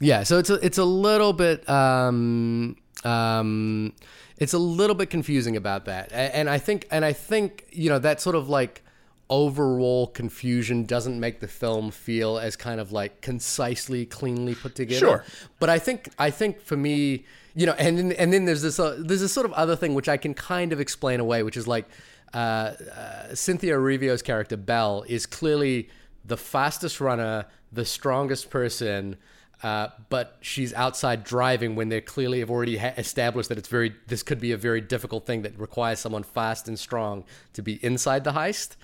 Yeah, 0.00 0.22
so 0.24 0.38
it's 0.38 0.50
a, 0.50 0.54
it's 0.54 0.78
a 0.78 0.84
little 0.84 1.32
bit 1.32 1.68
um, 1.68 2.76
um, 3.04 3.92
it's 4.36 4.52
a 4.52 4.58
little 4.58 4.94
bit 4.94 5.10
confusing 5.10 5.56
about 5.56 5.86
that, 5.86 6.12
and 6.12 6.48
I 6.48 6.58
think 6.58 6.86
and 6.92 7.04
I 7.04 7.12
think 7.12 7.66
you 7.72 7.88
know 7.88 7.98
that 7.98 8.20
sort 8.20 8.36
of 8.36 8.48
like 8.48 8.84
overall 9.30 10.06
confusion 10.06 10.84
doesn't 10.84 11.18
make 11.18 11.40
the 11.40 11.48
film 11.48 11.90
feel 11.90 12.38
as 12.38 12.56
kind 12.56 12.80
of 12.80 12.92
like 12.92 13.20
concisely, 13.20 14.06
cleanly 14.06 14.54
put 14.54 14.74
together. 14.74 14.98
Sure. 14.98 15.24
but 15.58 15.68
I 15.68 15.78
think 15.78 16.10
I 16.18 16.30
think 16.30 16.60
for 16.60 16.76
me, 16.76 17.24
you 17.54 17.66
know, 17.66 17.74
and 17.78 17.98
then, 17.98 18.12
and 18.12 18.32
then 18.32 18.44
there's 18.44 18.62
this 18.62 18.78
uh, 18.78 18.96
there's 18.98 19.20
this 19.20 19.32
sort 19.32 19.46
of 19.46 19.52
other 19.52 19.76
thing 19.76 19.94
which 19.94 20.08
I 20.08 20.16
can 20.16 20.34
kind 20.34 20.72
of 20.72 20.80
explain 20.80 21.20
away, 21.20 21.42
which 21.42 21.56
is 21.56 21.66
like 21.66 21.86
uh, 22.32 22.36
uh, 22.36 23.34
Cynthia 23.34 23.74
Erivo's 23.74 24.22
character 24.22 24.56
Belle 24.56 25.04
is 25.08 25.26
clearly 25.26 25.88
the 26.24 26.36
fastest 26.36 27.00
runner, 27.00 27.46
the 27.72 27.84
strongest 27.84 28.50
person. 28.50 29.16
Uh, 29.60 29.88
but 30.08 30.36
she's 30.40 30.72
outside 30.74 31.24
driving 31.24 31.74
when 31.74 31.88
they 31.88 32.00
clearly 32.00 32.38
have 32.38 32.48
already 32.48 32.76
ha- 32.76 32.92
established 32.96 33.48
that 33.48 33.58
it's 33.58 33.66
very. 33.66 33.92
This 34.06 34.22
could 34.22 34.40
be 34.40 34.52
a 34.52 34.56
very 34.56 34.80
difficult 34.80 35.26
thing 35.26 35.42
that 35.42 35.58
requires 35.58 35.98
someone 35.98 36.22
fast 36.22 36.68
and 36.68 36.78
strong 36.78 37.24
to 37.54 37.62
be 37.62 37.84
inside 37.84 38.22
the 38.22 38.32
heist. 38.32 38.76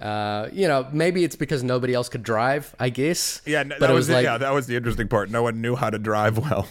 Uh, 0.00 0.48
you 0.52 0.66
know, 0.66 0.88
maybe 0.92 1.24
it's 1.24 1.36
because 1.36 1.62
nobody 1.62 1.92
else 1.92 2.08
could 2.08 2.22
drive. 2.22 2.74
I 2.78 2.88
guess. 2.88 3.42
Yeah, 3.44 3.64
but 3.64 3.80
that 3.80 3.92
was 3.92 4.08
like, 4.08 4.24
yeah, 4.24 4.38
that 4.38 4.52
was 4.52 4.66
the 4.66 4.76
interesting 4.76 5.08
part. 5.08 5.30
No 5.30 5.42
one 5.42 5.60
knew 5.60 5.76
how 5.76 5.90
to 5.90 5.98
drive 5.98 6.38
well. 6.38 6.66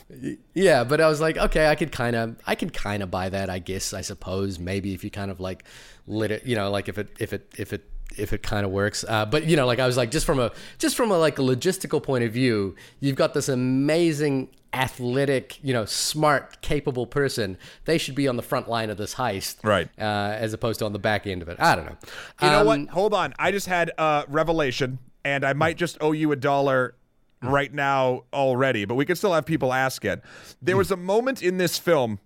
yeah, 0.54 0.84
but 0.84 1.00
I 1.00 1.08
was 1.08 1.22
like, 1.22 1.38
okay, 1.38 1.68
I 1.68 1.76
could 1.76 1.92
kind 1.92 2.16
of, 2.16 2.36
I 2.48 2.56
could 2.56 2.74
kind 2.74 3.04
of 3.04 3.12
buy 3.12 3.30
that. 3.30 3.50
I 3.50 3.60
guess, 3.60 3.94
I 3.94 4.02
suppose, 4.02 4.58
maybe 4.58 4.94
if 4.94 5.04
you 5.04 5.12
kind 5.12 5.30
of 5.30 5.40
like 5.40 5.64
lit 6.08 6.32
it, 6.32 6.46
you 6.46 6.56
know, 6.56 6.72
like 6.72 6.90
if 6.90 6.98
it, 6.98 7.10
if 7.20 7.34
it, 7.34 7.54
if 7.58 7.72
it, 7.72 7.90
if 8.18 8.34
it 8.34 8.42
kind 8.42 8.66
of 8.66 8.72
works. 8.72 9.06
Uh, 9.08 9.26
but 9.26 9.46
you 9.46 9.56
know, 9.56 9.68
like 9.68 9.80
I 9.80 9.86
was 9.86 9.96
like, 9.96 10.10
just 10.10 10.26
from 10.26 10.40
a, 10.40 10.52
just 10.80 10.96
from 10.96 11.12
a 11.12 11.18
like 11.18 11.38
a 11.38 11.44
logistical 11.44 12.02
point 12.02 12.24
of 12.24 12.32
view, 12.34 12.76
you've 13.00 13.16
got 13.16 13.36
this 13.36 13.48
amazing, 13.48 14.50
athletic, 14.74 15.60
you 15.64 15.74
know, 15.74 15.86
smart, 15.86 16.62
capable 16.62 17.06
person. 17.08 17.58
They 17.86 17.98
should 17.98 18.16
be 18.16 18.28
on 18.28 18.36
the 18.36 18.42
front 18.44 18.70
line 18.70 18.90
of 18.90 18.98
this 18.98 19.16
heist, 19.16 19.58
Right. 19.64 19.90
Uh, 20.00 20.04
as 20.04 20.54
opposed 20.54 20.80
to 20.80 20.86
on 20.86 20.94
the 20.94 21.00
back 21.00 21.26
end 21.28 21.42
of 21.42 21.50
it. 21.50 21.60
I 21.60 21.76
don't 21.76 21.86
know. 21.86 21.98
You 22.42 22.50
know 22.50 22.60
Um, 22.62 22.66
what? 22.68 22.90
Hold 22.90 23.14
on. 23.14 23.34
I 23.40 23.52
just 23.52 23.68
had 23.68 23.92
a 23.98 24.26
revelation, 24.28 25.00
and 25.26 25.44
I 25.44 25.54
might 25.54 25.78
just 25.78 25.98
owe 26.02 26.12
you 26.12 26.32
a 26.32 26.36
dollar 26.36 26.96
right 27.42 27.74
now 27.74 28.24
already, 28.34 28.86
but 28.86 28.96
we 28.96 29.06
can 29.06 29.16
still 29.16 29.34
have 29.34 29.46
people 29.46 29.72
ask 29.74 30.04
it. 30.06 30.22
There 30.62 30.76
was 30.78 30.92
a 30.92 30.98
moment 30.98 31.42
in 31.42 31.58
this 31.58 31.78
film 31.78 32.20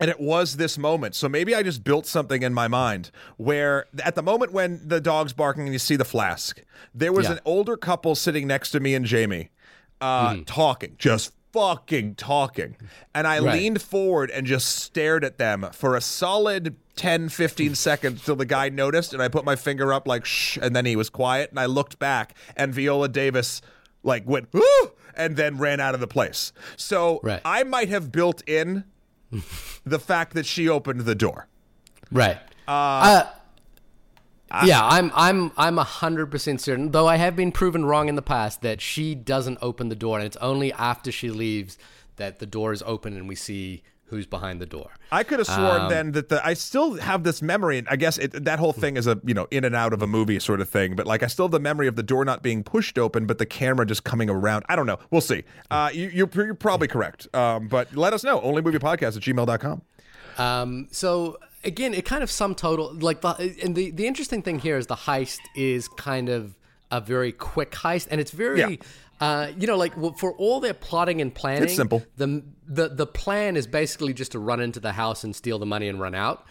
and 0.00 0.10
it 0.10 0.18
was 0.18 0.56
this 0.56 0.76
moment. 0.78 1.14
So 1.14 1.28
maybe 1.28 1.54
I 1.54 1.62
just 1.62 1.84
built 1.84 2.04
something 2.06 2.42
in 2.42 2.52
my 2.54 2.66
mind 2.66 3.10
where 3.36 3.84
at 4.02 4.14
the 4.16 4.22
moment 4.22 4.52
when 4.52 4.80
the 4.88 5.00
dog's 5.00 5.32
barking 5.34 5.64
and 5.64 5.72
you 5.74 5.78
see 5.78 5.96
the 5.96 6.04
flask, 6.06 6.60
there 6.94 7.12
was 7.12 7.26
Yeah. 7.26 7.32
an 7.34 7.40
older 7.44 7.76
couple 7.76 8.14
sitting 8.14 8.46
next 8.46 8.70
to 8.70 8.80
me 8.80 8.94
and 8.94 9.04
Jamie 9.04 9.50
uh, 10.00 10.38
talking, 10.46 10.96
just 10.98 11.32
fucking 11.54 12.16
talking. 12.16 12.76
And 13.14 13.26
I 13.28 13.38
Right. 13.38 13.54
leaned 13.54 13.80
forward 13.80 14.30
and 14.30 14.44
just 14.44 14.68
stared 14.76 15.24
at 15.24 15.38
them 15.38 15.68
for 15.72 15.94
a 15.94 16.00
solid 16.00 16.74
10, 16.96 17.28
15 17.28 17.74
seconds 17.88 18.24
till 18.24 18.34
the 18.36 18.44
guy 18.44 18.68
noticed 18.68 19.12
and 19.12 19.22
I 19.22 19.28
put 19.28 19.44
my 19.44 19.54
finger 19.54 19.92
up 19.92 20.08
like 20.08 20.24
shh 20.24 20.58
and 20.60 20.74
then 20.74 20.84
he 20.84 20.96
was 20.96 21.08
quiet 21.10 21.50
and 21.50 21.60
I 21.60 21.66
looked 21.66 21.98
back 22.00 22.34
and 22.56 22.74
Viola 22.74 23.08
Davis 23.08 23.62
like 24.02 24.26
went 24.26 24.48
Woo! 24.52 24.62
and 25.16 25.36
then 25.36 25.58
ran 25.58 25.78
out 25.78 25.94
of 25.94 26.00
the 26.00 26.08
place. 26.08 26.52
So 26.76 27.20
Right. 27.22 27.40
I 27.44 27.62
might 27.62 27.88
have 27.88 28.10
built 28.10 28.42
in 28.48 28.82
the 29.86 29.98
fact 30.00 30.34
that 30.34 30.46
she 30.46 30.68
opened 30.68 31.02
the 31.02 31.14
door. 31.14 31.46
Right. 32.10 32.38
Uh, 32.66 33.26
yeah, 34.64 34.84
I'm 34.84 35.10
I'm 35.14 35.52
I'm 35.56 35.76
hundred 35.76 36.26
percent 36.30 36.60
certain, 36.60 36.90
though 36.92 37.06
I 37.06 37.16
have 37.16 37.34
been 37.36 37.52
proven 37.52 37.84
wrong 37.84 38.08
in 38.08 38.14
the 38.14 38.22
past 38.22 38.62
that 38.62 38.80
she 38.80 39.14
doesn't 39.14 39.58
open 39.60 39.88
the 39.88 39.96
door, 39.96 40.18
and 40.18 40.26
it's 40.26 40.36
only 40.36 40.72
after 40.72 41.10
she 41.10 41.30
leaves 41.30 41.78
that 42.16 42.38
the 42.38 42.46
door 42.46 42.72
is 42.72 42.82
open 42.86 43.16
and 43.16 43.28
we 43.28 43.34
see 43.34 43.82
who's 44.08 44.26
behind 44.26 44.60
the 44.60 44.66
door. 44.66 44.90
I 45.10 45.24
could 45.24 45.38
have 45.40 45.48
sworn 45.48 45.82
Um, 45.82 45.88
then 45.90 46.12
that 46.12 46.28
the 46.28 46.46
I 46.46 46.54
still 46.54 46.94
have 47.00 47.24
this 47.24 47.42
memory, 47.42 47.78
and 47.78 47.88
I 47.88 47.96
guess 47.96 48.18
it, 48.18 48.44
that 48.44 48.58
whole 48.58 48.72
thing 48.72 48.96
is 48.96 49.06
a 49.06 49.18
you 49.24 49.34
know 49.34 49.48
in 49.50 49.64
and 49.64 49.74
out 49.74 49.92
of 49.92 50.02
a 50.02 50.06
movie 50.06 50.38
sort 50.38 50.60
of 50.60 50.68
thing. 50.68 50.94
But 50.94 51.06
like 51.06 51.22
I 51.22 51.26
still 51.26 51.46
have 51.46 51.52
the 51.52 51.58
memory 51.60 51.88
of 51.88 51.96
the 51.96 52.02
door 52.02 52.24
not 52.24 52.42
being 52.42 52.62
pushed 52.62 52.98
open, 52.98 53.26
but 53.26 53.38
the 53.38 53.46
camera 53.46 53.84
just 53.86 54.04
coming 54.04 54.28
around. 54.30 54.64
I 54.68 54.76
don't 54.76 54.86
know. 54.86 54.98
We'll 55.10 55.20
see. 55.22 55.44
Uh, 55.70 55.90
you, 55.92 56.08
you're, 56.08 56.30
you're 56.34 56.54
probably 56.54 56.86
correct. 56.86 57.26
Um, 57.34 57.66
but 57.68 57.96
let 57.96 58.12
us 58.12 58.22
know. 58.22 58.40
Onlymoviepodcast 58.40 59.16
at 59.16 59.22
gmail.com. 59.22 59.82
Um, 60.38 60.88
so 60.90 61.38
again, 61.64 61.94
it 61.94 62.04
kind 62.04 62.22
of 62.22 62.30
sum 62.30 62.54
total 62.54 62.92
like 62.94 63.20
the 63.20 63.54
and 63.62 63.74
the 63.74 63.90
the 63.90 64.06
interesting 64.06 64.42
thing 64.42 64.58
here 64.58 64.76
is 64.76 64.86
the 64.86 64.96
heist 64.96 65.40
is 65.56 65.88
kind 65.88 66.28
of 66.28 66.56
a 66.90 67.00
very 67.00 67.32
quick 67.32 67.72
heist, 67.72 68.08
and 68.10 68.20
it's 68.20 68.30
very. 68.30 68.60
Yeah. 68.60 68.76
Uh, 69.20 69.52
you 69.56 69.66
know, 69.68 69.76
like 69.76 69.94
for 70.18 70.32
all 70.32 70.58
their 70.58 70.74
plotting 70.74 71.20
and 71.20 71.32
planning, 71.32 71.64
It's 71.64 71.76
simple. 71.76 72.04
The 72.16 72.42
the 72.66 72.88
the 72.88 73.06
plan 73.06 73.56
is 73.56 73.66
basically 73.66 74.12
just 74.12 74.32
to 74.32 74.40
run 74.40 74.60
into 74.60 74.80
the 74.80 74.92
house 74.92 75.22
and 75.22 75.34
steal 75.34 75.58
the 75.58 75.66
money 75.66 75.88
and 75.88 76.00
run 76.00 76.14
out. 76.16 76.44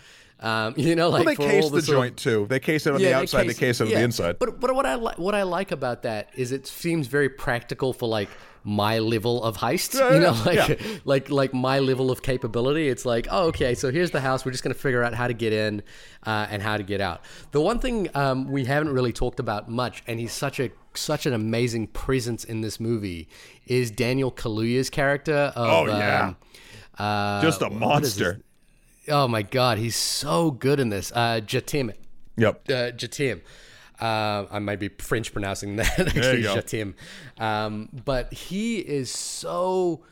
Um, 0.43 0.73
you 0.77 0.95
know, 0.95 1.09
like 1.09 1.25
Well, 1.25 1.35
they 1.35 1.35
for 1.35 1.49
case 1.49 1.63
all 1.63 1.69
the, 1.69 1.81
sort 1.81 1.97
of- 1.97 2.03
joint 2.03 2.17
too. 2.17 2.45
They 2.49 2.59
case 2.59 2.85
it 2.85 2.93
on 2.93 3.01
the 3.01 3.13
outside. 3.13 3.47
They 3.47 3.53
case 3.53 3.79
it 3.79 3.85
on 3.85 3.89
yeah. 3.89 3.97
the 3.99 4.03
inside. 4.03 4.37
But 4.39 4.59
but 4.59 4.75
what 4.75 4.85
I 4.85 4.95
li- 4.95 5.13
what 5.17 5.33
I 5.33 5.43
like 5.43 5.71
about 5.71 6.03
that 6.03 6.29
is 6.35 6.51
it 6.51 6.67
seems 6.67 7.07
very 7.07 7.29
practical 7.29 7.93
for 7.93 8.07
like 8.07 8.29
my 8.65 8.99
level 8.99 9.43
of 9.43 9.57
heist. 9.57 9.93
Yeah, 9.97 10.13
you 10.13 10.19
know, 10.19 10.31
like 10.45 10.79
yeah. 10.79 10.97
like 11.05 11.29
like 11.29 11.53
my 11.53 11.79
level 11.79 12.11
of 12.11 12.21
capability. 12.21 12.89
It's 12.89 13.05
like 13.05 13.27
oh 13.31 13.47
okay, 13.47 13.73
so 13.73 13.91
here's 13.91 14.11
the 14.11 14.21
house. 14.21 14.45
We're 14.45 14.51
just 14.51 14.63
gonna 14.63 14.73
figure 14.75 15.03
out 15.03 15.13
how 15.13 15.27
to 15.27 15.33
get 15.33 15.53
in 15.53 15.81
uh, 16.25 16.47
and 16.49 16.61
how 16.61 16.77
to 16.77 16.83
get 16.83 16.99
out. 17.01 17.21
The 17.51 17.61
one 17.61 17.79
thing 17.79 18.09
um, 18.15 18.49
we 18.51 18.65
haven't 18.65 18.93
really 18.93 19.13
talked 19.13 19.39
about 19.39 19.69
much, 19.69 20.03
and 20.07 20.19
he's 20.19 20.33
such 20.33 20.59
a 20.59 20.71
such 20.93 21.25
an 21.25 21.33
amazing 21.33 21.87
presence 21.87 22.43
in 22.43 22.61
this 22.61 22.79
movie, 22.79 23.27
is 23.65 23.89
Daniel 23.91 24.31
Kaluuya's 24.31 24.89
character. 24.89 25.51
Of, 25.55 25.69
Oh, 25.69 25.85
yeah. 25.87 26.27
um, 26.27 26.35
uh, 26.97 27.41
just 27.41 27.61
a 27.61 27.69
monster. 27.69 28.41
Oh 29.09 29.27
my 29.27 29.41
god, 29.41 29.77
he's 29.77 29.95
so 29.95 30.51
good 30.51 30.79
in 30.79 30.89
this. 30.89 31.11
Uh, 31.11 31.41
Jatim 31.43 31.93
Yep. 32.37 32.61
uh, 32.69 32.73
Jatim. 32.95 33.41
Uh, 33.99 34.45
I 34.51 34.59
might 34.59 34.79
be 34.79 34.89
French 34.89 35.31
pronouncing 35.31 35.75
that. 35.77 35.99
Actually, 35.99 36.37
you 36.37 36.43
go. 36.43 36.55
Jatim. 36.55 36.93
Um, 37.37 37.89
but 38.05 38.33
he 38.33 38.79
is 38.79 39.09
so 39.11 40.03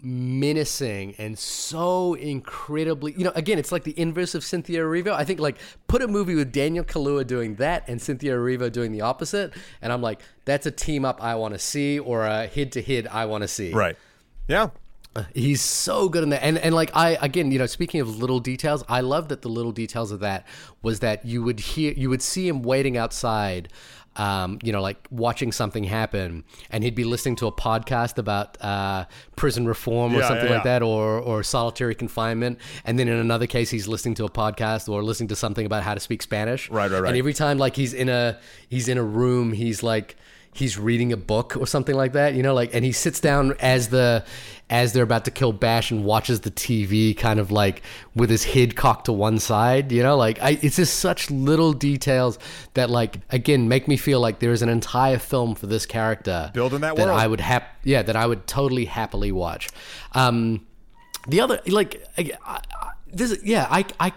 menacing 0.00 1.14
and 1.18 1.38
so 1.38 2.14
incredibly. 2.14 3.12
You 3.12 3.24
know, 3.24 3.32
again, 3.34 3.58
it's 3.58 3.72
like 3.72 3.84
the 3.84 3.98
inverse 3.98 4.34
of 4.34 4.44
Cynthia 4.44 4.80
Erivo. 4.80 5.12
I 5.12 5.24
think 5.24 5.40
like 5.40 5.56
put 5.86 6.02
a 6.02 6.08
movie 6.08 6.34
with 6.34 6.52
Daniel 6.52 6.84
Kaluuya 6.84 7.26
doing 7.26 7.54
that 7.56 7.88
and 7.88 8.00
Cynthia 8.00 8.34
Erivo 8.34 8.70
doing 8.70 8.92
the 8.92 9.00
opposite, 9.02 9.54
and 9.80 9.92
I'm 9.92 10.02
like, 10.02 10.20
that's 10.44 10.66
a 10.66 10.70
team 10.70 11.04
up 11.04 11.22
I 11.22 11.34
want 11.36 11.54
to 11.54 11.58
see 11.60 11.98
or 11.98 12.24
a 12.24 12.46
head 12.46 12.72
to 12.72 12.82
head 12.82 13.06
I 13.06 13.24
want 13.26 13.42
to 13.42 13.48
see. 13.48 13.72
Right. 13.72 13.96
Yeah. 14.48 14.70
He's 15.34 15.60
so 15.60 16.08
good 16.08 16.22
in 16.24 16.30
that, 16.30 16.42
and 16.42 16.58
and 16.58 16.74
like 16.74 16.90
I 16.94 17.16
again, 17.20 17.52
you 17.52 17.58
know, 17.58 17.66
speaking 17.66 18.00
of 18.00 18.18
little 18.18 18.40
details, 18.40 18.82
I 18.88 19.00
love 19.00 19.28
that 19.28 19.42
the 19.42 19.48
little 19.48 19.72
details 19.72 20.10
of 20.10 20.20
that 20.20 20.46
was 20.82 21.00
that 21.00 21.24
you 21.24 21.42
would 21.42 21.60
hear, 21.60 21.92
you 21.92 22.10
would 22.10 22.22
see 22.22 22.48
him 22.48 22.62
waiting 22.62 22.96
outside, 22.96 23.68
um, 24.16 24.58
you 24.64 24.72
know, 24.72 24.82
like 24.82 25.06
watching 25.10 25.52
something 25.52 25.84
happen, 25.84 26.42
and 26.70 26.82
he'd 26.82 26.96
be 26.96 27.04
listening 27.04 27.36
to 27.36 27.46
a 27.46 27.52
podcast 27.52 28.18
about 28.18 28.60
uh, 28.60 29.04
prison 29.36 29.66
reform 29.66 30.14
or 30.14 30.18
Yeah, 30.18 30.28
something 30.28 30.48
yeah, 30.48 30.54
like 30.54 30.64
that, 30.64 30.82
or 30.82 31.20
or 31.20 31.44
solitary 31.44 31.94
confinement, 31.94 32.58
and 32.84 32.98
then 32.98 33.06
in 33.06 33.16
another 33.18 33.46
case, 33.46 33.70
he's 33.70 33.86
listening 33.86 34.14
to 34.16 34.24
a 34.24 34.30
podcast 34.30 34.88
or 34.88 35.02
listening 35.04 35.28
to 35.28 35.36
something 35.36 35.64
about 35.64 35.84
how 35.84 35.94
to 35.94 36.00
speak 36.00 36.22
Spanish. 36.22 36.68
Right, 36.70 36.90
right, 36.90 37.00
right. 37.00 37.08
And 37.10 37.16
every 37.16 37.34
time, 37.34 37.56
like 37.58 37.76
he's 37.76 37.94
in 37.94 38.08
a 38.08 38.40
he's 38.68 38.88
in 38.88 38.98
a 38.98 39.04
room, 39.04 39.52
he's 39.52 39.82
like 39.84 40.16
he's 40.54 40.78
reading 40.78 41.12
a 41.12 41.16
book 41.16 41.56
or 41.56 41.66
something 41.66 41.94
like 41.94 42.12
that, 42.12 42.34
you 42.34 42.42
know, 42.42 42.54
like 42.54 42.74
and 42.74 42.84
he 42.84 42.92
sits 42.92 43.20
down 43.20 43.54
as 43.60 43.88
the 43.88 44.24
as 44.70 44.92
they're 44.92 45.04
about 45.04 45.24
to 45.26 45.30
kill 45.30 45.52
Bash 45.52 45.90
and 45.90 46.04
watches 46.04 46.40
the 46.40 46.50
TV 46.50 47.14
kind 47.16 47.38
of 47.38 47.50
like 47.50 47.82
with 48.14 48.30
his 48.30 48.44
head 48.44 48.76
cocked 48.76 49.06
to 49.06 49.12
one 49.12 49.38
side, 49.38 49.92
you 49.92 50.02
know, 50.02 50.16
like 50.16 50.40
I 50.40 50.58
it's 50.62 50.76
just 50.76 51.00
such 51.00 51.30
little 51.30 51.72
details 51.72 52.38
that 52.74 52.88
like 52.88 53.18
again 53.30 53.68
make 53.68 53.88
me 53.88 53.96
feel 53.96 54.20
like 54.20 54.38
there's 54.38 54.62
an 54.62 54.68
entire 54.68 55.18
film 55.18 55.54
for 55.56 55.66
this 55.66 55.86
character 55.86 56.50
Building 56.54 56.80
that 56.80 56.96
that 56.96 57.06
world. 57.08 57.20
I 57.20 57.26
would 57.26 57.40
hap- 57.40 57.76
yeah, 57.82 58.02
that 58.02 58.16
I 58.16 58.26
would 58.26 58.46
totally 58.46 58.84
happily 58.84 59.32
watch. 59.32 59.68
Um 60.12 60.66
the 61.26 61.40
other 61.40 61.60
like 61.66 62.06
I, 62.16 62.30
I, 62.46 62.60
this 63.12 63.38
yeah, 63.42 63.66
I 63.68 63.84
I 63.98 64.12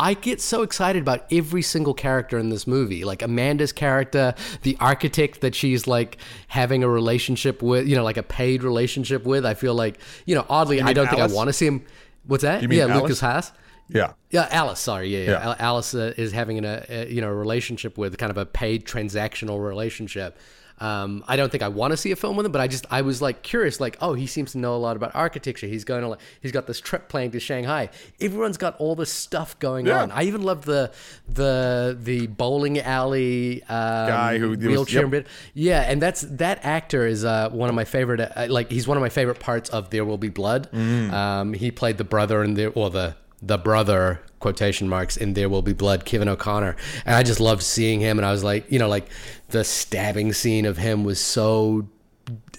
I 0.00 0.14
get 0.14 0.40
so 0.40 0.62
excited 0.62 1.02
about 1.02 1.26
every 1.30 1.60
single 1.60 1.92
character 1.92 2.38
in 2.38 2.48
this 2.48 2.66
movie. 2.66 3.04
Like 3.04 3.20
Amanda's 3.20 3.70
character, 3.70 4.34
the 4.62 4.74
architect 4.80 5.42
that 5.42 5.54
she's 5.54 5.86
like 5.86 6.16
having 6.48 6.82
a 6.82 6.88
relationship 6.88 7.62
with, 7.62 7.86
you 7.86 7.96
know, 7.96 8.02
like 8.02 8.16
a 8.16 8.22
paid 8.22 8.62
relationship 8.62 9.24
with. 9.24 9.44
I 9.44 9.52
feel 9.52 9.74
like, 9.74 10.00
you 10.24 10.34
know, 10.34 10.46
oddly, 10.48 10.80
I 10.80 10.94
don't 10.94 11.06
think 11.06 11.20
I 11.20 11.26
want 11.26 11.48
to 11.48 11.52
see 11.52 11.66
him. 11.66 11.84
What's 12.24 12.42
that? 12.44 12.62
You 12.62 12.68
mean 12.68 12.78
yeah, 12.78 12.86
Alice? 12.86 13.02
Lukas 13.02 13.20
Haas. 13.20 13.52
Yeah. 13.88 14.12
Yeah, 14.30 14.48
Alice. 14.50 14.80
Sorry, 14.80 15.08
yeah, 15.08 15.30
yeah. 15.32 15.48
Yeah. 15.48 15.56
Alice 15.58 15.94
uh, 15.94 16.14
is 16.16 16.32
having 16.32 16.64
a, 16.64 16.86
a 16.88 17.12
you 17.12 17.20
know 17.20 17.28
a 17.28 17.34
relationship 17.34 17.98
with 17.98 18.16
kind 18.16 18.30
of 18.30 18.38
a 18.38 18.46
paid 18.46 18.86
transactional 18.86 19.62
relationship. 19.62 20.38
Um, 20.80 21.22
I 21.28 21.36
don't 21.36 21.50
think 21.52 21.62
I 21.62 21.68
want 21.68 21.90
to 21.92 21.96
see 21.98 22.10
a 22.10 22.16
film 22.16 22.36
with 22.36 22.46
him, 22.46 22.52
but 22.52 22.60
I 22.60 22.66
just 22.68 22.86
I 22.90 23.02
was 23.02 23.20
like 23.20 23.42
curious, 23.42 23.80
like 23.80 23.98
oh 24.00 24.14
he 24.14 24.26
seems 24.26 24.52
to 24.52 24.58
know 24.58 24.74
a 24.74 24.78
lot 24.78 24.96
about 24.96 25.14
architecture. 25.14 25.66
He's 25.66 25.84
going 25.84 26.02
to 26.02 26.08
like 26.08 26.20
he's 26.40 26.52
got 26.52 26.66
this 26.66 26.80
trip 26.80 27.08
planned 27.08 27.32
to 27.32 27.40
Shanghai. 27.40 27.90
Everyone's 28.20 28.56
got 28.56 28.76
all 28.78 28.94
this 28.94 29.12
stuff 29.12 29.58
going 29.58 29.86
Yeah. 29.86 30.02
on. 30.02 30.10
I 30.10 30.22
even 30.24 30.42
love 30.42 30.64
the 30.64 30.90
the 31.28 31.96
the 32.00 32.26
bowling 32.28 32.78
alley 32.80 33.62
um, 33.64 33.68
Guy 34.08 34.38
who 34.38 34.50
was- 34.50 34.58
wheelchair 34.58 35.06
yep. 35.14 35.26
Yeah, 35.54 35.80
and 35.82 36.00
that's 36.00 36.22
that 36.22 36.64
actor 36.64 37.06
is 37.06 37.24
uh, 37.24 37.50
one 37.50 37.68
of 37.68 37.74
my 37.74 37.84
favorite. 37.84 38.20
Uh, 38.20 38.46
like 38.48 38.70
he's 38.70 38.88
one 38.88 38.96
of 38.96 39.00
my 39.02 39.08
favorite 39.08 39.38
parts 39.40 39.68
of 39.70 39.90
There 39.90 40.04
Will 40.04 40.18
Be 40.18 40.28
Blood. 40.28 40.70
Mm. 40.72 41.12
Um, 41.12 41.52
he 41.52 41.70
played 41.70 41.98
the 41.98 42.04
brother 42.04 42.42
in 42.42 42.54
there, 42.54 42.70
or 42.74 42.90
the 42.90 43.16
the 43.42 43.58
brother 43.58 44.20
quotation 44.38 44.88
marks 44.88 45.16
in 45.16 45.34
There 45.34 45.48
Will 45.48 45.62
Be 45.62 45.72
Blood, 45.72 46.04
Kevin 46.04 46.28
O'Connor, 46.28 46.76
and 47.04 47.14
I 47.14 47.22
just 47.22 47.40
loved 47.40 47.62
seeing 47.62 48.00
him. 48.00 48.18
And 48.18 48.26
I 48.26 48.32
was 48.32 48.42
like, 48.44 48.70
you 48.70 48.78
know, 48.78 48.88
like 48.88 49.08
the 49.48 49.64
stabbing 49.64 50.32
scene 50.32 50.66
of 50.66 50.76
him 50.76 51.04
was 51.04 51.20
so 51.20 51.88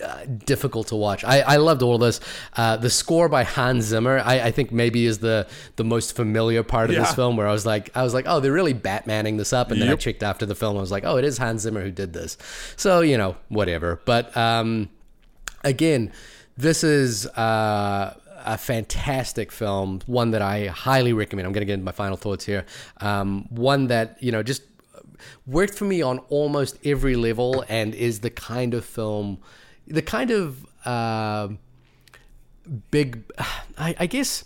uh, 0.03 0.25
difficult 0.45 0.87
to 0.87 0.95
watch. 0.95 1.23
I, 1.23 1.41
I 1.41 1.55
loved 1.57 1.81
all 1.81 1.97
this. 1.97 2.19
Uh, 2.57 2.77
the 2.77 2.89
score 2.89 3.29
by 3.29 3.43
Hans 3.43 3.85
Zimmer, 3.85 4.19
I, 4.19 4.41
I 4.41 4.51
think 4.51 4.71
maybe 4.71 5.05
is 5.05 5.19
the 5.19 5.47
the 5.75 5.83
most 5.83 6.15
familiar 6.15 6.63
part 6.63 6.89
of 6.89 6.95
this 6.95 7.13
film. 7.13 7.37
Where 7.37 7.47
I 7.47 7.51
was 7.51 7.65
like, 7.65 7.95
I 7.95 8.03
was 8.03 8.13
like, 8.13 8.25
oh, 8.27 8.39
they're 8.39 8.51
really 8.51 8.73
Batmaning 8.73 9.37
this 9.37 9.53
up, 9.53 9.71
and 9.71 9.81
then 9.81 9.89
I 9.89 9.95
checked 9.95 10.23
after 10.23 10.45
the 10.45 10.55
film. 10.55 10.77
I 10.77 10.81
was 10.81 10.91
like, 10.91 11.03
oh, 11.05 11.17
it 11.17 11.25
is 11.25 11.37
Hans 11.37 11.61
Zimmer 11.61 11.81
who 11.81 11.91
did 11.91 12.13
this. 12.13 12.37
So 12.75 13.01
you 13.01 13.17
know, 13.17 13.37
whatever. 13.49 14.01
But 14.05 14.35
um, 14.35 14.89
again, 15.63 16.11
this 16.57 16.83
is 16.83 17.27
uh, 17.27 18.15
a 18.45 18.57
fantastic 18.57 19.51
film. 19.51 20.01
One 20.05 20.31
that 20.31 20.41
I 20.41 20.67
highly 20.67 21.13
recommend. 21.13 21.45
I'm 21.45 21.53
going 21.53 21.61
to 21.61 21.65
get 21.65 21.73
into 21.73 21.85
my 21.85 21.91
final 21.91 22.17
thoughts 22.17 22.45
here. 22.45 22.65
Um, 22.97 23.47
one 23.49 23.87
that 23.87 24.21
you 24.21 24.31
know 24.31 24.43
just 24.43 24.63
worked 25.45 25.75
for 25.75 25.85
me 25.85 26.01
on 26.01 26.19
almost 26.29 26.77
every 26.85 27.15
level, 27.15 27.63
and 27.69 27.93
is 27.93 28.19
the 28.19 28.29
kind 28.29 28.73
of 28.73 28.85
film, 28.85 29.39
the 29.87 30.01
kind 30.01 30.31
of 30.31 30.65
uh, 30.85 31.49
big, 32.91 33.23
I, 33.77 33.95
I 33.99 34.05
guess. 34.07 34.43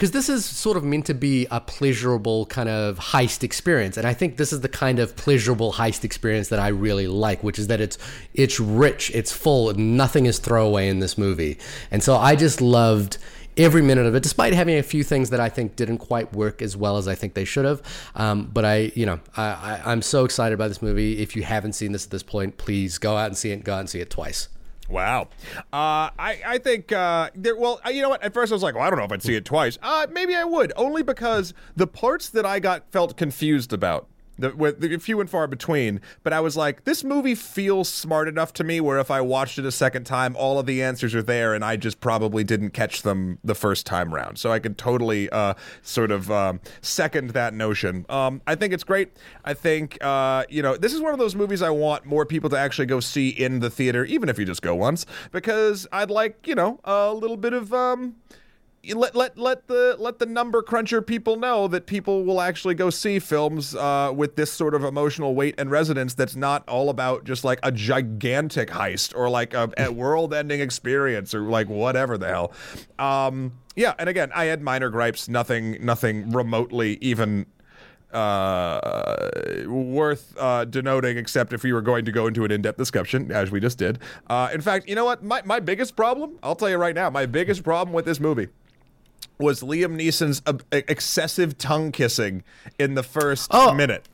Because 0.00 0.12
this 0.12 0.30
is 0.30 0.46
sort 0.46 0.78
of 0.78 0.82
meant 0.82 1.04
to 1.08 1.14
be 1.14 1.46
a 1.50 1.60
pleasurable 1.60 2.46
kind 2.46 2.70
of 2.70 2.98
heist 2.98 3.42
experience, 3.44 3.98
and 3.98 4.06
I 4.06 4.14
think 4.14 4.38
this 4.38 4.50
is 4.50 4.62
the 4.62 4.68
kind 4.70 4.98
of 4.98 5.14
pleasurable 5.14 5.74
heist 5.74 6.04
experience 6.04 6.48
that 6.48 6.58
I 6.58 6.68
really 6.68 7.06
like, 7.06 7.44
which 7.44 7.58
is 7.58 7.66
that 7.66 7.82
it's 7.82 7.98
it's 8.32 8.58
rich, 8.58 9.10
it's 9.14 9.30
full, 9.30 9.74
nothing 9.74 10.24
is 10.24 10.38
throwaway 10.38 10.88
in 10.88 11.00
this 11.00 11.18
movie, 11.18 11.58
and 11.90 12.02
so 12.02 12.16
I 12.16 12.34
just 12.34 12.62
loved 12.62 13.18
every 13.58 13.82
minute 13.82 14.06
of 14.06 14.14
it, 14.14 14.22
despite 14.22 14.54
having 14.54 14.78
a 14.78 14.82
few 14.82 15.04
things 15.04 15.28
that 15.28 15.40
I 15.40 15.50
think 15.50 15.76
didn't 15.76 15.98
quite 15.98 16.32
work 16.32 16.62
as 16.62 16.78
well 16.78 16.96
as 16.96 17.06
I 17.06 17.14
think 17.14 17.34
they 17.34 17.44
should 17.44 17.66
have. 17.66 17.82
Um, 18.14 18.48
but 18.50 18.64
I, 18.64 18.92
you 18.94 19.04
know, 19.04 19.20
I, 19.36 19.42
I, 19.42 19.82
I'm 19.84 20.00
so 20.00 20.24
excited 20.24 20.56
by 20.56 20.66
this 20.66 20.80
movie. 20.80 21.18
If 21.18 21.36
you 21.36 21.42
haven't 21.42 21.74
seen 21.74 21.92
this 21.92 22.06
at 22.06 22.10
this 22.10 22.22
point, 22.22 22.56
please 22.56 22.96
go 22.96 23.18
out 23.18 23.26
and 23.26 23.36
see 23.36 23.50
it. 23.50 23.64
Go 23.64 23.74
out 23.74 23.80
and 23.80 23.90
see 23.90 24.00
it 24.00 24.08
twice. 24.08 24.48
Wow. 24.90 25.28
Uh, 25.72 26.10
I, 26.18 26.40
I 26.44 26.58
think, 26.58 26.90
uh, 26.90 27.30
there, 27.34 27.56
well, 27.56 27.80
uh, 27.86 27.90
you 27.90 28.02
know 28.02 28.08
what? 28.08 28.22
At 28.22 28.34
first 28.34 28.50
I 28.50 28.54
was 28.54 28.62
like, 28.62 28.74
well, 28.74 28.84
I 28.84 28.90
don't 28.90 28.98
know 28.98 29.04
if 29.04 29.12
I'd 29.12 29.22
see 29.22 29.36
it 29.36 29.44
twice. 29.44 29.78
Uh, 29.82 30.08
maybe 30.10 30.34
I 30.34 30.44
would, 30.44 30.72
only 30.76 31.02
because 31.02 31.54
the 31.76 31.86
parts 31.86 32.28
that 32.30 32.44
I 32.44 32.58
got 32.58 32.90
felt 32.90 33.16
confused 33.16 33.72
about. 33.72 34.08
The, 34.40 34.56
with 34.56 34.80
the 34.80 34.96
few 34.98 35.20
and 35.20 35.28
far 35.28 35.46
between, 35.46 36.00
but 36.22 36.32
I 36.32 36.40
was 36.40 36.56
like, 36.56 36.84
this 36.84 37.04
movie 37.04 37.34
feels 37.34 37.88
smart 37.88 38.26
enough 38.26 38.52
to 38.54 38.64
me 38.64 38.80
where 38.80 38.98
if 38.98 39.10
I 39.10 39.20
watched 39.20 39.58
it 39.58 39.64
a 39.66 39.72
second 39.72 40.04
time, 40.04 40.34
all 40.36 40.58
of 40.58 40.66
the 40.66 40.82
answers 40.82 41.14
are 41.14 41.22
there, 41.22 41.54
and 41.54 41.64
I 41.64 41.76
just 41.76 42.00
probably 42.00 42.42
didn't 42.42 42.70
catch 42.70 43.02
them 43.02 43.38
the 43.44 43.54
first 43.54 43.86
time 43.86 44.14
round. 44.14 44.38
So 44.38 44.50
I 44.50 44.58
could 44.58 44.78
totally 44.78 45.28
uh, 45.30 45.54
sort 45.82 46.10
of 46.10 46.30
um, 46.30 46.60
second 46.80 47.30
that 47.30 47.54
notion. 47.54 48.06
Um, 48.08 48.40
I 48.46 48.54
think 48.54 48.72
it's 48.72 48.84
great. 48.84 49.12
I 49.44 49.54
think 49.54 49.98
uh, 50.00 50.44
you 50.48 50.62
know 50.62 50.76
this 50.76 50.92
is 50.92 51.00
one 51.00 51.12
of 51.12 51.18
those 51.18 51.34
movies 51.34 51.62
I 51.62 51.70
want 51.70 52.06
more 52.06 52.24
people 52.24 52.50
to 52.50 52.58
actually 52.58 52.86
go 52.86 53.00
see 53.00 53.28
in 53.28 53.60
the 53.60 53.70
theater, 53.70 54.04
even 54.04 54.28
if 54.28 54.38
you 54.38 54.44
just 54.44 54.62
go 54.62 54.74
once, 54.74 55.06
because 55.32 55.86
I'd 55.92 56.10
like 56.10 56.46
you 56.46 56.54
know 56.54 56.80
a 56.84 57.12
little 57.12 57.36
bit 57.36 57.52
of. 57.52 57.72
Um, 57.74 58.16
let 58.94 59.14
let 59.14 59.36
let 59.36 59.66
the 59.66 59.96
let 59.98 60.18
the 60.18 60.26
number 60.26 60.62
cruncher 60.62 61.02
people 61.02 61.36
know 61.36 61.68
that 61.68 61.86
people 61.86 62.24
will 62.24 62.40
actually 62.40 62.74
go 62.74 62.88
see 62.88 63.18
films 63.18 63.74
uh, 63.74 64.12
with 64.14 64.36
this 64.36 64.50
sort 64.50 64.74
of 64.74 64.84
emotional 64.84 65.34
weight 65.34 65.54
and 65.58 65.70
resonance. 65.70 66.14
That's 66.14 66.36
not 66.36 66.66
all 66.68 66.88
about 66.88 67.24
just 67.24 67.44
like 67.44 67.58
a 67.62 67.70
gigantic 67.70 68.70
heist 68.70 69.14
or 69.14 69.28
like 69.28 69.52
a, 69.52 69.70
a 69.76 69.92
world-ending 69.92 70.60
experience 70.60 71.34
or 71.34 71.42
like 71.42 71.68
whatever 71.68 72.16
the 72.16 72.28
hell. 72.28 72.52
Um, 72.98 73.52
yeah, 73.76 73.94
and 73.98 74.08
again, 74.08 74.32
I 74.34 74.46
had 74.46 74.62
minor 74.62 74.88
gripes. 74.88 75.28
Nothing, 75.28 75.84
nothing 75.84 76.30
remotely 76.30 76.98
even 77.00 77.46
uh, 78.12 79.30
worth 79.66 80.34
uh, 80.38 80.64
denoting, 80.64 81.18
except 81.18 81.52
if 81.52 81.62
we 81.62 81.72
were 81.72 81.82
going 81.82 82.04
to 82.06 82.12
go 82.12 82.26
into 82.26 82.44
an 82.44 82.50
in-depth 82.50 82.78
discussion, 82.78 83.30
as 83.30 83.50
we 83.50 83.60
just 83.60 83.78
did. 83.78 83.98
Uh, 84.28 84.48
in 84.52 84.60
fact, 84.60 84.88
you 84.88 84.94
know 84.94 85.04
what? 85.04 85.22
My 85.22 85.42
my 85.44 85.60
biggest 85.60 85.96
problem, 85.96 86.38
I'll 86.42 86.56
tell 86.56 86.70
you 86.70 86.76
right 86.76 86.94
now, 86.94 87.10
my 87.10 87.26
biggest 87.26 87.62
problem 87.62 87.92
with 87.94 88.06
this 88.06 88.18
movie 88.18 88.48
was 89.40 89.62
Liam 89.62 89.96
Neeson's 90.00 90.42
uh, 90.46 90.54
excessive 90.72 91.58
tongue 91.58 91.90
kissing 91.92 92.44
in 92.78 92.94
the 92.94 93.02
first 93.02 93.50
Oh. 93.52 93.72
minute. 93.74 94.08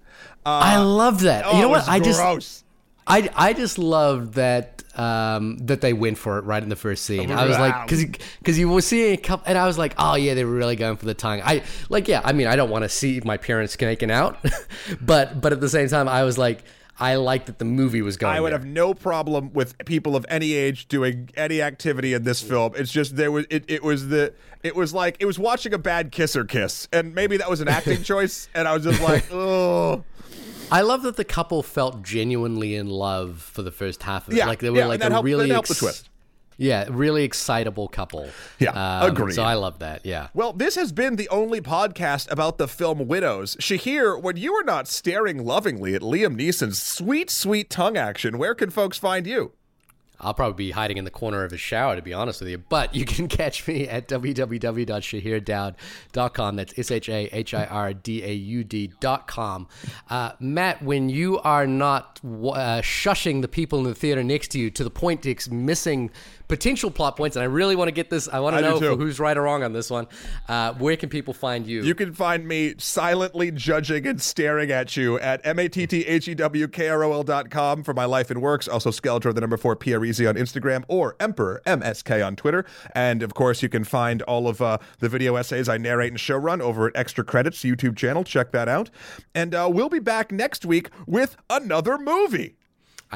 I 0.44 0.78
love 0.78 1.20
that. 1.22 1.44
Oh, 1.44 1.56
you 1.56 1.62
know 1.62 1.68
what? 1.68 1.88
I 1.88 1.98
just. 2.00 2.62
I, 3.08 3.28
I 3.36 3.52
just 3.52 3.78
love 3.78 4.34
that 4.34 4.82
um, 4.96 5.58
that 5.58 5.80
they 5.80 5.92
went 5.92 6.18
for 6.18 6.38
it 6.38 6.44
right 6.44 6.60
in 6.62 6.68
the 6.68 6.76
first 6.76 7.04
scene. 7.04 7.30
I 7.30 7.46
was 7.46 7.56
like, 7.58 7.86
because 7.86 8.04
because 8.38 8.58
you 8.58 8.68
were 8.68 8.80
seeing 8.80 9.14
a 9.14 9.16
couple, 9.16 9.44
and 9.48 9.56
I 9.56 9.66
was 9.66 9.78
like, 9.78 9.94
oh 9.98 10.14
yeah, 10.16 10.34
they 10.34 10.44
were 10.44 10.52
really 10.54 10.74
going 10.74 10.96
for 10.96 11.06
the 11.06 11.14
tongue. 11.14 11.40
I 11.44 11.62
like, 11.88 12.08
yeah, 12.08 12.20
I 12.24 12.32
mean, 12.32 12.46
I 12.48 12.56
don't 12.56 12.70
want 12.70 12.82
to 12.82 12.88
see 12.88 13.20
my 13.24 13.36
parents 13.36 13.80
making 13.80 14.10
out, 14.10 14.38
but 15.00 15.40
but 15.40 15.52
at 15.52 15.60
the 15.60 15.68
same 15.68 15.88
time, 15.88 16.08
I 16.08 16.24
was 16.24 16.36
like, 16.36 16.64
I 16.98 17.16
like 17.16 17.46
that 17.46 17.58
the 17.58 17.64
movie 17.64 18.00
was 18.00 18.16
going. 18.16 18.34
I 18.34 18.40
would 18.40 18.52
there. 18.52 18.58
have 18.58 18.66
no 18.66 18.94
problem 18.94 19.52
with 19.52 19.76
people 19.84 20.16
of 20.16 20.24
any 20.28 20.54
age 20.54 20.88
doing 20.88 21.28
any 21.36 21.60
activity 21.60 22.14
in 22.14 22.24
this 22.24 22.40
film. 22.40 22.72
It's 22.74 22.90
just 22.90 23.16
there 23.16 23.30
was 23.30 23.46
it, 23.50 23.64
it 23.68 23.82
was 23.82 24.08
the 24.08 24.32
it 24.62 24.74
was 24.74 24.94
like 24.94 25.16
it 25.20 25.26
was 25.26 25.38
watching 25.38 25.74
a 25.74 25.78
bad 25.78 26.10
kisser 26.10 26.44
kiss, 26.44 26.88
and 26.92 27.14
maybe 27.14 27.36
that 27.36 27.50
was 27.50 27.60
an 27.60 27.68
acting 27.68 28.02
choice, 28.02 28.48
and 28.54 28.66
I 28.66 28.74
was 28.74 28.84
just 28.84 29.02
like, 29.02 29.26
oh. 29.32 30.04
I 30.68 30.80
love 30.80 31.02
that 31.02 31.16
the 31.16 31.24
couple 31.24 31.62
felt 31.62 32.02
genuinely 32.02 32.74
in 32.74 32.88
love 32.88 33.40
for 33.40 33.62
the 33.62 33.70
first 33.70 34.02
half 34.02 34.26
of 34.26 34.34
it. 34.34 34.38
Yeah, 34.38 34.46
like 34.46 34.58
they 34.58 34.70
were 34.70 34.78
yeah, 34.78 34.86
like 34.86 35.00
a 35.00 35.10
helped- 35.10 35.24
really 35.24 35.48
helped 35.48 35.68
the 35.68 35.74
twist. 35.74 36.08
Yeah, 36.58 36.86
really 36.90 37.22
excitable 37.24 37.86
couple. 37.88 38.28
Yeah, 38.58 38.70
Um, 39.02 39.10
agreed. 39.10 39.34
So 39.34 39.42
I 39.42 39.52
love 39.54 39.78
that. 39.80 40.06
Yeah. 40.06 40.28
Well, 40.32 40.54
this 40.54 40.74
has 40.76 40.90
been 40.90 41.16
the 41.16 41.28
only 41.28 41.60
podcast 41.60 42.30
about 42.30 42.56
the 42.56 42.66
film 42.66 43.06
Widows. 43.06 43.56
Shahir, 43.56 44.18
when 44.20 44.38
you 44.38 44.54
are 44.54 44.64
not 44.64 44.88
staring 44.88 45.44
lovingly 45.44 45.94
at 45.94 46.00
Liam 46.02 46.34
Neeson's 46.36 46.80
sweet, 46.82 47.28
sweet 47.30 47.68
tongue 47.68 47.98
action, 47.98 48.38
where 48.38 48.54
can 48.54 48.70
folks 48.70 48.96
find 48.96 49.26
you? 49.26 49.52
I'll 50.18 50.32
probably 50.32 50.68
be 50.68 50.70
hiding 50.70 50.96
in 50.96 51.04
the 51.04 51.10
corner 51.10 51.44
of 51.44 51.50
his 51.50 51.60
shower, 51.60 51.94
to 51.94 52.00
be 52.00 52.14
honest 52.14 52.40
with 52.40 52.48
you. 52.48 52.56
But 52.56 52.94
you 52.94 53.04
can 53.04 53.28
catch 53.40 53.68
me 53.68 53.86
at 53.86 54.08
www.shahirdaud.com. 54.08 56.56
That's 56.56 56.78
S 56.78 56.90
H 56.90 57.08
A 57.08 57.28
H 57.32 57.54
I 57.54 57.64
R 57.66 57.92
D 57.92 58.22
A 58.24 58.32
U 58.32 58.64
D.com. 58.64 59.68
Uh, 60.08 60.32
Matt, 60.40 60.82
when 60.82 61.08
you 61.10 61.38
are 61.40 61.66
not 61.66 62.20
uh, 62.24 62.80
shushing 62.80 63.42
the 63.42 63.48
people 63.48 63.78
in 63.80 63.84
the 63.84 63.94
theater 63.94 64.24
next 64.24 64.48
to 64.52 64.58
you 64.58 64.70
to 64.70 64.84
the 64.84 64.90
point 64.90 65.26
it's 65.26 65.50
missing 65.50 66.10
potential 66.48 66.90
plot 66.90 67.16
points, 67.16 67.36
and 67.36 67.42
I 67.42 67.46
really 67.46 67.76
want 67.76 67.88
to 67.88 67.92
get 67.92 68.10
this, 68.10 68.28
I 68.28 68.40
want 68.40 68.56
to 68.56 68.62
do 68.62 68.80
know 68.80 68.96
who's 68.96 69.18
right 69.18 69.36
or 69.36 69.42
wrong 69.42 69.62
on 69.62 69.72
this 69.72 69.90
one. 69.90 70.06
Uh, 70.48 70.74
where 70.74 70.96
can 70.96 71.08
people 71.08 71.34
find 71.34 71.66
you? 71.66 71.82
You 71.82 71.94
can 71.94 72.12
find 72.12 72.46
me 72.46 72.74
silently 72.78 73.50
judging 73.50 74.06
and 74.06 74.20
staring 74.20 74.70
at 74.70 74.96
you 74.96 75.18
at 75.18 75.40
E 75.40 75.56
M-A-T-T-H-E-W-K-R-O-L 75.56 77.22
dot 77.22 77.50
com 77.50 77.82
for 77.82 77.94
my 77.94 78.04
life 78.04 78.30
and 78.30 78.42
works. 78.42 78.68
Also 78.68 78.90
Skeletor, 78.90 79.34
the 79.34 79.40
number 79.40 79.56
four, 79.56 79.74
Pierisi 79.76 80.28
on 80.28 80.34
Instagram 80.34 80.84
or 80.88 81.16
Emperor, 81.18 81.62
M-S-K 81.66 82.22
on 82.22 82.36
Twitter. 82.36 82.64
And 82.94 83.22
of 83.22 83.34
course, 83.34 83.62
you 83.62 83.68
can 83.68 83.84
find 83.84 84.22
all 84.22 84.48
of 84.48 84.60
uh, 84.60 84.78
the 84.98 85.08
video 85.08 85.36
essays 85.36 85.68
I 85.68 85.78
narrate 85.78 86.12
and 86.12 86.18
showrun 86.18 86.60
over 86.60 86.88
at 86.88 86.96
Extra 86.96 87.24
Credits 87.24 87.62
YouTube 87.62 87.96
channel. 87.96 88.24
Check 88.24 88.52
that 88.52 88.68
out. 88.68 88.90
And 89.34 89.54
uh, 89.54 89.68
we'll 89.72 89.88
be 89.88 89.98
back 89.98 90.30
next 90.30 90.64
week 90.64 90.90
with 91.06 91.36
another 91.48 91.98
movie. 91.98 92.56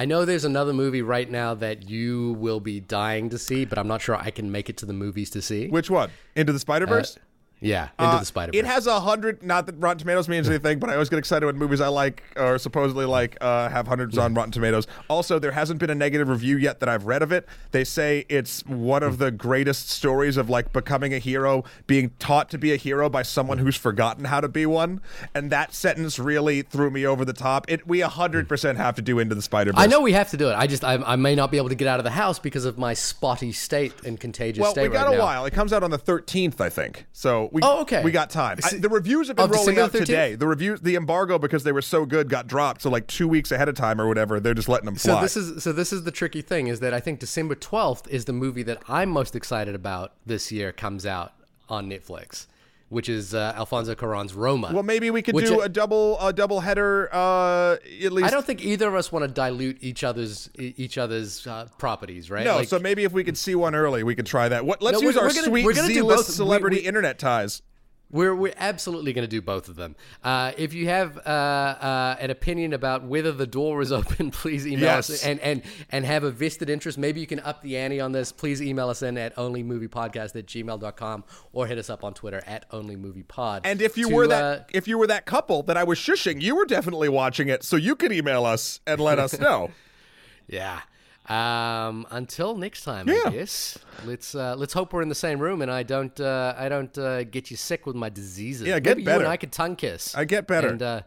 I 0.00 0.06
know 0.06 0.24
there's 0.24 0.46
another 0.46 0.72
movie 0.72 1.02
right 1.02 1.30
now 1.30 1.52
that 1.56 1.90
you 1.90 2.32
will 2.38 2.58
be 2.58 2.80
dying 2.80 3.28
to 3.28 3.38
see, 3.38 3.66
but 3.66 3.78
I'm 3.78 3.86
not 3.86 4.00
sure 4.00 4.16
I 4.16 4.30
can 4.30 4.50
make 4.50 4.70
it 4.70 4.78
to 4.78 4.86
the 4.86 4.94
movies 4.94 5.28
to 5.28 5.42
see. 5.42 5.68
Which 5.68 5.90
one? 5.90 6.08
Into 6.34 6.54
the 6.54 6.58
Spider-Verse? 6.58 7.18
Uh, 7.18 7.20
yeah, 7.60 7.88
Into 7.98 8.12
Uh, 8.12 8.18
the 8.20 8.24
Spider 8.26 8.50
It 8.54 8.64
has 8.64 8.86
a 8.86 9.00
hundred. 9.00 9.42
Not 9.42 9.66
that 9.66 9.74
Rotten 9.78 9.98
Tomatoes 9.98 10.28
means 10.28 10.48
anything, 10.50 10.78
but 10.78 10.90
I 10.90 10.94
always 10.94 11.08
get 11.08 11.18
excited 11.18 11.46
when 11.46 11.56
movies 11.56 11.80
I 11.80 11.88
like 11.88 12.22
or 12.36 12.58
supposedly 12.58 13.04
like 13.04 13.36
uh, 13.40 13.68
have 13.68 13.86
hundreds 13.86 14.16
on 14.18 14.34
Rotten 14.34 14.52
Tomatoes. 14.52 14.86
Also, 15.08 15.38
there 15.38 15.52
hasn't 15.52 15.78
been 15.80 15.90
a 15.90 15.94
negative 15.94 16.28
review 16.28 16.56
yet 16.56 16.80
that 16.80 16.88
I've 16.88 17.06
read 17.06 17.22
of 17.22 17.32
it. 17.32 17.46
They 17.70 17.84
say 17.84 18.24
it's 18.28 18.64
one 18.66 19.02
of 19.02 19.18
the 19.18 19.30
greatest 19.30 19.90
stories 19.90 20.36
of 20.36 20.48
like 20.48 20.72
becoming 20.72 21.12
a 21.12 21.18
hero, 21.18 21.64
being 21.86 22.12
taught 22.18 22.48
to 22.50 22.58
be 22.58 22.72
a 22.72 22.76
hero 22.76 23.08
by 23.08 23.22
someone 23.22 23.58
who's 23.58 23.76
forgotten 23.76 24.24
how 24.24 24.40
to 24.40 24.48
be 24.48 24.64
one, 24.66 25.00
and 25.34 25.50
that 25.52 25.74
sentence 25.74 26.18
really 26.18 26.62
threw 26.62 26.90
me 26.90 27.04
over 27.06 27.24
the 27.24 27.32
top. 27.32 27.70
It 27.70 27.86
we 27.86 28.00
hundred 28.00 28.48
percent 28.48 28.78
have 28.78 28.94
to 28.96 29.02
do 29.02 29.18
Into 29.18 29.34
the 29.34 29.42
Spider. 29.42 29.72
I 29.74 29.86
know 29.86 30.00
we 30.00 30.12
have 30.12 30.30
to 30.30 30.36
do 30.36 30.48
it. 30.48 30.54
I 30.54 30.66
just 30.66 30.84
I, 30.84 30.94
I 30.94 31.16
may 31.16 31.34
not 31.34 31.50
be 31.50 31.56
able 31.58 31.68
to 31.68 31.74
get 31.74 31.88
out 31.88 32.00
of 32.00 32.04
the 32.04 32.10
house 32.10 32.38
because 32.38 32.64
of 32.64 32.78
my 32.78 32.94
spotty 32.94 33.52
state 33.52 33.92
and 34.04 34.18
contagious 34.18 34.62
Well, 34.62 34.72
state 34.72 34.88
we 34.88 34.94
got 34.94 35.06
right 35.06 35.14
a 35.14 35.18
now. 35.18 35.22
while. 35.24 35.44
It 35.44 35.52
comes 35.52 35.72
out 35.72 35.82
on 35.82 35.90
the 35.90 35.98
13th, 35.98 36.60
I 36.60 36.70
think. 36.70 37.06
So 37.12 37.49
we 37.52 37.62
Oh, 37.62 37.80
okay. 37.82 38.02
we 38.02 38.10
got 38.12 38.30
time. 38.30 38.58
I- 38.64 38.76
the 38.76 38.88
reviews 38.88 39.28
have 39.28 39.36
been 39.36 39.44
of 39.46 39.50
rolling 39.50 39.78
out 39.78 39.92
today. 39.92 40.34
The 40.34 40.46
reviews, 40.46 40.80
the 40.80 40.96
embargo 40.96 41.38
because 41.38 41.64
they 41.64 41.72
were 41.72 41.82
so 41.82 42.04
good 42.06 42.28
got 42.28 42.46
dropped. 42.46 42.82
So 42.82 42.90
like 42.90 43.06
two 43.06 43.26
weeks 43.28 43.50
ahead 43.52 43.68
of 43.68 43.74
time 43.74 44.00
or 44.00 44.06
whatever, 44.08 44.40
they're 44.40 44.54
just 44.54 44.68
letting 44.68 44.86
them 44.86 44.94
fly. 44.96 45.14
So 45.16 45.20
this 45.20 45.36
is 45.36 45.62
so 45.62 45.72
this 45.72 45.92
is 45.92 46.04
the 46.04 46.10
tricky 46.10 46.42
thing 46.42 46.66
is 46.68 46.80
that 46.80 46.94
I 46.94 47.00
think 47.00 47.20
December 47.20 47.54
12th 47.54 48.08
is 48.08 48.24
the 48.26 48.32
movie 48.32 48.62
that 48.64 48.82
I'm 48.88 49.10
most 49.10 49.34
excited 49.36 49.74
about 49.74 50.12
this 50.26 50.50
year 50.52 50.72
comes 50.72 51.04
out 51.06 51.32
on 51.68 51.88
Netflix, 51.88 52.46
which 52.90 53.08
is 53.08 53.34
uh, 53.34 53.54
Alfonso 53.56 53.94
Cuarón's 53.94 54.34
Roma. 54.34 54.70
well, 54.74 54.82
maybe 54.82 55.10
we 55.10 55.22
could 55.22 55.34
do 55.36 55.62
I- 55.62 55.66
a 55.66 55.68
double 55.68 56.18
a 56.20 56.32
double 56.32 56.60
header. 56.60 57.08
Uh, 57.12 57.76
at 58.04 58.12
least 58.12 58.26
I 58.28 58.30
don't 58.30 58.44
think 58.44 58.62
either 58.62 58.86
of 58.88 58.94
us 58.94 59.10
want 59.10 59.24
to 59.24 59.28
dilute 59.28 59.78
each 59.80 60.04
other's 60.04 60.50
each 60.58 60.98
other's 60.98 61.46
uh, 61.46 61.66
properties, 61.78 62.30
right? 62.30 62.44
no. 62.44 62.56
Like- 62.56 62.68
so 62.68 62.78
maybe 62.78 63.04
if 63.04 63.12
we 63.12 63.24
could 63.24 63.38
see 63.38 63.54
one 63.54 63.74
early, 63.74 64.02
we 64.02 64.14
could 64.14 64.26
try 64.26 64.48
that. 64.48 64.66
What? 64.66 64.82
Let's 64.82 65.00
No, 65.00 65.06
use 65.08 65.16
our 65.16 65.24
we're 65.24 65.32
gonna- 65.34 65.46
sweet 65.46 65.64
do 65.64 65.72
Z-list 65.74 66.18
both. 66.18 66.28
We- 66.28 66.34
celebrity 66.34 66.76
we- 66.78 66.82
internet 66.86 67.18
ties. 67.18 67.62
We're, 68.12 68.34
we're 68.34 68.54
absolutely 68.56 69.12
going 69.12 69.22
to 69.22 69.28
do 69.28 69.40
both 69.40 69.68
of 69.68 69.76
them. 69.76 69.94
Uh, 70.24 70.52
if 70.58 70.74
you 70.74 70.88
have 70.88 71.16
uh, 71.18 71.20
uh, 71.20 72.16
an 72.18 72.30
opinion 72.30 72.72
about 72.72 73.04
whether 73.04 73.30
the 73.30 73.46
door 73.46 73.80
is 73.82 73.92
open, 74.00 74.30
please 74.32 74.66
email 74.66 74.80
Yes. 74.86 75.10
us 75.10 75.24
and, 75.24 75.38
and, 75.40 75.62
and 75.90 76.04
have 76.04 76.24
a 76.24 76.30
vested 76.30 76.68
interest. 76.68 76.98
Maybe 76.98 77.20
you 77.20 77.26
can 77.26 77.38
up 77.40 77.62
the 77.62 77.76
ante 77.76 78.00
on 78.00 78.10
this. 78.12 78.32
Please 78.32 78.60
email 78.60 78.88
us 78.88 79.02
in 79.02 79.16
at 79.16 79.36
onlymoviepodcast 79.36 80.34
at 80.36 80.46
gmail.com 80.46 81.24
or 81.52 81.66
hit 81.66 81.78
us 81.78 81.88
up 81.88 82.02
on 82.02 82.14
Twitter 82.14 82.42
at 82.46 82.68
onlymoviepod. 82.70 83.60
And 83.64 83.80
if 83.80 83.96
you 83.96 84.08
to, 84.08 84.14
were 84.14 84.26
that 84.26 84.42
uh, 84.60 84.62
if 84.72 84.88
you 84.88 84.98
were 84.98 85.06
that 85.06 85.24
couple 85.26 85.62
that 85.64 85.76
I 85.76 85.84
was 85.84 85.98
shushing, 85.98 86.40
you 86.42 86.56
were 86.56 86.64
definitely 86.64 87.08
watching 87.08 87.48
it. 87.48 87.62
So 87.64 87.76
you 87.76 87.94
could 87.94 88.12
email 88.12 88.44
us 88.44 88.80
and 88.86 89.00
let 89.00 89.18
us 89.18 89.38
know. 89.40 89.70
yeah. 90.48 90.80
Um, 91.28 92.06
until 92.10 92.56
next 92.56 92.82
time, 92.84 93.08
Yeah. 93.08 93.22
I 93.26 93.30
guess. 93.30 93.78
Let's 94.04 94.34
uh, 94.34 94.56
let's 94.56 94.72
hope 94.72 94.92
we're 94.92 95.02
in 95.02 95.08
the 95.08 95.14
same 95.14 95.38
room 95.38 95.62
and 95.62 95.70
I 95.70 95.82
don't 95.82 96.18
uh, 96.20 96.54
I 96.58 96.68
don't 96.68 96.96
uh, 96.98 97.24
get 97.24 97.50
you 97.50 97.56
sick 97.56 97.86
with 97.86 97.94
my 97.94 98.08
diseases. 98.08 98.66
Yeah, 98.66 98.80
get 98.80 98.90
Maybe 98.96 99.02
you 99.02 99.06
better. 99.06 99.24
and 99.24 99.28
I 99.32 99.36
could 99.36 99.52
tongue 99.52 99.76
kiss. 99.76 100.14
I 100.16 100.24
get 100.24 100.46
better. 100.46 100.68
And 100.68 100.82
uh, 100.82 101.02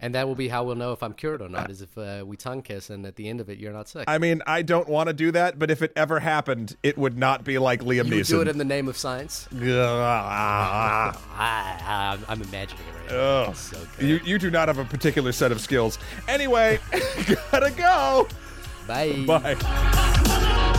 and 0.00 0.16
that 0.16 0.26
will 0.26 0.34
be 0.34 0.48
how 0.48 0.64
we'll 0.64 0.74
know 0.74 0.90
if 0.92 1.00
I'm 1.04 1.12
cured 1.14 1.40
or 1.40 1.48
not. 1.48 1.70
Is 1.70 1.80
if 1.80 1.96
uh, 1.96 2.24
we 2.26 2.36
tongue 2.36 2.60
kiss 2.62 2.90
and 2.90 3.06
at 3.06 3.14
the 3.14 3.28
end 3.28 3.40
of 3.40 3.48
it 3.48 3.58
you're 3.58 3.72
not 3.72 3.88
sick. 3.88 4.04
I 4.08 4.18
mean, 4.18 4.42
I 4.48 4.62
don't 4.62 4.88
want 4.88 5.06
to 5.06 5.12
do 5.12 5.30
that, 5.30 5.60
but 5.60 5.70
if 5.70 5.80
it 5.80 5.92
ever 5.94 6.18
happened, 6.18 6.76
it 6.82 6.98
would 6.98 7.16
not 7.16 7.44
be 7.44 7.56
like 7.58 7.80
Liam 7.82 8.06
you 8.08 8.20
Neeson. 8.22 8.28
do 8.28 8.40
it 8.40 8.48
in 8.48 8.58
the 8.58 8.64
name 8.64 8.88
of 8.88 8.98
science. 8.98 9.48
I, 9.54 11.14
I, 11.38 12.18
I'm 12.28 12.42
imagining 12.42 12.84
it 12.84 13.12
right 13.12 13.46
now. 13.46 13.52
So. 13.52 13.78
You, 14.00 14.18
you 14.24 14.38
do 14.40 14.50
not 14.50 14.66
have 14.66 14.78
a 14.78 14.84
particular 14.84 15.30
set 15.30 15.52
of 15.52 15.60
skills. 15.60 15.98
Anyway, 16.26 16.80
gotta 17.52 17.70
go. 17.70 18.26
Bye. 18.86 19.24
Bye. 19.26 20.78